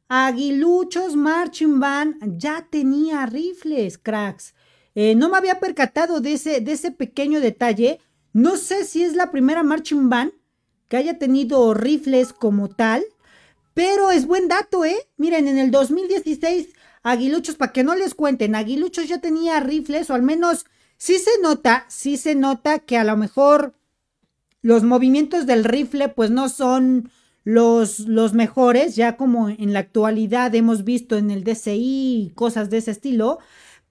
Aguiluchos 0.09 1.17
Marching 1.17 1.81
Band 1.81 2.17
ya 2.39 2.69
tenía 2.71 3.25
rifles, 3.25 3.97
cracks. 3.97 4.55
Eh, 4.95 5.15
no 5.15 5.31
me 5.31 5.39
había 5.39 5.59
percatado 5.61 6.21
de 6.21 6.35
ese, 6.35 6.61
de 6.61 6.73
ese 6.73 6.91
pequeño 6.91 7.41
detalle. 7.41 8.01
No 8.35 8.59
sé 8.59 8.85
si 8.85 9.03
es 9.03 9.15
la 9.15 9.31
primera 9.31 9.63
Marching 9.63 10.11
Band 10.11 10.33
que 10.91 10.97
haya 10.97 11.19
tenido 11.19 11.73
rifles 11.73 12.33
como 12.33 12.69
tal, 12.69 13.05
pero 13.75 14.11
es 14.11 14.27
buen 14.27 14.49
dato, 14.49 14.85
¿eh? 14.85 14.97
Miren, 15.17 15.47
en 15.47 15.57
el 15.57 15.71
2016, 15.71 16.71
Aguiluchos, 17.05 17.55
para 17.55 17.73
que 17.73 17.85
no 17.85 17.95
les 17.95 18.13
cuenten, 18.13 18.57
Aguiluchos 18.57 19.09
ya 19.09 19.21
tenía 19.21 19.61
rifles, 19.61 20.11
o 20.11 20.15
al 20.15 20.23
menos 20.23 20.67
sí 20.97 21.21
se 21.21 21.31
nota, 21.41 21.87
sí 21.89 22.17
se 22.17 22.35
nota 22.35 22.81
que 22.81 22.99
a 22.99 23.05
lo 23.05 23.17
mejor 23.17 23.75
los 24.63 24.83
movimientos 24.83 25.47
del 25.47 25.63
rifle, 25.63 26.09
pues 26.09 26.33
no 26.33 26.49
son 26.49 27.13
los, 27.45 28.01
los 28.01 28.35
mejores, 28.35 28.97
ya 28.97 29.17
como 29.17 29.49
en 29.49 29.73
la 29.73 29.79
actualidad 29.79 30.53
hemos 30.57 30.83
visto 30.83 31.17
en 31.17 31.31
el 31.31 31.45
DCI 31.45 32.33
cosas 32.35 32.69
de 32.69 32.79
ese 32.79 32.91
estilo, 32.91 33.39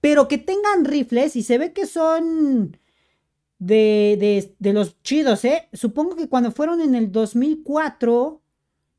pero 0.02 0.28
que 0.28 0.36
tengan 0.36 0.84
rifles 0.84 1.34
y 1.34 1.42
se 1.44 1.56
ve 1.56 1.72
que 1.72 1.86
son 1.86 2.76
de, 3.60 4.54
los 4.60 5.00
chidos, 5.02 5.44
¿eh? 5.44 5.68
Supongo 5.72 6.16
que 6.16 6.28
cuando 6.28 6.50
fueron 6.50 6.80
en 6.80 6.94
el 6.94 7.12
2004 7.12 8.40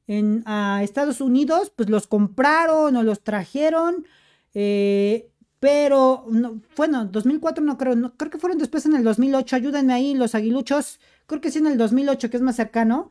en, 0.07 0.43
a 0.45 0.82
Estados 0.84 1.20
Unidos, 1.20 1.74
pues 1.76 1.89
los 1.89 2.07
compraron 2.07 2.95
o 2.95 3.03
los 3.03 3.24
trajeron, 3.24 4.05
eh, 4.53 5.30
pero, 5.59 6.26
no, 6.30 6.62
bueno, 6.76 7.05
2004 7.05 7.64
no 7.64 7.78
creo, 7.78 7.95
no, 7.95 8.16
creo 8.16 8.32
que 8.32 8.38
fueron 8.38 8.57
después 8.57 8.86
en 8.86 8.95
el 8.95 9.03
2008, 9.03 9.55
ayúdenme 9.55 9.93
ahí 9.93 10.14
los 10.14 10.36
aguiluchos, 10.36 10.99
creo 11.26 11.41
que 11.41 11.51
sí 11.51 11.59
en 11.59 11.68
el 11.68 11.78
2008, 11.78 12.30
que 12.30 12.38
es 12.38 12.43
más 12.43 12.55
cercano, 12.55 13.09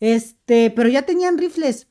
este, 0.00 0.70
pero 0.70 0.88
ya 0.88 1.02
tenían 1.02 1.38
rifles. 1.38 1.88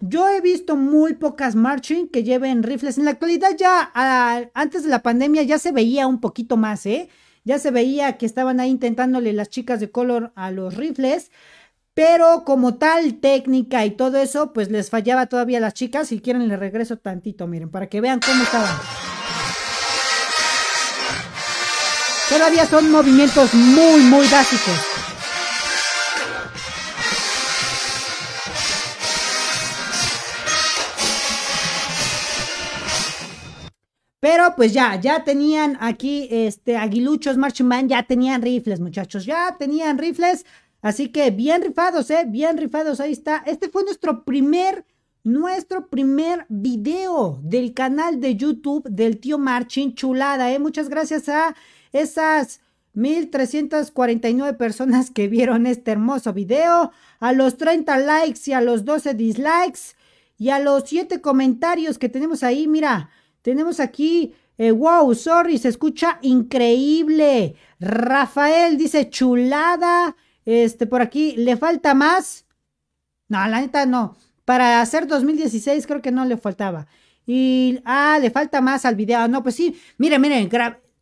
Yo 0.00 0.28
he 0.28 0.40
visto 0.40 0.76
muy 0.76 1.14
pocas 1.14 1.56
marching 1.56 2.08
que 2.08 2.22
lleven 2.22 2.62
rifles. 2.62 2.98
En 2.98 3.04
la 3.04 3.10
actualidad 3.12 3.56
ya, 3.58 3.90
antes 4.54 4.84
de 4.84 4.90
la 4.90 5.02
pandemia, 5.02 5.42
ya 5.42 5.58
se 5.58 5.72
veía 5.72 6.06
un 6.06 6.20
poquito 6.20 6.56
más, 6.56 6.86
¿eh? 6.86 7.08
Ya 7.48 7.58
se 7.58 7.70
veía 7.70 8.18
que 8.18 8.26
estaban 8.26 8.60
ahí 8.60 8.68
intentándole 8.68 9.32
las 9.32 9.48
chicas 9.48 9.80
de 9.80 9.90
color 9.90 10.32
a 10.34 10.50
los 10.50 10.74
rifles. 10.74 11.30
Pero 11.94 12.44
como 12.44 12.74
tal 12.74 13.20
técnica 13.20 13.86
y 13.86 13.92
todo 13.92 14.18
eso, 14.18 14.52
pues 14.52 14.70
les 14.70 14.90
fallaba 14.90 15.28
todavía 15.28 15.56
a 15.56 15.62
las 15.62 15.72
chicas. 15.72 16.08
Si 16.08 16.20
quieren 16.20 16.46
les 16.46 16.58
regreso 16.58 16.98
tantito, 16.98 17.46
miren, 17.46 17.70
para 17.70 17.86
que 17.86 18.02
vean 18.02 18.20
cómo 18.20 18.42
estaban. 18.42 18.76
Todavía 22.28 22.66
son 22.66 22.90
movimientos 22.90 23.54
muy, 23.54 24.02
muy 24.02 24.26
básicos. 24.28 24.97
Pero 34.30 34.54
pues 34.56 34.74
ya, 34.74 35.00
ya 35.00 35.24
tenían 35.24 35.78
aquí, 35.80 36.28
este, 36.30 36.76
aguiluchos, 36.76 37.38
marching 37.38 37.66
band, 37.66 37.88
ya 37.88 38.02
tenían 38.02 38.42
rifles, 38.42 38.78
muchachos, 38.78 39.24
ya 39.24 39.56
tenían 39.58 39.96
rifles. 39.96 40.44
Así 40.82 41.08
que 41.08 41.30
bien 41.30 41.62
rifados, 41.62 42.10
eh, 42.10 42.26
bien 42.28 42.58
rifados, 42.58 43.00
ahí 43.00 43.12
está. 43.12 43.42
Este 43.46 43.70
fue 43.70 43.84
nuestro 43.84 44.26
primer, 44.26 44.84
nuestro 45.24 45.88
primer 45.88 46.44
video 46.50 47.40
del 47.42 47.72
canal 47.72 48.20
de 48.20 48.36
YouTube 48.36 48.86
del 48.90 49.18
tío 49.18 49.38
Marching, 49.38 49.94
chulada, 49.94 50.52
eh. 50.52 50.58
Muchas 50.58 50.90
gracias 50.90 51.30
a 51.30 51.56
esas 51.94 52.60
1349 52.92 54.58
personas 54.58 55.10
que 55.10 55.28
vieron 55.28 55.64
este 55.64 55.92
hermoso 55.92 56.34
video, 56.34 56.92
a 57.18 57.32
los 57.32 57.56
30 57.56 57.96
likes 58.00 58.40
y 58.44 58.52
a 58.52 58.60
los 58.60 58.84
12 58.84 59.14
dislikes 59.14 59.96
y 60.36 60.50
a 60.50 60.58
los 60.58 60.82
7 60.86 61.22
comentarios 61.22 61.96
que 61.96 62.10
tenemos 62.10 62.42
ahí, 62.42 62.68
mira. 62.68 63.08
Tenemos 63.48 63.80
aquí, 63.80 64.34
eh, 64.58 64.72
wow, 64.72 65.14
sorry, 65.14 65.56
se 65.56 65.70
escucha 65.70 66.18
increíble. 66.20 67.54
Rafael 67.80 68.76
dice 68.76 69.08
chulada. 69.08 70.14
Este, 70.44 70.86
por 70.86 71.00
aquí, 71.00 71.34
¿le 71.34 71.56
falta 71.56 71.94
más? 71.94 72.44
No, 73.26 73.38
la 73.48 73.62
neta 73.62 73.86
no. 73.86 74.18
Para 74.44 74.82
hacer 74.82 75.06
2016 75.06 75.86
creo 75.86 76.02
que 76.02 76.10
no 76.10 76.26
le 76.26 76.36
faltaba. 76.36 76.88
Y, 77.26 77.80
ah, 77.86 78.18
le 78.20 78.30
falta 78.30 78.60
más 78.60 78.84
al 78.84 78.96
video. 78.96 79.26
No, 79.28 79.42
pues 79.42 79.54
sí, 79.54 79.80
miren, 79.96 80.20
miren, 80.20 80.50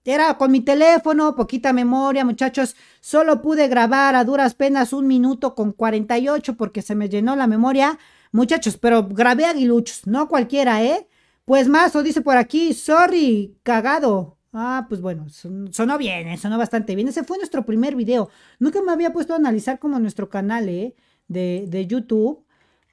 era 0.04 0.38
con 0.38 0.52
mi 0.52 0.60
teléfono, 0.60 1.34
poquita 1.34 1.72
memoria, 1.72 2.24
muchachos. 2.24 2.76
Solo 3.00 3.42
pude 3.42 3.66
grabar 3.66 4.14
a 4.14 4.22
duras 4.22 4.54
penas 4.54 4.92
un 4.92 5.08
minuto 5.08 5.56
con 5.56 5.72
48 5.72 6.56
porque 6.56 6.80
se 6.80 6.94
me 6.94 7.08
llenó 7.08 7.34
la 7.34 7.48
memoria. 7.48 7.98
Muchachos, 8.30 8.78
pero 8.78 9.08
grabé 9.08 9.46
aguiluchos, 9.46 10.06
no 10.06 10.28
cualquiera, 10.28 10.84
¿eh? 10.84 11.08
Pues 11.46 11.68
Mazo 11.68 12.02
dice 12.02 12.22
por 12.22 12.36
aquí, 12.36 12.74
sorry, 12.74 13.56
cagado. 13.62 14.36
Ah, 14.52 14.86
pues 14.88 15.00
bueno, 15.00 15.26
sonó 15.28 15.96
bien, 15.96 16.26
eh, 16.26 16.36
sonó 16.38 16.58
bastante 16.58 16.96
bien. 16.96 17.06
Ese 17.06 17.22
fue 17.22 17.38
nuestro 17.38 17.64
primer 17.64 17.94
video. 17.94 18.30
Nunca 18.58 18.82
me 18.82 18.90
había 18.90 19.12
puesto 19.12 19.32
a 19.32 19.36
analizar 19.36 19.78
como 19.78 20.00
nuestro 20.00 20.28
canal 20.28 20.68
eh, 20.68 20.96
de, 21.28 21.66
de, 21.68 21.86
YouTube. 21.86 22.44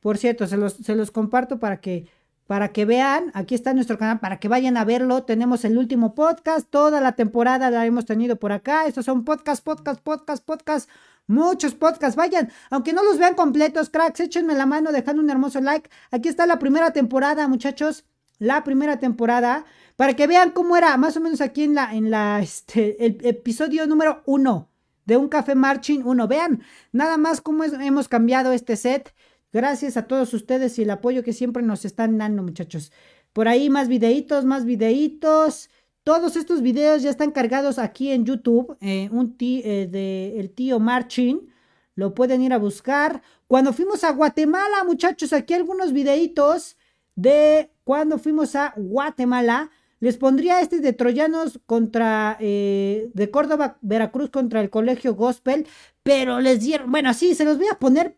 Por 0.01 0.19
cierto, 0.19 0.45
se 0.45 0.57
los, 0.57 0.73
se 0.73 0.95
los 0.95 1.09
comparto 1.09 1.59
para 1.59 1.81
que, 1.81 2.07
para 2.45 2.71
que 2.71 2.85
vean. 2.85 3.31
Aquí 3.33 3.55
está 3.55 3.73
nuestro 3.73 3.97
canal, 3.97 4.19
para 4.19 4.39
que 4.39 4.47
vayan 4.47 4.77
a 4.77 4.85
verlo. 4.85 5.23
Tenemos 5.23 5.65
el 5.65 5.75
último 5.75 6.13
podcast. 6.13 6.69
Toda 6.69 7.01
la 7.01 7.13
temporada 7.13 7.71
la 7.71 7.87
hemos 7.87 8.05
tenido 8.05 8.35
por 8.35 8.51
acá. 8.51 8.85
Estos 8.85 9.05
son 9.05 9.25
podcast, 9.25 9.63
podcast, 9.63 9.99
podcast, 9.99 10.45
podcast. 10.45 10.89
Muchos 11.25 11.73
podcasts, 11.73 12.15
vayan, 12.15 12.51
aunque 12.69 12.93
no 12.93 13.03
los 13.03 13.17
vean 13.17 13.33
completos, 13.33 13.89
cracks, 13.89 14.19
échenme 14.19 14.53
la 14.53 14.65
mano 14.65 14.91
dejando 14.91 15.23
un 15.23 15.29
hermoso 15.29 15.59
like. 15.61 15.89
Aquí 16.11 16.29
está 16.29 16.45
la 16.45 16.59
primera 16.59 16.91
temporada, 16.91 17.47
muchachos 17.47 18.05
la 18.39 18.63
primera 18.63 18.99
temporada 18.99 19.65
para 19.95 20.15
que 20.15 20.27
vean 20.27 20.51
cómo 20.51 20.75
era 20.75 20.97
más 20.97 21.17
o 21.17 21.21
menos 21.21 21.41
aquí 21.41 21.63
en 21.63 21.75
la, 21.75 21.93
en 21.93 22.09
la, 22.09 22.41
este, 22.41 23.05
el 23.05 23.17
episodio 23.23 23.85
número 23.87 24.23
uno 24.25 24.69
de 25.05 25.17
un 25.17 25.27
café 25.27 25.55
marching 25.55 26.01
uno. 26.03 26.27
Vean, 26.27 26.63
nada 26.91 27.17
más 27.17 27.41
cómo 27.41 27.63
hemos 27.63 28.07
cambiado 28.07 28.51
este 28.51 28.75
set. 28.75 29.13
Gracias 29.51 29.97
a 29.97 30.07
todos 30.07 30.33
ustedes 30.33 30.79
y 30.79 30.83
el 30.83 30.89
apoyo 30.89 31.23
que 31.23 31.33
siempre 31.33 31.61
nos 31.61 31.85
están 31.85 32.17
dando, 32.17 32.41
muchachos. 32.41 32.91
Por 33.33 33.47
ahí 33.47 33.69
más 33.69 33.87
videitos, 33.87 34.45
más 34.45 34.65
videitos. 34.65 35.69
Todos 36.03 36.35
estos 36.35 36.61
videos 36.61 37.01
ya 37.01 37.09
están 37.09 37.31
cargados 37.31 37.79
aquí 37.79 38.11
en 38.11 38.25
YouTube. 38.25 38.77
Eh, 38.81 39.09
un 39.11 39.37
tío, 39.37 39.61
eh, 39.63 39.87
de 39.87 40.39
el 40.39 40.51
tío 40.51 40.79
Marching. 40.79 41.49
Lo 41.95 42.13
pueden 42.15 42.41
ir 42.41 42.53
a 42.53 42.57
buscar. 42.57 43.21
Cuando 43.47 43.73
fuimos 43.73 44.03
a 44.03 44.11
Guatemala, 44.11 44.83
muchachos, 44.85 45.33
aquí 45.33 45.53
algunos 45.53 45.93
videitos 45.93 46.77
de 47.15 47.72
cuando 47.83 48.17
fuimos 48.17 48.55
a 48.55 48.73
Guatemala. 48.75 49.69
Les 49.99 50.17
pondría 50.17 50.59
este 50.59 50.79
de 50.79 50.91
Troyanos 50.91 51.61
contra, 51.65 52.35
eh, 52.41 53.09
de 53.13 53.31
Córdoba, 53.31 53.77
Veracruz 53.81 54.29
contra 54.29 54.59
el 54.59 54.69
Colegio 54.69 55.15
Gospel, 55.15 55.65
pero 56.03 56.41
les 56.41 56.59
dieron, 56.59 56.91
bueno, 56.91 57.13
sí, 57.13 57.35
se 57.35 57.45
los 57.45 57.57
voy 57.57 57.67
a 57.71 57.79
poner 57.79 58.17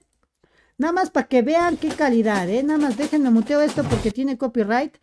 nada 0.80 0.94
más 0.94 1.12
para 1.12 1.28
que 1.28 1.44
vean 1.44 1.78
qué 1.78 1.90
calidad, 1.90 2.50
¿eh? 2.50 2.64
Nada 2.64 2.80
más 2.80 2.98
déjenme 2.98 3.30
muteo 3.30 3.62
esto 3.62 3.84
porque 3.84 4.10
tiene 4.10 4.38
copyright. 4.38 4.98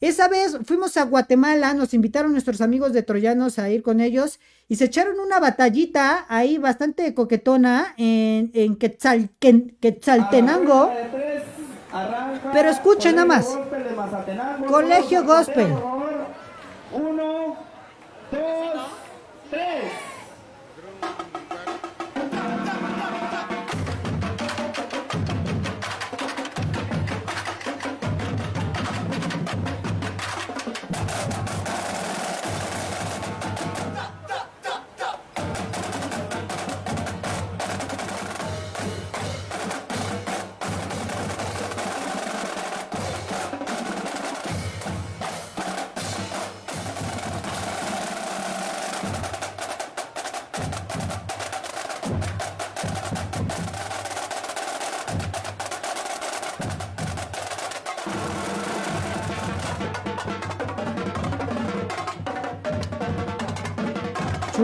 Esa 0.00 0.28
vez 0.28 0.58
fuimos 0.64 0.96
a 0.98 1.04
Guatemala, 1.04 1.72
nos 1.72 1.94
invitaron 1.94 2.32
nuestros 2.32 2.60
amigos 2.60 2.92
de 2.92 3.02
Troyanos 3.02 3.58
a 3.58 3.70
ir 3.70 3.82
con 3.82 4.00
ellos 4.00 4.40
y 4.68 4.76
se 4.76 4.84
echaron 4.86 5.18
una 5.20 5.40
batallita 5.40 6.26
ahí 6.28 6.58
bastante 6.58 7.14
coquetona 7.14 7.94
en, 7.96 8.50
en 8.52 8.76
Quetzaltenango. 8.76 10.92
Pero 12.52 12.70
escuchen 12.70 13.16
nada 13.16 13.26
más. 13.26 13.58
Colegio 14.66 15.24
Gospel. 15.24 15.72
Uno, 16.92 17.56
dos, 18.30 18.86
tres. 19.50 19.92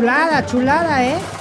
Chulada, 0.03 0.45
chulada, 0.45 1.05
¿eh? 1.05 1.32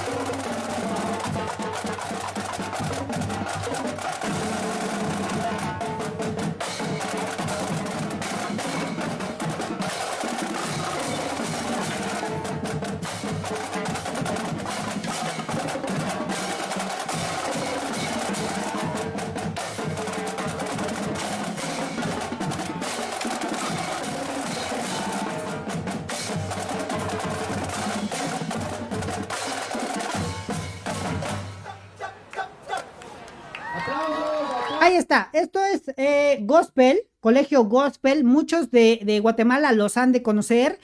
Ahí 34.82 34.96
está, 34.96 35.30
esto 35.32 35.60
es 35.64 35.82
eh, 35.96 36.40
Gospel, 36.42 37.02
Colegio 37.20 37.62
Gospel, 37.66 38.24
muchos 38.24 38.72
de, 38.72 39.20
Guatemala 39.22 39.70
los 39.70 39.96
han 39.96 40.10
de 40.10 40.24
conocer, 40.24 40.80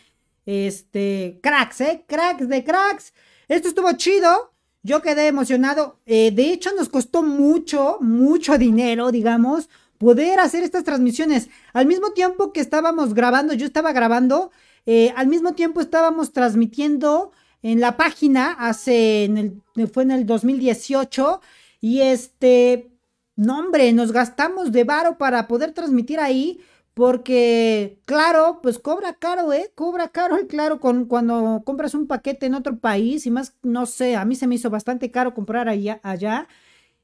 este, 0.46 1.40
cracks, 1.42 1.80
¿eh? 1.80 2.05
Cracks 2.07 2.49
de 2.49 2.62
cracks. 2.62 3.12
Esto 3.49 3.66
estuvo 3.66 3.90
chido, 3.94 4.53
yo 4.84 5.03
quedé 5.03 5.26
emocionado, 5.26 5.99
eh, 6.07 6.30
de 6.30 6.53
hecho 6.53 6.70
nos 6.76 6.88
costó 6.88 7.24
mucho, 7.24 7.99
mucho 8.01 8.57
dinero, 8.57 9.11
digamos, 9.11 9.68
poder 9.99 10.38
hacer 10.38 10.62
estas 10.62 10.84
transmisiones. 10.84 11.49
Al 11.72 11.86
mismo 11.86 12.12
tiempo 12.12 12.53
que 12.53 12.61
estábamos 12.61 13.14
grabando, 13.14 13.53
yo 13.53 13.66
estaba 13.66 13.90
grabando, 13.92 14.53
eh, 14.86 15.12
al 15.16 15.26
mismo 15.26 15.55
tiempo 15.55 15.80
estábamos 15.80 16.32
transmitiendo 16.32 17.32
en 17.62 17.80
la 17.80 17.96
página 17.96 18.53
hace, 18.53 19.24
en 19.24 19.38
el, 19.38 19.88
fue 19.88 20.05
en 20.05 20.12
el 20.12 20.24
2018, 20.24 21.40
y 21.80 22.03
este, 22.03 22.92
no, 23.39 23.61
hombre, 23.61 23.93
nos 23.93 24.11
gastamos 24.11 24.72
de 24.72 24.82
varo 24.82 25.16
para 25.16 25.47
poder 25.47 25.72
transmitir 25.72 26.18
ahí. 26.18 26.61
Porque, 26.93 28.01
claro, 28.05 28.59
pues 28.61 28.80
cobra 28.80 29.14
caro, 29.14 29.53
¿eh? 29.53 29.70
Cobra 29.76 30.09
caro 30.09 30.36
el 30.36 30.47
claro 30.49 30.80
con, 30.80 31.05
cuando 31.05 31.62
compras 31.64 31.95
un 31.95 32.09
paquete 32.09 32.47
en 32.47 32.55
otro 32.55 32.78
país 32.80 33.26
y 33.26 33.30
más, 33.30 33.55
no 33.62 33.86
sé, 33.86 34.16
a 34.16 34.24
mí 34.24 34.34
se 34.34 34.49
me 34.49 34.57
hizo 34.57 34.70
bastante 34.70 35.12
caro 35.12 35.34
comprar 35.34 35.68
allá, 35.68 36.01
allá. 36.03 36.49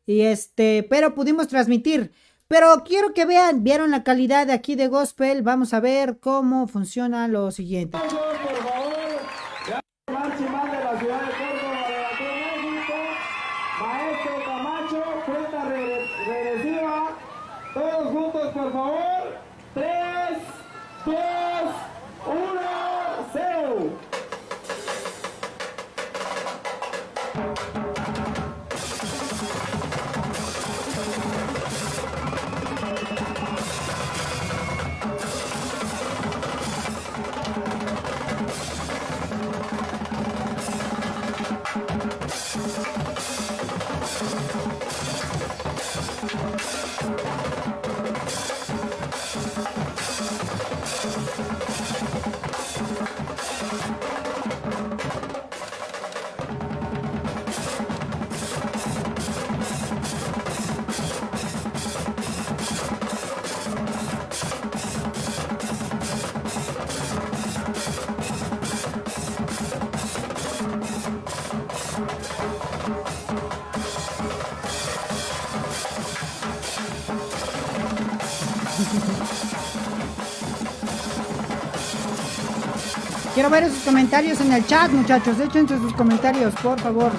Y 0.06 0.22
este, 0.22 0.84
pero 0.90 1.14
pudimos 1.14 1.46
transmitir. 1.46 2.10
Pero 2.48 2.82
quiero 2.84 3.14
que 3.14 3.26
vean, 3.26 3.62
vieron 3.62 3.92
la 3.92 4.02
calidad 4.02 4.48
de 4.48 4.54
aquí 4.54 4.74
de 4.74 4.88
Gospel. 4.88 5.42
Vamos 5.42 5.72
a 5.72 5.78
ver 5.78 6.18
cómo 6.18 6.66
funciona 6.66 7.28
lo 7.28 7.52
siguiente. 7.52 7.96
por 7.96 8.83
Quiero 83.44 83.60
ver 83.60 83.70
sus 83.70 83.84
comentarios 83.84 84.40
en 84.40 84.54
el 84.54 84.66
chat, 84.66 84.90
muchachos. 84.90 85.38
Echen 85.38 85.68
sus 85.68 85.92
comentarios, 85.92 86.54
por 86.62 86.80
favor. 86.80 87.12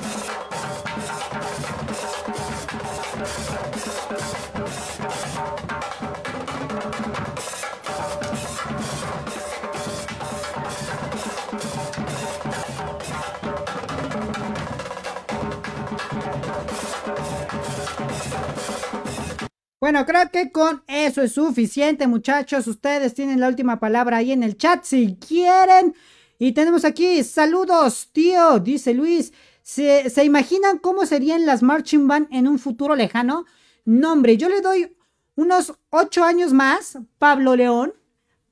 Bueno, 19.79 20.03
creo 20.07 20.31
que 20.31 20.51
con 20.51 20.83
eso 20.87 21.21
es 21.21 21.33
suficiente, 21.33 22.07
muchachos. 22.07 22.65
Ustedes 22.65 23.13
tienen 23.13 23.39
la 23.39 23.47
última 23.47 23.79
palabra 23.79 24.17
ahí 24.17 24.31
en 24.31 24.41
el 24.41 24.57
chat 24.57 24.83
si 24.83 25.17
quieren. 25.17 25.93
Y 26.37 26.51
tenemos 26.51 26.85
aquí, 26.85 27.23
saludos, 27.23 28.09
tío, 28.11 28.59
dice 28.59 28.93
Luis. 28.93 29.33
¿Se, 29.61 30.09
¿Se, 30.09 30.23
imaginan 30.23 30.77
cómo 30.77 31.05
serían 31.05 31.45
las 31.45 31.63
marching 31.63 32.07
band 32.07 32.27
en 32.31 32.47
un 32.47 32.59
futuro 32.59 32.95
lejano? 32.95 33.45
No, 33.83 34.13
hombre, 34.13 34.37
yo 34.37 34.47
le 34.49 34.61
doy 34.61 34.95
unos 35.35 35.73
ocho 35.89 36.23
años 36.23 36.53
más, 36.53 36.99
Pablo 37.17 37.55
León, 37.55 37.93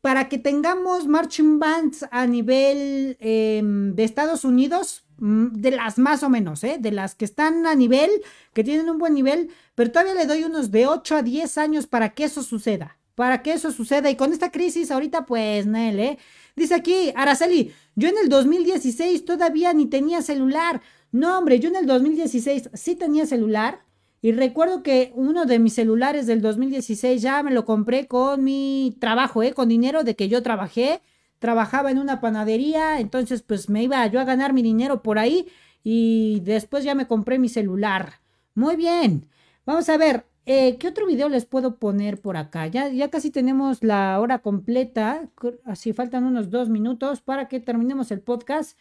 para 0.01 0.27
que 0.27 0.37
tengamos 0.37 1.07
marching 1.07 1.59
bands 1.59 2.05
a 2.11 2.27
nivel 2.27 3.15
eh, 3.19 3.61
de 3.63 4.03
Estados 4.03 4.43
Unidos, 4.43 5.05
mm, 5.17 5.47
de 5.53 5.71
las 5.71 5.97
más 5.97 6.23
o 6.23 6.29
menos, 6.29 6.63
¿eh? 6.63 6.77
de 6.79 6.91
las 6.91 7.15
que 7.15 7.25
están 7.25 7.65
a 7.67 7.73
nivel, 7.73 8.09
que 8.53 8.63
tienen 8.63 8.89
un 8.89 8.97
buen 8.97 9.13
nivel, 9.13 9.49
pero 9.75 9.91
todavía 9.91 10.13
le 10.13 10.25
doy 10.25 10.43
unos 10.43 10.71
de 10.71 10.87
8 10.87 11.15
a 11.15 11.21
10 11.21 11.57
años 11.57 11.87
para 11.87 12.09
que 12.09 12.25
eso 12.25 12.43
suceda, 12.43 12.97
para 13.15 13.41
que 13.41 13.53
eso 13.53 13.71
suceda. 13.71 14.09
Y 14.09 14.17
con 14.17 14.33
esta 14.33 14.51
crisis 14.51 14.91
ahorita, 14.91 15.25
pues, 15.25 15.67
Nel, 15.67 15.99
¿eh? 15.99 16.17
Dice 16.55 16.75
aquí, 16.75 17.11
Araceli, 17.15 17.71
yo 17.95 18.09
en 18.09 18.15
el 18.21 18.29
2016 18.29 19.25
todavía 19.25 19.73
ni 19.73 19.87
tenía 19.87 20.21
celular. 20.21 20.81
No, 21.11 21.37
hombre, 21.37 21.59
yo 21.59 21.69
en 21.69 21.75
el 21.75 21.85
2016 21.85 22.69
sí 22.73 22.95
tenía 22.95 23.25
celular. 23.25 23.85
Y 24.21 24.31
recuerdo 24.31 24.83
que 24.83 25.11
uno 25.15 25.45
de 25.45 25.59
mis 25.59 25.73
celulares 25.73 26.27
del 26.27 26.41
2016 26.41 27.21
ya 27.21 27.43
me 27.43 27.51
lo 27.51 27.65
compré 27.65 28.07
con 28.07 28.43
mi 28.43 28.95
trabajo, 28.99 29.43
¿eh? 29.43 29.53
Con 29.53 29.67
dinero 29.67 30.03
de 30.03 30.15
que 30.15 30.29
yo 30.29 30.41
trabajé. 30.41 31.01
Trabajaba 31.39 31.91
en 31.91 31.97
una 31.97 32.21
panadería, 32.21 33.01
entonces 33.01 33.41
pues 33.41 33.69
me 33.69 33.83
iba 33.83 34.07
yo 34.07 34.21
a 34.21 34.23
ganar 34.23 34.53
mi 34.53 34.61
dinero 34.61 35.03
por 35.03 35.19
ahí 35.19 35.47
y 35.83 36.39
después 36.45 36.85
ya 36.85 36.95
me 36.95 37.05
compré 37.05 37.37
mi 37.37 37.49
celular. 37.49 38.21
Muy 38.55 38.77
bien. 38.77 39.27
Vamos 39.65 39.89
a 39.89 39.97
ver, 39.97 40.25
eh, 40.45 40.77
¿qué 40.77 40.87
otro 40.87 41.05
video 41.05 41.29
les 41.29 41.45
puedo 41.45 41.77
poner 41.77 42.21
por 42.21 42.37
acá? 42.37 42.67
Ya, 42.67 43.09
casi 43.09 43.31
tenemos 43.31 43.83
la 43.83 44.19
hora 44.19 44.39
completa, 44.39 45.29
así 45.65 45.93
faltan 45.93 46.25
unos 46.25 46.49
dos 46.49 46.69
minutos 46.69 47.21
para 47.21 47.47
que 47.47 47.59
terminemos 47.59 48.11
el 48.11 48.21
podcast. 48.21 48.77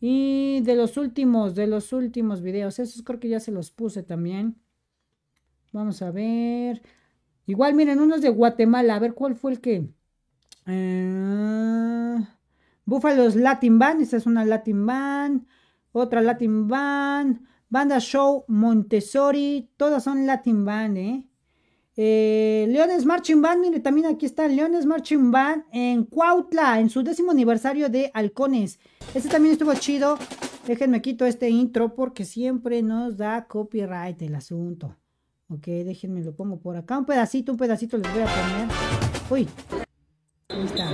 Y 0.00 0.62
de 0.62 0.74
los 0.74 0.96
últimos, 0.96 1.54
de 1.54 1.66
los 1.68 1.92
últimos 1.92 2.42
videos, 2.42 2.78
esos 2.78 3.02
creo 3.02 3.20
que 3.20 3.28
ya 3.28 3.40
se 3.40 3.52
los 3.52 3.70
puse 3.70 4.02
también. 4.02 4.56
Vamos 5.72 6.02
a 6.02 6.10
ver. 6.10 6.82
Igual, 7.46 7.74
miren, 7.74 8.00
unos 8.00 8.20
de 8.20 8.28
Guatemala. 8.28 8.96
A 8.96 8.98
ver 8.98 9.14
cuál 9.14 9.36
fue 9.36 9.52
el 9.52 9.60
que. 9.60 9.88
Uh, 10.66 12.24
Búfalos 12.84 13.36
Latin 13.36 13.78
Band. 13.78 14.00
Esta 14.02 14.16
es 14.16 14.26
una 14.26 14.44
Latin 14.44 14.84
Band. 14.86 15.46
Otra 15.92 16.20
Latin 16.20 16.68
Band. 16.68 17.40
Banda 17.72 18.00
Show 18.00 18.44
Montessori. 18.48 19.70
Todas 19.78 20.04
son 20.04 20.26
Latin 20.26 20.62
Band, 20.62 20.98
¿eh? 20.98 21.26
eh 21.96 22.66
Leones 22.68 23.06
Marching 23.06 23.40
Band, 23.40 23.62
mire, 23.62 23.80
también 23.80 24.06
aquí 24.08 24.26
está 24.26 24.46
Leones 24.46 24.84
Marching 24.84 25.30
Band 25.30 25.64
en 25.72 26.04
Cuautla, 26.04 26.80
en 26.80 26.90
su 26.90 27.02
décimo 27.02 27.30
aniversario 27.30 27.88
de 27.88 28.10
Halcones. 28.12 28.78
Este 29.14 29.30
también 29.30 29.54
estuvo 29.54 29.72
chido. 29.72 30.18
Déjenme 30.66 31.00
quito 31.00 31.24
este 31.24 31.48
intro 31.48 31.94
porque 31.94 32.26
siempre 32.26 32.82
nos 32.82 33.16
da 33.16 33.46
copyright 33.48 34.20
el 34.20 34.34
asunto. 34.34 34.94
Ok, 35.48 35.64
déjenme 35.64 36.22
lo 36.22 36.36
pongo 36.36 36.60
por 36.60 36.76
acá. 36.76 36.98
Un 36.98 37.06
pedacito, 37.06 37.52
un 37.52 37.58
pedacito 37.58 37.96
les 37.96 38.12
voy 38.12 38.22
a 38.22 38.26
poner. 38.26 38.68
Uy. 39.30 39.48
Ahí 40.50 40.64
está. 40.64 40.90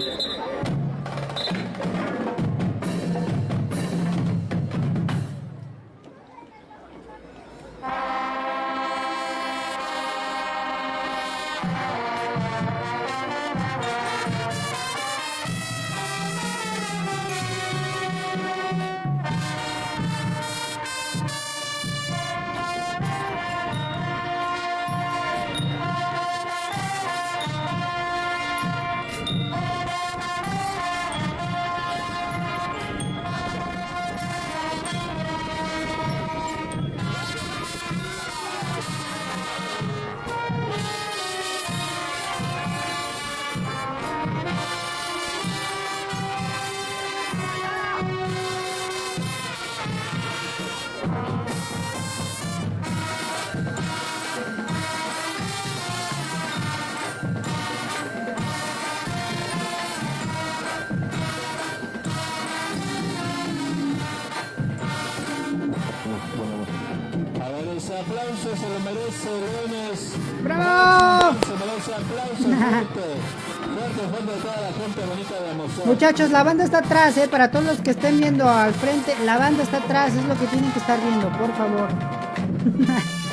Muchachos, 75.85 76.31
la 76.31 76.43
banda 76.43 76.65
está 76.65 76.79
atrás, 76.79 77.17
¿eh? 77.17 77.29
Para 77.29 77.51
todos 77.51 77.65
los 77.65 77.81
que 77.81 77.91
estén 77.91 78.19
viendo 78.19 78.49
al 78.49 78.73
frente, 78.75 79.15
la 79.25 79.39
banda 79.39 79.63
está 79.63 79.79
atrás, 79.79 80.15
es 80.15 80.25
lo 80.25 80.39
que 80.39 80.47
tienen 80.47 80.71
que 80.73 80.79
estar 80.79 81.01
viendo, 81.01 81.29
por 81.39 81.53
favor. 81.57 81.89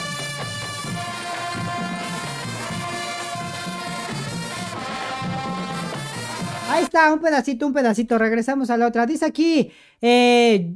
Ahí 6.69 6.83
está, 6.83 7.13
un 7.13 7.19
pedacito, 7.19 7.67
un 7.67 7.73
pedacito. 7.73 8.17
Regresamos 8.17 8.69
a 8.69 8.77
la 8.77 8.87
otra. 8.87 9.05
Dice 9.05 9.25
aquí, 9.25 9.71
eh, 10.01 10.73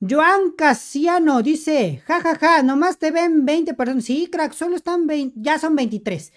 Joan 0.00 0.52
Casiano 0.52 1.42
dice, 1.42 2.02
jajaja, 2.06 2.36
ja, 2.38 2.56
ja, 2.56 2.62
nomás 2.62 2.98
te 2.98 3.10
ven 3.10 3.46
20 3.46 3.74
personas. 3.74 4.04
Sí, 4.04 4.28
crack, 4.30 4.52
solo 4.52 4.76
están 4.76 5.06
20, 5.06 5.40
ya 5.40 5.58
son 5.58 5.74
23. 5.74 6.32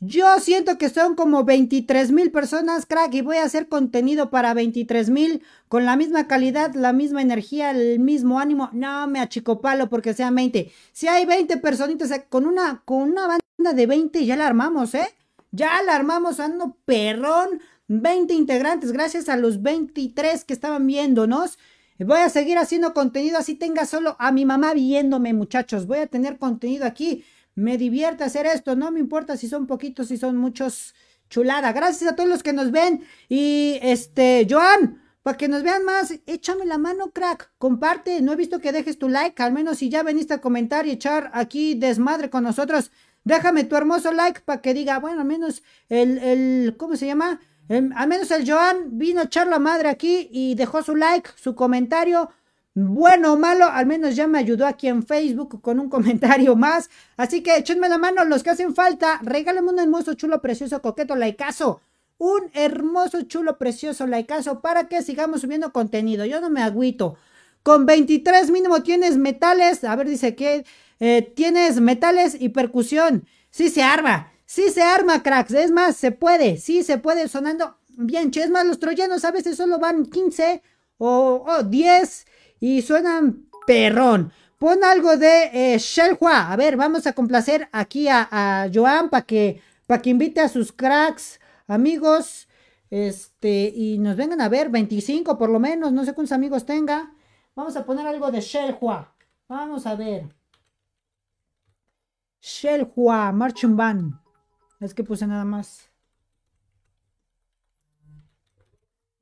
Yo 0.00 0.38
siento 0.40 0.76
que 0.78 0.90
son 0.90 1.14
como 1.14 1.44
23 1.44 2.10
mil 2.10 2.30
personas, 2.32 2.86
crack, 2.86 3.14
y 3.14 3.22
voy 3.22 3.36
a 3.36 3.44
hacer 3.44 3.68
contenido 3.68 4.30
para 4.30 4.52
23 4.52 5.08
mil 5.10 5.42
con 5.68 5.84
la 5.84 5.96
misma 5.96 6.26
calidad, 6.26 6.74
la 6.74 6.92
misma 6.92 7.22
energía, 7.22 7.70
el 7.70 8.00
mismo 8.00 8.40
ánimo. 8.40 8.68
No 8.72 9.06
me 9.06 9.20
achicopalo 9.20 9.88
porque 9.88 10.12
sean 10.12 10.34
20. 10.34 10.70
Si 10.92 11.06
hay 11.06 11.24
20 11.24 11.56
personitas, 11.58 12.10
eh, 12.10 12.26
con 12.28 12.46
una, 12.46 12.82
con 12.84 13.02
una 13.02 13.28
banda 13.28 13.72
de 13.74 13.86
20 13.86 14.26
ya 14.26 14.36
la 14.36 14.48
armamos, 14.48 14.94
¿eh? 14.94 15.08
Ya 15.52 15.80
la 15.82 15.94
armamos, 15.94 16.40
ando 16.40 16.76
perrón. 16.84 17.60
20 17.86 18.34
integrantes, 18.34 18.92
gracias 18.92 19.28
a 19.28 19.36
los 19.36 19.62
23 19.62 20.44
que 20.44 20.52
estaban 20.52 20.86
viéndonos. 20.86 21.58
Voy 21.98 22.18
a 22.18 22.28
seguir 22.28 22.58
haciendo 22.58 22.92
contenido 22.92 23.38
así 23.38 23.54
tenga 23.54 23.86
solo 23.86 24.16
a 24.18 24.32
mi 24.32 24.44
mamá 24.44 24.74
viéndome, 24.74 25.32
muchachos. 25.32 25.86
Voy 25.86 25.98
a 25.98 26.06
tener 26.08 26.38
contenido 26.38 26.86
aquí. 26.86 27.24
Me 27.54 27.78
divierte 27.78 28.24
hacer 28.24 28.46
esto, 28.46 28.74
no 28.74 28.90
me 28.90 28.98
importa 28.98 29.36
si 29.36 29.48
son 29.48 29.68
poquitos, 29.68 30.08
si 30.08 30.16
son 30.16 30.36
muchos, 30.36 30.94
chulada. 31.30 31.72
Gracias 31.72 32.10
a 32.10 32.16
todos 32.16 32.28
los 32.28 32.42
que 32.42 32.52
nos 32.52 32.72
ven. 32.72 33.04
Y 33.28 33.78
este, 33.80 34.44
Joan, 34.50 35.02
para 35.22 35.36
que 35.36 35.46
nos 35.46 35.62
vean 35.62 35.84
más, 35.84 36.12
échame 36.26 36.66
la 36.66 36.78
mano, 36.78 37.12
crack, 37.12 37.52
comparte, 37.58 38.20
no 38.22 38.32
he 38.32 38.36
visto 38.36 38.58
que 38.58 38.72
dejes 38.72 38.98
tu 38.98 39.08
like, 39.08 39.40
al 39.40 39.52
menos 39.52 39.78
si 39.78 39.88
ya 39.88 40.02
veniste 40.02 40.34
a 40.34 40.40
comentar 40.40 40.86
y 40.86 40.90
echar 40.90 41.30
aquí 41.32 41.74
desmadre 41.74 42.28
con 42.28 42.42
nosotros, 42.42 42.90
déjame 43.22 43.64
tu 43.64 43.76
hermoso 43.76 44.12
like 44.12 44.40
para 44.40 44.60
que 44.60 44.74
diga, 44.74 44.98
bueno, 44.98 45.20
al 45.20 45.26
menos 45.26 45.62
el, 45.88 46.18
el, 46.18 46.76
¿cómo 46.76 46.96
se 46.96 47.06
llama? 47.06 47.40
Al 47.68 48.08
menos 48.08 48.30
el 48.30 48.48
Joan 48.48 48.98
vino 48.98 49.20
a 49.20 49.24
echar 49.24 49.46
la 49.46 49.58
madre 49.58 49.88
aquí 49.88 50.28
y 50.30 50.54
dejó 50.54 50.82
su 50.82 50.94
like, 50.96 51.30
su 51.36 51.54
comentario 51.54 52.30
bueno 52.76 53.34
o 53.34 53.36
malo, 53.36 53.66
al 53.66 53.86
menos 53.86 54.16
ya 54.16 54.26
me 54.26 54.38
ayudó 54.38 54.66
aquí 54.66 54.88
en 54.88 55.04
Facebook 55.04 55.60
con 55.62 55.78
un 55.78 55.88
comentario 55.90 56.56
más. 56.56 56.90
Así 57.16 57.42
que 57.42 57.56
échenme 57.56 57.88
la 57.88 57.98
mano 57.98 58.24
los 58.24 58.42
que 58.42 58.50
hacen 58.50 58.74
falta. 58.74 59.20
Regálame 59.22 59.70
un 59.70 59.78
hermoso, 59.78 60.14
chulo, 60.14 60.42
precioso, 60.42 60.82
coqueto, 60.82 61.14
laicazo. 61.14 61.80
Un 62.18 62.50
hermoso, 62.52 63.22
chulo, 63.22 63.58
precioso, 63.58 64.06
laicazo 64.06 64.60
para 64.60 64.88
que 64.88 65.02
sigamos 65.02 65.40
subiendo 65.42 65.72
contenido. 65.72 66.24
Yo 66.24 66.40
no 66.40 66.50
me 66.50 66.62
agüito. 66.62 67.16
Con 67.62 67.86
23 67.86 68.50
mínimo 68.50 68.82
tienes 68.82 69.16
metales. 69.16 69.84
A 69.84 69.94
ver, 69.96 70.08
dice 70.08 70.34
que 70.34 70.64
eh, 71.00 71.32
tienes 71.34 71.80
metales 71.80 72.36
y 72.38 72.50
percusión. 72.50 73.26
Sí 73.50 73.68
se 73.68 73.82
arma. 73.82 74.32
Sí 74.46 74.70
se 74.70 74.82
arma, 74.82 75.22
cracks. 75.22 75.52
Es 75.52 75.70
más, 75.70 75.96
se 75.96 76.10
puede. 76.10 76.58
Sí 76.58 76.82
se 76.82 76.98
puede 76.98 77.28
sonando 77.28 77.76
bien. 77.88 78.30
Es 78.34 78.50
más, 78.50 78.66
los 78.66 78.78
troyanos 78.78 79.24
a 79.24 79.30
veces 79.30 79.56
solo 79.56 79.78
van 79.78 80.06
15 80.06 80.62
o, 80.98 81.44
o 81.46 81.62
10 81.62 82.26
y 82.60 82.82
suenan 82.82 83.46
perrón. 83.66 84.32
Pon 84.58 84.82
algo 84.84 85.16
de 85.16 85.74
eh, 85.74 85.78
Shelhua. 85.78 86.52
A 86.52 86.56
ver, 86.56 86.76
vamos 86.76 87.06
a 87.06 87.12
complacer 87.12 87.68
aquí 87.72 88.08
a, 88.08 88.70
Joan 88.72 89.10
para 89.10 89.26
que, 89.26 89.60
que 90.02 90.10
invite 90.10 90.40
a 90.40 90.48
sus 90.48 90.72
cracks, 90.72 91.40
amigos. 91.66 92.48
Este, 92.90 93.72
y 93.74 93.98
nos 93.98 94.16
vengan 94.16 94.40
a 94.40 94.48
ver, 94.48 94.70
25 94.70 95.36
por 95.36 95.50
lo 95.50 95.58
menos, 95.58 95.92
no 95.92 96.04
sé 96.04 96.14
cuántos 96.14 96.32
amigos 96.32 96.64
tenga. 96.64 97.12
Vamos 97.54 97.76
a 97.76 97.84
poner 97.84 98.06
algo 98.06 98.30
de 98.30 98.40
Shelhua. 98.40 99.12
Vamos 99.48 99.86
a 99.86 99.94
ver. 99.96 100.34
Shelhua, 102.40 103.32
Marching 103.32 103.76
Band. 103.76 104.23
Es 104.80 104.94
que 104.94 105.04
puse 105.04 105.26
nada 105.26 105.44
más. 105.44 105.90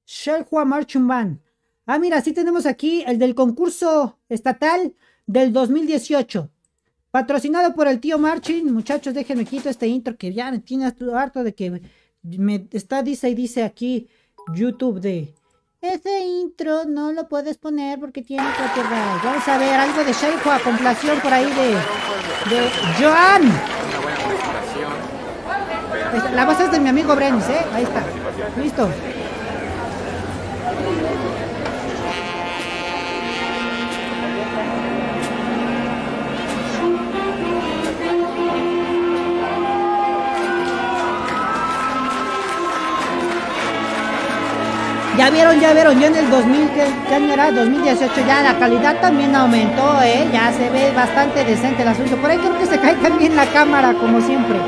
Shelhua 0.07 0.65
Marching. 0.65 1.09
Ah, 1.87 1.99
mira, 1.99 2.21
sí 2.21 2.33
tenemos 2.33 2.67
aquí 2.67 3.03
el 3.07 3.19
del 3.19 3.35
concurso 3.35 4.19
estatal 4.29 4.95
del 5.27 5.53
2018. 5.53 6.51
Patrocinado 7.11 7.75
por 7.75 7.89
el 7.89 8.01
tío 8.01 8.19
Marching. 8.19 8.73
Muchachos, 8.73 9.15
déjenme 9.15 9.45
quito 9.45 9.69
este 9.69 9.87
intro 9.87 10.17
que 10.17 10.33
ya 10.33 10.51
me 10.51 10.61
tiene 10.61 10.87
harto 11.15 11.43
de 11.43 11.55
que 11.55 11.83
me 12.23 12.69
está, 12.71 13.03
dice 13.03 13.29
y 13.31 13.35
dice 13.35 13.63
aquí 13.63 14.09
YouTube 14.55 15.01
de... 15.01 15.35
Ese 15.81 16.21
intro 16.25 16.85
no 16.85 17.11
lo 17.11 17.29
puedes 17.29 17.59
poner 17.59 17.99
porque 17.99 18.23
tiene 18.23 18.47
copyright. 18.53 19.25
Vamos 19.25 19.49
a 19.49 19.59
ver 19.59 19.75
algo 19.75 20.05
de 20.05 20.13
Shelhua, 20.13 20.61
complación 20.63 21.21
por 21.21 21.33
ahí 21.33 21.47
de... 21.47 21.75
De 22.55 22.71
Joan. 22.99 23.82
La 26.35 26.45
base 26.45 26.65
es 26.65 26.71
de 26.71 26.79
mi 26.79 26.91
amigo 26.91 27.17
Brenis, 27.17 27.49
¿eh? 27.49 27.65
Ahí 27.75 27.85
está. 27.85 28.03
Listo. 28.61 28.89
Ya 45.17 45.31
vieron, 45.31 45.61
ya 45.61 45.73
vieron, 45.73 46.01
ya 46.01 46.09
en 46.09 46.17
el 46.17 46.31
2000, 46.31 46.71
¿qué, 46.71 47.15
año 47.15 47.33
era? 47.33 47.53
2018, 47.53 48.13
ya 48.27 48.43
la 48.43 48.59
calidad 48.59 49.01
también 49.01 49.35
aumentó, 49.35 50.03
¿eh? 50.03 50.29
Ya 50.33 50.53
se 50.53 50.69
ve 50.69 50.91
bastante 50.91 51.45
decente 51.45 51.83
el 51.83 51.89
asunto. 51.89 52.17
Por 52.17 52.31
ahí 52.31 52.39
creo 52.39 52.59
que 52.59 52.67
se 52.67 52.79
cae 52.79 52.97
también 52.97 53.37
la 53.37 53.47
cámara, 53.47 53.95
como 53.95 54.21
siempre. 54.21 54.59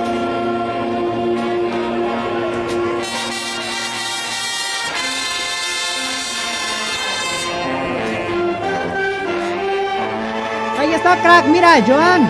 Crack. 11.12 11.46
Mira, 11.46 11.82
Joan, 11.86 12.28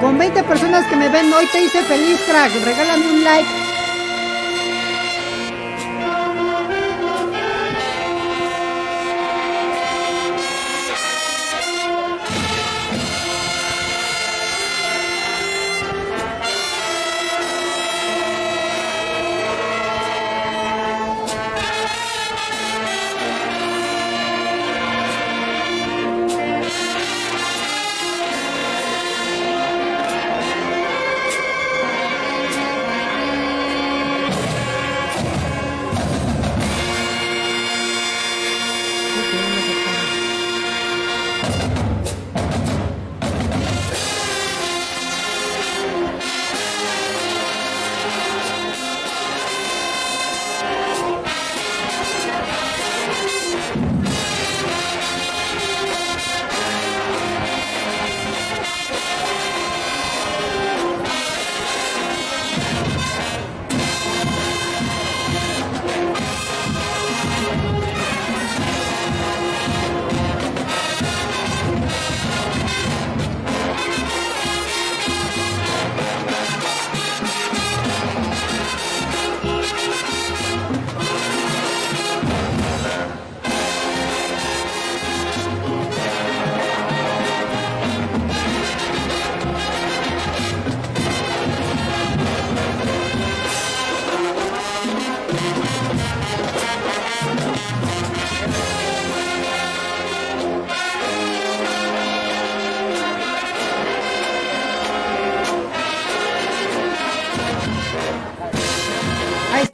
con 0.00 0.16
20 0.18 0.42
personas 0.44 0.86
que 0.86 0.96
me 0.96 1.08
ven 1.08 1.32
hoy 1.32 1.46
te 1.52 1.62
hice 1.62 1.82
feliz, 1.82 2.18
crack. 2.26 2.52
Regálame 2.64 3.06
un 3.06 3.24
like 3.24 3.63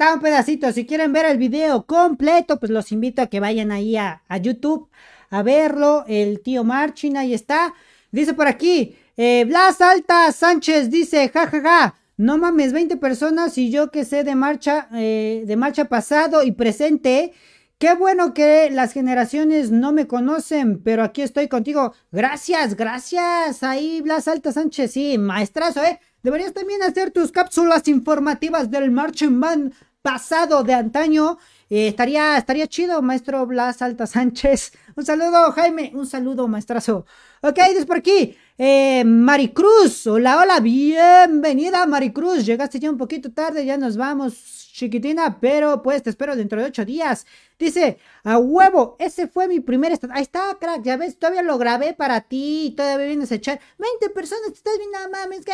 un 0.08 0.20
pedacito. 0.20 0.72
Si 0.72 0.86
quieren 0.86 1.12
ver 1.12 1.26
el 1.26 1.38
video 1.38 1.84
completo, 1.84 2.58
pues 2.58 2.70
los 2.70 2.90
invito 2.92 3.22
a 3.22 3.26
que 3.26 3.40
vayan 3.40 3.70
ahí 3.70 3.96
a, 3.96 4.22
YouTube 4.40 4.88
a 5.30 5.42
verlo. 5.42 6.04
El 6.08 6.40
tío 6.40 6.64
Marchin, 6.64 7.16
ahí 7.16 7.34
está. 7.34 7.74
Dice 8.10 8.34
por 8.34 8.48
aquí, 8.48 8.96
eh, 9.16 9.44
Blas 9.46 9.80
Alta 9.80 10.32
Sánchez 10.32 10.90
dice, 10.90 11.28
jajaja, 11.28 11.60
ja, 11.60 11.80
ja, 11.80 11.94
no 12.16 12.38
mames, 12.38 12.72
20 12.72 12.96
personas 12.96 13.56
y 13.58 13.70
yo 13.70 13.90
que 13.90 14.04
sé 14.04 14.24
de 14.24 14.34
marcha, 14.34 14.88
eh, 14.94 15.44
de 15.46 15.56
marcha 15.56 15.84
pasado 15.84 16.42
y 16.42 16.52
presente. 16.52 17.32
Qué 17.78 17.94
bueno 17.94 18.34
que 18.34 18.68
las 18.70 18.92
generaciones 18.92 19.70
no 19.70 19.92
me 19.92 20.06
conocen, 20.06 20.82
pero 20.82 21.02
aquí 21.02 21.22
estoy 21.22 21.48
contigo. 21.48 21.94
Gracias, 22.12 22.76
gracias. 22.76 23.62
Ahí, 23.62 24.02
Blas 24.02 24.28
Alta 24.28 24.52
Sánchez, 24.52 24.92
sí, 24.92 25.16
maestrazo, 25.16 25.82
¿eh? 25.82 25.98
Deberías 26.22 26.52
también 26.52 26.82
hacer 26.82 27.10
tus 27.10 27.32
cápsulas 27.32 27.88
informativas 27.88 28.70
del 28.70 28.90
Marching 28.90 29.40
Band 29.40 29.72
pasado 30.02 30.62
de 30.62 30.74
antaño. 30.74 31.38
Eh, 31.68 31.88
estaría, 31.88 32.36
estaría 32.36 32.66
chido, 32.66 33.00
maestro 33.02 33.46
Blas 33.46 33.82
Alta 33.82 34.06
Sánchez. 34.06 34.72
Un 34.96 35.04
saludo, 35.04 35.52
Jaime. 35.52 35.92
Un 35.94 36.06
saludo, 36.06 36.48
maestrazo. 36.48 37.06
Ok, 37.42 37.56
desde 37.56 37.86
por 37.86 37.98
aquí. 37.98 38.36
Eh, 38.58 39.04
Maricruz. 39.04 40.06
Hola, 40.06 40.38
hola. 40.38 40.60
Bienvenida, 40.60 41.86
Maricruz. 41.86 42.44
Llegaste 42.44 42.78
ya 42.78 42.90
un 42.90 42.98
poquito 42.98 43.32
tarde. 43.32 43.64
Ya 43.64 43.76
nos 43.76 43.96
vamos 43.96 44.69
chiquitina, 44.72 45.40
pero 45.40 45.82
pues 45.82 46.02
te 46.02 46.10
espero 46.10 46.36
dentro 46.36 46.60
de 46.60 46.66
ocho 46.66 46.84
días. 46.84 47.26
Dice, 47.58 47.98
a 48.24 48.38
huevo, 48.38 48.96
ese 48.98 49.28
fue 49.28 49.46
mi 49.46 49.60
primer 49.60 49.92
estado. 49.92 50.14
Ahí 50.14 50.22
está, 50.22 50.56
crack, 50.58 50.82
ya 50.82 50.96
ves, 50.96 51.18
todavía 51.18 51.42
lo 51.42 51.58
grabé 51.58 51.92
para 51.92 52.22
ti, 52.22 52.72
todavía 52.76 53.06
vienes 53.06 53.30
a 53.32 53.34
echar 53.34 53.60
20 53.78 54.10
personas, 54.10 54.46
te 54.46 54.54
estás 54.54 54.78
viendo, 54.78 54.98
mames, 55.10 55.44
que 55.44 55.52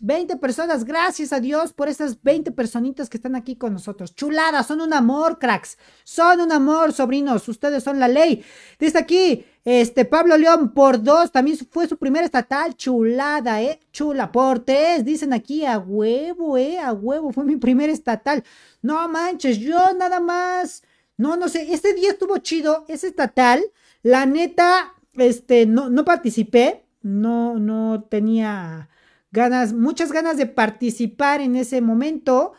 20 0.00 0.36
personas, 0.36 0.84
gracias 0.84 1.32
a 1.32 1.40
Dios 1.40 1.72
por 1.72 1.88
esas 1.88 2.20
20 2.22 2.50
personitas 2.52 3.08
que 3.08 3.16
están 3.16 3.36
aquí 3.36 3.56
con 3.56 3.72
nosotros. 3.72 4.14
Chuladas, 4.14 4.66
son 4.66 4.80
un 4.80 4.92
amor, 4.92 5.38
cracks, 5.38 5.78
son 6.04 6.40
un 6.40 6.52
amor, 6.52 6.92
sobrinos, 6.92 7.48
ustedes 7.48 7.84
son 7.84 8.00
la 8.00 8.08
ley. 8.08 8.44
Dice 8.78 8.98
aquí, 8.98 9.44
este, 9.64 10.04
Pablo 10.04 10.36
León 10.36 10.72
por 10.74 11.02
dos, 11.02 11.32
también 11.32 11.58
fue 11.70 11.88
su 11.88 11.96
primer 11.96 12.24
estatal, 12.24 12.76
chulada, 12.76 13.62
eh, 13.62 13.80
chula, 13.96 14.30
por 14.30 14.58
tres, 14.60 15.06
dicen 15.06 15.32
aquí, 15.32 15.64
a 15.64 15.78
huevo, 15.78 16.58
eh, 16.58 16.78
a 16.78 16.92
huevo, 16.92 17.32
fue 17.32 17.46
mi 17.46 17.56
primer 17.56 17.88
estatal. 17.88 18.44
No 18.82 19.08
manches, 19.08 19.58
yo 19.58 19.94
nada 19.94 20.20
más, 20.20 20.82
no, 21.16 21.36
no 21.38 21.48
sé, 21.48 21.72
este 21.72 21.94
día 21.94 22.10
estuvo 22.10 22.36
chido, 22.38 22.84
es 22.88 23.04
estatal, 23.04 23.64
la 24.02 24.26
neta, 24.26 24.92
este, 25.14 25.64
no, 25.64 25.88
no 25.88 26.04
participé, 26.04 26.84
no, 27.00 27.58
no 27.58 28.04
tenía 28.10 28.90
ganas, 29.30 29.72
muchas 29.72 30.12
ganas 30.12 30.36
de 30.36 30.44
participar 30.44 31.40
en 31.40 31.56
ese 31.56 31.80
momento, 31.80 32.52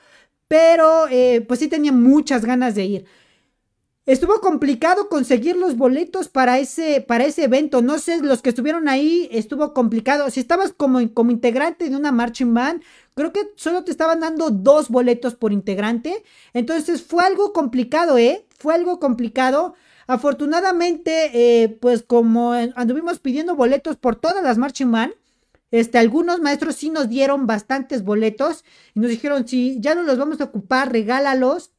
pero 0.47 1.07
eh, 1.07 1.45
pues 1.47 1.59
sí 1.59 1.67
tenía 1.67 1.91
muchas 1.91 2.45
ganas 2.45 2.73
de 2.73 2.85
ir. 2.85 3.05
Estuvo 4.07 4.39
complicado 4.39 5.09
conseguir 5.09 5.57
los 5.57 5.75
boletos 5.75 6.29
para 6.29 6.59
ese, 6.59 7.01
para 7.01 7.25
ese 7.25 7.43
evento. 7.43 7.81
No 7.81 7.99
sé, 7.99 8.21
los 8.21 8.41
que 8.41 8.47
estuvieron 8.49 8.87
ahí 8.87 9.27
estuvo 9.33 9.73
complicado. 9.73 10.29
Si 10.31 10.39
estabas 10.39 10.71
como, 10.71 11.13
como 11.13 11.31
integrante 11.31 11.89
de 11.89 11.95
una 11.97 12.13
marching 12.13 12.53
band, 12.53 12.83
creo 13.15 13.33
que 13.33 13.51
solo 13.57 13.83
te 13.83 13.91
estaban 13.91 14.21
dando 14.21 14.49
dos 14.49 14.87
boletos 14.87 15.35
por 15.35 15.51
integrante. 15.51 16.23
Entonces 16.53 17.03
fue 17.03 17.25
algo 17.25 17.51
complicado, 17.51 18.17
¿eh? 18.17 18.45
Fue 18.57 18.73
algo 18.73 19.01
complicado. 19.01 19.75
Afortunadamente, 20.07 21.63
eh, 21.63 21.67
pues 21.67 22.01
como 22.01 22.53
anduvimos 22.53 23.19
pidiendo 23.19 23.57
boletos 23.57 23.97
por 23.97 24.15
todas 24.15 24.41
las 24.41 24.57
marching 24.57 24.89
band, 24.89 25.13
este, 25.69 25.97
algunos 25.97 26.39
maestros 26.39 26.77
sí 26.77 26.89
nos 26.89 27.09
dieron 27.09 27.45
bastantes 27.45 28.05
boletos 28.05 28.63
y 28.95 29.01
nos 29.01 29.09
dijeron, 29.09 29.45
si 29.45 29.81
ya 29.81 29.95
no 29.95 30.03
los 30.03 30.17
vamos 30.17 30.39
a 30.39 30.45
ocupar, 30.45 30.93
regálalos 30.93 31.71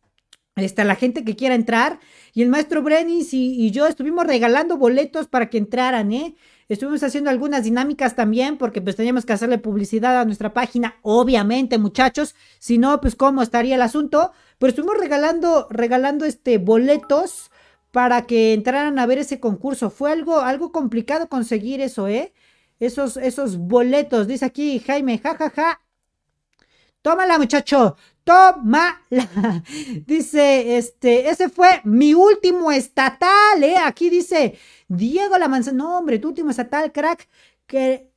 este, 0.60 0.84
la 0.84 0.94
gente 0.94 1.24
que 1.24 1.36
quiera 1.36 1.54
entrar. 1.54 2.00
Y 2.34 2.42
el 2.42 2.48
maestro 2.48 2.82
Brenis 2.82 3.32
y, 3.32 3.70
yo 3.70 3.86
estuvimos 3.86 4.26
regalando 4.26 4.76
boletos 4.76 5.26
para 5.28 5.50
que 5.50 5.58
entraran, 5.58 6.12
¿eh? 6.12 6.34
Estuvimos 6.68 7.02
haciendo 7.02 7.30
algunas 7.30 7.64
dinámicas 7.64 8.14
también 8.14 8.58
porque 8.58 8.82
pues 8.82 8.94
teníamos 8.94 9.24
que 9.24 9.32
hacerle 9.32 9.56
publicidad 9.58 10.20
a 10.20 10.24
nuestra 10.26 10.52
página, 10.52 10.96
obviamente 11.00 11.78
muchachos, 11.78 12.34
si 12.58 12.76
no 12.76 13.00
pues 13.00 13.16
cómo 13.16 13.40
estaría 13.40 13.76
el 13.76 13.80
asunto, 13.82 14.32
pero 14.58 14.68
estuvimos 14.68 14.98
regalando, 14.98 15.66
regalando 15.70 16.26
este 16.26 16.58
boletos 16.58 17.50
para 17.90 18.26
que 18.26 18.52
entraran 18.52 18.98
a 18.98 19.06
ver 19.06 19.18
ese 19.18 19.40
concurso. 19.40 19.88
Fue 19.88 20.12
algo, 20.12 20.40
algo 20.40 20.70
complicado 20.70 21.28
conseguir 21.28 21.80
eso, 21.80 22.06
¿eh? 22.06 22.34
Esos, 22.80 23.16
esos 23.16 23.56
boletos, 23.56 24.26
dice 24.26 24.44
aquí 24.44 24.78
Jaime, 24.80 25.18
jajaja. 25.18 25.50
Ja, 25.50 25.62
ja. 25.62 25.80
Tómala 27.02 27.38
muchacho, 27.38 27.96
Toma 28.28 29.00
Dice, 30.06 30.76
este, 30.76 31.30
ese 31.30 31.48
fue 31.48 31.80
mi 31.84 32.12
último 32.12 32.70
estatal, 32.70 33.62
¿eh? 33.62 33.78
Aquí 33.78 34.10
dice, 34.10 34.58
Diego 34.86 35.38
La 35.38 35.48
Manzana. 35.48 35.78
No, 35.78 35.98
hombre, 35.98 36.18
tu 36.18 36.28
último 36.28 36.50
estatal, 36.50 36.92
crack. 36.92 37.26
Que, 37.66 38.12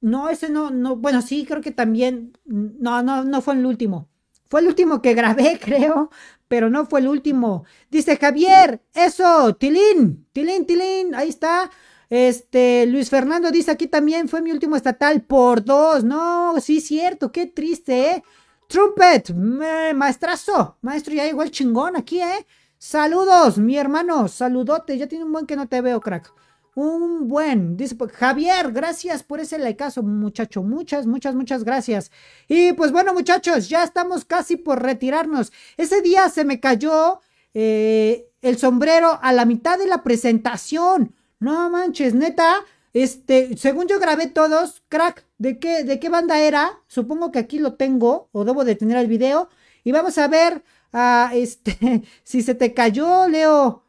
no, 0.00 0.28
ese 0.30 0.50
no, 0.50 0.70
no, 0.70 0.96
bueno, 0.96 1.22
sí, 1.22 1.44
creo 1.46 1.60
que 1.60 1.70
también, 1.70 2.36
no, 2.44 3.04
no, 3.04 3.22
no 3.22 3.40
fue 3.40 3.54
el 3.54 3.64
último. 3.64 4.08
Fue 4.48 4.62
el 4.62 4.66
último 4.66 5.00
que 5.00 5.14
grabé, 5.14 5.60
creo, 5.62 6.10
pero 6.48 6.68
no 6.68 6.86
fue 6.86 6.98
el 6.98 7.06
último. 7.06 7.64
Dice 7.88 8.16
Javier, 8.16 8.82
eso, 8.94 9.54
Tilín, 9.54 10.26
Tilín, 10.32 10.66
Tilín, 10.66 11.14
ahí 11.14 11.28
está. 11.28 11.70
Este, 12.10 12.84
Luis 12.86 13.10
Fernando 13.10 13.52
dice 13.52 13.70
aquí 13.70 13.86
también 13.86 14.28
fue 14.28 14.42
mi 14.42 14.50
último 14.50 14.74
estatal 14.74 15.22
por 15.22 15.64
dos. 15.64 16.02
No, 16.02 16.60
sí, 16.60 16.80
cierto, 16.80 17.30
qué 17.30 17.46
triste, 17.46 18.10
¿eh? 18.10 18.24
Trumpet, 18.72 19.34
maestrazo, 19.34 20.78
maestro, 20.80 21.12
ya 21.12 21.26
llegó 21.26 21.42
el 21.42 21.50
chingón 21.50 21.94
aquí, 21.94 22.22
¿eh? 22.22 22.46
Saludos, 22.78 23.58
mi 23.58 23.76
hermano, 23.76 24.28
saludote, 24.28 24.96
ya 24.96 25.06
tiene 25.06 25.26
un 25.26 25.32
buen 25.32 25.44
que 25.44 25.56
no 25.56 25.68
te 25.68 25.82
veo, 25.82 26.00
crack. 26.00 26.32
Un 26.74 27.28
buen, 27.28 27.76
dice 27.76 27.96
pues, 27.96 28.12
Javier, 28.12 28.72
gracias 28.72 29.24
por 29.24 29.40
ese 29.40 29.58
likeazo, 29.58 30.02
muchacho, 30.02 30.62
muchas, 30.62 31.06
muchas, 31.06 31.34
muchas 31.34 31.64
gracias. 31.64 32.10
Y 32.48 32.72
pues 32.72 32.92
bueno, 32.92 33.12
muchachos, 33.12 33.68
ya 33.68 33.84
estamos 33.84 34.24
casi 34.24 34.56
por 34.56 34.80
retirarnos. 34.82 35.52
Ese 35.76 36.00
día 36.00 36.30
se 36.30 36.46
me 36.46 36.58
cayó 36.58 37.20
eh, 37.52 38.30
el 38.40 38.56
sombrero 38.56 39.18
a 39.20 39.34
la 39.34 39.44
mitad 39.44 39.78
de 39.78 39.86
la 39.86 40.02
presentación. 40.02 41.14
No 41.40 41.68
manches, 41.68 42.14
neta, 42.14 42.64
este, 42.92 43.56
según 43.56 43.88
yo 43.88 43.98
grabé 43.98 44.26
todos, 44.26 44.82
crack, 44.88 45.26
¿de 45.38 45.58
qué, 45.58 45.84
de 45.84 45.98
qué 45.98 46.08
banda 46.08 46.40
era? 46.40 46.80
Supongo 46.88 47.32
que 47.32 47.38
aquí 47.38 47.58
lo 47.58 47.74
tengo, 47.74 48.28
o 48.32 48.44
debo 48.44 48.64
de 48.64 48.76
tener 48.76 48.98
el 48.98 49.06
video. 49.06 49.48
Y 49.84 49.92
vamos 49.92 50.18
a 50.18 50.28
ver, 50.28 50.62
a 50.92 51.30
este, 51.34 52.02
si 52.22 52.42
se 52.42 52.54
te 52.54 52.74
cayó, 52.74 53.28
Leo, 53.28 53.84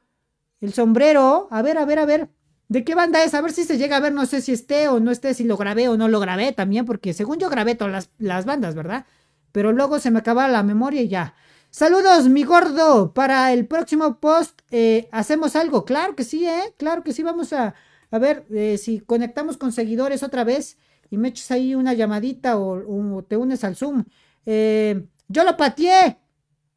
el 0.61 0.73
sombrero. 0.73 1.47
A 1.51 1.61
ver, 1.61 1.77
a 1.77 1.85
ver, 1.85 1.99
a 1.99 2.05
ver. 2.05 2.29
¿De 2.69 2.83
qué 2.83 2.95
banda 2.95 3.23
es? 3.23 3.33
A 3.33 3.41
ver 3.41 3.51
si 3.51 3.65
se 3.65 3.77
llega 3.77 3.97
a 3.97 3.99
ver, 3.99 4.13
no 4.13 4.25
sé 4.25 4.41
si 4.41 4.53
esté 4.53 4.87
o 4.87 4.99
no 4.99 5.11
esté, 5.11 5.33
si 5.33 5.43
lo 5.43 5.57
grabé 5.57 5.89
o 5.89 5.97
no 5.97 6.07
lo 6.07 6.19
grabé 6.19 6.53
también, 6.53 6.85
porque 6.85 7.13
según 7.13 7.37
yo 7.37 7.49
grabé 7.49 7.75
todas 7.75 8.09
las, 8.17 8.45
bandas, 8.45 8.73
¿verdad? 8.73 9.05
Pero 9.51 9.73
luego 9.73 9.99
se 9.99 10.09
me 10.11 10.19
acaba 10.19 10.47
la 10.47 10.63
memoria 10.63 11.01
y 11.01 11.09
ya. 11.09 11.35
Saludos, 11.69 12.29
mi 12.29 12.43
gordo. 12.43 13.13
Para 13.13 13.51
el 13.53 13.67
próximo 13.67 14.19
post, 14.19 14.61
eh, 14.71 15.09
¿hacemos 15.11 15.55
algo? 15.55 15.85
Claro 15.85 16.15
que 16.15 16.23
sí, 16.23 16.47
¿eh? 16.47 16.73
Claro 16.77 17.03
que 17.03 17.13
sí, 17.13 17.21
vamos 17.21 17.53
a, 17.53 17.75
a 18.13 18.19
ver, 18.19 18.45
eh, 18.51 18.77
si 18.77 18.99
conectamos 18.99 19.57
con 19.57 19.71
seguidores 19.71 20.21
otra 20.21 20.43
vez 20.43 20.77
y 21.09 21.17
me 21.17 21.29
echas 21.29 21.49
ahí 21.49 21.73
una 21.73 21.95
llamadita 21.95 22.59
o, 22.59 23.23
te 23.23 23.37
unes 23.37 23.63
al 23.63 23.75
Zoom. 23.75 24.03
Eh, 24.45 25.03
yo 25.27 25.43
lo 25.43 25.57
pateé. 25.57 26.19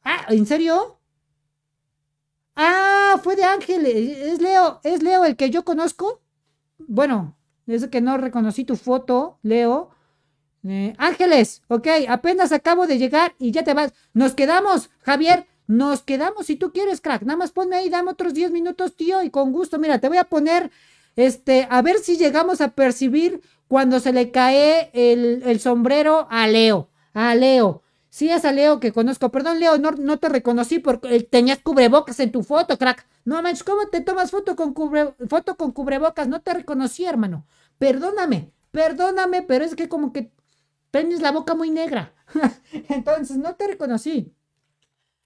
Ah, 0.03 0.25
¿en 0.31 0.47
serio? 0.47 0.99
Ah, 2.55 3.21
fue 3.23 3.37
de 3.37 3.45
Ángel. 3.45 3.85
Es 3.85 4.41
Leo, 4.41 4.81
es 4.83 5.03
Leo 5.03 5.27
el 5.27 5.37
que 5.37 5.51
yo 5.51 5.63
conozco. 5.63 6.23
Bueno, 6.79 7.37
es 7.67 7.87
que 7.89 8.01
no 8.01 8.17
reconocí 8.17 8.65
tu 8.65 8.77
foto, 8.77 9.39
Leo. 9.43 9.91
Eh, 10.67 10.95
Ángeles, 10.97 11.61
ok, 11.69 11.87
apenas 12.09 12.51
acabo 12.53 12.87
de 12.87 12.97
llegar 12.97 13.35
y 13.39 13.51
ya 13.51 13.63
te 13.63 13.75
vas. 13.75 13.93
Nos 14.15 14.33
quedamos, 14.33 14.89
Javier, 15.03 15.47
nos 15.67 16.01
quedamos 16.01 16.47
si 16.47 16.57
tú 16.57 16.73
quieres, 16.73 17.03
crack. 17.03 17.25
Nada 17.25 17.37
más 17.37 17.53
ponme 17.53 17.77
ahí, 17.77 17.91
dame 17.91 18.13
otros 18.13 18.33
10 18.33 18.53
minutos, 18.53 18.97
tío, 18.97 19.23
y 19.23 19.29
con 19.29 19.53
gusto. 19.53 19.79
Mira, 19.79 19.99
te 19.99 20.09
voy 20.09 20.17
a 20.17 20.25
poner 20.25 20.71
este, 21.17 21.67
a 21.71 21.83
ver 21.83 21.99
si 21.99 22.19
llegamos 22.19 22.61
a 22.61 22.75
percibir 22.75 23.41
cuando 23.69 24.01
se 24.01 24.13
le 24.13 24.31
cae 24.31 24.91
el, 24.93 25.61
sombrero 25.61 26.29
a 26.31 26.47
Leo. 26.47 26.91
A 27.15 27.35
Leo. 27.35 27.83
Sí, 28.09 28.31
es 28.31 28.45
a 28.45 28.53
Leo 28.53 28.81
que 28.81 28.93
conozco. 28.93 29.31
Perdón, 29.31 29.59
Leo, 29.59 29.79
no, 29.79 30.19
te 30.19 30.29
reconocí 30.29 30.79
porque 30.79 31.21
tenías 31.25 31.59
cubrebocas 31.59 32.21
en 32.21 32.33
tu 32.33 32.43
foto, 32.43 32.79
crack. 32.79 33.07
No 33.25 33.43
manches, 33.43 33.65
¿cómo 33.65 33.89
te 33.89 34.01
tomas 34.01 34.31
foto 34.31 34.55
con, 34.57 34.75
foto 35.29 35.57
con 35.57 35.73
cubrebocas? 35.73 36.29
No 36.29 36.41
te 36.41 36.55
reconocí, 36.55 37.05
hermano. 37.05 37.47
Perdóname, 37.79 38.53
perdóname, 38.71 39.43
pero 39.43 39.65
es 39.65 39.75
que 39.75 39.89
como 39.89 40.13
que 40.13 40.33
tienes 40.91 41.21
la 41.21 41.33
boca 41.33 41.55
muy 41.55 41.71
negra. 41.71 42.15
Entonces, 42.89 43.37
no 43.37 43.55
te 43.55 43.67
reconocí. 43.67 44.33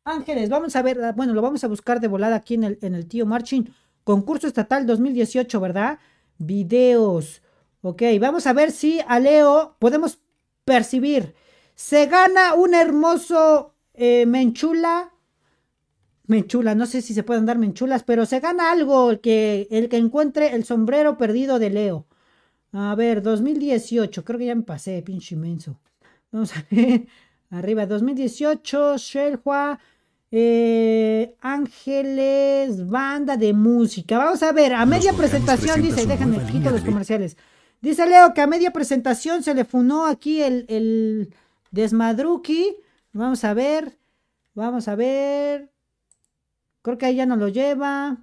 Ángeles, 0.05 0.49
vamos 0.49 0.75
a 0.75 0.83
ver, 0.83 0.99
bueno, 1.15 1.35
lo 1.35 1.43
vamos 1.43 1.63
a 1.63 1.69
buscar 1.69 2.01
de 2.01 2.09
volada 2.09 2.37
aquí 2.37 2.55
en 2.55 2.65
el, 2.65 2.79
en 2.81 2.95
el 2.95 3.07
tío 3.07 3.27
Marching. 3.27 3.73
Concurso 4.11 4.49
estatal 4.49 4.87
2018, 4.87 5.61
¿verdad? 5.61 6.01
Videos. 6.37 7.43
Ok, 7.81 8.03
vamos 8.21 8.45
a 8.49 8.53
ver 8.53 8.73
si 8.73 8.99
a 9.07 9.21
Leo 9.21 9.77
podemos 9.79 10.19
percibir. 10.65 11.37
Se 11.77 12.07
gana 12.07 12.55
un 12.55 12.75
hermoso 12.75 13.77
eh, 13.95 14.27
menchula. 14.27 15.13
Menchula, 16.27 16.75
no 16.75 16.87
sé 16.87 17.03
si 17.03 17.15
se 17.15 17.23
pueden 17.23 17.47
dar 17.47 17.57
menchulas, 17.59 18.03
pero 18.03 18.27
se 18.27 18.41
gana 18.41 18.73
algo 18.73 19.13
el 19.13 19.21
que, 19.21 19.69
el 19.71 19.89
que 19.89 19.99
encuentre 19.99 20.57
el 20.57 20.65
sombrero 20.65 21.17
perdido 21.17 21.61
de 21.61 21.71
Leo. 21.71 22.09
A 22.73 22.97
ver, 22.97 23.23
2018, 23.23 24.25
creo 24.25 24.41
que 24.41 24.47
ya 24.47 24.57
me 24.57 24.63
pasé, 24.63 25.03
pinche 25.03 25.37
inmenso. 25.37 25.79
Vamos 26.33 26.57
a 26.57 26.67
ver. 26.69 27.07
Arriba, 27.51 27.87
2018, 27.87 28.97
Shelhua, 28.97 29.79
eh, 30.31 31.35
Ángeles, 31.41 32.89
banda 32.89 33.37
de 33.37 33.53
música. 33.53 34.19
Vamos 34.19 34.43
a 34.43 34.53
ver, 34.53 34.75
a 34.75 34.87
media 34.87 35.13
presentación, 35.13 35.83
dice, 35.83 36.07
déjenme 36.07 36.39
quito 36.47 36.71
los 36.71 36.83
comerciales. 36.83 37.37
Dice 37.81 38.07
Leo 38.07 38.35
que 38.35 38.43
a 38.43 38.47
media 38.47 38.73
presentación 38.73 39.43
se 39.43 39.55
le 39.55 39.65
funó 39.65 40.07
aquí 40.07 40.43
el, 40.43 40.67
el 40.69 41.35
desmadruki. 41.71 42.77
Vamos 43.13 43.43
a 43.45 43.55
ver, 43.55 43.99
vamos 44.55 44.87
a 44.87 44.95
ver. 44.95 45.71
Creo 46.83 46.99
que 46.99 47.07
ahí 47.07 47.17
ya 47.17 47.27
no 47.27 47.37
lo 47.37 47.49
lleva. 47.49 48.19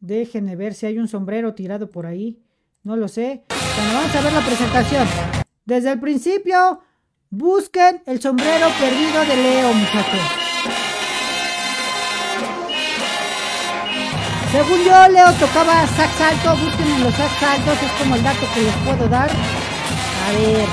Déjenme 0.00 0.56
ver 0.56 0.74
si 0.74 0.86
hay 0.86 0.98
un 0.98 1.08
sombrero 1.08 1.54
tirado 1.54 1.90
por 1.90 2.06
ahí. 2.06 2.40
No 2.82 2.96
lo 2.96 3.08
sé. 3.08 3.44
Bueno, 3.48 3.94
vamos 3.94 4.16
a 4.16 4.20
ver 4.20 4.32
la 4.32 4.44
presentación. 4.44 5.06
Desde 5.64 5.92
el 5.92 6.00
principio, 6.00 6.80
busquen 7.30 8.02
el 8.06 8.20
sombrero 8.20 8.66
perdido 8.80 9.20
de 9.20 9.36
Leo, 9.42 9.72
muchachos. 9.72 10.41
Según 14.52 14.84
yo, 14.84 15.08
Leo 15.08 15.32
tocaba 15.40 15.86
sax 15.96 16.20
alto. 16.20 16.56
Busquen 16.62 16.86
en 16.86 17.04
los 17.04 17.14
sax 17.14 17.42
altos. 17.42 17.82
Es 17.82 17.92
como 17.98 18.16
el 18.16 18.22
dato 18.22 18.46
que 18.54 18.60
les 18.60 18.74
puedo 18.84 19.08
dar. 19.08 19.30
A 19.30 20.32
ver. 20.32 20.68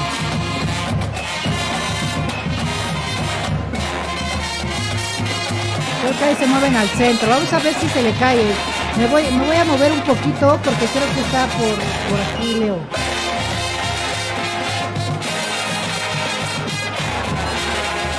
Creo 6.02 6.18
que 6.20 6.26
ahí 6.26 6.36
se 6.36 6.46
mueven 6.46 6.76
al 6.76 6.90
centro. 6.90 7.30
Vamos 7.30 7.54
a 7.54 7.60
ver 7.60 7.74
si 7.74 7.88
se 7.88 8.04
le 8.04 8.12
cae. 8.16 8.44
Me 8.98 9.08
voy, 9.08 9.24
me 9.32 9.46
voy 9.46 9.56
a 9.56 9.64
mover 9.64 9.94
un 9.94 10.02
poquito 10.02 10.60
porque 10.62 10.86
creo 10.86 11.14
que 11.16 11.22
está 11.22 11.46
por, 11.48 11.76
por 12.10 12.20
aquí, 12.20 12.56
Leo. 12.56 12.76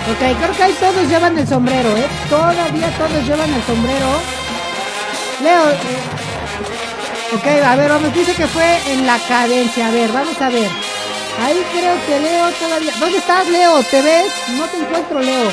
Ok, 0.09 0.39
creo 0.39 0.57
que 0.57 0.63
ahí 0.63 0.77
todos 0.81 1.07
llevan 1.07 1.37
el 1.39 1.47
sombrero, 1.47 1.91
¿eh? 1.99 2.07
Todavía 2.31 2.89
todos 2.97 3.27
llevan 3.27 3.53
el 3.53 3.63
sombrero. 3.65 4.40
Leo. 5.43 5.65
Ok, 7.33 7.47
a 7.65 7.77
ver, 7.77 7.91
vamos. 7.91 8.13
Dice 8.15 8.35
que 8.35 8.47
fue 8.47 8.79
en 8.93 9.07
la 9.07 9.19
cadencia. 9.19 9.87
A 9.87 9.91
ver, 9.91 10.13
vamos 10.13 10.41
a 10.41 10.49
ver. 10.49 10.71
Ahí 11.43 11.65
creo 11.73 11.95
que 12.07 12.21
Leo 12.21 12.51
todavía. 12.53 12.93
¿Dónde 12.99 13.19
estás, 13.19 13.49
Leo? 13.49 13.83
¿Te 13.85 14.03
ves? 14.03 14.33
No 14.59 14.67
te 14.67 14.77
encuentro, 14.79 15.21
Leo. 15.21 15.51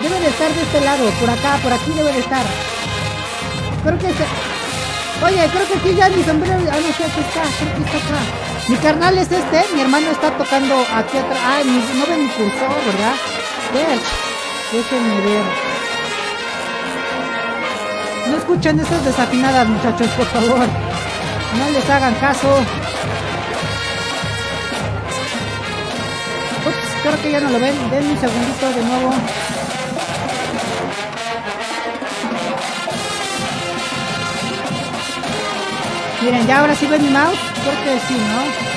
Debe 0.00 0.20
de 0.20 0.28
estar 0.28 0.52
de 0.52 0.62
este 0.62 0.80
lado, 0.80 1.10
por 1.18 1.28
acá, 1.28 1.58
por 1.60 1.72
aquí 1.72 1.90
debe 1.90 2.12
de 2.12 2.20
estar. 2.20 2.44
Creo 3.82 3.98
que 3.98 4.06
este... 4.06 4.24
Oye, 5.24 5.48
creo 5.50 5.66
que 5.66 5.74
aquí 5.74 5.94
ya 5.96 6.08
mi 6.08 6.22
sombrero... 6.22 6.60
Ah, 6.70 6.76
no 6.76 6.92
sé, 6.94 7.04
aquí 7.04 7.20
está, 7.20 7.42
creo 7.58 7.74
que 7.74 7.82
está 7.82 7.98
acá. 7.98 8.20
Mi 8.68 8.76
carnal 8.76 9.18
es 9.18 9.32
este, 9.32 9.74
mi 9.74 9.80
hermano 9.80 10.10
está 10.12 10.30
tocando 10.30 10.78
aquí 10.94 11.18
atrás. 11.18 11.38
Ah, 11.44 11.62
no 11.64 12.06
ven 12.06 12.22
mi 12.22 12.28
cursor, 12.28 12.76
¿verdad? 12.86 13.16
Ver. 13.74 13.98
Déjenme. 14.70 15.67
No 18.30 18.36
escuchen 18.36 18.78
esas 18.80 19.04
desafinadas, 19.04 19.66
muchachos, 19.68 20.08
por 20.08 20.26
favor. 20.26 20.66
No 21.58 21.70
les 21.72 21.88
hagan 21.88 22.14
caso. 22.16 22.48
Ups, 26.66 27.02
creo 27.02 27.22
que 27.22 27.30
ya 27.32 27.40
no 27.40 27.50
lo 27.50 27.58
ven. 27.58 27.74
Denme 27.90 28.12
un 28.12 28.20
segundito 28.20 28.70
de 28.70 28.84
nuevo. 28.84 29.14
Miren, 36.22 36.46
ya 36.46 36.60
ahora 36.60 36.74
sí 36.74 36.86
ven 36.86 37.02
mi 37.02 37.10
mouse. 37.10 37.38
Creo 37.62 37.84
que 37.84 38.00
sí, 38.06 38.14
¿no? 38.14 38.68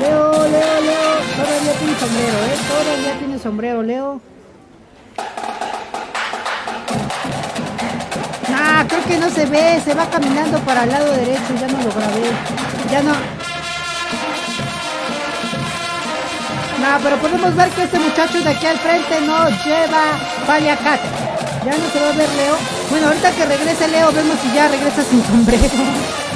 Leo, 0.00 0.48
Leo, 0.48 0.80
Leo. 0.80 1.18
Todavía 1.36 1.72
tiene 1.78 1.98
sombrero, 1.98 2.38
¿eh? 2.44 2.56
Todavía 2.68 3.18
tiene 3.18 3.38
sombrero, 3.38 3.82
Leo. 3.82 4.20
Nah, 8.78 8.86
creo 8.86 9.02
que 9.02 9.18
no 9.18 9.28
se 9.28 9.44
ve. 9.46 9.80
Se 9.84 9.92
va 9.92 10.08
caminando 10.08 10.60
para 10.60 10.84
el 10.84 10.90
lado 10.90 11.12
derecho. 11.12 11.52
Ya 11.60 11.66
no 11.66 11.82
lo 11.82 11.90
grabé. 11.90 12.30
Ya 12.92 13.02
no. 13.02 13.12
Nah, 16.80 17.00
pero 17.02 17.16
podemos 17.16 17.56
ver 17.56 17.70
que 17.70 17.82
este 17.82 17.98
muchacho 17.98 18.40
de 18.40 18.50
aquí 18.50 18.66
al 18.66 18.78
frente 18.78 19.20
no 19.22 19.48
lleva 19.48 20.04
paliacate. 20.46 21.08
Ya 21.64 21.72
no 21.72 21.90
se 21.92 22.00
va 22.00 22.10
a 22.10 22.12
ver 22.12 22.28
Leo. 22.36 22.56
Bueno, 22.88 23.08
ahorita 23.08 23.32
que 23.32 23.46
regrese 23.46 23.88
Leo, 23.88 24.12
vemos 24.12 24.36
si 24.40 24.54
ya 24.54 24.68
regresa 24.68 25.02
sin 25.02 25.24
sombrero. 25.24 26.27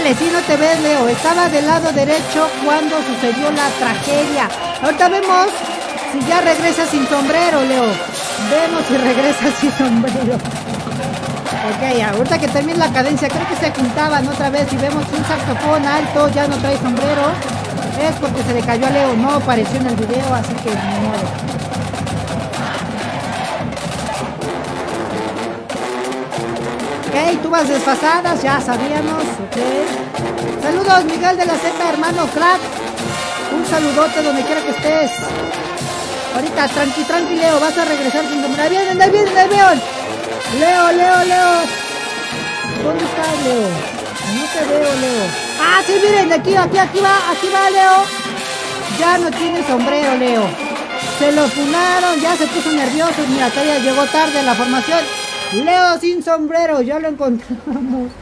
Si 0.00 0.30
no 0.30 0.40
te 0.40 0.56
ves, 0.56 0.80
Leo. 0.80 1.08
Estaba 1.08 1.48
del 1.50 1.66
lado 1.66 1.92
derecho 1.92 2.48
cuando 2.64 2.96
sucedió 3.02 3.50
la 3.52 3.68
tragedia. 3.78 4.48
Ahorita 4.82 5.08
vemos 5.10 5.48
si 6.10 6.26
ya 6.26 6.40
regresa 6.40 6.86
sin 6.86 7.06
sombrero, 7.06 7.62
Leo. 7.62 7.84
Vemos 8.50 8.82
si 8.88 8.96
regresa 8.96 9.52
sin 9.60 9.70
sombrero. 9.72 10.34
Ok, 10.34 12.02
ahorita 12.02 12.38
que 12.38 12.48
termine 12.48 12.78
la 12.78 12.90
cadencia, 12.90 13.28
creo 13.28 13.46
que 13.46 13.56
se 13.56 13.70
juntaban 13.72 14.26
otra 14.26 14.48
vez 14.48 14.72
y 14.72 14.76
vemos 14.78 15.04
un 15.16 15.24
saxofón 15.24 15.86
alto, 15.86 16.28
ya 16.30 16.48
no 16.48 16.56
trae 16.56 16.78
sombrero. 16.78 17.30
Es 18.02 18.16
porque 18.16 18.42
se 18.42 18.54
le 18.54 18.62
cayó 18.62 18.86
a 18.86 18.90
Leo, 18.90 19.14
no 19.16 19.34
apareció 19.34 19.78
en 19.80 19.86
el 19.86 19.96
video, 19.96 20.34
así 20.34 20.54
que 20.64 20.70
ni. 20.70 21.49
Ok, 27.20 27.42
tubas 27.42 27.68
desfasadas, 27.68 28.42
ya 28.42 28.60
sabíamos, 28.60 29.22
ok. 29.22 30.62
Saludos, 30.62 31.04
Miguel 31.04 31.36
de 31.36 31.44
la 31.44 31.54
Z, 31.54 31.88
hermano 31.88 32.26
crack. 32.28 32.60
Un 33.54 33.66
saludote 33.66 34.22
donde 34.22 34.42
quiera 34.42 34.62
que 34.62 34.70
estés. 34.70 35.10
Ahorita, 36.34 36.68
tranqui, 36.68 37.02
tranqui, 37.04 37.34
Leo, 37.34 37.60
vas 37.60 37.76
a 37.76 37.84
regresar 37.84 38.24
sin. 38.26 38.42
Ahí 38.58 38.70
vienen, 38.70 39.02
ahí 39.02 39.10
vienen, 39.10 39.36
ahí 39.36 39.48
vienen. 39.48 39.82
Leo, 40.58 40.92
Leo, 40.92 41.24
Leo. 41.24 41.52
¿Dónde 42.84 43.04
estás, 43.04 43.44
Leo? 43.44 43.68
No 44.34 44.44
te 44.52 44.66
veo, 44.72 44.94
Leo. 45.00 45.24
Ah, 45.60 45.82
sí, 45.86 45.94
miren, 46.02 46.32
aquí, 46.32 46.56
aquí, 46.56 46.78
aquí 46.78 47.00
va, 47.00 47.30
aquí 47.30 47.48
va, 47.52 47.70
Leo. 47.70 48.04
Ya 48.98 49.18
no 49.18 49.30
tiene 49.30 49.66
sombrero, 49.66 50.14
Leo. 50.16 50.48
Se 51.18 51.32
lo 51.32 51.46
funaron, 51.48 52.18
ya 52.20 52.34
se 52.36 52.46
puso 52.46 52.70
nervioso. 52.70 53.14
Mira, 53.28 53.50
todavía 53.50 53.78
llegó 53.78 54.04
tarde 54.06 54.42
la 54.42 54.54
formación. 54.54 55.19
Leo 55.52 55.98
sin 55.98 56.22
sombrero, 56.22 56.80
ya 56.80 57.00
lo 57.00 57.08
encontramos. 57.08 58.12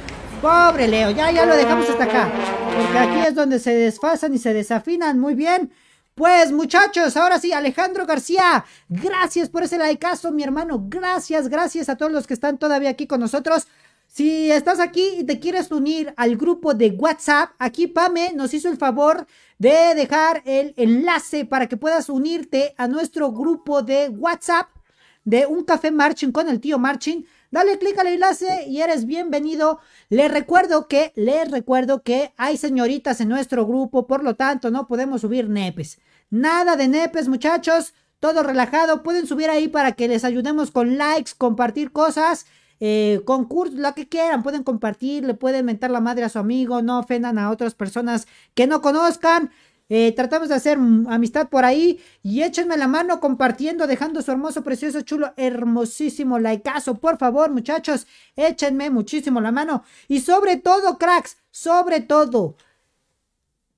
Pobre 0.40 0.88
Leo, 0.88 1.10
ya, 1.10 1.30
ya 1.30 1.44
lo 1.44 1.56
dejamos 1.56 1.88
hasta 1.90 2.04
acá. 2.04 2.32
Porque 2.74 2.98
aquí 2.98 3.28
es 3.28 3.34
donde 3.34 3.58
se 3.58 3.74
desfasan 3.74 4.32
y 4.32 4.38
se 4.38 4.54
desafinan. 4.54 5.18
Muy 5.18 5.34
bien. 5.34 5.70
Pues 6.14 6.52
muchachos, 6.52 7.16
ahora 7.16 7.38
sí, 7.38 7.52
Alejandro 7.52 8.06
García, 8.06 8.64
gracias 8.88 9.50
por 9.50 9.62
ese 9.62 9.78
likeazo, 9.78 10.32
mi 10.32 10.42
hermano. 10.42 10.86
Gracias, 10.88 11.48
gracias 11.48 11.88
a 11.88 11.96
todos 11.96 12.10
los 12.10 12.26
que 12.26 12.34
están 12.34 12.58
todavía 12.58 12.90
aquí 12.90 13.06
con 13.06 13.20
nosotros. 13.20 13.68
Si 14.06 14.50
estás 14.50 14.80
aquí 14.80 15.16
y 15.18 15.24
te 15.24 15.38
quieres 15.38 15.70
unir 15.70 16.14
al 16.16 16.36
grupo 16.36 16.72
de 16.72 16.90
WhatsApp, 16.90 17.50
aquí 17.58 17.86
Pame 17.86 18.32
nos 18.34 18.54
hizo 18.54 18.70
el 18.70 18.78
favor 18.78 19.26
de 19.58 19.94
dejar 19.94 20.42
el 20.46 20.72
enlace 20.76 21.44
para 21.44 21.68
que 21.68 21.76
puedas 21.76 22.08
unirte 22.08 22.74
a 22.78 22.88
nuestro 22.88 23.30
grupo 23.32 23.82
de 23.82 24.08
WhatsApp 24.08 24.68
de 25.28 25.44
un 25.44 25.62
café 25.62 25.90
Marching 25.90 26.32
con 26.32 26.48
el 26.48 26.58
tío 26.58 26.78
Marching. 26.78 27.26
Dale 27.50 27.78
clic 27.78 27.98
al 27.98 28.06
enlace 28.06 28.64
y 28.66 28.80
eres 28.80 29.04
bienvenido. 29.04 29.78
Les 30.08 30.30
recuerdo 30.30 30.88
que, 30.88 31.12
les 31.16 31.50
recuerdo 31.50 32.02
que 32.02 32.32
hay 32.38 32.56
señoritas 32.56 33.20
en 33.20 33.28
nuestro 33.28 33.66
grupo, 33.66 34.06
por 34.06 34.24
lo 34.24 34.36
tanto 34.36 34.70
no 34.70 34.86
podemos 34.86 35.20
subir 35.20 35.50
nepes. 35.50 36.00
Nada 36.30 36.76
de 36.76 36.88
nepes, 36.88 37.28
muchachos. 37.28 37.92
Todo 38.20 38.42
relajado. 38.42 39.02
Pueden 39.02 39.26
subir 39.26 39.50
ahí 39.50 39.68
para 39.68 39.92
que 39.92 40.08
les 40.08 40.24
ayudemos 40.24 40.70
con 40.70 40.96
likes, 40.96 41.32
compartir 41.36 41.92
cosas. 41.92 42.46
Eh, 42.80 43.20
concursos, 43.26 43.78
lo 43.78 43.92
que 43.92 44.08
quieran, 44.08 44.42
pueden 44.42 44.62
compartir, 44.62 45.24
le 45.24 45.34
pueden 45.34 45.66
mentar 45.66 45.90
la 45.90 46.00
madre 46.00 46.24
a 46.24 46.28
su 46.28 46.38
amigo, 46.38 46.80
no 46.80 47.00
ofendan 47.00 47.36
a 47.36 47.50
otras 47.50 47.74
personas 47.74 48.28
que 48.54 48.66
no 48.66 48.80
conozcan. 48.80 49.50
Eh, 49.90 50.12
tratamos 50.12 50.50
de 50.50 50.54
hacer 50.54 50.76
amistad 51.08 51.48
por 51.48 51.64
ahí 51.64 51.98
y 52.22 52.42
échenme 52.42 52.76
la 52.76 52.88
mano 52.88 53.20
compartiendo, 53.20 53.86
dejando 53.86 54.20
su 54.20 54.30
hermoso, 54.30 54.62
precioso, 54.62 55.00
chulo, 55.00 55.32
hermosísimo 55.36 56.38
likeazo. 56.38 56.96
Por 56.96 57.16
favor, 57.16 57.50
muchachos, 57.50 58.06
échenme 58.36 58.90
muchísimo 58.90 59.40
la 59.40 59.50
mano. 59.50 59.84
Y 60.06 60.20
sobre 60.20 60.56
todo, 60.56 60.98
cracks, 60.98 61.38
sobre 61.50 62.00
todo, 62.00 62.56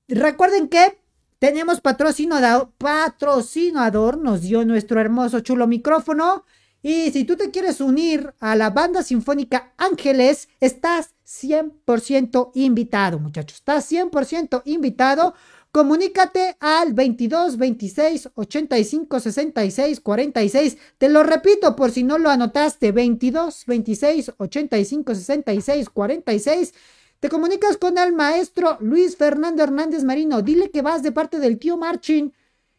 recuerden 0.09 0.67
que 0.67 0.99
tenemos 1.39 1.79
patrocinador, 1.79 2.71
patrocinador, 2.77 4.17
nos 4.17 4.41
dio 4.41 4.65
nuestro 4.65 4.99
hermoso, 4.99 5.39
chulo 5.39 5.65
micrófono. 5.65 6.45
Y 6.83 7.11
si 7.11 7.23
tú 7.23 7.37
te 7.37 7.51
quieres 7.51 7.79
unir 7.79 8.33
a 8.39 8.55
la 8.55 8.71
banda 8.71 9.01
sinfónica 9.01 9.73
Ángeles, 9.77 10.49
estás 10.59 11.13
100% 11.25 12.51
invitado, 12.55 13.19
muchachos. 13.19 13.59
Estás 13.59 13.91
100% 13.91 14.63
invitado. 14.65 15.35
Comunícate 15.71 16.57
al 16.59 16.93
22 16.93 17.55
26 17.57 18.31
85 18.35 19.19
66 19.21 20.01
46. 20.01 20.77
Te 20.97 21.07
lo 21.07 21.23
repito 21.23 21.77
por 21.77 21.91
si 21.91 22.03
no 22.03 22.17
lo 22.17 22.29
anotaste. 22.29 22.91
22 22.91 23.65
26 23.65 24.33
85 24.37 25.15
66 25.15 25.89
46. 25.89 26.73
Te 27.21 27.29
comunicas 27.29 27.77
con 27.77 27.97
el 27.97 28.11
maestro 28.11 28.77
Luis 28.81 29.15
Fernando 29.15 29.63
Hernández 29.63 30.03
Marino. 30.03 30.41
Dile 30.41 30.71
que 30.71 30.81
vas 30.81 31.03
de 31.03 31.13
parte 31.13 31.39
del 31.39 31.57
tío 31.57 31.77
Marchin 31.77 32.33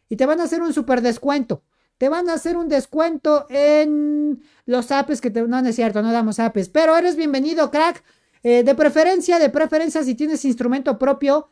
y 0.07 0.15
te 0.15 0.27
van 0.27 0.39
a 0.39 0.43
hacer 0.43 0.61
un 0.61 0.71
super 0.71 1.01
descuento. 1.01 1.63
Te 1.97 2.09
van 2.09 2.29
a 2.29 2.33
hacer 2.33 2.57
un 2.57 2.67
descuento 2.69 3.47
en 3.49 4.43
los 4.65 4.91
apes 4.91 5.19
que 5.19 5.31
te... 5.31 5.41
No, 5.41 5.61
no 5.61 5.67
es 5.67 5.75
cierto, 5.75 6.03
no 6.03 6.11
damos 6.11 6.39
apes. 6.39 6.69
Pero 6.69 6.95
eres 6.95 7.15
bienvenido, 7.15 7.71
crack. 7.71 8.03
Eh, 8.43 8.63
de 8.63 8.75
preferencia, 8.75 9.39
de 9.39 9.49
preferencia, 9.49 10.03
si 10.03 10.13
tienes 10.13 10.43
instrumento 10.43 10.99
propio, 10.99 11.49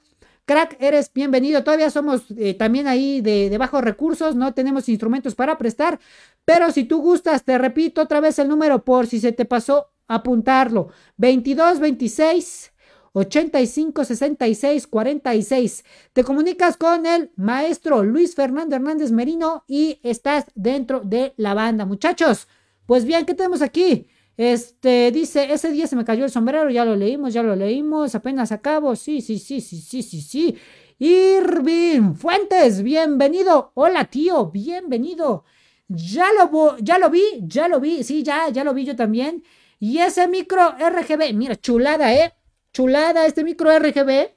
Crack, 0.51 0.75
eres 0.81 1.13
bienvenido. 1.13 1.63
Todavía 1.63 1.89
somos 1.89 2.23
eh, 2.37 2.53
también 2.55 2.85
ahí 2.85 3.21
de, 3.21 3.57
bajos 3.57 3.81
recursos, 3.81 4.35
no 4.35 4.53
tenemos 4.53 4.89
instrumentos 4.89 5.33
para 5.33 5.57
prestar. 5.57 5.97
Pero 6.43 6.73
si 6.73 6.83
tú 6.83 7.01
gustas, 7.01 7.45
te 7.45 7.57
repito 7.57 8.01
otra 8.01 8.19
vez 8.19 8.37
el 8.37 8.49
número 8.49 8.83
por 8.83 9.07
si 9.07 9.21
se 9.21 9.31
te 9.31 9.45
pasó 9.45 9.93
apuntarlo. 10.09 10.89
22 11.15 11.79
26 11.79 12.73
85 13.13 14.03
66 14.03 14.87
46. 14.87 15.85
Te 16.11 16.25
comunicas 16.25 16.75
con 16.75 17.05
el 17.05 17.31
maestro 17.37 18.03
Luis 18.03 18.35
Fernando 18.35 18.75
Hernández 18.75 19.13
Merino 19.13 19.63
y 19.69 20.01
estás 20.03 20.47
dentro 20.53 20.99
de 20.99 21.33
la 21.37 21.53
banda. 21.53 21.85
Muchachos, 21.85 22.49
pues 22.85 23.05
bien, 23.05 23.25
¿qué 23.25 23.35
tenemos 23.35 23.61
aquí? 23.61 24.09
Este, 24.41 25.11
dice, 25.11 25.53
ese 25.53 25.69
día 25.69 25.85
se 25.85 25.95
me 25.95 26.03
cayó 26.03 26.25
el 26.25 26.31
sombrero, 26.31 26.67
ya 26.71 26.83
lo 26.83 26.95
leímos, 26.95 27.31
ya 27.31 27.43
lo 27.43 27.55
leímos, 27.55 28.15
apenas 28.15 28.51
acabo. 28.51 28.95
Sí, 28.95 29.21
sí, 29.21 29.37
sí, 29.37 29.61
sí, 29.61 29.79
sí, 29.79 30.01
sí, 30.01 30.19
sí. 30.19 30.57
Irving 30.97 32.15
Fuentes, 32.15 32.81
bienvenido. 32.81 33.71
Hola, 33.75 34.05
tío, 34.05 34.47
bienvenido. 34.47 35.43
Ya 35.87 36.25
lo, 36.33 36.75
ya 36.79 36.97
lo 36.97 37.11
vi, 37.11 37.21
ya 37.43 37.67
lo 37.67 37.79
vi, 37.79 38.03
sí, 38.03 38.23
ya, 38.23 38.49
ya 38.49 38.63
lo 38.63 38.73
vi 38.73 38.83
yo 38.85 38.95
también. 38.95 39.43
Y 39.79 39.99
ese 39.99 40.27
micro 40.27 40.71
RGB, 40.71 41.35
mira, 41.35 41.55
chulada, 41.55 42.11
¿eh? 42.11 42.33
Chulada 42.73 43.27
este 43.27 43.43
micro 43.43 43.69
RGB. 43.77 44.31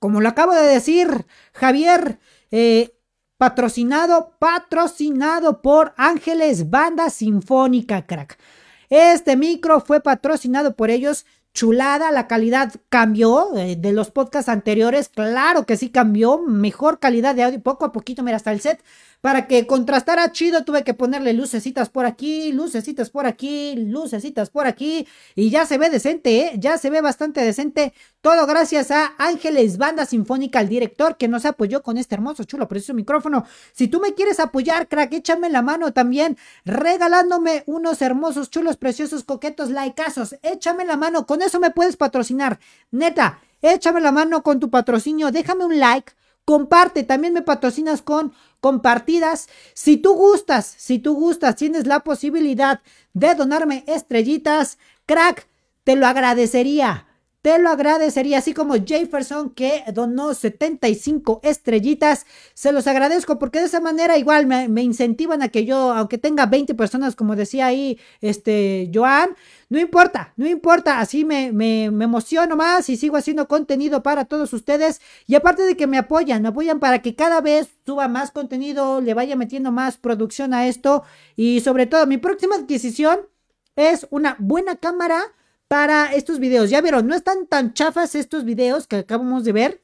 Como 0.00 0.20
lo 0.20 0.28
acabo 0.28 0.54
de 0.54 0.66
decir, 0.66 1.06
Javier, 1.52 2.18
eh, 2.50 2.96
patrocinado, 3.36 4.34
patrocinado 4.40 5.62
por 5.62 5.94
Ángeles 5.96 6.68
Banda 6.68 7.10
Sinfónica, 7.10 8.08
crack. 8.08 8.36
Este 8.90 9.36
micro 9.36 9.80
fue 9.80 10.00
patrocinado 10.00 10.74
por 10.74 10.90
ellos. 10.90 11.24
Chulada, 11.52 12.12
la 12.12 12.28
calidad 12.28 12.74
cambió 12.88 13.56
eh, 13.56 13.74
de 13.76 13.92
los 13.92 14.10
podcasts 14.10 14.48
anteriores, 14.48 15.08
claro 15.08 15.66
que 15.66 15.76
sí 15.76 15.90
cambió, 15.90 16.38
mejor 16.38 17.00
calidad 17.00 17.34
de 17.34 17.42
audio, 17.42 17.60
poco 17.60 17.84
a 17.84 17.92
poquito, 17.92 18.22
mira, 18.22 18.36
hasta 18.36 18.52
el 18.52 18.60
set 18.60 18.80
para 19.20 19.46
que 19.46 19.66
contrastara 19.66 20.32
chido 20.32 20.64
tuve 20.64 20.82
que 20.82 20.94
ponerle 20.94 21.32
lucecitas 21.32 21.90
por 21.90 22.06
aquí, 22.06 22.52
lucecitas 22.52 23.10
por 23.10 23.26
aquí, 23.26 23.74
lucecitas 23.76 24.50
por 24.50 24.66
aquí. 24.66 25.06
Y 25.34 25.50
ya 25.50 25.66
se 25.66 25.78
ve 25.78 25.90
decente, 25.90 26.40
¿eh? 26.40 26.52
Ya 26.58 26.78
se 26.78 26.90
ve 26.90 27.00
bastante 27.00 27.42
decente. 27.42 27.92
Todo 28.22 28.46
gracias 28.46 28.90
a 28.90 29.14
Ángeles 29.18 29.78
Banda 29.78 30.06
Sinfónica, 30.06 30.60
el 30.60 30.68
director 30.68 31.16
que 31.16 31.28
nos 31.28 31.44
apoyó 31.44 31.82
con 31.82 31.98
este 31.98 32.14
hermoso, 32.14 32.44
chulo, 32.44 32.68
precioso 32.68 32.94
micrófono. 32.94 33.44
Si 33.72 33.88
tú 33.88 34.00
me 34.00 34.14
quieres 34.14 34.40
apoyar, 34.40 34.88
crack, 34.88 35.12
échame 35.12 35.50
la 35.50 35.62
mano 35.62 35.92
también, 35.92 36.38
regalándome 36.64 37.62
unos 37.66 38.00
hermosos, 38.02 38.50
chulos, 38.50 38.76
preciosos, 38.76 39.24
coquetos, 39.24 39.70
likeazos. 39.70 40.36
Échame 40.42 40.84
la 40.84 40.96
mano, 40.96 41.26
con 41.26 41.42
eso 41.42 41.60
me 41.60 41.70
puedes 41.70 41.96
patrocinar. 41.96 42.58
Neta, 42.90 43.40
échame 43.60 44.00
la 44.00 44.12
mano 44.12 44.42
con 44.42 44.60
tu 44.60 44.70
patrocinio, 44.70 45.30
déjame 45.30 45.64
un 45.64 45.78
like 45.78 46.12
Comparte, 46.50 47.04
también 47.04 47.32
me 47.32 47.42
patrocinas 47.42 48.02
con 48.02 48.32
compartidas. 48.58 49.48
Si 49.72 49.98
tú 49.98 50.14
gustas, 50.14 50.66
si 50.66 50.98
tú 50.98 51.14
gustas, 51.14 51.54
tienes 51.54 51.86
la 51.86 52.00
posibilidad 52.00 52.80
de 53.12 53.36
donarme 53.36 53.84
estrellitas, 53.86 54.76
crack, 55.06 55.46
te 55.84 55.94
lo 55.94 56.08
agradecería. 56.08 57.06
Te 57.42 57.58
lo 57.58 57.70
agradecería, 57.70 58.36
así 58.36 58.52
como 58.52 58.74
Jefferson 58.74 59.48
que 59.48 59.82
donó 59.94 60.34
75 60.34 61.40
estrellitas. 61.42 62.26
Se 62.52 62.70
los 62.70 62.86
agradezco 62.86 63.38
porque 63.38 63.60
de 63.60 63.64
esa 63.64 63.80
manera 63.80 64.18
igual 64.18 64.46
me, 64.46 64.82
incentivan 64.82 65.40
a 65.40 65.48
que 65.48 65.64
yo, 65.64 65.94
aunque 65.94 66.18
tenga 66.18 66.44
20 66.44 66.74
personas, 66.74 67.16
como 67.16 67.36
decía 67.36 67.64
ahí 67.64 67.98
este 68.20 68.90
Joan, 68.92 69.36
no 69.70 69.78
importa, 69.80 70.34
no 70.36 70.46
importa, 70.46 71.00
así 71.00 71.24
me, 71.24 71.50
me, 71.50 71.84
emociono 71.84 72.56
más 72.56 72.90
y 72.90 72.98
sigo 72.98 73.16
haciendo 73.16 73.48
contenido 73.48 74.02
para 74.02 74.26
todos 74.26 74.52
ustedes. 74.52 75.00
Y 75.26 75.34
aparte 75.34 75.62
de 75.62 75.78
que 75.78 75.86
me 75.86 75.96
apoyan, 75.96 76.42
me 76.42 76.48
apoyan 76.48 76.78
para 76.78 77.00
que 77.00 77.14
cada 77.14 77.40
vez 77.40 77.70
suba 77.86 78.06
más 78.06 78.32
contenido, 78.32 79.00
le 79.00 79.14
vaya 79.14 79.34
metiendo 79.34 79.72
más 79.72 79.96
producción 79.96 80.52
a 80.52 80.68
esto. 80.68 81.04
Y 81.36 81.60
sobre 81.60 81.86
todo, 81.86 82.06
mi 82.06 82.18
próxima 82.18 82.56
adquisición 82.56 83.20
es 83.76 84.06
una 84.10 84.36
buena 84.38 84.76
cámara 84.76 85.22
para 85.70 86.12
estos 86.14 86.40
videos. 86.40 86.68
Ya 86.68 86.80
vieron, 86.80 87.06
no 87.06 87.14
están 87.14 87.46
tan 87.46 87.74
chafas 87.74 88.16
estos 88.16 88.44
videos 88.44 88.88
que 88.88 88.96
acabamos 88.96 89.44
de 89.44 89.52
ver, 89.52 89.82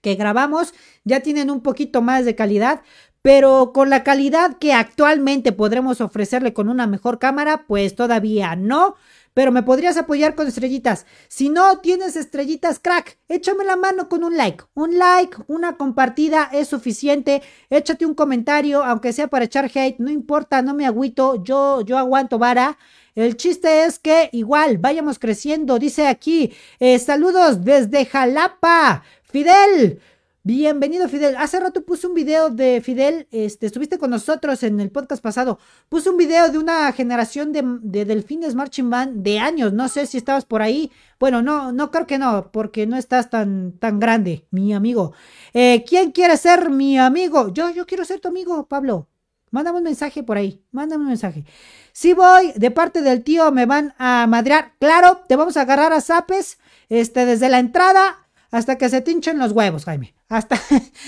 que 0.00 0.14
grabamos, 0.14 0.72
ya 1.04 1.20
tienen 1.20 1.50
un 1.50 1.60
poquito 1.60 2.00
más 2.00 2.24
de 2.24 2.34
calidad, 2.34 2.80
pero 3.20 3.72
con 3.74 3.90
la 3.90 4.04
calidad 4.04 4.56
que 4.56 4.72
actualmente 4.72 5.52
podremos 5.52 6.00
ofrecerle 6.00 6.54
con 6.54 6.70
una 6.70 6.86
mejor 6.86 7.18
cámara, 7.18 7.66
pues 7.66 7.94
todavía 7.94 8.56
no. 8.56 8.94
Pero 9.34 9.52
me 9.52 9.62
podrías 9.62 9.98
apoyar 9.98 10.34
con 10.34 10.46
estrellitas. 10.46 11.04
Si 11.28 11.50
no 11.50 11.78
tienes 11.80 12.16
estrellitas, 12.16 12.78
crack, 12.78 13.18
échame 13.28 13.64
la 13.64 13.76
mano 13.76 14.08
con 14.08 14.24
un 14.24 14.36
like. 14.36 14.64
Un 14.74 14.98
like, 14.98 15.36
una 15.46 15.76
compartida 15.76 16.48
es 16.52 16.68
suficiente. 16.68 17.42
Échate 17.68 18.06
un 18.06 18.14
comentario, 18.14 18.82
aunque 18.82 19.12
sea 19.12 19.28
para 19.28 19.44
echar 19.44 19.70
hate, 19.74 19.98
no 19.98 20.10
importa, 20.10 20.62
no 20.62 20.74
me 20.74 20.86
agüito, 20.86 21.42
yo, 21.44 21.82
yo 21.82 21.98
aguanto 21.98 22.38
vara. 22.38 22.78
El 23.14 23.36
chiste 23.36 23.84
es 23.84 23.98
que 23.98 24.30
igual 24.32 24.78
vayamos 24.78 25.18
creciendo. 25.18 25.78
Dice 25.78 26.06
aquí, 26.06 26.52
eh, 26.80 26.98
saludos 26.98 27.64
desde 27.64 28.06
Jalapa. 28.06 29.02
Fidel, 29.24 30.00
Bienvenido 30.44 31.08
Fidel. 31.08 31.36
Hace 31.36 31.60
rato 31.60 31.84
puse 31.84 32.08
un 32.08 32.14
video 32.14 32.50
de 32.50 32.80
Fidel, 32.80 33.28
este, 33.30 33.66
estuviste 33.66 33.96
con 33.96 34.10
nosotros 34.10 34.64
en 34.64 34.80
el 34.80 34.90
podcast 34.90 35.22
pasado. 35.22 35.60
Puse 35.88 36.10
un 36.10 36.16
video 36.16 36.50
de 36.50 36.58
una 36.58 36.90
generación 36.92 37.52
de, 37.52 37.62
de, 37.80 38.04
Delfines 38.04 38.56
Marching 38.56 38.90
Band 38.90 39.22
de 39.22 39.38
años. 39.38 39.72
No 39.72 39.88
sé 39.88 40.04
si 40.06 40.18
estabas 40.18 40.44
por 40.44 40.60
ahí. 40.60 40.90
Bueno, 41.20 41.42
no, 41.42 41.70
no 41.70 41.92
creo 41.92 42.08
que 42.08 42.18
no, 42.18 42.50
porque 42.50 42.88
no 42.88 42.96
estás 42.96 43.30
tan, 43.30 43.78
tan 43.78 44.00
grande, 44.00 44.44
mi 44.50 44.74
amigo. 44.74 45.12
Eh, 45.54 45.84
¿Quién 45.86 46.10
quiere 46.10 46.36
ser 46.36 46.70
mi 46.70 46.98
amigo? 46.98 47.52
Yo, 47.52 47.70
yo 47.70 47.86
quiero 47.86 48.04
ser 48.04 48.18
tu 48.18 48.26
amigo, 48.26 48.66
Pablo. 48.66 49.11
Mándame 49.52 49.78
un 49.78 49.84
mensaje 49.84 50.22
por 50.22 50.38
ahí. 50.38 50.64
Mándame 50.72 51.02
un 51.02 51.08
mensaje. 51.08 51.44
Si 51.92 52.14
voy 52.14 52.52
de 52.56 52.70
parte 52.70 53.02
del 53.02 53.22
tío, 53.22 53.52
me 53.52 53.66
van 53.66 53.94
a 53.98 54.26
madrear. 54.26 54.72
Claro, 54.80 55.20
te 55.28 55.36
vamos 55.36 55.58
a 55.58 55.60
agarrar 55.60 55.92
a 55.92 56.00
zapes. 56.00 56.58
Este, 56.88 57.26
desde 57.26 57.50
la 57.50 57.58
entrada 57.58 58.26
hasta 58.50 58.76
que 58.76 58.88
se 58.88 59.02
tinchen 59.02 59.38
los 59.38 59.52
huevos, 59.52 59.84
Jaime. 59.84 60.14
Hasta. 60.30 60.58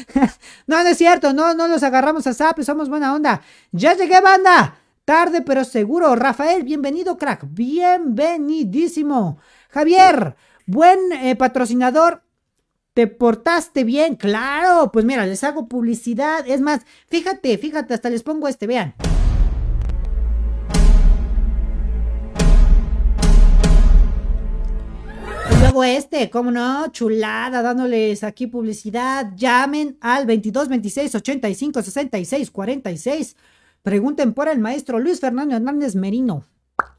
no, 0.67 0.83
no 0.83 0.89
es 0.89 0.99
cierto. 0.99 1.33
No, 1.33 1.55
no 1.55 1.69
los 1.69 1.83
agarramos 1.83 2.27
a 2.27 2.35
zapes. 2.35 2.67
Somos 2.67 2.91
buena 2.91 3.15
onda. 3.15 3.41
Ya 3.73 3.95
llegué, 3.95 4.21
banda. 4.21 4.77
Tarde, 5.07 5.41
pero 5.41 5.65
seguro. 5.65 6.15
Rafael, 6.15 6.65
bienvenido, 6.65 7.17
crack. 7.17 7.47
Bienvenidísimo. 7.49 9.39
Javier, 9.71 10.37
buen 10.67 10.99
eh, 11.13 11.35
patrocinador 11.35 12.24
¿Te 12.95 13.09
portaste 13.09 13.83
bien? 13.83 14.15
Claro, 14.15 14.93
pues 14.93 15.05
mira, 15.05 15.27
les 15.27 15.43
hago 15.43 15.67
publicidad. 15.67 16.47
Es 16.47 16.61
más, 16.61 16.83
fíjate, 17.09 17.59
fíjate, 17.59 17.93
hasta 17.93 18.09
les 18.09 18.23
pongo 18.23 18.47
este, 18.47 18.69
vean. 18.69 18.95
Luego 25.59 25.83
este, 25.83 26.31
cómo 26.31 26.53
no, 26.53 26.87
chulada, 26.93 27.63
dándoles 27.63 28.23
aquí 28.23 28.47
publicidad. 28.47 29.33
Llamen 29.35 29.99
al 30.01 30.25
22 30.25 30.69
26 30.69 31.17
85 31.17 31.83
66 31.83 32.51
46. 32.53 33.37
Pregunten 33.83 34.35
por 34.35 34.47
el 34.47 34.61
maestro 34.61 35.01
Luis 35.01 35.19
Fernando 35.19 35.57
Hernández 35.57 35.97
Merino. 35.97 36.45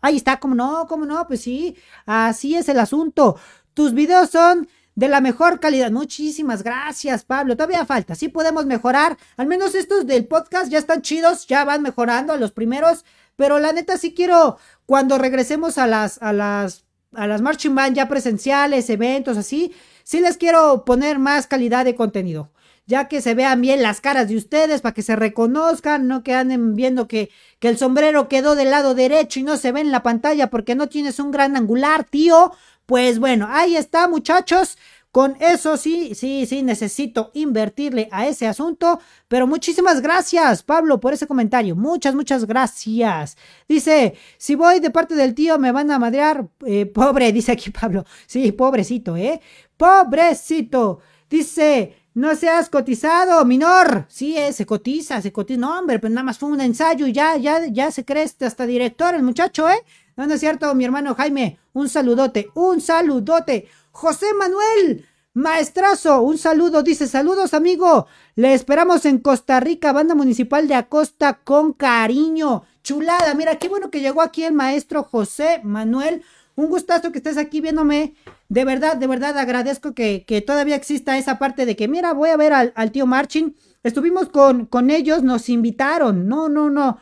Ahí 0.01 0.17
está, 0.17 0.41
cómo 0.41 0.55
no, 0.55 0.87
cómo 0.89 1.05
no, 1.05 1.25
pues 1.25 1.39
sí, 1.39 1.77
así 2.05 2.55
es 2.55 2.67
el 2.67 2.79
asunto. 2.79 3.37
Tus 3.73 3.93
videos 3.93 4.29
son 4.29 4.67
de 4.95 5.09
la 5.09 5.21
mejor 5.21 5.59
calidad. 5.59 5.91
Muchísimas 5.91 6.63
gracias, 6.63 7.25
Pablo. 7.25 7.55
Todavía 7.55 7.85
falta. 7.85 8.15
Sí 8.15 8.29
podemos 8.29 8.65
mejorar. 8.65 9.17
Al 9.37 9.47
menos 9.47 9.75
estos 9.75 10.07
del 10.07 10.25
podcast 10.25 10.71
ya 10.71 10.79
están 10.79 11.01
chidos, 11.01 11.45
ya 11.47 11.65
van 11.65 11.81
mejorando 11.81 12.33
a 12.33 12.37
los 12.37 12.51
primeros. 12.51 13.05
Pero 13.35 13.59
la 13.59 13.73
neta 13.73 13.97
sí 13.97 14.13
quiero, 14.13 14.57
cuando 14.85 15.17
regresemos 15.17 15.77
a 15.77 15.87
las, 15.87 16.21
a 16.21 16.31
las, 16.31 16.85
a 17.13 17.27
las 17.27 17.41
marching 17.41 17.75
band 17.75 17.95
ya 17.95 18.07
presenciales, 18.07 18.89
eventos 18.89 19.37
así, 19.37 19.73
sí 20.03 20.21
les 20.21 20.37
quiero 20.37 20.85
poner 20.85 21.19
más 21.19 21.45
calidad 21.45 21.83
de 21.83 21.95
contenido. 21.95 22.51
Ya 22.87 23.07
que 23.07 23.19
se 23.19 23.33
vean 23.33 23.61
bien 23.61 23.81
las 23.81 23.99
caras 23.99 24.29
de 24.29 24.37
ustedes, 24.37 24.81
para 24.81 24.93
que 24.93 25.01
se 25.01 25.15
reconozcan, 25.15 26.07
no 26.07 26.23
que 26.23 26.35
anden 26.35 26.75
viendo 26.75 27.07
que, 27.07 27.31
que 27.59 27.67
el 27.67 27.79
sombrero 27.79 28.29
quedó 28.29 28.55
del 28.55 28.69
lado 28.69 28.93
derecho 28.93 29.39
y 29.39 29.43
no 29.43 29.57
se 29.57 29.71
ve 29.71 29.81
en 29.81 29.91
la 29.91 30.03
pantalla 30.03 30.51
porque 30.51 30.75
no 30.75 30.87
tienes 30.87 31.19
un 31.19 31.31
gran 31.31 31.57
angular, 31.57 32.03
tío. 32.03 32.53
Pues 32.85 33.19
bueno, 33.19 33.47
ahí 33.49 33.75
está, 33.75 34.07
muchachos. 34.07 34.77
Con 35.15 35.37
eso 35.39 35.77
sí, 35.77 36.13
sí, 36.13 36.45
sí, 36.45 36.61
necesito 36.61 37.31
invertirle 37.33 38.09
a 38.11 38.27
ese 38.27 38.47
asunto. 38.47 38.99
Pero 39.29 39.47
muchísimas 39.47 40.01
gracias, 40.01 40.61
Pablo, 40.61 40.99
por 40.99 41.13
ese 41.13 41.25
comentario. 41.25 41.73
Muchas, 41.73 42.15
muchas 42.15 42.45
gracias. 42.45 43.37
Dice, 43.65 44.15
si 44.37 44.55
voy 44.55 44.81
de 44.81 44.89
parte 44.89 45.15
del 45.15 45.33
tío, 45.33 45.57
me 45.57 45.71
van 45.71 45.89
a 45.89 45.99
madrear. 45.99 46.49
Eh, 46.65 46.85
pobre, 46.85 47.31
dice 47.31 47.53
aquí 47.53 47.69
Pablo. 47.69 48.03
Sí, 48.27 48.51
pobrecito, 48.51 49.15
¿eh? 49.15 49.39
Pobrecito. 49.77 50.99
Dice, 51.29 51.95
no 52.13 52.35
seas 52.35 52.69
cotizado, 52.69 53.45
minor. 53.45 54.07
Sí, 54.09 54.37
eh, 54.37 54.51
se 54.51 54.65
cotiza, 54.65 55.21
se 55.21 55.31
cotiza. 55.31 55.61
No, 55.61 55.79
hombre, 55.79 55.99
pues 55.99 56.11
nada 56.11 56.25
más 56.25 56.37
fue 56.37 56.49
un 56.49 56.59
ensayo 56.59 57.07
y 57.07 57.13
ya, 57.13 57.37
ya, 57.37 57.65
ya 57.67 57.89
se 57.89 58.03
cree 58.03 58.25
hasta 58.25 58.65
director 58.65 59.15
el 59.15 59.23
muchacho, 59.23 59.69
¿eh? 59.69 59.81
No, 60.17 60.27
no 60.27 60.33
es 60.33 60.41
cierto, 60.41 60.75
mi 60.75 60.83
hermano 60.83 61.15
Jaime. 61.15 61.57
Un 61.75 61.89
saludote, 61.89 62.51
un 62.53 62.79
saludote. 62.79 63.67
José 63.91 64.27
Manuel, 64.39 65.05
maestrazo, 65.33 66.21
un 66.21 66.37
saludo. 66.37 66.83
Dice, 66.83 67.05
saludos, 67.05 67.53
amigo. 67.53 68.07
Le 68.35 68.53
esperamos 68.53 69.03
en 69.05 69.17
Costa 69.17 69.59
Rica, 69.59 69.91
banda 69.91 70.15
municipal 70.15 70.69
de 70.69 70.75
Acosta, 70.75 71.41
con 71.43 71.73
cariño. 71.73 72.63
Chulada, 72.81 73.33
mira, 73.33 73.57
qué 73.57 73.67
bueno 73.67 73.91
que 73.91 73.99
llegó 73.99 74.21
aquí 74.21 74.45
el 74.45 74.53
maestro 74.53 75.03
José 75.03 75.59
Manuel. 75.65 76.23
Un 76.55 76.67
gustazo 76.69 77.11
que 77.11 77.17
estés 77.17 77.37
aquí 77.37 77.59
viéndome. 77.59 78.15
De 78.47 78.63
verdad, 78.63 78.95
de 78.95 79.07
verdad 79.07 79.37
agradezco 79.37 79.93
que, 79.93 80.23
que 80.25 80.39
todavía 80.39 80.77
exista 80.77 81.17
esa 81.17 81.39
parte 81.39 81.65
de 81.65 81.75
que, 81.75 81.89
mira, 81.89 82.13
voy 82.13 82.29
a 82.29 82.37
ver 82.37 82.53
al, 82.53 82.91
tío 82.93 83.05
Marchin. 83.05 83.53
Estuvimos 83.83 84.29
con, 84.29 84.65
con 84.65 84.89
ellos, 84.89 85.23
nos 85.23 85.49
invitaron. 85.49 86.29
No, 86.29 86.47
no, 86.47 86.69
no. 86.69 86.99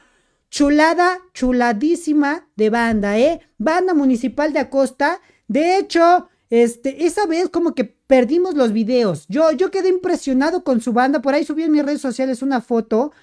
Chulada, 0.53 1.19
chuladísima 1.33 2.47
de 2.55 2.69
banda, 2.69 3.17
¿eh? 3.17 3.41
Banda 3.57 3.95
Municipal 3.95 4.53
de 4.53 4.59
Acosta. 4.59 5.19
De 5.47 5.79
hecho, 5.79 6.29
este, 6.51 7.07
esa 7.07 7.25
vez 7.25 7.49
como 7.49 7.73
que 7.73 7.85
perdimos 7.85 8.53
los 8.53 8.71
videos. 8.71 9.25
Yo, 9.29 9.51
yo 9.53 9.71
quedé 9.71 9.89
impresionado 9.89 10.63
con 10.63 10.79
su 10.79 10.93
banda. 10.93 11.23
Por 11.23 11.33
ahí 11.33 11.43
subí 11.43 11.63
en 11.63 11.71
mis 11.71 11.83
redes 11.83 12.01
sociales 12.01 12.43
una 12.43 12.61
foto. 12.61 13.13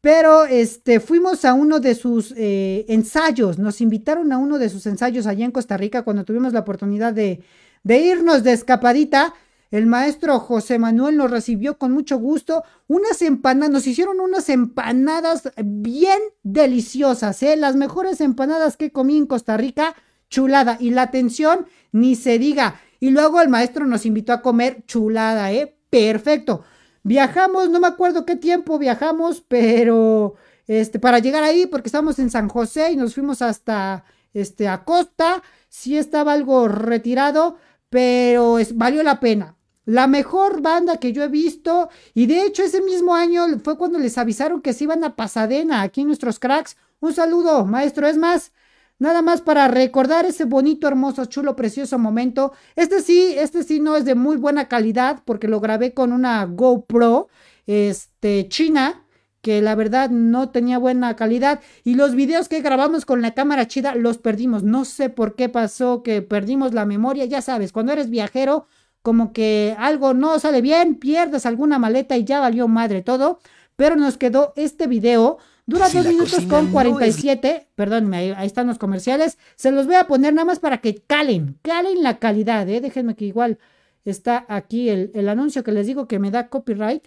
Pero 0.00 0.46
este, 0.46 0.98
fuimos 0.98 1.44
a 1.44 1.54
uno 1.54 1.78
de 1.78 1.94
sus 1.94 2.34
eh, 2.36 2.86
ensayos. 2.88 3.60
Nos 3.60 3.80
invitaron 3.80 4.32
a 4.32 4.38
uno 4.38 4.58
de 4.58 4.68
sus 4.68 4.84
ensayos 4.86 5.28
allá 5.28 5.44
en 5.44 5.52
Costa 5.52 5.76
Rica 5.76 6.02
cuando 6.02 6.24
tuvimos 6.24 6.52
la 6.52 6.58
oportunidad 6.58 7.12
de, 7.12 7.40
de 7.84 7.98
irnos 8.00 8.42
de 8.42 8.50
escapadita. 8.50 9.32
El 9.70 9.86
maestro 9.86 10.40
José 10.40 10.80
Manuel 10.80 11.16
nos 11.16 11.30
recibió 11.30 11.78
con 11.78 11.92
mucho 11.92 12.18
gusto. 12.18 12.64
Unas 12.88 13.22
empanadas, 13.22 13.70
nos 13.70 13.86
hicieron 13.86 14.18
unas 14.18 14.48
empanadas 14.48 15.52
bien 15.62 16.18
deliciosas, 16.42 17.40
¿eh? 17.44 17.56
Las 17.56 17.76
mejores 17.76 18.20
empanadas 18.20 18.76
que 18.76 18.90
comí 18.90 19.16
en 19.16 19.26
Costa 19.26 19.56
Rica, 19.56 19.94
chulada. 20.28 20.76
Y 20.80 20.90
la 20.90 21.02
atención, 21.02 21.66
ni 21.92 22.16
se 22.16 22.40
diga. 22.40 22.80
Y 22.98 23.10
luego 23.10 23.40
el 23.40 23.48
maestro 23.48 23.86
nos 23.86 24.06
invitó 24.06 24.32
a 24.32 24.42
comer 24.42 24.82
chulada, 24.86 25.52
¿eh? 25.52 25.76
Perfecto. 25.88 26.64
Viajamos, 27.04 27.70
no 27.70 27.78
me 27.78 27.86
acuerdo 27.86 28.26
qué 28.26 28.34
tiempo 28.34 28.76
viajamos, 28.76 29.40
pero 29.40 30.34
este, 30.66 30.98
para 30.98 31.20
llegar 31.20 31.44
ahí, 31.44 31.66
porque 31.66 31.88
estábamos 31.88 32.18
en 32.18 32.30
San 32.30 32.48
José 32.48 32.90
y 32.90 32.96
nos 32.96 33.14
fuimos 33.14 33.40
hasta 33.40 34.04
este, 34.34 34.66
Acosta. 34.66 35.44
Sí 35.68 35.96
estaba 35.96 36.32
algo 36.32 36.66
retirado, 36.66 37.56
pero 37.88 38.58
es, 38.58 38.76
valió 38.76 39.04
la 39.04 39.20
pena. 39.20 39.56
La 39.84 40.06
mejor 40.06 40.60
banda 40.60 40.98
que 40.98 41.12
yo 41.12 41.22
he 41.24 41.28
visto, 41.28 41.88
y 42.14 42.26
de 42.26 42.44
hecho 42.44 42.62
ese 42.62 42.82
mismo 42.82 43.14
año 43.14 43.46
fue 43.64 43.78
cuando 43.78 43.98
les 43.98 44.18
avisaron 44.18 44.60
que 44.60 44.72
se 44.72 44.84
iban 44.84 45.02
a 45.04 45.16
Pasadena, 45.16 45.82
aquí 45.82 46.04
nuestros 46.04 46.38
cracks. 46.38 46.76
Un 47.00 47.14
saludo, 47.14 47.64
maestro. 47.64 48.06
Es 48.06 48.18
más, 48.18 48.52
nada 48.98 49.22
más 49.22 49.40
para 49.40 49.68
recordar 49.68 50.26
ese 50.26 50.44
bonito, 50.44 50.86
hermoso, 50.86 51.24
chulo, 51.24 51.56
precioso 51.56 51.98
momento. 51.98 52.52
Este 52.76 53.00
sí, 53.00 53.34
este 53.36 53.64
sí 53.64 53.80
no 53.80 53.96
es 53.96 54.04
de 54.04 54.14
muy 54.14 54.36
buena 54.36 54.68
calidad 54.68 55.22
porque 55.24 55.48
lo 55.48 55.60
grabé 55.60 55.94
con 55.94 56.12
una 56.12 56.44
GoPro, 56.44 57.28
este, 57.66 58.48
china 58.48 59.06
que 59.40 59.62
la 59.62 59.74
verdad 59.74 60.10
no 60.10 60.50
tenía 60.50 60.78
buena 60.78 61.16
calidad 61.16 61.60
y 61.82 61.94
los 61.94 62.14
videos 62.14 62.48
que 62.48 62.60
grabamos 62.60 63.06
con 63.06 63.22
la 63.22 63.32
cámara 63.32 63.66
chida 63.66 63.94
los 63.94 64.18
perdimos. 64.18 64.62
No 64.62 64.84
sé 64.84 65.08
por 65.08 65.34
qué 65.34 65.48
pasó 65.48 66.02
que 66.02 66.22
perdimos 66.22 66.74
la 66.74 66.84
memoria, 66.84 67.24
ya 67.24 67.40
sabes, 67.40 67.72
cuando 67.72 67.92
eres 67.92 68.10
viajero 68.10 68.66
como 69.02 69.32
que 69.32 69.74
algo 69.78 70.14
no 70.14 70.38
sale 70.38 70.60
bien, 70.60 70.96
pierdes 70.96 71.46
alguna 71.46 71.78
maleta 71.78 72.16
y 72.16 72.24
ya 72.24 72.40
valió 72.40 72.68
madre 72.68 73.02
todo, 73.02 73.40
pero 73.76 73.96
nos 73.96 74.16
quedó 74.16 74.52
este 74.56 74.86
video. 74.86 75.38
Dura 75.66 75.88
dos 75.88 76.04
minutos 76.04 76.44
con 76.46 76.72
47, 76.72 77.68
perdón, 77.76 78.12
ahí, 78.12 78.34
ahí, 78.36 78.46
están 78.46 78.66
los 78.66 78.78
comerciales. 78.78 79.38
Se 79.54 79.70
los 79.70 79.86
voy 79.86 79.94
a 79.94 80.08
poner 80.08 80.34
nada 80.34 80.44
más 80.44 80.58
para 80.58 80.78
que 80.78 80.96
calen, 80.96 81.58
calen 81.62 82.02
la 82.02 82.18
calidad, 82.18 82.68
¿eh? 82.68 82.80
Déjenme 82.80 83.14
que 83.14 83.24
igual 83.26 83.58
está 84.04 84.44
aquí 84.48 84.88
el, 84.88 85.12
el 85.14 85.28
anuncio 85.28 85.62
que 85.62 85.72
les 85.72 85.86
digo 85.86 86.08
que 86.08 86.18
me 86.18 86.32
da 86.32 86.48
copyright. 86.48 87.06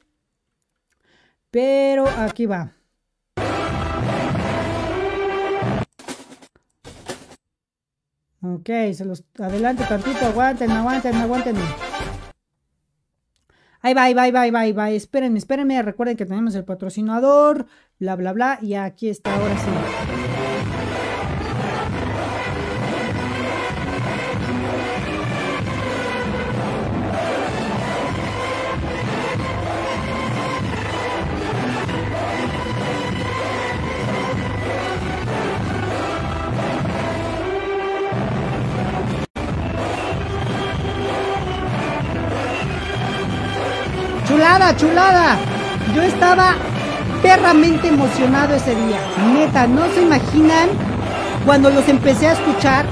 Pero 1.52 2.08
aquí 2.08 2.46
va. 2.46 2.72
Ok, 8.46 8.70
se 8.94 9.06
los 9.06 9.24
adelante 9.40 9.86
tantito, 9.88 10.26
aguanten, 10.26 10.70
aguanten, 10.70 11.16
aguanten. 11.16 11.56
Ahí 13.82 13.94
va, 13.94 14.04
ahí 14.04 14.14
va, 14.14 14.24
ahí 14.24 14.32
va, 14.32 14.42
ahí 14.42 14.52
va, 14.52 14.84
va. 14.84 14.92
Espérenme, 14.92 15.40
espérenme. 15.40 15.82
Recuerden 15.82 16.18
que 16.18 16.26
tenemos 16.26 16.54
el 16.56 16.66
patrocinador, 16.66 17.68
bla, 18.00 18.18
bla, 18.18 18.34
bla. 18.34 18.60
Y 18.62 18.74
aquí 18.74 19.08
está, 19.08 19.34
ahora 19.34 19.58
sí. 19.58 20.43
Chulada. 44.84 45.38
Yo 45.96 46.02
estaba 46.02 46.56
perramente 47.22 47.88
emocionado 47.88 48.54
ese 48.54 48.76
día. 48.76 49.00
Neta, 49.34 49.66
no 49.66 49.88
se 49.94 50.02
imaginan 50.02 50.68
cuando 51.46 51.70
los 51.70 51.88
empecé 51.88 52.28
a 52.28 52.34
escuchar. 52.34 52.86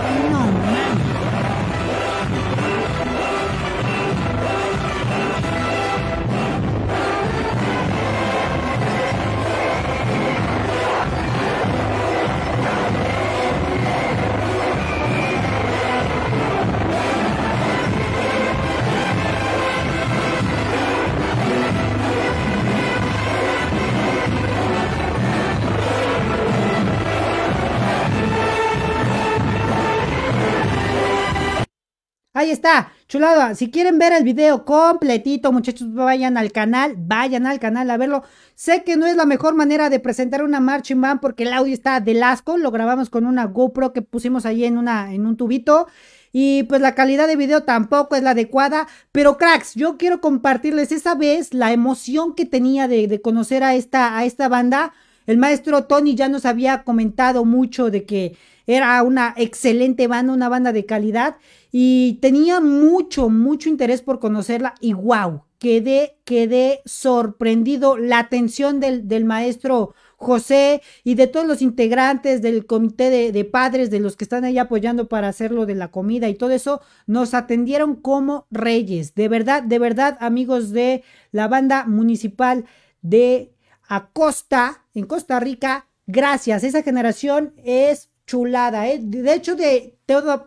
Está, 32.51 32.91
chulada. 33.07 33.55
Si 33.55 33.71
quieren 33.71 33.97
ver 33.97 34.11
el 34.11 34.25
video 34.25 34.65
completito, 34.65 35.53
muchachos, 35.53 35.93
vayan 35.93 36.35
al 36.35 36.51
canal, 36.51 36.95
vayan 36.97 37.45
al 37.45 37.61
canal 37.61 37.89
a 37.89 37.95
verlo. 37.95 38.23
Sé 38.55 38.83
que 38.83 38.97
no 38.97 39.05
es 39.05 39.15
la 39.15 39.25
mejor 39.25 39.55
manera 39.55 39.89
de 39.89 40.01
presentar 40.01 40.43
una 40.43 40.59
marching 40.59 40.99
band 40.99 41.21
porque 41.21 41.43
el 41.43 41.53
audio 41.53 41.73
está 41.73 42.01
del 42.01 42.21
asco. 42.21 42.57
Lo 42.57 42.69
grabamos 42.71 43.09
con 43.09 43.25
una 43.25 43.45
GoPro 43.45 43.93
que 43.93 44.01
pusimos 44.01 44.45
ahí 44.45 44.65
en, 44.65 44.77
una, 44.77 45.13
en 45.13 45.25
un 45.25 45.37
tubito. 45.37 45.87
Y 46.33 46.63
pues 46.63 46.81
la 46.81 46.93
calidad 46.93 47.25
de 47.25 47.37
video 47.37 47.63
tampoco 47.63 48.17
es 48.17 48.23
la 48.23 48.31
adecuada. 48.31 48.85
Pero 49.13 49.37
cracks, 49.37 49.73
yo 49.75 49.97
quiero 49.97 50.19
compartirles 50.19 50.91
esa 50.91 51.15
vez 51.15 51.53
la 51.53 51.71
emoción 51.71 52.35
que 52.35 52.45
tenía 52.45 52.89
de, 52.89 53.07
de 53.07 53.21
conocer 53.21 53.63
a 53.63 53.75
esta, 53.75 54.17
a 54.17 54.25
esta 54.25 54.49
banda. 54.49 54.91
El 55.25 55.37
maestro 55.37 55.85
Tony 55.85 56.15
ya 56.15 56.27
nos 56.27 56.45
había 56.45 56.83
comentado 56.83 57.45
mucho 57.45 57.89
de 57.89 58.03
que 58.03 58.35
era 58.67 59.01
una 59.03 59.33
excelente 59.37 60.07
banda, 60.07 60.33
una 60.33 60.49
banda 60.49 60.71
de 60.71 60.85
calidad 60.85 61.37
y 61.71 62.19
tenía 62.21 62.59
mucho, 62.59 63.29
mucho 63.29 63.69
interés 63.69 64.01
por 64.01 64.19
conocerla 64.19 64.75
y 64.81 64.93
wow, 64.93 65.43
quedé, 65.57 66.17
quedé 66.25 66.81
sorprendido. 66.85 67.97
La 67.97 68.19
atención 68.19 68.79
del, 68.79 69.07
del 69.07 69.25
maestro 69.25 69.93
José 70.21 70.83
y 71.03 71.15
de 71.15 71.25
todos 71.25 71.47
los 71.47 71.63
integrantes 71.63 72.43
del 72.43 72.67
comité 72.67 73.31
de, 73.31 73.45
padres, 73.45 73.89
de 73.89 73.99
los 73.99 74.15
que 74.15 74.23
están 74.23 74.45
ahí 74.45 74.59
apoyando 74.59 75.09
para 75.09 75.27
hacerlo 75.27 75.65
de 75.65 75.73
la 75.73 75.89
comida 75.89 76.29
y 76.29 76.35
todo 76.35 76.51
eso, 76.51 76.79
nos 77.07 77.33
atendieron 77.33 77.95
como 77.95 78.45
reyes. 78.51 79.15
De 79.15 79.27
verdad, 79.27 79.63
de 79.63 79.79
verdad, 79.79 80.17
amigos 80.19 80.69
de 80.69 81.03
la 81.31 81.47
banda 81.47 81.85
municipal 81.85 82.65
de 83.01 83.55
Acosta, 83.87 84.85
en 84.93 85.05
Costa 85.07 85.39
Rica, 85.39 85.87
gracias. 86.05 86.63
Esa 86.63 86.83
generación 86.83 87.55
es 87.63 88.10
chulada, 88.31 88.87
¿eh? 88.87 88.97
De 89.01 89.33
hecho, 89.33 89.57
de, 89.57 89.97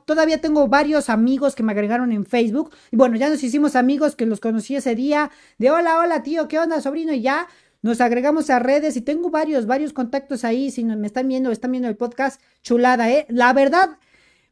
todavía 0.06 0.40
tengo 0.40 0.68
varios 0.68 1.10
amigos 1.10 1.54
que 1.54 1.62
me 1.62 1.72
agregaron 1.72 2.12
en 2.12 2.24
Facebook. 2.24 2.70
Y 2.90 2.96
bueno, 2.96 3.16
ya 3.16 3.28
nos 3.28 3.42
hicimos 3.42 3.76
amigos 3.76 4.16
que 4.16 4.24
los 4.24 4.40
conocí 4.40 4.74
ese 4.74 4.94
día. 4.94 5.30
De 5.58 5.70
hola, 5.70 5.98
hola, 5.98 6.22
tío, 6.22 6.48
¿qué 6.48 6.58
onda, 6.58 6.80
sobrino? 6.80 7.12
Y 7.12 7.20
ya 7.20 7.46
nos 7.82 8.00
agregamos 8.00 8.48
a 8.48 8.58
redes 8.58 8.96
y 8.96 9.02
tengo 9.02 9.28
varios, 9.28 9.66
varios 9.66 9.92
contactos 9.92 10.46
ahí. 10.46 10.70
Si 10.70 10.82
me 10.82 11.06
están 11.06 11.28
viendo, 11.28 11.50
están 11.50 11.72
viendo 11.72 11.90
el 11.90 11.96
podcast, 11.96 12.40
chulada, 12.62 13.10
¿eh? 13.10 13.26
La 13.28 13.52
verdad, 13.52 13.98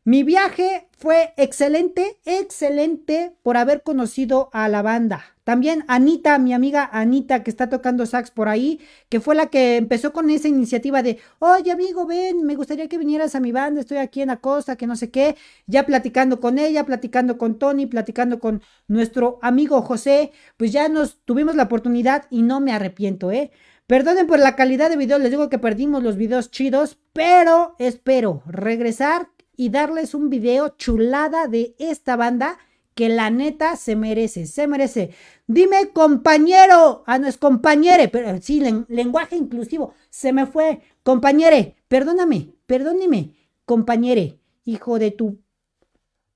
mi 0.04 0.24
viaje 0.24 0.88
fue 0.98 1.32
excelente, 1.38 2.18
excelente 2.26 3.34
por 3.42 3.56
haber 3.56 3.82
conocido 3.82 4.50
a 4.52 4.68
la 4.68 4.82
banda. 4.82 5.31
También 5.44 5.84
Anita, 5.88 6.38
mi 6.38 6.52
amiga 6.52 6.88
Anita, 6.92 7.42
que 7.42 7.50
está 7.50 7.68
tocando 7.68 8.06
sax 8.06 8.30
por 8.30 8.48
ahí, 8.48 8.80
que 9.08 9.18
fue 9.18 9.34
la 9.34 9.46
que 9.46 9.76
empezó 9.76 10.12
con 10.12 10.30
esa 10.30 10.46
iniciativa 10.46 11.02
de, 11.02 11.18
oye 11.40 11.72
amigo, 11.72 12.06
ven, 12.06 12.44
me 12.44 12.54
gustaría 12.54 12.88
que 12.88 12.96
vinieras 12.96 13.34
a 13.34 13.40
mi 13.40 13.50
banda, 13.50 13.80
estoy 13.80 13.98
aquí 13.98 14.22
en 14.22 14.28
la 14.28 14.36
costa, 14.36 14.76
que 14.76 14.86
no 14.86 14.94
sé 14.94 15.10
qué, 15.10 15.36
ya 15.66 15.84
platicando 15.84 16.38
con 16.38 16.58
ella, 16.58 16.86
platicando 16.86 17.38
con 17.38 17.58
Tony, 17.58 17.86
platicando 17.86 18.38
con 18.38 18.62
nuestro 18.86 19.40
amigo 19.42 19.82
José, 19.82 20.30
pues 20.56 20.70
ya 20.70 20.88
nos 20.88 21.18
tuvimos 21.24 21.56
la 21.56 21.64
oportunidad 21.64 22.26
y 22.30 22.42
no 22.42 22.60
me 22.60 22.72
arrepiento, 22.72 23.32
¿eh? 23.32 23.50
Perdonen 23.88 24.28
por 24.28 24.38
la 24.38 24.54
calidad 24.54 24.90
de 24.90 24.96
video, 24.96 25.18
les 25.18 25.30
digo 25.30 25.48
que 25.48 25.58
perdimos 25.58 26.04
los 26.04 26.16
videos 26.16 26.52
chidos, 26.52 26.98
pero 27.12 27.74
espero 27.80 28.42
regresar 28.46 29.28
y 29.56 29.70
darles 29.70 30.14
un 30.14 30.30
video 30.30 30.70
chulada 30.78 31.48
de 31.48 31.74
esta 31.78 32.16
banda 32.16 32.58
que 32.94 33.08
la 33.08 33.30
neta 33.30 33.76
se 33.76 33.96
merece, 33.96 34.46
se 34.46 34.66
merece. 34.66 35.10
Dime 35.46 35.90
compañero, 35.92 37.04
ah 37.06 37.18
no 37.18 37.26
es 37.26 37.38
compañere, 37.38 38.08
pero 38.08 38.40
sí, 38.40 38.60
len, 38.60 38.86
lenguaje 38.88 39.36
inclusivo, 39.36 39.94
se 40.10 40.32
me 40.32 40.46
fue, 40.46 40.80
compañere, 41.02 41.76
perdóname, 41.88 42.54
perdóneme, 42.66 43.34
compañere, 43.64 44.38
hijo 44.64 44.98
de 44.98 45.10
tu, 45.10 45.38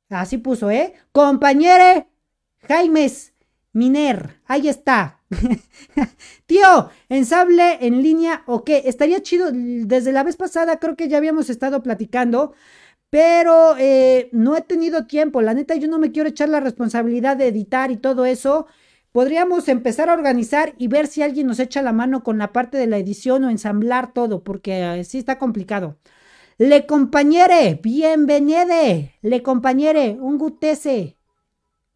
así 0.09 0.39
puso, 0.39 0.71
¿eh? 0.71 0.95
Compañere 1.13 2.09
Jaimes 2.67 3.35
Miner, 3.73 4.41
ahí 4.47 4.69
está. 4.69 5.21
Tío, 6.47 6.91
ensable 7.09 7.79
en 7.85 8.03
línea 8.03 8.43
o 8.47 8.65
qué, 8.65 8.85
estaría 8.87 9.23
chido, 9.23 9.51
desde 9.53 10.13
la 10.13 10.23
vez 10.23 10.37
pasada 10.37 10.79
creo 10.79 10.97
que 10.97 11.09
ya 11.09 11.19
habíamos 11.19 11.51
estado 11.51 11.83
platicando 11.83 12.55
pero 13.17 13.77
eh, 13.79 14.29
no 14.33 14.59
he 14.59 14.61
tenido 14.61 15.07
tiempo. 15.07 15.41
La 15.41 15.55
neta, 15.55 15.75
yo 15.75 15.89
no 15.89 15.99
me 15.99 16.13
quiero 16.13 16.29
echar 16.29 16.51
la 16.51 16.61
responsabilidad 16.61 17.39
de 17.39 17.47
editar 17.47 17.91
y 17.91 17.97
todo 17.97 18.27
eso. 18.27 18.67
Podríamos 19.11 19.69
empezar 19.69 20.11
a 20.11 20.13
organizar 20.13 20.75
y 20.77 20.89
ver 20.89 21.07
si 21.07 21.23
alguien 21.23 21.47
nos 21.47 21.59
echa 21.59 21.81
la 21.81 21.95
mano 21.95 22.23
con 22.23 22.37
la 22.37 22.53
parte 22.53 22.77
de 22.77 22.87
la 22.87 22.99
edición 22.99 23.43
o 23.45 23.49
ensamblar 23.49 24.13
todo, 24.13 24.45
porque 24.45 24.99
eh, 24.99 25.05
sí 25.05 25.17
está 25.17 25.39
complicado. 25.39 25.97
Le 26.59 26.85
compañere, 26.85 27.81
bienvenide. 27.83 29.15
Le 29.23 29.43
compañere, 29.43 30.19
un 30.21 30.37
gutese 30.37 31.17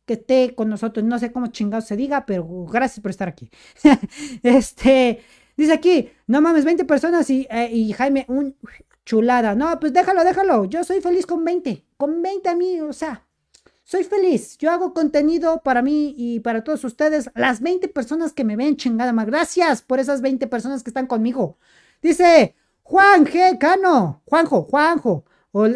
que 0.06 0.14
esté 0.14 0.54
con 0.54 0.70
nosotros. 0.70 1.04
No 1.04 1.18
sé 1.18 1.32
cómo 1.32 1.48
chingado 1.48 1.82
se 1.82 1.96
diga, 1.96 2.24
pero 2.24 2.64
gracias 2.64 3.00
por 3.02 3.10
estar 3.10 3.28
aquí. 3.28 3.50
este, 4.42 5.20
dice 5.54 5.74
aquí, 5.74 6.08
no 6.26 6.40
mames, 6.40 6.64
20 6.64 6.86
personas 6.86 7.28
eh, 7.28 7.46
y 7.70 7.92
Jaime, 7.92 8.24
un 8.28 8.56
chulada. 9.10 9.56
No, 9.56 9.80
pues 9.80 9.92
déjalo, 9.92 10.22
déjalo. 10.22 10.66
Yo 10.66 10.84
soy 10.84 11.00
feliz 11.00 11.26
con 11.26 11.44
20. 11.44 11.84
Con 11.96 12.22
20 12.22 12.48
a 12.48 12.54
mí, 12.54 12.80
o 12.80 12.92
sea, 12.92 13.26
soy 13.82 14.04
feliz. 14.04 14.56
Yo 14.58 14.70
hago 14.70 14.94
contenido 14.94 15.62
para 15.64 15.82
mí 15.82 16.14
y 16.16 16.38
para 16.38 16.62
todos 16.62 16.84
ustedes. 16.84 17.28
Las 17.34 17.60
20 17.60 17.88
personas 17.88 18.32
que 18.32 18.44
me 18.44 18.54
ven, 18.54 18.76
chingada 18.76 19.12
más. 19.12 19.26
Gracias 19.26 19.82
por 19.82 19.98
esas 19.98 20.20
20 20.20 20.46
personas 20.46 20.84
que 20.84 20.90
están 20.90 21.08
conmigo. 21.08 21.58
Dice 22.00 22.54
Juan 22.84 23.26
G. 23.26 23.58
Cano. 23.58 24.22
Juanjo, 24.26 24.62
Juanjo. 24.62 25.24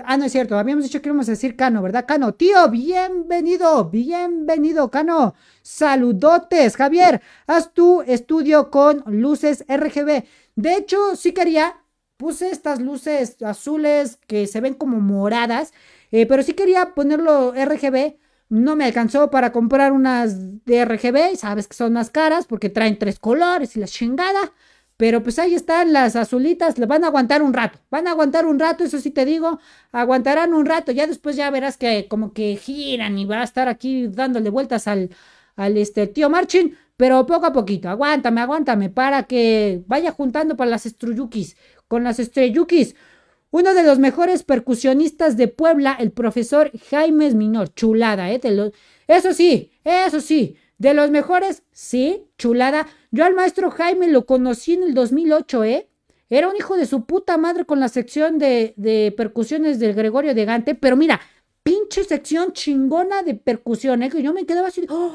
ah, 0.05 0.17
no 0.17 0.25
es 0.27 0.31
cierto. 0.31 0.57
Habíamos 0.57 0.85
dicho 0.85 1.03
que 1.03 1.09
íbamos 1.09 1.27
a 1.27 1.33
decir 1.33 1.57
Cano, 1.57 1.83
¿verdad? 1.83 2.05
Cano, 2.07 2.35
tío, 2.35 2.69
bienvenido. 2.71 3.91
Bienvenido, 3.91 4.93
Cano. 4.93 5.35
Saludotes, 5.61 6.77
Javier. 6.77 7.21
Haz 7.49 7.75
tu 7.75 8.03
estudio 8.03 8.71
con 8.71 9.03
luces 9.09 9.65
RGB. 9.67 10.23
De 10.55 10.77
hecho, 10.77 11.17
sí 11.17 11.33
quería 11.33 11.84
puse 12.25 12.51
estas 12.51 12.81
luces 12.81 13.37
azules 13.43 14.19
que 14.27 14.47
se 14.47 14.63
ven 14.63 14.73
como 14.73 14.99
moradas, 14.99 15.75
eh, 16.11 16.25
pero 16.25 16.43
sí 16.43 16.55
quería 16.55 16.95
ponerlo 16.95 17.53
RGB. 17.55 18.17
No 18.49 18.77
me 18.77 18.87
alcanzó 18.87 19.31
para 19.31 19.53
comprar 19.53 19.93
unas 19.93 20.65
de 20.65 20.87
RGB, 20.87 21.37
sabes 21.37 21.69
que 21.69 21.77
son 21.77 21.93
más 21.93 22.09
caras 22.09 22.47
porque 22.47 22.71
traen 22.71 22.99
tres 22.99 23.19
colores 23.19 23.77
y 23.77 23.81
la 23.81 23.87
chingada. 23.87 24.55
Pero 24.97 25.23
pues 25.23 25.39
ahí 25.39 25.55
están 25.55 25.93
las 25.93 26.17
azulitas, 26.17 26.79
le 26.79 26.87
van 26.87 27.05
a 27.05 27.09
aguantar 27.09 27.43
un 27.43 27.53
rato, 27.53 27.79
van 27.91 28.07
a 28.09 28.13
aguantar 28.13 28.47
un 28.47 28.59
rato, 28.59 28.85
eso 28.85 28.99
sí 29.01 29.11
te 29.11 29.27
digo, 29.27 29.59
aguantarán 29.93 30.55
un 30.55 30.65
rato, 30.65 30.93
ya 30.93 31.07
después 31.07 31.37
ya 31.37 31.51
verás 31.51 31.77
que 31.77 32.09
como 32.09 32.33
que 32.33 32.57
giran 32.57 33.19
y 33.19 33.27
va 33.27 33.41
a 33.43 33.45
estar 33.45 33.69
aquí 33.69 34.07
dándole 34.09 34.49
vueltas 34.49 34.89
al, 34.89 35.11
al 35.57 35.77
este 35.77 36.07
tío 36.07 36.31
Marchin, 36.31 36.77
pero 36.97 37.27
poco 37.27 37.47
a 37.47 37.53
poquito, 37.53 37.89
aguántame, 37.89 38.41
aguántame, 38.41 38.89
para 38.89 39.25
que 39.25 39.83
vaya 39.87 40.13
juntando 40.13 40.57
para 40.57 40.71
las 40.71 40.87
estruyukis 40.87 41.57
con 41.95 42.03
las 42.03 42.19
estrellukis. 42.19 42.97
Uno 43.53 43.73
de 43.73 43.85
los 43.85 44.01
mejores 44.01 44.43
percusionistas 44.43 45.37
de 45.37 45.47
Puebla, 45.47 45.97
el 45.97 46.11
profesor 46.11 46.73
Jaime 46.91 47.31
Minor. 47.31 47.73
Chulada, 47.73 48.33
¿eh? 48.33 48.41
Eso 49.07 49.33
sí, 49.33 49.71
eso 49.85 50.21
sí. 50.21 50.57
De 50.77 50.93
los 50.93 51.13
mejores, 51.13 51.63
sí, 51.71 52.25
chulada. 52.37 52.89
Yo 53.13 53.25
al 53.25 53.35
maestro 53.35 53.71
Jaime 53.71 54.09
lo 54.09 54.27
conocí 54.27 54.73
en 54.73 54.83
el 54.83 54.95
2008, 54.95 55.63
¿eh? 55.63 55.89
Era 56.29 56.49
un 56.49 56.57
hijo 56.57 56.77
de 56.77 56.87
su 56.87 57.07
puta 57.07 57.37
madre 57.37 57.65
con 57.65 57.79
la 57.79 57.89
sección 57.89 58.39
de, 58.39 58.75
de 58.77 59.15
percusiones 59.17 59.79
del 59.79 59.95
Gregorio 59.95 60.35
de 60.35 60.45
Gante. 60.47 60.75
Pero 60.75 60.97
mira, 60.97 61.21
pinche 61.65 62.05
sección 62.05 62.53
chingona 62.53 63.25
de 63.25 63.35
percusión. 63.35 64.09
Que 64.09 64.23
yo 64.23 64.33
me 64.33 64.47
quedaba 64.47 64.69
así, 64.69 64.87
¡oh, 64.89 65.13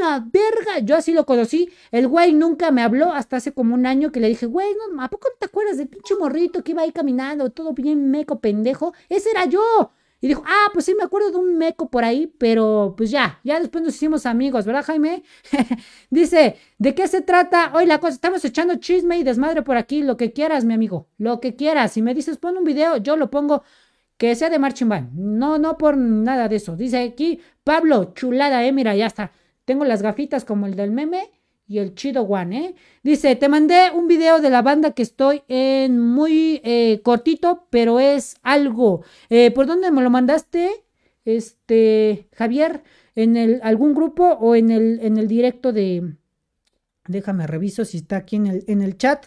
la 0.00 0.26
verga! 0.26 0.80
Yo 0.82 0.96
así 0.96 1.12
lo 1.12 1.24
conocí. 1.24 1.70
El 1.92 2.08
güey 2.08 2.32
nunca 2.32 2.72
me 2.72 2.82
habló 2.82 3.12
hasta 3.12 3.36
hace 3.36 3.52
como 3.52 3.74
un 3.74 3.86
año 3.86 4.10
que 4.10 4.18
le 4.18 4.28
dije, 4.28 4.46
güey, 4.46 4.68
no, 4.90 5.00
¿a 5.02 5.08
poco 5.08 5.28
te 5.38 5.46
acuerdas 5.46 5.76
del 5.76 5.88
pinche 5.88 6.16
morrito 6.16 6.64
que 6.64 6.72
iba 6.72 6.82
ahí 6.82 6.90
caminando, 6.90 7.50
todo 7.50 7.72
bien 7.74 8.10
meco, 8.10 8.40
pendejo? 8.40 8.94
Ese 9.08 9.30
era 9.30 9.44
yo. 9.44 9.92
Y 10.18 10.28
dijo, 10.28 10.42
ah, 10.46 10.70
pues 10.72 10.86
sí, 10.86 10.94
me 10.94 11.04
acuerdo 11.04 11.30
de 11.30 11.36
un 11.36 11.58
meco 11.58 11.90
por 11.90 12.02
ahí, 12.02 12.26
pero 12.38 12.94
pues 12.96 13.10
ya, 13.10 13.38
ya 13.44 13.60
después 13.60 13.84
nos 13.84 13.94
hicimos 13.94 14.24
amigos, 14.24 14.64
¿verdad, 14.64 14.82
Jaime? 14.84 15.22
Dice, 16.10 16.56
¿de 16.78 16.94
qué 16.94 17.06
se 17.06 17.20
trata 17.20 17.72
hoy 17.74 17.84
la 17.84 18.00
cosa? 18.00 18.14
Estamos 18.14 18.42
echando 18.44 18.76
chisme 18.76 19.18
y 19.18 19.24
desmadre 19.24 19.60
por 19.62 19.76
aquí, 19.76 20.02
lo 20.02 20.16
que 20.16 20.32
quieras, 20.32 20.64
mi 20.64 20.72
amigo, 20.72 21.06
lo 21.18 21.38
que 21.40 21.54
quieras. 21.54 21.92
Si 21.92 22.00
me 22.00 22.14
dices, 22.14 22.38
pon 22.38 22.56
un 22.56 22.64
video, 22.64 22.96
yo 22.96 23.16
lo 23.16 23.30
pongo 23.30 23.62
que 24.16 24.34
sea 24.34 24.50
de 24.50 24.58
marching 24.58 24.88
band. 24.88 25.12
No, 25.14 25.58
no 25.58 25.76
por 25.76 25.96
nada 25.96 26.48
de 26.48 26.56
eso. 26.56 26.76
Dice 26.76 26.98
aquí, 26.98 27.40
Pablo, 27.64 28.12
chulada, 28.14 28.64
eh, 28.64 28.72
mira, 28.72 28.94
ya 28.94 29.06
está. 29.06 29.32
Tengo 29.64 29.84
las 29.84 30.02
gafitas 30.02 30.44
como 30.44 30.66
el 30.66 30.76
del 30.76 30.90
meme 30.90 31.30
y 31.68 31.78
el 31.78 31.94
chido 31.94 32.22
one, 32.22 32.58
eh. 32.58 32.74
Dice, 33.02 33.34
te 33.36 33.48
mandé 33.48 33.90
un 33.92 34.06
video 34.06 34.40
de 34.40 34.50
la 34.50 34.62
banda 34.62 34.92
que 34.92 35.02
estoy 35.02 35.42
en 35.48 36.00
muy 36.00 36.60
eh, 36.64 37.00
cortito, 37.02 37.66
pero 37.70 37.98
es 37.98 38.36
algo. 38.42 39.02
Eh, 39.28 39.50
¿Por 39.50 39.66
dónde 39.66 39.90
me 39.90 40.02
lo 40.02 40.10
mandaste? 40.10 40.70
Este, 41.24 42.28
Javier, 42.32 42.84
en 43.16 43.36
el, 43.36 43.60
algún 43.64 43.94
grupo 43.94 44.24
o 44.24 44.54
en 44.54 44.70
el, 44.70 45.00
en 45.02 45.18
el 45.18 45.26
directo 45.26 45.72
de... 45.72 46.14
Déjame 47.08 47.46
reviso 47.46 47.84
si 47.84 47.98
está 47.98 48.16
aquí 48.16 48.36
en 48.36 48.46
el, 48.46 48.64
en 48.66 48.82
el 48.82 48.96
chat 48.96 49.26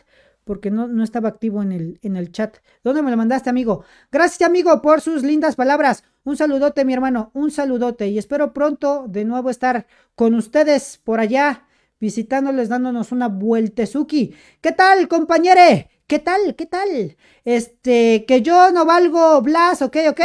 porque 0.49 0.71
no, 0.71 0.87
no 0.87 1.03
estaba 1.03 1.29
activo 1.29 1.61
en 1.61 1.71
el, 1.71 1.99
en 2.01 2.15
el 2.15 2.31
chat. 2.31 2.57
¿Dónde 2.83 3.03
me 3.03 3.11
lo 3.11 3.17
mandaste, 3.17 3.51
amigo? 3.51 3.83
Gracias, 4.11 4.49
amigo, 4.49 4.81
por 4.81 4.99
sus 4.99 5.21
lindas 5.21 5.55
palabras. 5.55 6.03
Un 6.23 6.37
saludote, 6.37 6.85
mi 6.85 6.93
hermano, 6.93 7.29
un 7.35 7.51
saludote. 7.51 8.07
Y 8.07 8.17
espero 8.17 8.51
pronto 8.51 9.05
de 9.07 9.25
nuevo 9.25 9.51
estar 9.51 9.85
con 10.15 10.33
ustedes 10.33 10.99
por 11.03 11.19
allá, 11.19 11.67
visitándoles, 11.99 12.67
dándonos 12.67 13.11
una 13.11 13.27
vueltezuki. 13.27 14.33
¿Qué 14.59 14.71
tal, 14.71 15.07
compañere? 15.07 15.91
¿Qué 16.07 16.17
tal? 16.17 16.55
¿Qué 16.55 16.65
tal? 16.65 17.15
Este, 17.45 18.25
que 18.25 18.41
yo 18.41 18.71
no 18.71 18.85
valgo 18.85 19.43
Blas, 19.43 19.83
ok, 19.83 19.97
ok. 20.09 20.21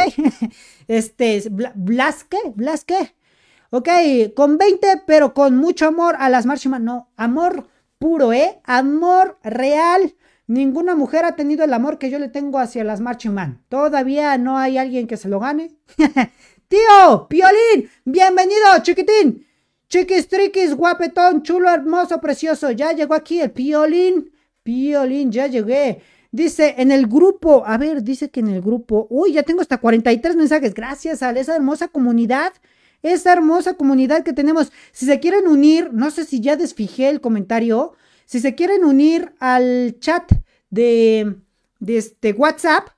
Este, 0.87 1.43
¿Blas 1.75 2.23
qué? 2.23 2.39
¿Blas 2.55 2.83
qué? 2.83 3.13
Ok, 3.69 3.89
con 4.35 4.57
20, 4.57 5.03
pero 5.05 5.35
con 5.35 5.55
mucho 5.55 5.85
amor 5.85 6.15
a 6.17 6.29
las 6.29 6.47
marchimas. 6.47 6.81
No, 6.81 7.11
amor 7.15 7.67
puro, 8.05 8.33
¿eh? 8.33 8.59
Amor 8.65 9.39
real. 9.41 10.13
Ninguna 10.45 10.93
mujer 10.93 11.25
ha 11.25 11.35
tenido 11.35 11.63
el 11.63 11.73
amor 11.73 11.97
que 11.97 12.11
yo 12.11 12.19
le 12.19 12.29
tengo 12.29 12.59
hacia 12.59 12.83
las 12.83 13.01
Marching 13.01 13.31
Man. 13.31 13.63
Todavía 13.67 14.37
no 14.37 14.59
hay 14.59 14.77
alguien 14.77 15.07
que 15.07 15.17
se 15.17 15.27
lo 15.27 15.39
gane. 15.39 15.71
Tío, 16.67 17.25
Piolín, 17.27 17.89
bienvenido, 18.03 18.61
chiquitín. 18.83 19.47
Chiquis, 19.89 20.27
triquis, 20.27 20.75
guapetón, 20.75 21.41
chulo, 21.41 21.67
hermoso, 21.71 22.21
precioso. 22.21 22.69
Ya 22.69 22.91
llegó 22.91 23.15
aquí 23.15 23.41
el 23.41 23.49
Piolín. 23.49 24.31
Piolín, 24.61 25.31
ya 25.31 25.47
llegué. 25.47 26.03
Dice 26.31 26.75
en 26.77 26.91
el 26.91 27.07
grupo, 27.07 27.63
a 27.65 27.79
ver, 27.79 28.03
dice 28.03 28.29
que 28.29 28.41
en 28.41 28.49
el 28.49 28.61
grupo, 28.61 29.07
uy, 29.09 29.33
ya 29.33 29.41
tengo 29.41 29.61
hasta 29.61 29.79
43 29.79 30.35
mensajes. 30.35 30.75
Gracias 30.75 31.23
a 31.23 31.31
esa 31.31 31.55
hermosa 31.55 31.87
comunidad 31.87 32.53
esa 33.05 33.33
hermosa 33.33 33.75
comunidad 33.75 34.23
que 34.23 34.33
tenemos. 34.33 34.71
Si 34.91 35.05
se 35.05 35.19
quieren 35.19 35.47
unir, 35.47 35.93
no 35.93 36.11
sé 36.11 36.25
si 36.25 36.41
ya 36.41 36.55
desfijé 36.55 37.09
el 37.09 37.21
comentario, 37.21 37.93
si 38.25 38.39
se 38.39 38.55
quieren 38.55 38.83
unir 38.83 39.33
al 39.39 39.97
chat 39.99 40.31
de, 40.69 41.35
de 41.79 41.97
este 41.97 42.33
WhatsApp, 42.33 42.89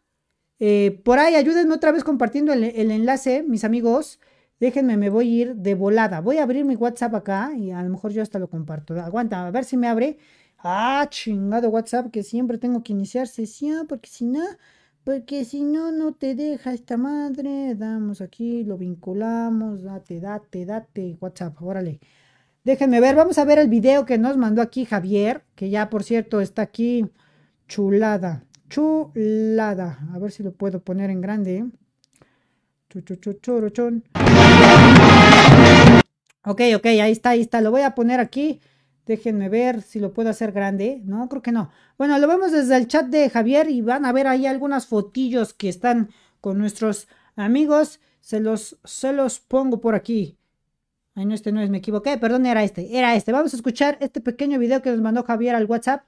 eh, 0.60 1.02
por 1.04 1.20
ahí 1.20 1.36
ayúdenme 1.36 1.74
otra 1.74 1.92
vez 1.92 2.04
compartiendo 2.04 2.54
el, 2.54 2.64
el, 2.64 2.92
enlace, 2.92 3.44
mis 3.44 3.64
amigos. 3.64 4.20
Déjenme, 4.60 4.98
me 4.98 5.10
voy 5.10 5.28
a 5.28 5.42
ir 5.42 5.56
de 5.56 5.76
volada. 5.76 6.22
Voy 6.22 6.38
a 6.38 6.44
abrir 6.44 6.66
mi 6.66 6.76
WhatsApp 6.76 7.14
acá 7.14 7.52
y 7.56 7.72
a 7.72 7.84
lo 7.84 7.90
mejor 7.90 8.12
yo 8.12 8.22
hasta 8.24 8.40
lo 8.40 8.50
comparto. 8.50 9.00
Aguanta, 9.00 9.46
a 9.46 9.52
ver 9.52 9.66
si 9.66 9.78
me 9.78 9.88
abre. 9.88 10.18
Ah, 10.60 11.06
chingado 11.10 11.70
WhatsApp, 11.70 12.10
que 12.12 12.24
siempre 12.24 12.58
tengo 12.58 12.82
que 12.82 12.94
iniciar 12.94 13.28
sesión, 13.28 13.86
porque 13.86 14.10
si 14.10 14.26
no, 14.26 14.44
porque 15.08 15.46
si 15.46 15.64
no, 15.64 15.94
no 15.94 16.16
te 16.16 16.36
deja 16.36 16.74
esta 16.74 16.98
madre. 16.98 17.76
Damos 17.76 18.20
aquí, 18.20 18.66
lo 18.66 18.78
vinculamos. 18.78 19.82
Date, 19.82 20.20
date, 20.20 20.66
date. 20.66 21.16
WhatsApp, 21.22 21.62
órale. 21.62 22.02
Déjenme 22.66 23.00
ver, 23.00 23.16
vamos 23.16 23.38
a 23.38 23.46
ver 23.46 23.58
el 23.58 23.70
video 23.70 24.06
que 24.06 24.18
nos 24.18 24.36
mandó 24.36 24.62
aquí 24.62 24.84
Javier, 24.84 25.46
que 25.56 25.70
ya 25.70 25.90
por 25.90 26.04
cierto 26.04 26.42
está 26.42 26.64
aquí. 26.64 27.06
Chulada, 27.70 28.44
chulada. 28.68 29.98
A 30.14 30.20
ver 30.20 30.34
si 30.34 30.44
lo 30.44 30.52
puedo 30.52 30.82
poner 30.82 31.10
en 31.10 31.22
grande. 31.22 31.66
Ok, 36.44 36.62
ok, 36.76 36.86
ahí 36.86 37.12
está, 37.14 37.30
ahí 37.30 37.40
está. 37.40 37.62
Lo 37.62 37.72
voy 37.72 37.84
a 37.84 37.96
poner 37.96 38.20
aquí. 38.20 38.60
Déjenme 39.08 39.48
ver 39.50 39.82
si 39.82 40.00
lo 40.00 40.14
puedo 40.14 40.30
hacer 40.30 40.52
grande. 40.52 41.02
No, 41.06 41.30
creo 41.30 41.42
que 41.42 41.52
no. 41.52 41.72
Bueno, 41.98 42.20
lo 42.20 42.28
vemos 42.28 42.52
desde 42.52 42.76
el 42.76 42.88
chat 42.88 43.08
de 43.08 43.30
Javier 43.30 43.70
y 43.70 43.82
van 43.82 44.06
a 44.06 44.12
ver 44.12 44.28
ahí 44.28 44.46
algunas 44.46 44.86
fotillos 44.86 45.54
que 45.54 45.70
están 45.70 46.10
con 46.42 46.58
nuestros 46.58 47.08
amigos. 47.36 48.02
Se 48.20 48.42
los, 48.42 48.78
se 48.84 49.14
los 49.14 49.40
pongo 49.40 49.80
por 49.80 49.96
aquí. 49.96 50.38
Ay, 51.16 51.26
no, 51.26 51.34
este 51.34 51.52
no 51.52 51.62
es, 51.62 51.70
me 51.70 51.78
equivoqué. 51.78 52.18
Perdón, 52.18 52.46
era 52.46 52.64
este, 52.64 52.98
era 52.98 53.16
este. 53.16 53.32
Vamos 53.32 53.54
a 53.54 53.58
escuchar 53.58 53.98
este 54.02 54.22
pequeño 54.22 54.60
video 54.60 54.82
que 54.82 54.92
nos 54.92 55.02
mandó 55.02 55.24
Javier 55.24 55.56
al 55.56 55.66
WhatsApp. 55.66 56.04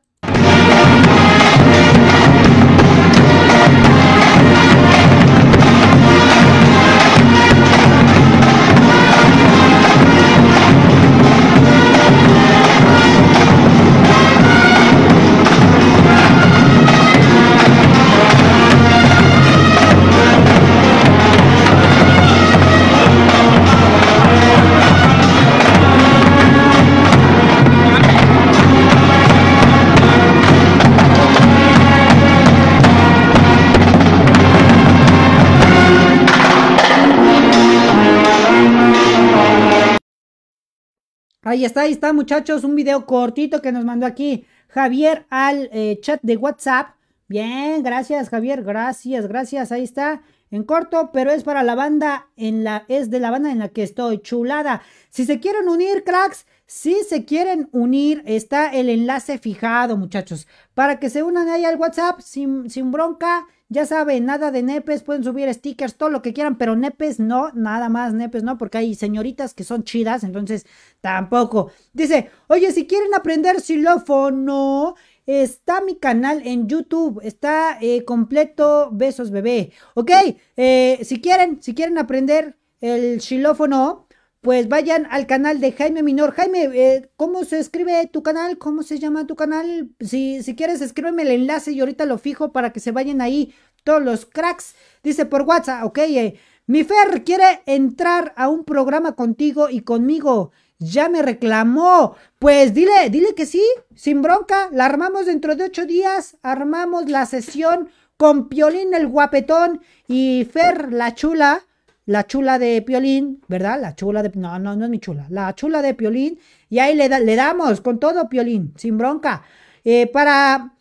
Ahí 41.49 41.65
está, 41.65 41.81
ahí 41.81 41.93
está, 41.93 42.13
muchachos, 42.13 42.63
un 42.63 42.75
video 42.75 43.07
cortito 43.07 43.59
que 43.59 43.71
nos 43.71 43.83
mandó 43.83 44.05
aquí 44.05 44.45
Javier 44.67 45.25
al 45.31 45.67
eh, 45.73 45.97
chat 45.99 46.19
de 46.21 46.37
WhatsApp. 46.37 46.89
Bien, 47.27 47.81
gracias, 47.81 48.29
Javier, 48.29 48.61
gracias, 48.61 49.27
gracias, 49.27 49.71
ahí 49.71 49.83
está. 49.83 50.21
En 50.51 50.63
corto, 50.63 51.09
pero 51.11 51.31
es 51.31 51.43
para 51.43 51.63
la 51.63 51.73
banda 51.73 52.27
en 52.37 52.63
la 52.63 52.85
es 52.87 53.09
de 53.09 53.19
la 53.19 53.31
banda 53.31 53.51
en 53.51 53.57
la 53.57 53.69
que 53.69 53.81
estoy, 53.81 54.19
chulada. 54.19 54.83
Si 55.09 55.25
se 55.25 55.39
quieren 55.39 55.67
unir, 55.67 56.03
cracks, 56.03 56.45
si 56.67 56.93
se 57.03 57.25
quieren 57.25 57.67
unir, 57.71 58.21
está 58.27 58.67
el 58.71 58.87
enlace 58.87 59.39
fijado, 59.39 59.97
muchachos, 59.97 60.47
para 60.75 60.99
que 60.99 61.09
se 61.09 61.23
unan 61.23 61.49
ahí 61.49 61.65
al 61.65 61.77
WhatsApp 61.77 62.19
sin, 62.19 62.69
sin 62.69 62.91
bronca. 62.91 63.47
Ya 63.71 63.85
saben, 63.85 64.25
nada 64.25 64.49
de 64.49 64.63
nepes, 64.63 65.03
pueden 65.03 65.23
subir 65.23 65.53
stickers, 65.53 65.95
todo 65.95 66.09
lo 66.09 66.23
que 66.23 66.33
quieran, 66.33 66.57
pero 66.57 66.75
nepes 66.75 67.19
no, 67.19 67.51
nada 67.53 67.87
más 67.87 68.13
nepes 68.15 68.41
no, 68.41 68.57
porque 68.57 68.79
hay 68.79 68.95
señoritas 68.95 69.53
que 69.53 69.63
son 69.63 69.83
chidas, 69.83 70.23
entonces 70.23 70.65
tampoco. 71.01 71.71
Dice, 71.93 72.31
oye, 72.47 72.71
si 72.71 72.87
quieren 72.87 73.13
aprender 73.13 73.61
xilófono, 73.61 74.95
está 75.27 75.81
mi 75.81 75.97
canal 75.97 76.41
en 76.45 76.67
YouTube, 76.67 77.19
está 77.23 77.77
eh, 77.79 78.03
completo, 78.05 78.89
besos 78.91 79.29
bebé. 79.29 79.71
Ok, 79.93 80.11
eh, 80.57 80.99
si 81.03 81.21
quieren, 81.21 81.61
si 81.61 81.75
quieren 81.75 81.99
aprender 81.99 82.57
el 82.81 83.21
xilófono, 83.21 84.07
pues 84.41 84.69
vayan 84.69 85.05
al 85.11 85.27
canal 85.27 85.59
de 85.59 85.71
Jaime 85.73 86.03
Minor. 86.03 86.31
Jaime, 86.31 86.69
eh, 86.73 87.11
¿cómo 87.17 87.43
se 87.43 87.59
escribe 87.59 88.07
tu 88.07 88.23
canal? 88.23 88.57
¿Cómo 88.57 88.83
se 88.83 88.97
llama 88.97 89.27
tu 89.27 89.35
canal? 89.35 89.89
Si, 89.99 90.41
si 90.43 90.55
quieres, 90.55 90.81
escríbeme 90.81 91.23
el 91.23 91.31
enlace 91.31 91.71
y 91.71 91.79
ahorita 91.81 92.05
lo 92.05 92.17
fijo 92.17 92.51
para 92.51 92.71
que 92.71 92.79
se 92.79 92.91
vayan 92.91 93.21
ahí 93.21 93.53
todos 93.83 94.01
los 94.01 94.25
cracks. 94.25 94.75
Dice 95.03 95.25
por 95.25 95.41
WhatsApp, 95.41 95.83
ok. 95.83 95.97
Eh, 95.99 96.39
mi 96.67 96.83
Fer 96.83 97.23
quiere 97.25 97.61
entrar 97.65 98.33
a 98.37 98.47
un 98.47 98.63
programa 98.63 99.15
contigo 99.15 99.69
y 99.69 99.81
conmigo. 99.81 100.51
Ya 100.77 101.09
me 101.09 101.21
reclamó. 101.21 102.15
Pues 102.39 102.73
dile, 102.73 103.09
dile 103.09 103.35
que 103.35 103.45
sí, 103.45 103.63
sin 103.95 104.21
bronca. 104.21 104.69
La 104.71 104.85
armamos 104.85 105.25
dentro 105.25 105.57
de 105.57 105.65
ocho 105.65 105.85
días. 105.85 106.37
Armamos 106.43 107.09
la 107.09 107.25
sesión 107.25 107.89
con 108.15 108.47
Piolín 108.47 108.93
el 108.93 109.07
guapetón 109.07 109.81
y 110.07 110.47
Fer 110.51 110.93
la 110.93 111.13
chula 111.13 111.63
la 112.09 112.25
chula 112.25 112.57
de 112.57 112.81
Piolín, 112.81 113.39
¿verdad? 113.47 113.79
La 113.79 113.95
chula 113.95 114.23
de... 114.23 114.31
No, 114.33 114.57
no, 114.57 114.75
no 114.75 114.85
es 114.85 114.89
mi 114.89 114.97
chula. 114.97 115.27
La 115.29 115.53
chula 115.53 115.83
de 115.83 115.93
Piolín. 115.93 116.39
Y 116.67 116.79
ahí 116.79 116.95
le, 116.95 117.07
le 117.07 117.35
damos 117.35 117.81
con 117.81 117.99
todo 117.99 118.27
Piolín, 118.27 118.73
sin 118.77 118.97
bronca. 118.97 119.43
Eh, 119.83 120.07
para 120.07 120.73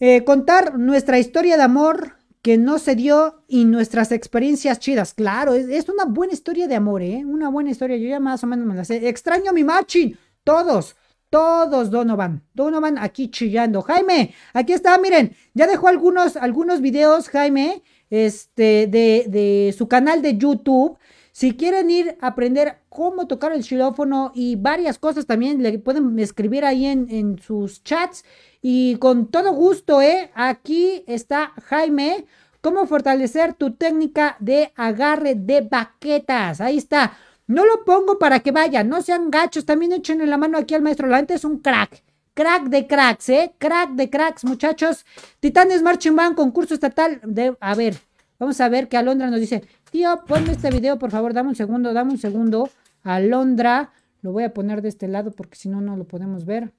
eh, 0.00 0.24
contar 0.24 0.80
nuestra 0.80 1.20
historia 1.20 1.56
de 1.56 1.62
amor 1.62 2.16
que 2.42 2.58
no 2.58 2.80
se 2.80 2.96
dio 2.96 3.44
y 3.46 3.66
nuestras 3.66 4.10
experiencias 4.10 4.80
chidas. 4.80 5.14
Claro, 5.14 5.54
es, 5.54 5.88
una 5.88 6.06
buena 6.06 6.32
historia 6.32 6.66
de 6.66 6.74
amor, 6.74 7.02
¿eh? 7.02 7.22
Una 7.24 7.48
buena 7.48 7.70
historia. 7.70 7.96
Yo 7.96 8.08
ya 8.08 8.18
más 8.18 8.42
o 8.42 8.48
menos 8.48 8.66
me 8.66 8.74
la 8.74 8.84
sé. 8.84 9.08
Extraño 9.08 9.52
mi 9.52 9.62
matching. 9.62 10.18
Todos. 10.42 10.96
Todos 11.30 11.88
Donovan. 11.92 12.42
Donovan 12.52 12.98
aquí 12.98 13.30
chillando. 13.30 13.80
Jaime, 13.82 14.34
aquí 14.54 14.72
está, 14.72 14.98
miren. 14.98 15.36
Ya 15.54 15.68
dejó 15.68 15.86
algunos, 15.86 16.34
algunos 16.34 16.80
videos, 16.80 17.28
Jaime 17.28 17.84
este, 18.12 18.86
de, 18.88 19.24
de 19.26 19.74
su 19.76 19.88
canal 19.88 20.20
de 20.20 20.36
YouTube. 20.36 20.98
Si 21.32 21.56
quieren 21.56 21.88
ir 21.88 22.18
a 22.20 22.26
aprender 22.26 22.82
cómo 22.90 23.26
tocar 23.26 23.52
el 23.52 23.64
xilófono 23.64 24.32
y 24.34 24.56
varias 24.56 24.98
cosas 24.98 25.24
también, 25.24 25.62
le 25.62 25.78
pueden 25.78 26.18
escribir 26.18 26.66
ahí 26.66 26.84
en, 26.84 27.06
en, 27.08 27.38
sus 27.38 27.82
chats. 27.82 28.22
Y 28.60 28.96
con 28.96 29.28
todo 29.30 29.54
gusto, 29.54 30.02
¿eh? 30.02 30.30
Aquí 30.34 31.04
está 31.06 31.54
Jaime. 31.64 32.26
Cómo 32.60 32.86
fortalecer 32.86 33.54
tu 33.54 33.72
técnica 33.72 34.36
de 34.40 34.72
agarre 34.76 35.34
de 35.34 35.62
baquetas. 35.62 36.60
Ahí 36.60 36.76
está. 36.76 37.16
No 37.46 37.64
lo 37.64 37.82
pongo 37.86 38.18
para 38.18 38.40
que 38.40 38.52
vayan, 38.52 38.90
no 38.90 39.00
sean 39.00 39.30
gachos. 39.30 39.64
También 39.64 39.92
echen 39.92 40.28
la 40.28 40.36
mano 40.36 40.58
aquí 40.58 40.74
al 40.74 40.82
maestro. 40.82 41.08
La 41.08 41.16
gente 41.16 41.32
es 41.32 41.44
un 41.46 41.60
crack. 41.60 42.02
Crack 42.34 42.64
de 42.64 42.86
cracks, 42.86 43.28
¿eh? 43.28 43.54
Crack 43.58 43.90
de 43.90 44.08
cracks, 44.08 44.44
muchachos. 44.44 45.04
Titanes 45.40 45.82
Marching 45.82 46.16
Band, 46.16 46.34
concurso 46.34 46.74
estatal. 46.74 47.20
De, 47.24 47.56
a 47.60 47.74
ver, 47.74 47.96
vamos 48.38 48.60
a 48.60 48.68
ver 48.68 48.88
que 48.88 48.96
Alondra 48.96 49.28
nos 49.30 49.40
dice, 49.40 49.62
tío, 49.90 50.24
ponme 50.26 50.52
este 50.52 50.70
video, 50.70 50.98
por 50.98 51.10
favor, 51.10 51.34
dame 51.34 51.50
un 51.50 51.56
segundo, 51.56 51.92
dame 51.92 52.12
un 52.12 52.18
segundo. 52.18 52.70
Alondra, 53.02 53.92
lo 54.22 54.32
voy 54.32 54.44
a 54.44 54.54
poner 54.54 54.80
de 54.80 54.88
este 54.88 55.08
lado 55.08 55.32
porque 55.32 55.56
si 55.56 55.68
no, 55.68 55.80
no 55.80 55.96
lo 55.96 56.04
podemos 56.04 56.46
ver. 56.46 56.72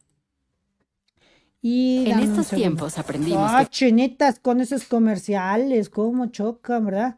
Y 1.62 2.10
en 2.10 2.20
estos 2.20 2.50
tiempos 2.50 2.98
aprendimos. 2.98 3.50
Ah, 3.50 3.66
chinitas 3.66 4.40
con 4.40 4.60
esos 4.60 4.86
comerciales, 4.86 5.90
cómo 5.90 6.26
chocan, 6.28 6.86
¿verdad? 6.86 7.18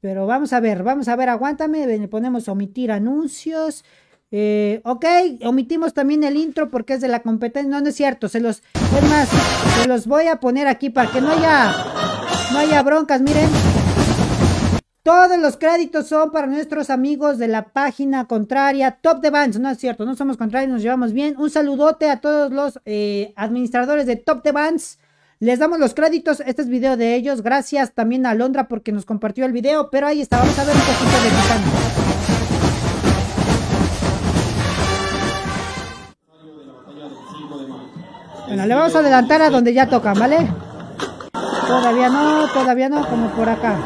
Pero 0.00 0.26
vamos 0.26 0.52
a 0.52 0.60
ver, 0.60 0.82
vamos 0.82 1.08
a 1.08 1.16
ver, 1.16 1.28
aguántame, 1.28 1.86
le 1.86 2.08
ponemos 2.08 2.48
omitir 2.48 2.92
anuncios. 2.92 3.84
Eh, 4.30 4.82
ok, 4.84 5.04
omitimos 5.44 5.94
también 5.94 6.22
el 6.22 6.36
intro 6.36 6.70
porque 6.70 6.94
es 6.94 7.00
de 7.00 7.08
la 7.08 7.22
competencia. 7.22 7.70
No, 7.70 7.80
no 7.80 7.88
es 7.88 7.96
cierto. 7.96 8.28
Se 8.28 8.40
los, 8.40 8.62
es 8.74 9.10
más, 9.10 9.28
se 9.80 9.88
los 9.88 10.06
voy 10.06 10.26
a 10.26 10.40
poner 10.40 10.68
aquí 10.68 10.90
para 10.90 11.10
que 11.10 11.20
no 11.20 11.30
haya, 11.30 11.74
no 12.52 12.58
haya 12.58 12.82
broncas. 12.82 13.20
Miren, 13.20 13.48
todos 15.02 15.38
los 15.38 15.56
créditos 15.56 16.06
son 16.06 16.30
para 16.30 16.46
nuestros 16.46 16.90
amigos 16.90 17.38
de 17.38 17.48
la 17.48 17.64
página 17.64 18.26
contraria, 18.26 18.98
Top 19.00 19.22
de 19.22 19.30
Bands. 19.30 19.58
No 19.58 19.70
es 19.70 19.78
cierto, 19.78 20.04
no 20.04 20.14
somos 20.14 20.36
contrarios, 20.36 20.70
nos 20.70 20.82
llevamos 20.82 21.12
bien. 21.12 21.34
Un 21.38 21.48
saludote 21.50 22.10
a 22.10 22.20
todos 22.20 22.52
los 22.52 22.78
eh, 22.84 23.32
administradores 23.36 24.06
de 24.06 24.16
Top 24.16 24.42
de 24.42 24.52
Bands. 24.52 24.98
Les 25.40 25.60
damos 25.60 25.78
los 25.78 25.94
créditos. 25.94 26.40
Este 26.40 26.62
es 26.62 26.68
video 26.68 26.96
de 26.96 27.14
ellos. 27.14 27.42
Gracias 27.42 27.92
también 27.94 28.26
a 28.26 28.34
Londra 28.34 28.68
porque 28.68 28.92
nos 28.92 29.06
compartió 29.06 29.46
el 29.46 29.52
video. 29.52 29.88
Pero 29.88 30.08
ahí 30.08 30.20
está, 30.20 30.38
vamos 30.38 30.58
a 30.58 30.64
ver 30.64 30.74
un 30.74 30.82
poquito 30.82 31.22
de 31.22 31.28
Titán. 31.30 31.87
Bueno, 38.48 38.64
le 38.64 38.74
vamos 38.74 38.94
a 38.96 39.00
adelantar 39.00 39.42
a 39.42 39.50
donde 39.50 39.74
ya 39.74 39.86
tocan, 39.86 40.18
¿vale? 40.18 40.48
Todavía 41.66 42.08
no, 42.08 42.46
todavía 42.48 42.88
no, 42.88 43.06
como 43.06 43.28
por 43.28 43.46
acá. 43.46 43.76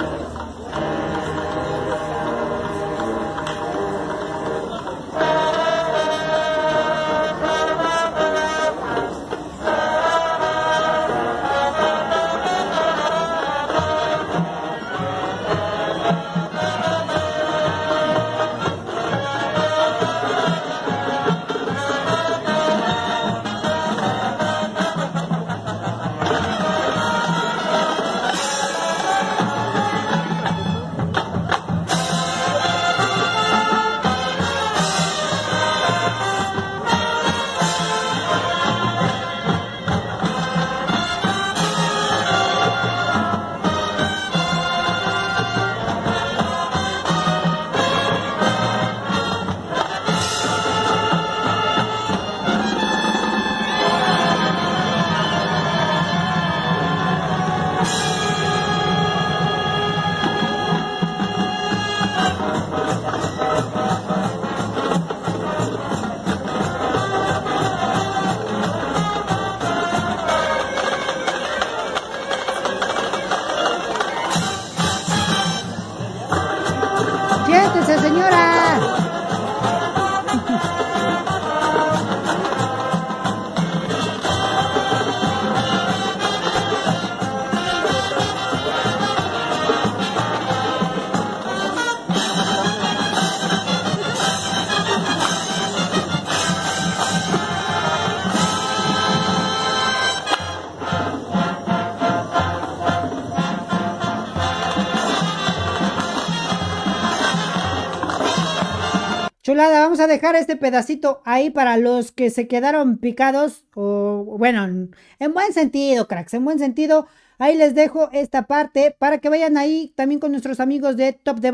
Vamos 109.92 110.04
a 110.04 110.06
dejar 110.06 110.36
este 110.36 110.56
pedacito 110.56 111.20
ahí 111.26 111.50
para 111.50 111.76
los 111.76 112.12
que 112.12 112.30
se 112.30 112.48
quedaron 112.48 112.96
picados. 112.96 113.66
O 113.74 114.24
bueno, 114.38 114.64
en 114.64 115.34
buen 115.34 115.52
sentido, 115.52 116.08
cracks, 116.08 116.32
en 116.32 116.46
buen 116.46 116.58
sentido. 116.58 117.08
Ahí 117.38 117.56
les 117.56 117.74
dejo 117.74 118.08
esta 118.12 118.46
parte 118.46 118.96
para 118.98 119.18
que 119.18 119.28
vayan 119.28 119.58
ahí 119.58 119.92
también 119.94 120.18
con 120.18 120.30
nuestros 120.30 120.60
amigos 120.60 120.96
de 120.96 121.12
Top 121.12 121.40
The. 121.40 121.52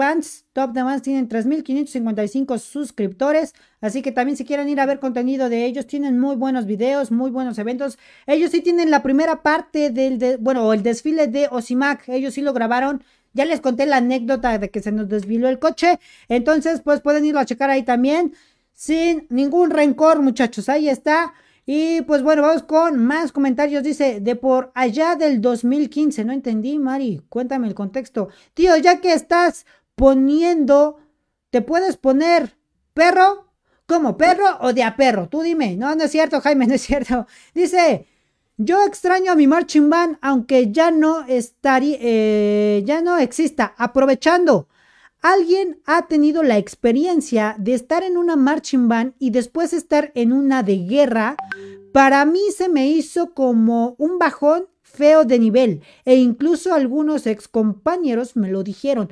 Top 0.52 0.72
The 0.72 0.82
Bands 0.84 1.02
tienen 1.02 1.28
3.555 1.28 2.58
suscriptores. 2.60 3.54
Así 3.80 4.02
que 4.02 4.12
también 4.12 4.36
si 4.36 4.44
quieren 4.44 4.68
ir 4.68 4.78
a 4.78 4.86
ver 4.86 5.00
contenido 5.00 5.48
de 5.48 5.64
ellos, 5.64 5.88
tienen 5.88 6.20
muy 6.20 6.36
buenos 6.36 6.66
videos, 6.66 7.10
muy 7.10 7.32
buenos 7.32 7.58
eventos. 7.58 7.98
Ellos 8.28 8.52
sí 8.52 8.60
tienen 8.60 8.92
la 8.92 9.02
primera 9.02 9.42
parte 9.42 9.90
del, 9.90 10.38
bueno, 10.38 10.72
el 10.72 10.84
desfile 10.84 11.26
de 11.26 11.48
Osimac. 11.50 12.08
Ellos 12.08 12.34
sí 12.34 12.42
lo 12.42 12.52
grabaron. 12.52 13.02
Ya 13.38 13.44
les 13.44 13.60
conté 13.60 13.86
la 13.86 13.98
anécdota 13.98 14.58
de 14.58 14.68
que 14.68 14.82
se 14.82 14.90
nos 14.90 15.08
desviló 15.08 15.48
el 15.48 15.60
coche. 15.60 16.00
Entonces, 16.28 16.80
pues 16.80 17.00
pueden 17.00 17.24
irlo 17.24 17.38
a 17.38 17.44
checar 17.44 17.70
ahí 17.70 17.84
también. 17.84 18.34
Sin 18.72 19.28
ningún 19.30 19.70
rencor, 19.70 20.20
muchachos. 20.20 20.68
Ahí 20.68 20.88
está. 20.88 21.34
Y 21.64 22.02
pues 22.02 22.24
bueno, 22.24 22.42
vamos 22.42 22.64
con 22.64 22.98
más 22.98 23.30
comentarios. 23.30 23.84
Dice, 23.84 24.18
de 24.18 24.34
por 24.34 24.72
allá 24.74 25.14
del 25.14 25.40
2015. 25.40 26.24
No 26.24 26.32
entendí, 26.32 26.80
Mari. 26.80 27.22
Cuéntame 27.28 27.68
el 27.68 27.76
contexto. 27.76 28.28
Tío, 28.54 28.76
ya 28.76 29.00
que 29.00 29.12
estás 29.12 29.66
poniendo, 29.94 30.98
¿te 31.50 31.62
puedes 31.62 31.96
poner 31.96 32.56
perro? 32.92 33.52
¿Cómo? 33.86 34.16
¿Perro 34.16 34.58
o 34.62 34.72
de 34.72 34.82
a 34.82 34.96
perro? 34.96 35.28
Tú 35.28 35.42
dime. 35.42 35.76
No, 35.76 35.94
no 35.94 36.02
es 36.02 36.10
cierto, 36.10 36.40
Jaime, 36.40 36.66
no 36.70 36.74
es 36.74 36.82
cierto. 36.82 37.28
Dice, 37.54 38.04
yo 38.58 38.84
extraño 38.84 39.32
a 39.32 39.36
mi 39.36 39.46
marching 39.46 39.88
band, 39.88 40.18
aunque 40.20 40.70
ya 40.72 40.90
no 40.90 41.24
estaría, 41.26 41.96
eh, 42.00 42.82
ya 42.84 43.00
no 43.00 43.16
exista. 43.16 43.74
Aprovechando. 43.78 44.68
¿Alguien 45.20 45.80
ha 45.84 46.06
tenido 46.06 46.42
la 46.42 46.58
experiencia 46.58 47.56
de 47.58 47.74
estar 47.74 48.04
en 48.04 48.16
una 48.16 48.36
marching 48.36 48.86
band 48.88 49.14
y 49.18 49.30
después 49.30 49.72
estar 49.72 50.12
en 50.14 50.32
una 50.32 50.62
de 50.62 50.78
guerra? 50.78 51.36
Para 51.92 52.24
mí 52.24 52.40
se 52.56 52.68
me 52.68 52.88
hizo 52.88 53.34
como 53.34 53.96
un 53.98 54.18
bajón 54.18 54.66
feo 54.82 55.24
de 55.24 55.38
nivel 55.38 55.82
e 56.04 56.16
incluso 56.16 56.72
algunos 56.72 57.26
ex 57.26 57.48
compañeros 57.48 58.36
me 58.36 58.50
lo 58.50 58.62
dijeron. 58.62 59.08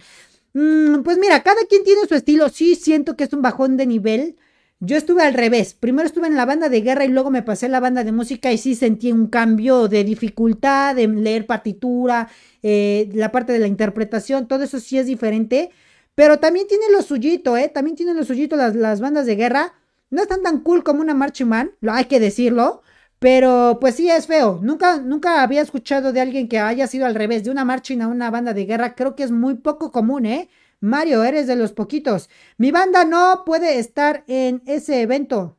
Mm, 0.54 1.02
pues 1.02 1.18
mira, 1.18 1.42
cada 1.42 1.64
quien 1.68 1.84
tiene 1.84 2.06
su 2.06 2.14
estilo. 2.14 2.48
Sí 2.48 2.76
siento 2.76 3.16
que 3.16 3.24
es 3.24 3.32
un 3.32 3.42
bajón 3.42 3.76
de 3.76 3.86
nivel. 3.86 4.36
Yo 4.80 4.96
estuve 4.96 5.22
al 5.22 5.32
revés. 5.32 5.72
Primero 5.74 6.06
estuve 6.06 6.26
en 6.26 6.36
la 6.36 6.44
banda 6.44 6.68
de 6.68 6.82
guerra 6.82 7.04
y 7.06 7.08
luego 7.08 7.30
me 7.30 7.42
pasé 7.42 7.66
a 7.66 7.68
la 7.70 7.80
banda 7.80 8.04
de 8.04 8.12
música 8.12 8.52
y 8.52 8.58
sí 8.58 8.74
sentí 8.74 9.10
un 9.10 9.28
cambio 9.28 9.88
de 9.88 10.04
dificultad, 10.04 10.94
de 10.94 11.08
leer 11.08 11.46
partitura, 11.46 12.28
eh, 12.62 13.08
la 13.14 13.32
parte 13.32 13.52
de 13.54 13.58
la 13.58 13.68
interpretación, 13.68 14.46
todo 14.48 14.64
eso 14.64 14.78
sí 14.78 14.98
es 14.98 15.06
diferente. 15.06 15.70
Pero 16.14 16.38
también 16.38 16.66
tiene 16.68 16.84
lo 16.92 17.02
suyito, 17.02 17.56
¿eh? 17.56 17.68
También 17.68 17.96
tiene 17.96 18.14
lo 18.14 18.24
suyito 18.24 18.56
las, 18.56 19.00
bandas 19.00 19.26
de 19.26 19.36
guerra. 19.36 19.74
No 20.10 20.22
están 20.22 20.42
tan 20.42 20.60
cool 20.60 20.84
como 20.84 21.00
una 21.00 21.14
marching 21.14 21.50
lo 21.80 21.92
hay 21.92 22.06
que 22.06 22.20
decirlo. 22.20 22.82
Pero 23.18 23.78
pues 23.80 23.94
sí 23.96 24.10
es 24.10 24.26
feo. 24.26 24.60
Nunca, 24.62 24.98
nunca 25.00 25.42
había 25.42 25.62
escuchado 25.62 26.12
de 26.12 26.20
alguien 26.20 26.48
que 26.48 26.58
haya 26.58 26.86
sido 26.86 27.06
al 27.06 27.14
revés, 27.14 27.44
de 27.44 27.50
una 27.50 27.64
marching 27.64 28.02
a 28.02 28.08
una 28.08 28.30
banda 28.30 28.52
de 28.52 28.66
guerra. 28.66 28.94
Creo 28.94 29.16
que 29.16 29.22
es 29.24 29.30
muy 29.30 29.54
poco 29.54 29.90
común, 29.90 30.26
¿eh? 30.26 30.48
Mario, 30.80 31.24
eres 31.24 31.46
de 31.46 31.56
los 31.56 31.72
poquitos. 31.72 32.28
Mi 32.58 32.70
banda 32.70 33.04
no 33.04 33.42
puede 33.44 33.78
estar 33.78 34.24
en 34.26 34.62
ese 34.66 35.02
evento. 35.02 35.56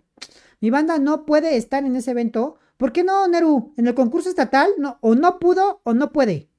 Mi 0.62 0.70
banda 0.70 1.00
no 1.00 1.26
puede 1.26 1.58
estar 1.58 1.84
en 1.86 1.96
ese 1.96 2.12
evento. 2.12 2.58
¿Por 2.78 2.92
qué 2.92 3.04
no, 3.04 3.28
Neru? 3.28 3.74
¿En 3.78 3.88
el 3.88 3.96
concurso 3.96 4.30
estatal? 4.30 4.72
No, 4.78 4.98
o 5.02 5.16
no 5.16 5.40
pudo 5.40 5.82
o 5.84 5.94
no 5.94 6.12
puede. 6.12 6.50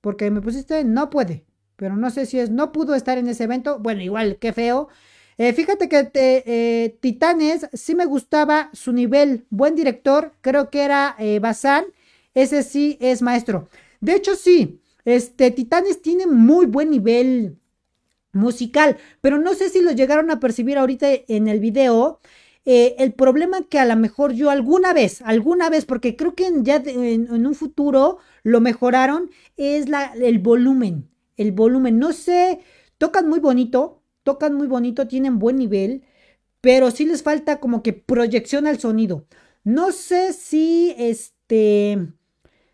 Porque 0.00 0.30
me 0.30 0.40
pusiste 0.40 0.84
no 0.84 1.10
puede 1.10 1.46
pero 1.76 1.96
no 1.96 2.10
sé 2.10 2.26
si 2.26 2.38
es, 2.38 2.50
no 2.50 2.72
pudo 2.72 2.94
estar 2.94 3.18
en 3.18 3.28
ese 3.28 3.44
evento. 3.44 3.78
Bueno, 3.78 4.02
igual, 4.02 4.38
qué 4.38 4.52
feo. 4.52 4.88
Eh, 5.36 5.52
fíjate 5.52 5.88
que 5.88 6.10
eh, 6.14 6.96
Titanes 7.00 7.68
sí 7.72 7.94
me 7.94 8.06
gustaba 8.06 8.70
su 8.72 8.92
nivel, 8.92 9.46
buen 9.50 9.74
director, 9.74 10.32
creo 10.40 10.70
que 10.70 10.82
era 10.82 11.16
eh, 11.18 11.40
Bazán, 11.40 11.86
ese 12.34 12.62
sí 12.62 12.96
es 13.00 13.20
maestro. 13.20 13.68
De 14.00 14.14
hecho, 14.14 14.36
sí, 14.36 14.80
este 15.04 15.50
Titanes 15.50 16.02
tiene 16.02 16.26
muy 16.26 16.66
buen 16.66 16.90
nivel 16.90 17.58
musical, 18.34 18.96
pero 19.20 19.38
no 19.38 19.54
sé 19.54 19.70
si 19.70 19.80
lo 19.80 19.92
llegaron 19.92 20.30
a 20.30 20.40
percibir 20.40 20.78
ahorita 20.78 21.08
en 21.28 21.48
el 21.48 21.60
video. 21.60 22.20
el 22.66 23.12
problema 23.12 23.62
que 23.68 23.78
a 23.78 23.84
lo 23.84 23.96
mejor 23.96 24.32
yo 24.32 24.50
alguna 24.50 24.92
vez, 24.92 25.22
alguna 25.22 25.70
vez, 25.70 25.84
porque 25.84 26.16
creo 26.16 26.34
que 26.34 26.50
ya 26.62 26.76
en, 26.86 27.30
un 27.30 27.54
futuro 27.54 28.18
lo 28.42 28.60
mejoraron, 28.60 29.30
es 29.56 29.86
el 30.20 30.38
volumen 30.38 31.08
el 31.36 31.52
volumen. 31.52 31.98
No 31.98 32.12
sé, 32.12 32.60
tocan 32.98 33.28
muy 33.28 33.40
bonito, 33.40 34.02
tocan 34.22 34.54
muy 34.54 34.66
bonito, 34.66 35.08
tienen 35.08 35.38
buen 35.38 35.56
nivel, 35.56 36.04
pero 36.60 36.90
sí 36.90 37.04
les 37.04 37.22
falta 37.22 37.60
como 37.60 37.82
que 37.82 37.92
proyección 37.92 38.66
al 38.66 38.78
sonido. 38.78 39.26
No 39.64 39.92
sé 39.92 40.32
si 40.32 40.94
este 40.98 42.08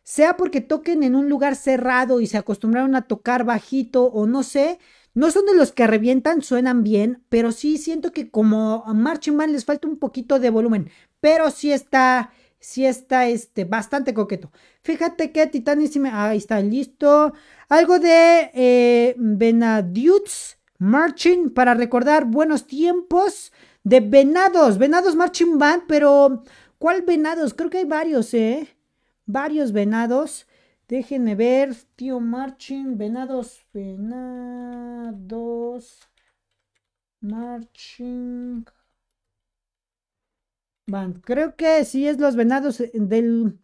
sea 0.03 0.37
porque 0.37 0.61
toquen 0.61 1.03
en 1.05 1.15
un 1.15 1.29
lugar 1.29 1.55
cerrado 1.55 2.21
y 2.21 2.27
se 2.27 2.37
acostumbraron 2.37 2.97
a 2.97 3.03
tocar 3.03 3.45
bajito 3.45 4.05
o 4.05 4.27
no 4.27 4.43
sé. 4.43 4.79
No 5.15 5.31
son 5.31 5.47
de 5.47 5.55
los 5.55 5.73
que 5.73 5.87
revientan, 5.87 6.43
suenan 6.43 6.85
bien, 6.85 7.25
pero 7.29 7.51
sí 7.51 7.79
siento 7.79 8.13
que 8.13 8.31
como 8.31 8.85
a 8.87 8.95
Marching 8.95 9.37
Band 9.37 9.53
les 9.53 9.65
falta 9.65 9.89
un 9.89 9.99
poquito 9.99 10.39
de 10.39 10.51
volumen, 10.51 10.91
pero 11.21 11.51
sí 11.51 11.73
está, 11.73 12.33
sí 12.61 12.87
está 12.87 13.27
este, 13.27 13.65
bastante 13.65 14.15
coqueto. 14.15 14.53
Fíjate 14.83 15.33
que 15.33 15.47
Titanísima, 15.47 16.29
ahí 16.29 16.39
está 16.39 16.61
listo. 16.61 17.33
Algo 17.69 17.99
de 17.99 18.51
eh, 18.55 19.17
Marching 20.79 21.51
para 21.51 21.75
recordar 21.75 22.25
buenos 22.25 22.67
tiempos 22.67 23.53
de 23.83 24.01
Venados, 24.01 24.79
Venados 24.79 25.17
Marching 25.17 25.59
Band, 25.59 25.85
pero 25.89 26.45
¿cuál 26.79 27.03
Venados? 27.03 27.53
Creo 27.55 27.69
que 27.69 27.79
hay 27.79 27.85
varios, 27.85 28.33
¿eh? 28.35 28.69
Varios 29.27 29.73
Venados. 29.73 30.47
Déjenme 30.91 31.37
ver, 31.37 31.75
tío 31.95 32.19
Marching, 32.19 32.99
Venados, 32.99 33.65
Venados, 33.73 34.11
Marching 37.21 38.65
Band. 40.89 41.21
Creo 41.21 41.55
que 41.55 41.85
sí 41.85 42.09
es 42.09 42.19
los 42.19 42.35
Venados 42.35 42.83
del 42.93 43.57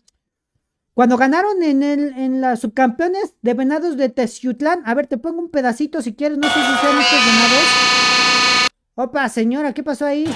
cuando 0.94 1.16
ganaron 1.16 1.64
en, 1.64 1.82
el, 1.82 2.16
en 2.16 2.40
las 2.40 2.60
subcampeones 2.60 3.34
de 3.42 3.54
venados 3.54 3.96
de 3.96 4.08
Teciutlán, 4.08 4.82
a 4.86 4.94
ver, 4.94 5.08
te 5.08 5.18
pongo 5.18 5.40
un 5.40 5.50
pedacito 5.50 6.00
si 6.02 6.14
quieres, 6.14 6.38
no 6.38 6.46
sé 6.48 6.54
si 6.54 6.60
sean 6.60 6.96
estos 6.96 7.26
venados. 7.26 7.64
Opa, 8.94 9.28
señora, 9.28 9.72
¿qué 9.74 9.82
pasó 9.82 10.06
ahí? 10.06 10.32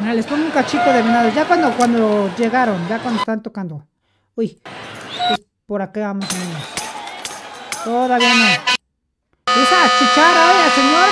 Mira, 0.00 0.14
les 0.14 0.26
pongo 0.26 0.44
un 0.44 0.50
cachito 0.50 0.92
de 0.92 1.02
venados, 1.02 1.32
ya 1.36 1.46
cuando, 1.46 1.72
cuando 1.76 2.28
llegaron, 2.36 2.88
ya 2.88 2.98
cuando 2.98 3.20
están 3.20 3.44
tocando. 3.44 3.86
Uy, 4.34 4.58
pues 5.28 5.40
por 5.66 5.82
acá 5.82 6.14
más 6.14 6.28
o. 6.32 7.84
Todavía 7.84 8.34
no. 8.34 8.44
Esa 8.44 9.98
chicharra, 9.98 10.50
oiga, 10.50 10.70
señor. 10.74 11.08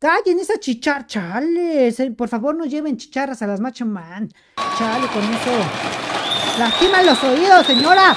Callen 0.00 0.38
esa 0.40 0.58
chicharra, 0.58 1.06
chale. 1.06 1.92
Por 2.16 2.28
favor, 2.28 2.54
no 2.54 2.64
lleven 2.64 2.96
chicharras 2.96 3.42
a 3.42 3.46
las 3.46 3.60
macho 3.60 3.84
man. 3.84 4.30
Chale 4.78 5.06
con 5.08 5.22
eso. 5.22 5.50
Lastima 6.58 7.02
los 7.02 7.22
oídos, 7.24 7.66
señora. 7.66 8.16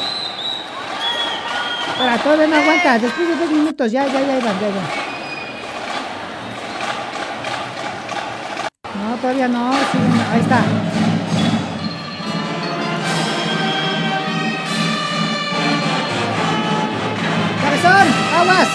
Para 1.98 2.18
todavía 2.20 2.48
no 2.48 2.56
aguanta. 2.56 2.98
Después 2.98 3.28
de 3.28 3.36
dos 3.36 3.52
minutos, 3.52 3.91
ya, 3.91 4.06
ya, 4.07 4.22
ya 4.22 4.38
iban, 4.38 4.60
ya, 4.61 4.70
ya. 4.70 4.84
No, 8.95 9.16
todavía 9.18 9.48
no. 9.49 9.72
ahí 9.74 10.40
está. 10.40 10.64
¡Aguas! 17.86 18.68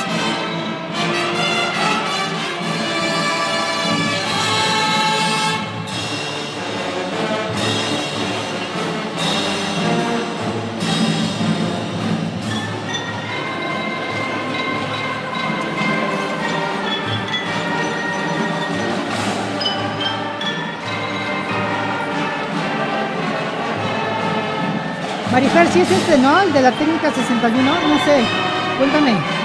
Marifer, 25.31 25.67
si 25.73 25.81
es 25.81 25.91
este, 25.91 26.17
¿no? 26.19 26.41
El 26.41 26.53
de 26.53 26.63
la 26.63 26.71
técnica 26.73 27.11
61, 27.11 27.63
no 27.65 28.05
sé. 28.05 28.54
Cuéntame. 28.79 29.45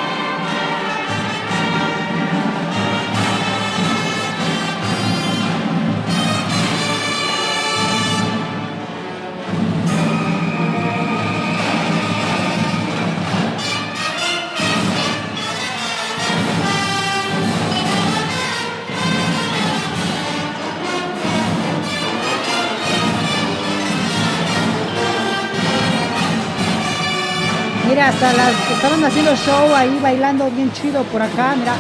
hasta 28.09 28.33
las 28.33 28.68
estaban 28.81 29.03
haciendo 29.03 29.35
show 29.35 29.75
ahí, 29.75 29.99
bailando 30.01 30.49
bien 30.51 30.71
chido 30.71 31.03
por 31.03 31.21
acá, 31.21 31.53
mira. 31.53 31.75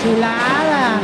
Chulada. 0.00 1.00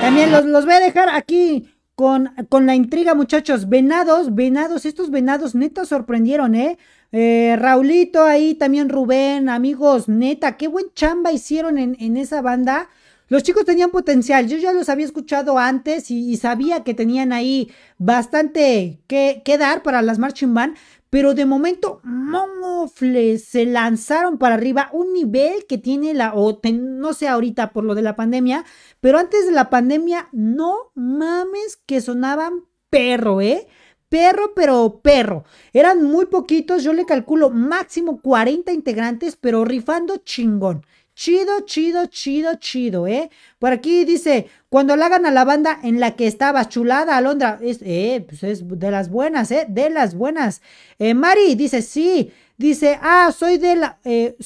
También 0.00 0.32
los, 0.32 0.46
los 0.46 0.64
voy 0.64 0.74
a 0.74 0.80
dejar 0.80 1.08
aquí 1.10 1.72
con, 1.94 2.34
con, 2.48 2.66
la 2.66 2.74
intriga, 2.74 3.14
muchachos. 3.14 3.68
Venados, 3.68 4.34
venados, 4.34 4.84
estos 4.84 5.12
venados 5.12 5.54
neta 5.54 5.84
sorprendieron, 5.84 6.56
¿eh? 6.56 6.76
¿eh? 7.12 7.54
Raulito 7.56 8.24
ahí, 8.24 8.56
también 8.56 8.88
Rubén, 8.88 9.48
amigos, 9.48 10.08
neta, 10.08 10.56
qué 10.56 10.66
buen 10.66 10.86
chamba 10.92 11.30
hicieron 11.30 11.78
en, 11.78 11.96
en 12.00 12.16
esa 12.16 12.42
banda. 12.42 12.88
Los 13.28 13.42
chicos 13.42 13.66
tenían 13.66 13.90
potencial, 13.90 14.48
yo 14.48 14.56
ya 14.56 14.72
los 14.72 14.88
había 14.88 15.04
escuchado 15.04 15.58
antes 15.58 16.10
y, 16.10 16.34
sabía 16.38 16.82
que 16.82 16.94
tenían 16.94 17.32
ahí 17.32 17.70
bastante 17.98 19.00
que, 19.06 19.42
dar 19.58 19.82
para 19.82 20.00
las 20.00 20.18
marching 20.18 20.54
band, 20.54 20.76
pero 21.10 21.34
de 21.34 21.44
momento, 21.44 22.00
momofles, 22.04 23.44
se 23.44 23.66
lanzaron 23.66 24.38
para 24.38 24.54
arriba 24.54 24.88
un 24.92 25.12
nivel 25.12 25.66
que 25.68 25.76
tiene 25.76 26.14
la, 26.14 26.32
o 26.34 26.58
no 26.72 27.12
sé 27.12 27.28
ahorita 27.28 27.72
por 27.72 27.84
lo 27.84 27.94
de 27.94 28.02
la 28.02 28.16
pandemia, 28.16 28.64
pero 29.00 29.18
antes 29.18 29.44
de 29.44 29.52
la 29.52 29.68
pandemia, 29.68 30.28
no 30.32 30.90
mames 30.94 31.76
que 31.84 32.00
sonaban 32.00 32.64
perro, 32.88 33.42
¿eh? 33.42 33.66
Perro, 34.08 34.54
pero 34.54 35.00
perro. 35.02 35.44
Eran 35.74 36.02
muy 36.02 36.24
poquitos, 36.26 36.82
yo 36.82 36.94
le 36.94 37.04
calculo 37.04 37.50
máximo 37.50 38.22
40 38.22 38.72
integrantes, 38.72 39.36
pero 39.36 39.66
rifando 39.66 40.16
chingón. 40.16 40.82
Chido, 41.18 41.62
chido, 41.62 42.06
chido, 42.06 42.54
chido, 42.60 43.08
¿eh? 43.08 43.28
Por 43.58 43.72
aquí 43.72 44.04
dice, 44.04 44.46
cuando 44.68 44.94
la 44.94 45.06
hagan 45.06 45.26
a 45.26 45.32
la 45.32 45.44
banda 45.44 45.80
en 45.82 45.98
la 45.98 46.14
que 46.14 46.28
estaba 46.28 46.68
chulada, 46.68 47.16
Alondra, 47.16 47.58
es, 47.60 47.80
eh, 47.82 48.24
pues 48.24 48.44
es 48.44 48.62
de 48.64 48.90
las 48.92 49.10
buenas, 49.10 49.50
¿eh? 49.50 49.66
De 49.68 49.90
las 49.90 50.14
buenas. 50.14 50.62
Eh, 51.00 51.14
Mari 51.14 51.56
dice, 51.56 51.82
sí. 51.82 52.30
Dice, 52.56 53.00
ah, 53.02 53.32
soy 53.36 53.58
de 53.58 53.74
la, 53.74 53.98
eh, 54.04 54.36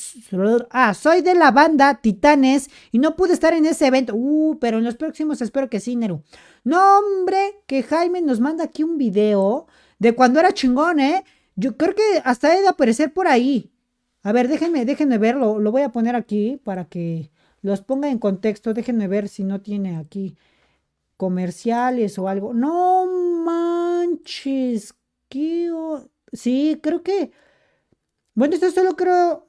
ah, 0.71 0.95
soy 0.95 1.21
de 1.21 1.35
la 1.35 1.51
banda 1.51 2.01
Titanes 2.01 2.71
y 2.91 2.99
no 2.99 3.17
pude 3.17 3.35
estar 3.35 3.53
en 3.53 3.67
ese 3.67 3.87
evento. 3.89 4.15
Uh, 4.17 4.59
pero 4.59 4.79
en 4.79 4.85
los 4.85 4.97
próximos 4.97 5.43
espero 5.43 5.69
que 5.69 5.79
sí, 5.79 5.95
Neru. 5.95 6.23
No, 6.65 7.01
hombre, 7.01 7.61
que 7.67 7.83
Jaime 7.83 8.23
nos 8.23 8.41
manda 8.41 8.65
aquí 8.65 8.83
un 8.83 8.97
video 8.97 9.67
de 9.99 10.15
cuando 10.15 10.41
era 10.41 10.55
chingón, 10.55 11.01
¿eh? 11.01 11.23
Yo 11.55 11.77
creo 11.77 11.95
que 11.95 12.23
hasta 12.25 12.57
he 12.57 12.63
de 12.63 12.69
aparecer 12.69 13.13
por 13.13 13.29
ahí. 13.29 13.72
A 14.23 14.33
ver, 14.33 14.49
déjenme, 14.49 14.85
déjenme 14.85 15.19
verlo. 15.19 15.59
Lo 15.59 15.73
voy 15.73 15.83
a 15.83 15.91
poner 15.91 16.15
aquí 16.15 16.61
para 16.63 16.85
que 16.85 17.31
los 17.61 17.83
ponga 17.83 18.09
en 18.11 18.19
contexto. 18.19 18.75
Déjenme 18.75 19.09
ver 19.09 19.29
si 19.29 19.45
no 19.45 19.61
tiene 19.61 19.97
aquí 19.97 20.37
comerciales 21.17 22.19
o 22.19 22.29
algo. 22.29 22.55
No 22.55 23.07
manches. 23.45 24.95
Sí, 26.33 26.79
creo 26.83 27.03
que... 27.03 27.33
Bueno, 28.35 28.55
esto 28.55 28.71
solo 28.71 28.97
creo... 28.97 29.49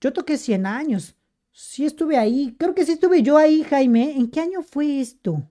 Yo 0.00 0.12
toqué 0.12 0.36
100 0.36 0.66
años. 0.66 1.16
Sí 1.52 1.84
estuve 1.84 2.16
ahí. 2.16 2.54
Creo 2.58 2.74
que 2.74 2.84
sí 2.84 2.92
estuve 2.92 3.22
yo 3.22 3.36
ahí, 3.36 3.62
Jaime. 3.62 4.16
¿En 4.16 4.28
qué 4.30 4.40
año 4.40 4.62
fue 4.62 5.00
esto? 5.00 5.50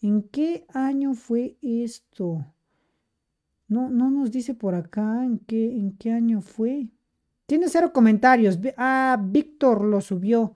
¿En 0.00 0.22
qué 0.22 0.66
año 0.68 1.14
fue 1.14 1.56
esto? 1.62 2.44
No, 3.68 3.88
no 3.88 4.10
nos 4.10 4.30
dice 4.30 4.54
por 4.54 4.74
acá 4.74 5.24
en 5.24 5.38
qué, 5.38 5.76
en 5.76 5.96
qué 5.96 6.12
año 6.12 6.42
fue. 6.42 6.88
Tiene 7.52 7.68
cero 7.68 7.92
comentarios. 7.92 8.58
Ah, 8.78 9.18
Víctor 9.20 9.84
lo 9.84 10.00
subió. 10.00 10.54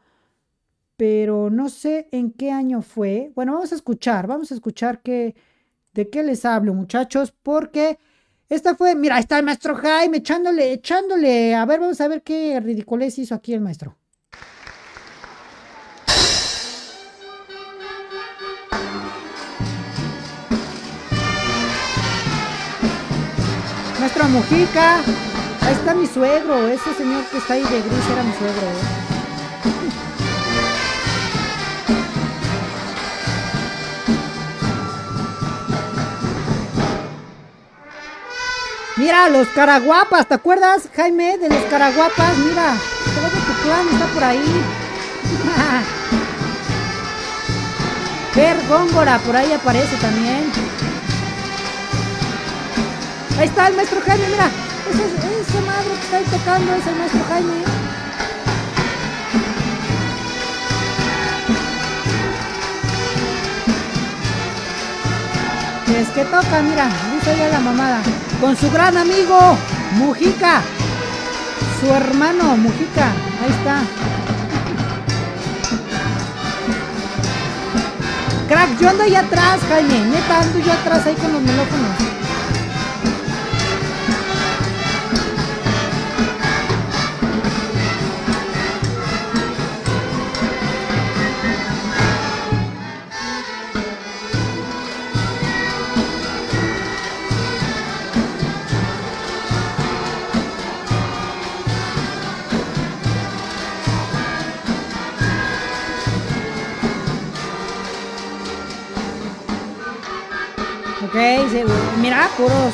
Pero 0.96 1.50
no 1.50 1.68
sé 1.68 2.08
en 2.10 2.32
qué 2.32 2.50
año 2.50 2.80
fue. 2.80 3.32
Bueno, 3.34 3.52
vamos 3.52 3.70
a 3.72 3.74
escuchar. 3.74 4.26
Vamos 4.26 4.50
a 4.50 4.54
escuchar 4.54 5.02
qué, 5.02 5.34
de 5.92 6.08
qué 6.08 6.22
les 6.22 6.46
hablo, 6.46 6.72
muchachos. 6.72 7.34
Porque 7.42 7.98
esta 8.48 8.74
fue. 8.76 8.94
Mira, 8.94 9.18
está 9.18 9.38
el 9.38 9.44
maestro 9.44 9.74
Jaime 9.74 10.16
echándole, 10.16 10.72
echándole. 10.72 11.54
A 11.54 11.66
ver, 11.66 11.80
vamos 11.80 12.00
a 12.00 12.08
ver 12.08 12.22
qué 12.22 12.58
ridiculez 12.60 13.18
hizo 13.18 13.34
aquí 13.34 13.52
el 13.52 13.60
maestro. 13.60 13.98
Maestro 24.00 24.28
Mujica. 24.30 25.35
Ahí 25.66 25.74
está 25.74 25.94
mi 25.94 26.06
suegro, 26.06 26.68
ese 26.68 26.94
señor 26.94 27.24
que 27.24 27.38
está 27.38 27.54
ahí 27.54 27.64
de 27.64 27.82
gris 27.82 28.08
era 28.12 28.22
mi 28.22 28.32
suegro. 28.34 28.68
¿eh? 28.68 28.70
Mira, 38.96 39.28
los 39.28 39.48
caraguapas, 39.48 40.28
¿te 40.28 40.34
acuerdas, 40.34 40.88
Jaime, 40.94 41.36
de 41.36 41.48
los 41.48 41.64
caraguapas? 41.64 42.38
Mira, 42.38 42.76
todo 43.16 43.28
tu 43.28 43.52
clan 43.64 43.88
está 43.88 44.06
por 44.14 44.22
ahí. 44.22 44.38
Ver 48.36 48.56
Góngora, 48.68 49.18
por 49.18 49.34
ahí 49.34 49.52
aparece 49.52 49.96
también. 49.96 50.48
Ahí 53.36 53.48
está 53.48 53.66
el 53.66 53.74
maestro 53.74 54.00
Jaime, 54.06 54.28
mira. 54.28 54.48
Esa, 54.90 55.60
madre 55.62 55.90
que 55.94 56.04
está 56.04 56.16
ahí 56.16 56.24
tocando 56.24 56.74
es 56.74 56.86
el 56.86 56.96
maestro 56.96 57.20
Jaime. 57.28 57.86
Es 65.98 66.08
que 66.08 66.24
toca, 66.24 66.62
mira, 66.62 66.88
dice 67.14 67.36
ya 67.36 67.48
la 67.48 67.60
mamada. 67.60 68.00
Con 68.40 68.56
su 68.56 68.70
gran 68.70 68.96
amigo, 68.96 69.56
Mujica. 69.92 70.60
Su 71.80 71.92
hermano, 71.92 72.56
Mujica. 72.56 73.06
Ahí 73.42 73.50
está. 73.50 73.80
Crack, 78.48 78.78
yo 78.78 78.90
ando 78.90 79.02
ahí 79.02 79.14
atrás, 79.16 79.58
Jaime. 79.68 79.98
Neta, 80.06 80.40
ando 80.40 80.58
yo 80.58 80.72
atrás 80.72 81.06
ahí 81.06 81.14
con 81.14 81.32
los 81.32 81.42
melófonos. 81.42 82.05
Mira, 112.06 112.30
puros. 112.36 112.72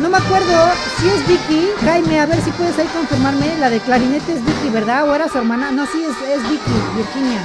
No 0.00 0.08
me 0.08 0.16
acuerdo 0.16 0.70
si 0.96 1.08
es 1.08 1.26
Vicky. 1.26 1.70
Jaime, 1.80 2.20
a 2.20 2.26
ver 2.26 2.40
si 2.40 2.52
puedes 2.52 2.78
ahí 2.78 2.86
confirmarme. 2.86 3.58
La 3.58 3.68
de 3.68 3.80
clarinete 3.80 4.32
es 4.34 4.44
Vicky, 4.44 4.70
¿verdad? 4.70 5.08
¿O 5.08 5.14
era 5.14 5.28
su 5.28 5.38
hermana? 5.38 5.72
No, 5.72 5.84
sí, 5.86 6.04
es, 6.04 6.42
Vicky, 6.48 6.76
Virginia. 6.96 7.40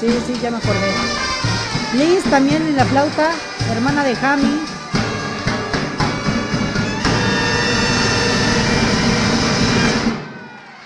Sí, 0.00 0.08
sí, 0.26 0.40
ya 0.40 0.50
me 0.50 0.56
acordé. 0.56 0.90
Liz 1.98 2.24
también 2.30 2.62
en 2.62 2.76
la 2.76 2.86
flauta, 2.86 3.30
hermana 3.70 4.04
de 4.04 4.16
Jami. 4.16 4.60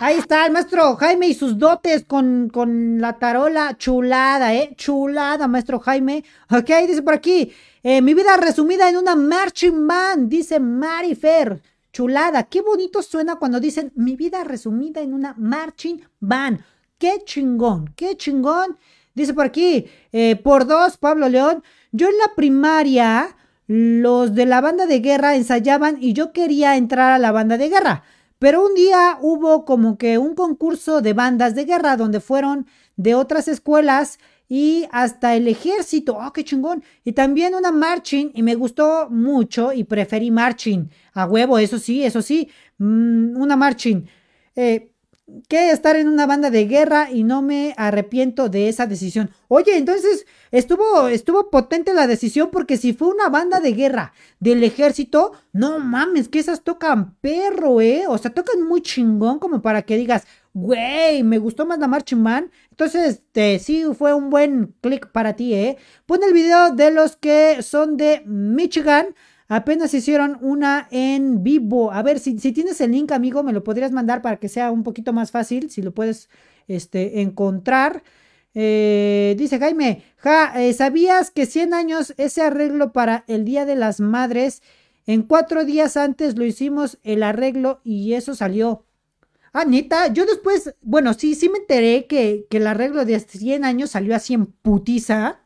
Ahí 0.00 0.16
está 0.16 0.46
el 0.46 0.52
maestro 0.52 0.96
Jaime 0.96 1.28
y 1.28 1.34
sus 1.34 1.56
dotes 1.56 2.04
con, 2.04 2.48
con 2.48 3.00
la 3.00 3.12
tarola. 3.18 3.76
Chulada, 3.78 4.54
¿eh? 4.54 4.74
Chulada, 4.76 5.46
maestro 5.46 5.78
Jaime. 5.78 6.24
Ok, 6.50 6.70
dice 6.88 7.02
por 7.02 7.14
aquí. 7.14 7.52
Eh, 7.82 8.02
mi 8.02 8.12
vida 8.12 8.36
resumida 8.36 8.90
en 8.90 8.98
una 8.98 9.16
marching 9.16 9.86
band, 9.86 10.28
dice 10.28 10.60
Marifer. 10.60 11.62
Chulada, 11.92 12.44
qué 12.44 12.60
bonito 12.60 13.02
suena 13.02 13.36
cuando 13.36 13.58
dicen 13.58 13.90
mi 13.96 14.16
vida 14.16 14.44
resumida 14.44 15.00
en 15.00 15.14
una 15.14 15.34
marching 15.38 15.98
band. 16.20 16.60
Qué 16.98 17.22
chingón, 17.24 17.90
qué 17.96 18.16
chingón. 18.16 18.76
Dice 19.14 19.32
por 19.32 19.46
aquí, 19.46 19.86
eh, 20.12 20.36
por 20.36 20.66
dos, 20.66 20.98
Pablo 20.98 21.28
León. 21.30 21.64
Yo 21.90 22.08
en 22.08 22.18
la 22.18 22.34
primaria, 22.36 23.34
los 23.66 24.34
de 24.34 24.44
la 24.44 24.60
banda 24.60 24.86
de 24.86 25.00
guerra 25.00 25.34
ensayaban 25.34 25.96
y 26.00 26.12
yo 26.12 26.32
quería 26.32 26.76
entrar 26.76 27.12
a 27.12 27.18
la 27.18 27.32
banda 27.32 27.56
de 27.56 27.70
guerra. 27.70 28.04
Pero 28.38 28.64
un 28.64 28.74
día 28.74 29.18
hubo 29.22 29.64
como 29.64 29.96
que 29.96 30.18
un 30.18 30.34
concurso 30.34 31.00
de 31.00 31.14
bandas 31.14 31.54
de 31.54 31.64
guerra 31.64 31.96
donde 31.96 32.20
fueron 32.20 32.66
de 32.96 33.14
otras 33.14 33.48
escuelas 33.48 34.18
y 34.50 34.88
hasta 34.90 35.36
el 35.36 35.46
ejército. 35.46 36.18
¡Oh, 36.18 36.32
qué 36.32 36.42
chingón! 36.42 36.82
Y 37.04 37.12
también 37.12 37.54
una 37.54 37.70
marching 37.70 38.32
y 38.34 38.42
me 38.42 38.56
gustó 38.56 39.08
mucho 39.08 39.72
y 39.72 39.84
preferí 39.84 40.32
marching. 40.32 40.90
A 41.14 41.24
huevo, 41.24 41.56
eso 41.58 41.78
sí, 41.78 42.04
eso 42.04 42.20
sí. 42.20 42.50
Mm, 42.78 43.40
una 43.40 43.56
marching. 43.56 44.06
Eh, 44.56 44.90
que 45.48 45.70
estar 45.70 45.94
en 45.94 46.08
una 46.08 46.26
banda 46.26 46.50
de 46.50 46.66
guerra 46.66 47.10
y 47.12 47.22
no 47.22 47.42
me 47.42 47.74
arrepiento 47.76 48.48
de 48.48 48.68
esa 48.68 48.86
decisión. 48.86 49.30
Oye, 49.46 49.76
entonces 49.76 50.26
estuvo, 50.50 51.06
estuvo 51.06 51.50
potente 51.50 51.94
la 51.94 52.08
decisión 52.08 52.50
porque 52.50 52.76
si 52.76 52.92
fue 52.92 53.08
una 53.08 53.28
banda 53.28 53.60
de 53.60 53.72
guerra 53.72 54.12
del 54.40 54.64
ejército, 54.64 55.32
no 55.52 55.78
mames, 55.78 56.28
que 56.28 56.40
esas 56.40 56.62
tocan 56.62 57.14
perro, 57.20 57.80
¿eh? 57.80 58.04
O 58.08 58.18
sea, 58.18 58.32
tocan 58.32 58.62
muy 58.62 58.82
chingón 58.82 59.38
como 59.38 59.62
para 59.62 59.82
que 59.82 59.96
digas, 59.96 60.26
güey, 60.52 61.22
me 61.22 61.38
gustó 61.38 61.66
más 61.66 61.78
la 61.78 61.88
Marching 61.88 62.24
Band. 62.24 62.50
Entonces, 62.80 63.16
este, 63.16 63.58
sí, 63.58 63.84
fue 63.92 64.14
un 64.14 64.30
buen 64.30 64.74
click 64.80 65.08
para 65.12 65.36
ti, 65.36 65.52
¿eh? 65.52 65.76
Pon 66.06 66.20
el 66.26 66.32
video 66.32 66.70
de 66.74 66.90
los 66.90 67.14
que 67.14 67.62
son 67.62 67.98
de 67.98 68.22
Michigan. 68.24 69.14
Apenas 69.48 69.92
hicieron 69.92 70.38
una 70.40 70.88
en 70.90 71.42
vivo. 71.42 71.92
A 71.92 72.02
ver, 72.02 72.18
si, 72.18 72.38
si, 72.38 72.52
tienes 72.52 72.80
el 72.80 72.92
link, 72.92 73.12
amigo, 73.12 73.42
me 73.42 73.52
lo 73.52 73.62
podrías 73.62 73.92
mandar 73.92 74.22
para 74.22 74.38
que 74.38 74.48
sea 74.48 74.70
un 74.70 74.82
poquito 74.82 75.12
más 75.12 75.30
fácil, 75.30 75.70
si 75.70 75.82
lo 75.82 75.92
puedes 75.92 76.30
este, 76.68 77.20
encontrar. 77.20 78.02
Eh, 78.54 79.34
dice 79.36 79.58
Jaime, 79.58 80.02
ja, 80.16 80.58
eh, 80.58 80.72
¿sabías 80.72 81.30
que 81.30 81.44
100 81.44 81.74
años 81.74 82.14
ese 82.16 82.40
arreglo 82.40 82.92
para 82.94 83.24
el 83.26 83.44
Día 83.44 83.66
de 83.66 83.76
las 83.76 84.00
Madres? 84.00 84.62
En 85.04 85.24
cuatro 85.24 85.66
días 85.66 85.98
antes 85.98 86.38
lo 86.38 86.46
hicimos 86.46 86.98
el 87.02 87.24
arreglo 87.24 87.82
y 87.84 88.14
eso 88.14 88.34
salió. 88.34 88.86
Ah, 89.52 89.64
neta, 89.64 90.08
yo 90.12 90.26
después, 90.26 90.74
bueno, 90.80 91.12
sí, 91.14 91.34
sí 91.34 91.48
me 91.48 91.58
enteré 91.58 92.06
que, 92.06 92.46
que 92.50 92.58
el 92.58 92.66
arreglo 92.66 93.04
de 93.04 93.18
100 93.20 93.64
años 93.64 93.90
salió 93.90 94.14
así 94.14 94.34
en 94.34 94.46
putiza. 94.46 95.40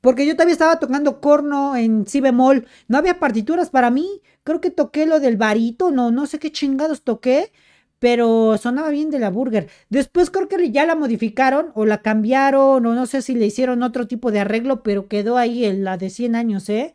Porque 0.00 0.26
yo 0.26 0.32
todavía 0.34 0.52
estaba 0.52 0.78
tocando 0.80 1.20
corno 1.20 1.76
en 1.76 2.06
si 2.06 2.20
bemol. 2.20 2.66
No 2.88 2.98
había 2.98 3.18
partituras 3.20 3.70
para 3.70 3.90
mí. 3.90 4.22
Creo 4.44 4.60
que 4.60 4.70
toqué 4.70 5.06
lo 5.06 5.20
del 5.20 5.36
varito, 5.36 5.90
no, 5.90 6.10
no 6.10 6.26
sé 6.26 6.38
qué 6.38 6.50
chingados 6.52 7.02
toqué. 7.02 7.52
Pero 7.98 8.56
sonaba 8.56 8.88
bien 8.90 9.10
de 9.10 9.18
la 9.18 9.30
burger. 9.30 9.68
Después 9.90 10.30
creo 10.30 10.48
que 10.48 10.70
ya 10.70 10.86
la 10.86 10.94
modificaron 10.96 11.70
o 11.74 11.84
la 11.84 12.00
cambiaron 12.02 12.86
o 12.86 12.94
no 12.94 13.06
sé 13.06 13.20
si 13.20 13.34
le 13.34 13.46
hicieron 13.46 13.82
otro 13.82 14.06
tipo 14.08 14.30
de 14.32 14.40
arreglo, 14.40 14.82
pero 14.82 15.06
quedó 15.08 15.36
ahí 15.36 15.66
en 15.66 15.84
la 15.84 15.98
de 15.98 16.08
100 16.08 16.34
años, 16.34 16.68
¿eh? 16.70 16.94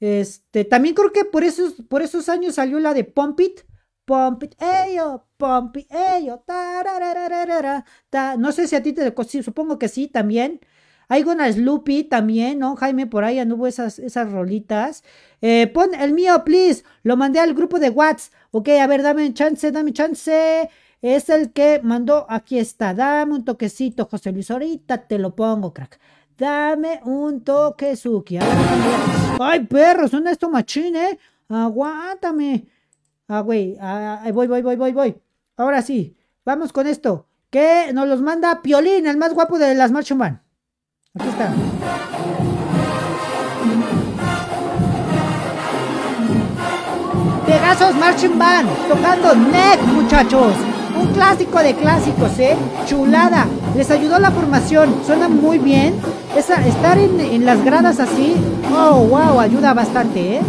Este, 0.00 0.64
también 0.64 0.94
creo 0.94 1.12
que 1.12 1.24
por 1.24 1.44
esos, 1.44 1.74
por 1.88 2.02
esos 2.02 2.28
años 2.28 2.56
salió 2.56 2.80
la 2.80 2.94
de 2.94 3.04
Pump 3.04 3.40
It. 3.40 3.60
Pump 4.06 4.44
It, 4.44 4.54
ello, 4.62 5.26
Pump 5.36 5.76
ello, 5.90 6.42
ta, 6.46 8.36
No 8.36 8.52
sé 8.52 8.68
si 8.68 8.76
a 8.76 8.82
ti 8.82 8.92
te 8.92 9.12
supongo 9.42 9.78
que 9.78 9.88
sí 9.88 10.06
también. 10.08 10.60
Hay 11.08 11.22
una 11.24 11.52
Sloopy 11.52 12.04
también, 12.04 12.58
¿no? 12.60 12.76
Jaime 12.76 13.06
por 13.06 13.24
ahí 13.24 13.38
anduvo 13.38 13.66
esas, 13.66 13.98
esas 13.98 14.30
rolitas. 14.30 15.04
Eh, 15.40 15.68
pon 15.68 15.94
el 15.94 16.12
mío, 16.14 16.42
please. 16.44 16.84
Lo 17.02 17.16
mandé 17.16 17.40
al 17.40 17.54
grupo 17.54 17.78
de 17.78 17.90
WhatsApp. 17.90 18.32
Ok, 18.52 18.68
a 18.70 18.86
ver, 18.86 19.02
dame 19.02 19.32
chance, 19.34 19.70
dame 19.70 19.92
chance. 19.92 20.70
Es 21.02 21.28
el 21.28 21.52
que 21.52 21.80
mandó. 21.82 22.26
Aquí 22.28 22.58
está. 22.58 22.94
Dame 22.94 23.34
un 23.34 23.44
toquecito, 23.44 24.06
José 24.06 24.32
Luis. 24.32 24.50
Ahorita 24.50 25.06
te 25.06 25.18
lo 25.18 25.34
pongo, 25.34 25.72
crack. 25.72 26.00
Dame 26.38 27.00
un 27.04 27.42
toque, 27.42 27.96
Suki. 27.96 28.38
Ay, 29.38 29.64
perro, 29.66 30.08
son 30.08 30.26
esto 30.26 30.50
machín, 30.50 30.96
¿eh? 30.96 31.18
Aguántame. 31.48 32.66
Ah, 33.28 33.40
güey. 33.40 33.76
Ah, 33.80 34.22
voy, 34.32 34.46
voy, 34.46 34.62
voy, 34.62 34.76
voy, 34.76 34.92
voy. 34.92 35.16
Ahora 35.56 35.82
sí. 35.82 36.16
Vamos 36.44 36.72
con 36.72 36.86
esto. 36.86 37.26
Que 37.50 37.90
nos 37.92 38.06
los 38.06 38.22
manda 38.22 38.62
Piolín, 38.62 39.06
el 39.06 39.16
más 39.16 39.34
guapo 39.34 39.58
de 39.58 39.74
las 39.74 39.90
Marching 39.90 40.18
Band. 40.18 40.38
Aquí 41.14 41.28
está. 41.28 41.52
Pegasos 47.46 47.94
Marching 47.96 48.38
Band, 48.38 48.68
tocando 48.88 49.34
Neck, 49.34 49.82
muchachos. 49.92 50.54
Un 51.00 51.08
clásico 51.12 51.58
de 51.58 51.74
clásicos, 51.74 52.38
¿eh? 52.38 52.56
Chulada. 52.86 53.46
Les 53.76 53.90
ayudó 53.90 54.18
la 54.18 54.30
formación. 54.30 54.94
Suena 55.04 55.28
muy 55.28 55.58
bien. 55.58 55.94
Esa, 56.36 56.64
estar 56.66 56.98
en, 56.98 57.18
en 57.20 57.44
las 57.44 57.64
gradas 57.64 57.98
así. 57.98 58.36
Oh, 58.72 59.06
wow, 59.06 59.40
ayuda 59.40 59.74
bastante, 59.74 60.36
¿eh? 60.36 60.40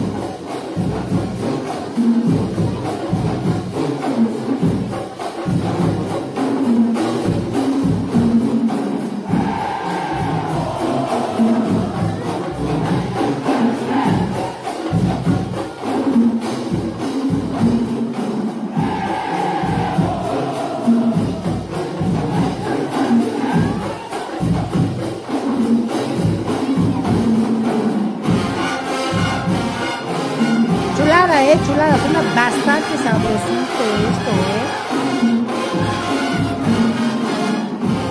Suena 31.95 32.21
bastante 32.35 32.97
sabrosito 33.03 33.83
esto, 34.11 34.31
eh. 34.31 34.67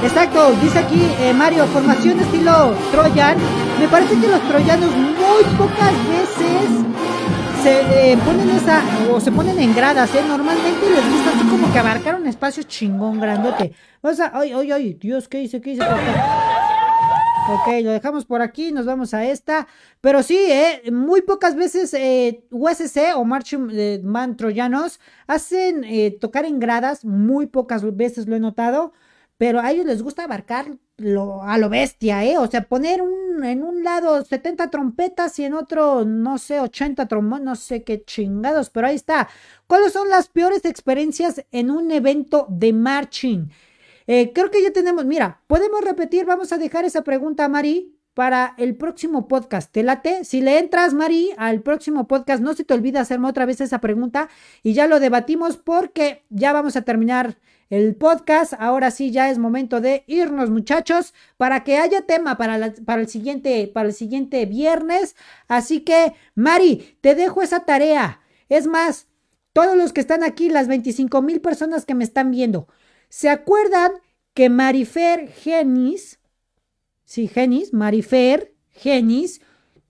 Exacto, 0.07 0.53
dice 0.63 0.79
aquí 0.79 1.11
eh, 1.21 1.33
Mario, 1.33 1.67
formación 1.67 2.19
estilo 2.21 2.75
Troyan. 2.91 3.37
Me 3.79 3.89
parece 3.89 4.19
que 4.19 4.29
los 4.29 4.41
troyanos 4.49 4.91
muy 4.97 5.45
pocas 5.59 5.93
veces 6.09 6.87
se 7.63 8.13
eh, 8.13 8.17
ponen 8.25 8.49
esa, 8.51 8.81
o 9.13 9.21
se 9.21 9.33
ponen 9.33 9.59
en 9.59 9.75
gradas, 9.75 10.15
¿eh? 10.15 10.23
Normalmente 10.27 10.89
les 10.89 11.11
gusta 11.11 11.31
así 11.31 11.45
como 11.49 11.73
que 11.73 11.79
abarcar 11.79 12.15
un 12.15 12.27
espacio 12.27 12.63
chingón, 12.63 13.21
grandote. 13.21 13.73
O 14.01 14.13
sea, 14.15 14.31
ay, 14.35 14.53
ay, 14.53 14.73
ay, 14.73 14.95
Dios, 14.95 15.29
¿qué 15.29 15.43
hice? 15.43 15.61
¿Qué 15.61 15.73
hice? 15.73 15.85
Ok, 17.49 17.69
lo 17.85 17.93
dejamos 17.93 18.25
por 18.25 18.43
aquí, 18.43 18.73
nos 18.73 18.87
vamos 18.87 19.15
a 19.15 19.25
esta. 19.25 19.69
Pero 20.01 20.23
sí, 20.25 20.37
eh, 20.37 20.91
muy 20.91 21.23
pocas 21.23 21.55
veces 21.55 21.95
eh, 21.95 22.45
USC 22.51 23.15
o 23.15 23.25
Marching 23.25 23.69
eh, 23.73 24.01
Man 24.03 24.37
Troyanos 24.37 24.99
hacen 25.29 25.85
eh, 25.85 26.11
tocar 26.21 26.45
en 26.45 26.59
gradas, 26.59 27.05
muy 27.05 27.47
pocas 27.47 27.85
veces 27.97 28.27
lo 28.27 28.35
he 28.35 28.41
notado. 28.41 28.93
Pero 29.39 29.61
a 29.61 29.71
ellos 29.71 29.87
les 29.87 30.03
gusta 30.03 30.25
abarcar 30.25 30.77
lo, 30.97 31.43
a 31.43 31.59
lo 31.59 31.69
bestia, 31.69 32.25
¿eh? 32.25 32.39
O 32.39 32.47
sea, 32.51 32.63
poner 32.69 33.03
un, 33.03 33.45
en 33.45 33.63
un 33.63 33.85
lado 33.85 34.25
70 34.25 34.71
trompetas 34.71 35.39
y 35.39 35.45
en 35.45 35.55
otro, 35.55 36.05
no 36.05 36.39
sé, 36.39 36.59
80 36.59 37.07
trombones, 37.07 37.45
no 37.45 37.55
sé 37.55 37.85
qué 37.85 38.03
chingados, 38.03 38.71
pero 38.71 38.87
ahí 38.89 38.97
está. 38.97 39.29
¿Cuáles 39.67 39.93
son 39.93 40.09
las 40.09 40.29
peores 40.29 40.65
experiencias 40.65 41.45
en 41.53 41.71
un 41.71 41.91
evento 41.91 42.47
de 42.49 42.73
marching? 42.73 43.51
Eh, 44.07 44.33
creo 44.33 44.51
que 44.51 44.63
ya 44.63 44.73
tenemos, 44.73 45.05
mira, 45.05 45.43
podemos 45.47 45.81
repetir, 45.83 46.25
vamos 46.25 46.53
a 46.53 46.59
dejar 46.59 46.85
esa 46.85 47.03
pregunta 47.03 47.49
Mari 47.49 47.97
para 48.15 48.55
el 48.57 48.77
próximo 48.77 49.29
podcast. 49.29 49.71
¿Te 49.71 49.83
late? 49.83 50.25
Si 50.25 50.41
le 50.41 50.59
entras, 50.59 50.95
Mari, 50.95 51.33
al 51.37 51.61
próximo 51.61 52.07
podcast, 52.07 52.43
no 52.43 52.55
se 52.55 52.65
te 52.65 52.73
olvide 52.73 52.99
hacerme 52.99 53.29
otra 53.29 53.45
vez 53.45 53.61
esa 53.61 53.81
pregunta 53.81 54.31
y 54.63 54.73
ya 54.73 54.87
lo 54.87 55.01
debatimos 55.01 55.59
porque 55.59 56.25
ya 56.31 56.53
vamos 56.55 56.77
a 56.77 56.83
terminar 56.83 57.37
el 57.69 57.95
podcast. 57.95 58.55
Ahora 58.59 58.91
sí, 58.91 59.11
ya 59.11 59.29
es 59.29 59.37
momento 59.37 59.81
de 59.81 60.05
irnos, 60.07 60.51
muchachos, 60.51 61.13
para 61.37 61.63
que 61.63 61.77
haya 61.77 62.07
tema 62.07 62.39
para, 62.39 62.73
para, 62.87 63.03
el, 63.03 63.09
siguiente, 63.09 63.71
para 63.73 63.89
el 63.89 63.95
siguiente 63.95 64.47
viernes. 64.47 65.15
Así 65.49 65.81
que, 65.81 66.15
Mari, 66.35 66.97
te 67.03 67.15
dejo 67.15 67.43
esa 67.43 67.67
tarea. 67.67 68.21
Es 68.49 68.67
más, 68.67 69.09
todos 69.53 69.77
los 69.77 69.93
que 69.93 70.01
están 70.01 70.23
aquí, 70.23 70.49
las 70.49 70.69
25 70.69 71.21
mil 71.23 71.41
personas 71.41 71.85
que 71.85 71.95
me 71.95 72.05
están 72.05 72.31
viendo, 72.31 72.69
¿Se 73.09 73.29
acuerdan 73.29 73.93
que 74.35 74.51
Marifer 74.51 75.29
Genis, 75.29 76.21
sí, 77.05 77.29
Genis, 77.29 77.73
Marifer 77.73 78.55
Genis, 78.71 79.41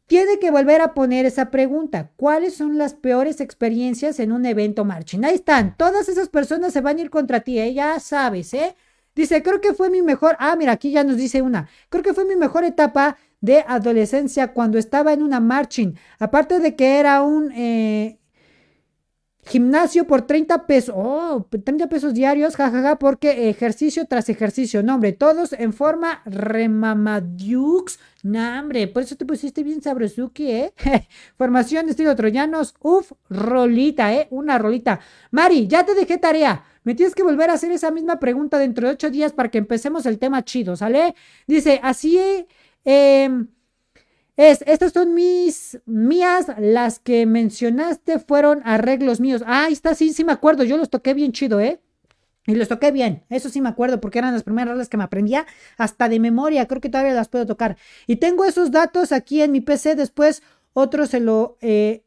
tiene 0.06 0.38
que 0.38 0.52
volver 0.52 0.80
a 0.80 0.94
poner 0.94 1.26
esa 1.26 1.50
pregunta. 1.50 2.12
¿Cuáles 2.16 2.54
son 2.54 2.78
las 2.78 2.94
peores 2.94 3.40
experiencias 3.40 4.20
en 4.20 4.30
un 4.30 4.46
evento 4.46 4.84
marching? 4.84 5.24
Ahí 5.24 5.34
están. 5.34 5.76
Todas 5.76 6.08
esas 6.08 6.28
personas 6.28 6.72
se 6.72 6.80
van 6.80 6.98
a 6.98 7.00
ir 7.00 7.10
contra 7.10 7.40
ti, 7.40 7.58
¿eh? 7.58 7.74
ya 7.74 7.98
sabes, 7.98 8.54
¿eh? 8.54 8.76
Dice, 9.16 9.42
creo 9.42 9.60
que 9.60 9.74
fue 9.74 9.90
mi 9.90 10.02
mejor. 10.02 10.36
Ah, 10.38 10.54
mira, 10.56 10.72
aquí 10.72 10.90
ya 10.90 11.02
nos 11.02 11.16
dice 11.16 11.42
una. 11.42 11.68
Creo 11.88 12.04
que 12.04 12.14
fue 12.14 12.24
mi 12.24 12.36
mejor 12.36 12.64
etapa 12.64 13.16
de 13.40 13.64
adolescencia 13.66 14.52
cuando 14.52 14.78
estaba 14.78 15.12
en 15.12 15.22
una 15.22 15.40
marching. 15.40 15.94
Aparte 16.18 16.60
de 16.60 16.76
que 16.76 16.98
era 16.98 17.22
un 17.22 17.50
eh, 17.52 18.18
Gimnasio 19.46 20.08
por 20.08 20.22
30 20.22 20.66
pesos. 20.66 20.94
Oh, 20.96 21.46
30 21.48 21.88
pesos 21.88 22.14
diarios, 22.14 22.56
jajaja, 22.56 22.96
porque 22.96 23.48
ejercicio 23.48 24.04
tras 24.06 24.28
ejercicio. 24.28 24.82
No, 24.82 24.96
hombre, 24.96 25.12
todos 25.12 25.52
en 25.52 25.72
forma 25.72 26.20
remamadiux. 26.24 28.00
No, 28.24 28.60
hombre, 28.60 28.88
por 28.88 29.04
eso 29.04 29.14
te 29.14 29.24
pusiste 29.24 29.62
bien 29.62 29.80
sabrosuki, 29.80 30.50
¿eh? 30.50 30.74
Formación 31.38 31.88
estilo 31.88 32.16
troyanos. 32.16 32.74
Uf, 32.80 33.12
rolita, 33.30 34.12
¿eh? 34.12 34.26
Una 34.30 34.58
rolita. 34.58 34.98
Mari, 35.30 35.68
ya 35.68 35.86
te 35.86 35.94
dejé 35.94 36.18
tarea. 36.18 36.64
Me 36.82 36.96
tienes 36.96 37.14
que 37.14 37.22
volver 37.22 37.50
a 37.50 37.54
hacer 37.54 37.70
esa 37.70 37.92
misma 37.92 38.18
pregunta 38.18 38.58
dentro 38.58 38.88
de 38.88 38.94
ocho 38.94 39.10
días 39.10 39.32
para 39.32 39.48
que 39.50 39.58
empecemos 39.58 40.06
el 40.06 40.18
tema 40.18 40.44
chido, 40.44 40.74
¿sale? 40.74 41.14
Dice, 41.46 41.78
así, 41.84 42.18
eh, 42.84 43.28
es, 44.36 44.62
estas 44.66 44.92
son 44.92 45.14
mis 45.14 45.78
mías, 45.86 46.46
las 46.58 46.98
que 46.98 47.24
mencionaste 47.26 48.18
fueron 48.18 48.60
arreglos 48.64 49.20
míos. 49.20 49.42
Ah, 49.46 49.64
ahí 49.64 49.72
está, 49.72 49.94
sí, 49.94 50.12
sí 50.12 50.24
me 50.24 50.32
acuerdo, 50.32 50.64
yo 50.64 50.76
los 50.76 50.90
toqué 50.90 51.14
bien 51.14 51.32
chido, 51.32 51.60
¿eh? 51.60 51.80
Y 52.46 52.54
los 52.54 52.68
toqué 52.68 52.92
bien, 52.92 53.24
eso 53.28 53.48
sí 53.48 53.60
me 53.60 53.68
acuerdo, 53.68 54.00
porque 54.00 54.18
eran 54.18 54.32
las 54.32 54.44
primeras 54.44 54.72
rolas 54.72 54.88
que 54.88 54.96
me 54.96 55.02
aprendía 55.04 55.46
hasta 55.78 56.08
de 56.08 56.20
memoria, 56.20 56.66
creo 56.66 56.80
que 56.80 56.88
todavía 56.88 57.14
las 57.14 57.28
puedo 57.28 57.44
tocar. 57.46 57.76
Y 58.06 58.16
tengo 58.16 58.44
esos 58.44 58.70
datos 58.70 59.10
aquí 59.10 59.42
en 59.42 59.52
mi 59.52 59.60
PC, 59.60 59.96
después 59.96 60.42
otros 60.72 61.10
se 61.10 61.20
lo 61.20 61.56
eh, 61.60 62.04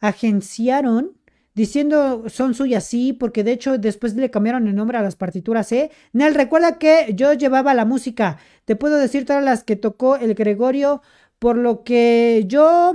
agenciaron 0.00 1.18
diciendo 1.54 2.24
son 2.28 2.54
suyas, 2.54 2.84
sí, 2.84 3.12
porque 3.12 3.44
de 3.44 3.52
hecho 3.52 3.78
después 3.78 4.14
le 4.14 4.30
cambiaron 4.30 4.66
el 4.66 4.74
nombre 4.74 4.98
a 4.98 5.02
las 5.02 5.16
partituras, 5.16 5.70
¿eh? 5.72 5.90
Nel, 6.12 6.34
recuerda 6.34 6.78
que 6.78 7.12
yo 7.14 7.32
llevaba 7.32 7.74
la 7.74 7.84
música, 7.84 8.38
te 8.64 8.76
puedo 8.76 8.96
decir 8.96 9.24
todas 9.24 9.44
las 9.44 9.64
que 9.64 9.76
tocó 9.76 10.16
el 10.16 10.34
Gregorio, 10.34 11.02
por 11.38 11.56
lo 11.56 11.84
que 11.84 12.44
yo 12.46 12.94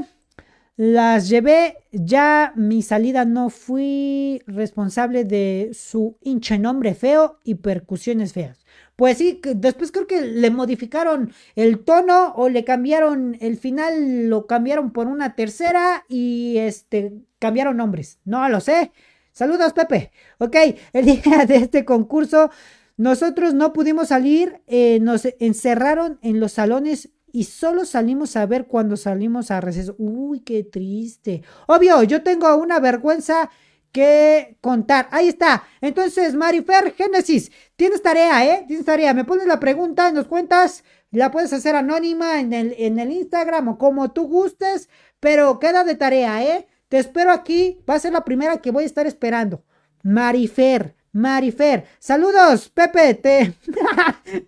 las 0.75 1.27
llevé, 1.27 1.77
ya 1.91 2.53
mi 2.55 2.81
salida 2.81 3.25
no 3.25 3.49
fui 3.49 4.41
responsable 4.47 5.25
de 5.25 5.71
su 5.73 6.17
hinche 6.21 6.57
nombre 6.57 6.95
feo 6.95 7.37
y 7.43 7.55
percusiones 7.55 8.31
feas. 8.31 8.65
Pues 8.99 9.17
sí, 9.17 9.39
después 9.55 9.93
creo 9.93 10.07
que 10.07 10.19
le 10.19 10.51
modificaron 10.51 11.31
el 11.55 11.79
tono 11.85 12.33
o 12.35 12.49
le 12.49 12.65
cambiaron 12.65 13.37
el 13.39 13.55
final, 13.55 14.27
lo 14.27 14.45
cambiaron 14.45 14.91
por 14.91 15.07
una 15.07 15.37
tercera 15.37 16.03
y 16.09 16.57
este 16.57 17.13
cambiaron 17.39 17.77
nombres. 17.77 18.19
No 18.25 18.49
lo 18.49 18.59
sé. 18.59 18.91
Saludos, 19.31 19.71
Pepe. 19.71 20.11
Ok, 20.39 20.53
el 20.91 21.05
día 21.05 21.45
de 21.47 21.55
este 21.55 21.85
concurso 21.85 22.51
nosotros 22.97 23.53
no 23.53 23.71
pudimos 23.71 24.09
salir, 24.09 24.59
eh, 24.67 24.99
nos 25.01 25.25
encerraron 25.39 26.19
en 26.21 26.41
los 26.41 26.51
salones 26.51 27.09
y 27.31 27.45
solo 27.45 27.85
salimos 27.85 28.35
a 28.35 28.45
ver 28.47 28.67
cuando 28.67 28.97
salimos 28.97 29.49
a 29.49 29.61
receso. 29.61 29.95
Uy, 29.97 30.41
qué 30.41 30.65
triste. 30.65 31.41
Obvio, 31.67 32.03
yo 32.03 32.21
tengo 32.21 32.53
una 32.57 32.81
vergüenza 32.81 33.49
que 33.91 34.57
contar. 34.61 35.07
Ahí 35.11 35.29
está. 35.29 35.63
Entonces, 35.81 36.35
Marifer 36.35 36.93
Génesis, 36.93 37.51
tienes 37.75 38.01
tarea, 38.01 38.45
¿eh? 38.45 38.65
Tienes 38.67 38.85
tarea. 38.85 39.13
Me 39.13 39.25
pones 39.25 39.47
la 39.47 39.59
pregunta, 39.59 40.11
nos 40.11 40.27
cuentas. 40.27 40.83
La 41.11 41.31
puedes 41.31 41.51
hacer 41.53 41.75
anónima 41.75 42.39
en 42.39 42.53
el, 42.53 42.75
en 42.77 42.99
el 42.99 43.11
Instagram 43.11 43.69
o 43.69 43.77
como 43.77 44.11
tú 44.11 44.27
gustes, 44.27 44.89
pero 45.19 45.59
queda 45.59 45.83
de 45.83 45.95
tarea, 45.95 46.43
¿eh? 46.43 46.67
Te 46.87 46.99
espero 46.99 47.31
aquí. 47.31 47.79
Va 47.89 47.95
a 47.95 47.99
ser 47.99 48.13
la 48.13 48.25
primera 48.25 48.57
que 48.57 48.71
voy 48.71 48.83
a 48.83 48.87
estar 48.87 49.07
esperando. 49.07 49.63
Marifer, 50.03 50.95
Marifer. 51.11 51.85
Saludos, 51.99 52.69
Pepe. 52.69 53.53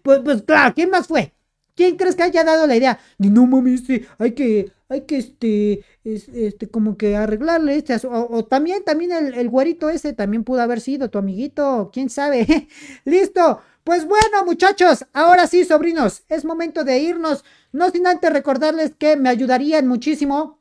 Pues, 0.03 0.19
pues 0.23 0.43
claro, 0.43 0.73
¿quién 0.75 0.91
más 0.91 1.07
fue? 1.07 1.33
¿Quién 1.75 1.95
crees 1.95 2.15
que 2.15 2.23
haya 2.23 2.43
dado 2.43 2.67
la 2.67 2.75
idea? 2.75 2.99
No 3.17 3.47
mami, 3.47 3.73
este, 3.73 4.05
hay 4.19 4.33
que, 4.33 4.71
hay 4.91 5.01
que, 5.01 5.17
este, 5.17 5.85
este, 6.03 6.67
como 6.69 6.97
que 6.97 7.15
arreglarle 7.15 7.77
este, 7.77 7.95
o, 8.05 8.43
también, 8.45 8.83
también 8.83 9.13
el, 9.13 9.33
el, 9.35 9.49
güerito 9.49 9.89
ese 9.89 10.11
también 10.11 10.43
pudo 10.43 10.61
haber 10.61 10.81
sido 10.81 11.09
tu 11.09 11.17
amiguito, 11.17 11.89
quién 11.93 12.09
sabe. 12.09 12.67
Listo. 13.05 13.61
Pues 13.85 14.05
bueno, 14.05 14.45
muchachos, 14.45 15.05
ahora 15.11 15.47
sí, 15.47 15.65
sobrinos, 15.65 16.23
es 16.29 16.45
momento 16.45 16.83
de 16.83 16.99
irnos. 16.99 17.43
No 17.71 17.89
sin 17.89 18.05
antes 18.05 18.31
recordarles 18.31 18.93
que 18.95 19.15
me 19.15 19.29
ayudarían 19.29 19.87
muchísimo 19.87 20.60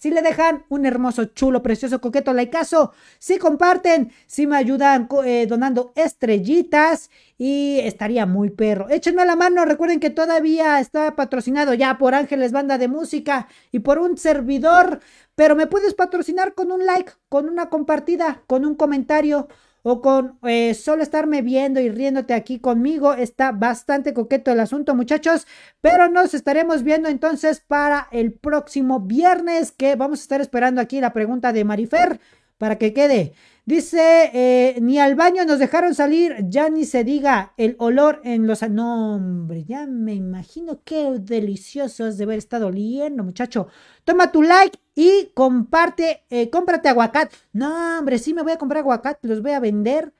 si 0.00 0.10
le 0.10 0.22
dejan 0.22 0.64
un 0.70 0.86
hermoso, 0.86 1.26
chulo, 1.26 1.62
precioso, 1.62 2.00
coqueto 2.00 2.32
likeazo, 2.32 2.92
si 3.18 3.36
comparten, 3.36 4.10
si 4.26 4.46
me 4.46 4.56
ayudan 4.56 5.06
eh, 5.26 5.44
donando 5.46 5.92
estrellitas 5.94 7.10
y 7.36 7.80
estaría 7.80 8.24
muy 8.24 8.48
perro. 8.48 8.88
Échenme 8.88 9.26
la 9.26 9.36
mano, 9.36 9.66
recuerden 9.66 10.00
que 10.00 10.08
todavía 10.08 10.80
está 10.80 11.16
patrocinado 11.16 11.74
ya 11.74 11.98
por 11.98 12.14
Ángeles 12.14 12.50
Banda 12.50 12.78
de 12.78 12.88
Música 12.88 13.46
y 13.72 13.80
por 13.80 13.98
un 13.98 14.16
servidor, 14.16 15.00
pero 15.34 15.54
me 15.54 15.66
puedes 15.66 15.92
patrocinar 15.92 16.54
con 16.54 16.72
un 16.72 16.86
like, 16.86 17.12
con 17.28 17.50
una 17.50 17.68
compartida, 17.68 18.42
con 18.46 18.64
un 18.64 18.76
comentario 18.76 19.48
o 19.82 20.00
con 20.00 20.38
eh, 20.42 20.74
solo 20.74 21.02
estarme 21.02 21.42
viendo 21.42 21.80
y 21.80 21.88
riéndote 21.88 22.34
aquí 22.34 22.58
conmigo. 22.58 23.14
Está 23.14 23.52
bastante 23.52 24.14
coqueto 24.14 24.52
el 24.52 24.60
asunto, 24.60 24.94
muchachos. 24.94 25.46
Pero 25.80 26.08
nos 26.08 26.34
estaremos 26.34 26.82
viendo 26.82 27.08
entonces 27.08 27.60
para 27.60 28.08
el 28.12 28.32
próximo 28.32 29.00
viernes, 29.00 29.72
que 29.72 29.96
vamos 29.96 30.20
a 30.20 30.22
estar 30.22 30.40
esperando 30.40 30.80
aquí 30.80 31.00
la 31.00 31.12
pregunta 31.12 31.52
de 31.52 31.64
Marifer 31.64 32.20
para 32.58 32.76
que 32.76 32.92
quede. 32.92 33.32
Dice, 33.64 34.30
eh, 34.34 34.78
ni 34.80 34.98
al 34.98 35.14
baño 35.14 35.44
nos 35.44 35.58
dejaron 35.58 35.94
salir, 35.94 36.36
ya 36.48 36.68
ni 36.68 36.84
se 36.84 37.04
diga 37.04 37.54
el 37.56 37.76
olor 37.78 38.20
en 38.24 38.46
los... 38.46 38.68
No, 38.68 39.14
hombre, 39.14 39.64
ya 39.64 39.86
me 39.86 40.12
imagino 40.12 40.82
qué 40.84 41.18
delicioso 41.20 42.06
es 42.08 42.18
de 42.18 42.24
haber 42.24 42.38
estado 42.38 42.66
oliendo, 42.66 43.22
muchacho. 43.22 43.68
Toma 44.04 44.32
tu 44.32 44.42
like 44.42 44.76
y 45.00 45.30
comparte, 45.32 46.24
eh, 46.28 46.50
cómprate 46.50 46.90
aguacate. 46.90 47.34
No, 47.54 47.98
hombre, 47.98 48.18
sí 48.18 48.34
me 48.34 48.42
voy 48.42 48.52
a 48.52 48.58
comprar 48.58 48.80
aguacate, 48.82 49.28
los 49.28 49.40
voy 49.40 49.52
a 49.52 49.60
vender 49.60 50.12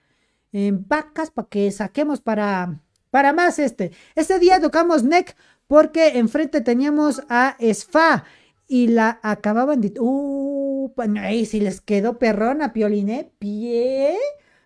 en 0.53 0.89
vacas 0.89 1.31
para 1.31 1.49
que 1.49 1.71
saquemos 1.71 2.23
para, 2.23 2.81
para 3.11 3.35
más 3.35 3.59
este. 3.59 3.93
Este 4.15 4.39
día 4.39 4.59
tocamos 4.59 5.05
NEC 5.05 5.37
porque 5.67 6.19
enfrente 6.19 6.63
teníamos 6.63 7.23
a 7.29 7.59
SFA 7.61 8.25
y 8.69 8.89
la 8.89 9.21
acababan 9.23 9.83
de... 9.83 9.93
Uh, 10.01 10.91
y 11.31 11.45
si 11.45 11.61
les 11.61 11.83
quedó 11.83 12.19
perrona, 12.19 12.73
Pioliné. 12.73 13.33
Pie. 13.39 14.17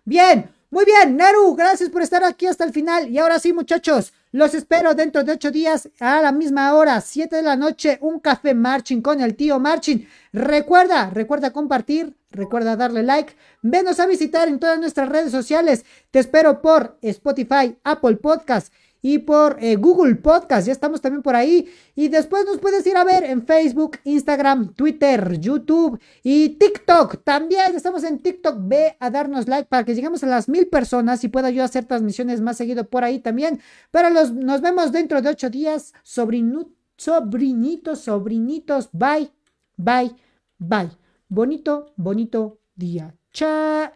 Bien, 0.05 0.49
muy 0.75 0.83
bien, 0.83 1.15
Neru, 1.15 1.55
gracias 1.55 1.89
por 1.89 2.01
estar 2.01 2.21
aquí 2.25 2.47
hasta 2.47 2.65
el 2.65 2.73
final. 2.73 3.09
Y 3.09 3.17
ahora 3.17 3.39
sí, 3.39 3.53
muchachos, 3.53 4.11
los 4.33 4.53
espero 4.53 4.93
dentro 4.93 5.23
de 5.23 5.31
ocho 5.31 5.49
días 5.49 5.87
a 6.01 6.21
la 6.21 6.33
misma 6.33 6.73
hora, 6.73 6.99
siete 6.99 7.37
de 7.37 7.43
la 7.43 7.55
noche, 7.55 7.97
un 8.01 8.19
café 8.19 8.53
marching 8.53 9.01
con 9.01 9.21
el 9.21 9.37
tío 9.37 9.57
Marching. 9.57 10.05
Recuerda, 10.33 11.09
recuerda 11.11 11.53
compartir, 11.53 12.17
recuerda 12.29 12.75
darle 12.75 13.03
like. 13.03 13.37
Venos 13.61 14.01
a 14.01 14.05
visitar 14.05 14.49
en 14.49 14.59
todas 14.59 14.77
nuestras 14.77 15.07
redes 15.07 15.31
sociales. 15.31 15.85
Te 16.11 16.19
espero 16.19 16.61
por 16.61 16.97
Spotify, 17.01 17.77
Apple 17.85 18.17
Podcast 18.17 18.73
y 19.05 19.19
por 19.19 19.57
eh, 19.61 19.75
Google 19.75 20.15
Podcast. 20.15 20.65
Ya 20.65 20.73
estamos 20.73 20.99
también 20.99 21.21
por 21.21 21.35
ahí. 21.35 21.69
Y 21.93 22.07
después 22.07 22.43
nos 22.43 22.57
puedes 22.57 22.87
ir 22.87 22.97
a 22.97 23.03
ver 23.03 23.23
en 23.23 23.45
Facebook, 23.45 23.99
Instagram, 24.03 24.73
Twitter, 24.73 25.39
YouTube 25.39 25.99
y 26.23 26.57
TikTok. 26.57 27.23
También 27.23 27.75
estamos 27.75 28.03
en 28.03 28.17
TikTok. 28.17 28.55
Ve 28.61 28.97
a 28.99 29.11
darnos 29.11 29.47
like 29.47 29.69
para 29.69 29.83
que 29.83 29.93
lleguemos 29.93 30.23
a 30.23 30.25
las 30.25 30.49
mil 30.49 30.65
personas 30.69 31.23
y 31.23 31.27
pueda 31.27 31.51
yo 31.51 31.63
hacer 31.63 31.85
transmisiones 31.85 32.41
más 32.41 32.57
seguido 32.57 32.89
por 32.89 33.03
ahí 33.03 33.19
también. 33.19 33.61
Pero 33.91 34.09
los, 34.09 34.33
nos 34.33 34.61
vemos 34.61 34.91
dentro 34.91 35.21
de 35.21 35.29
ocho 35.29 35.51
días. 35.51 35.93
sobrinitos, 36.01 37.99
sobrinitos. 37.99 38.89
Bye, 38.91 39.31
bye, 39.77 40.15
bye. 40.57 40.89
Bonito, 41.29 41.93
bonito 41.95 42.57
día. 42.73 43.13
Chaito. 43.31 43.91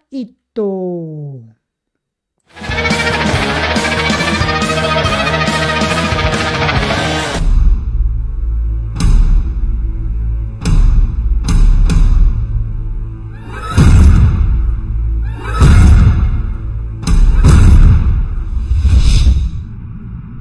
Thank 4.71 5.03
you. 5.03 5.08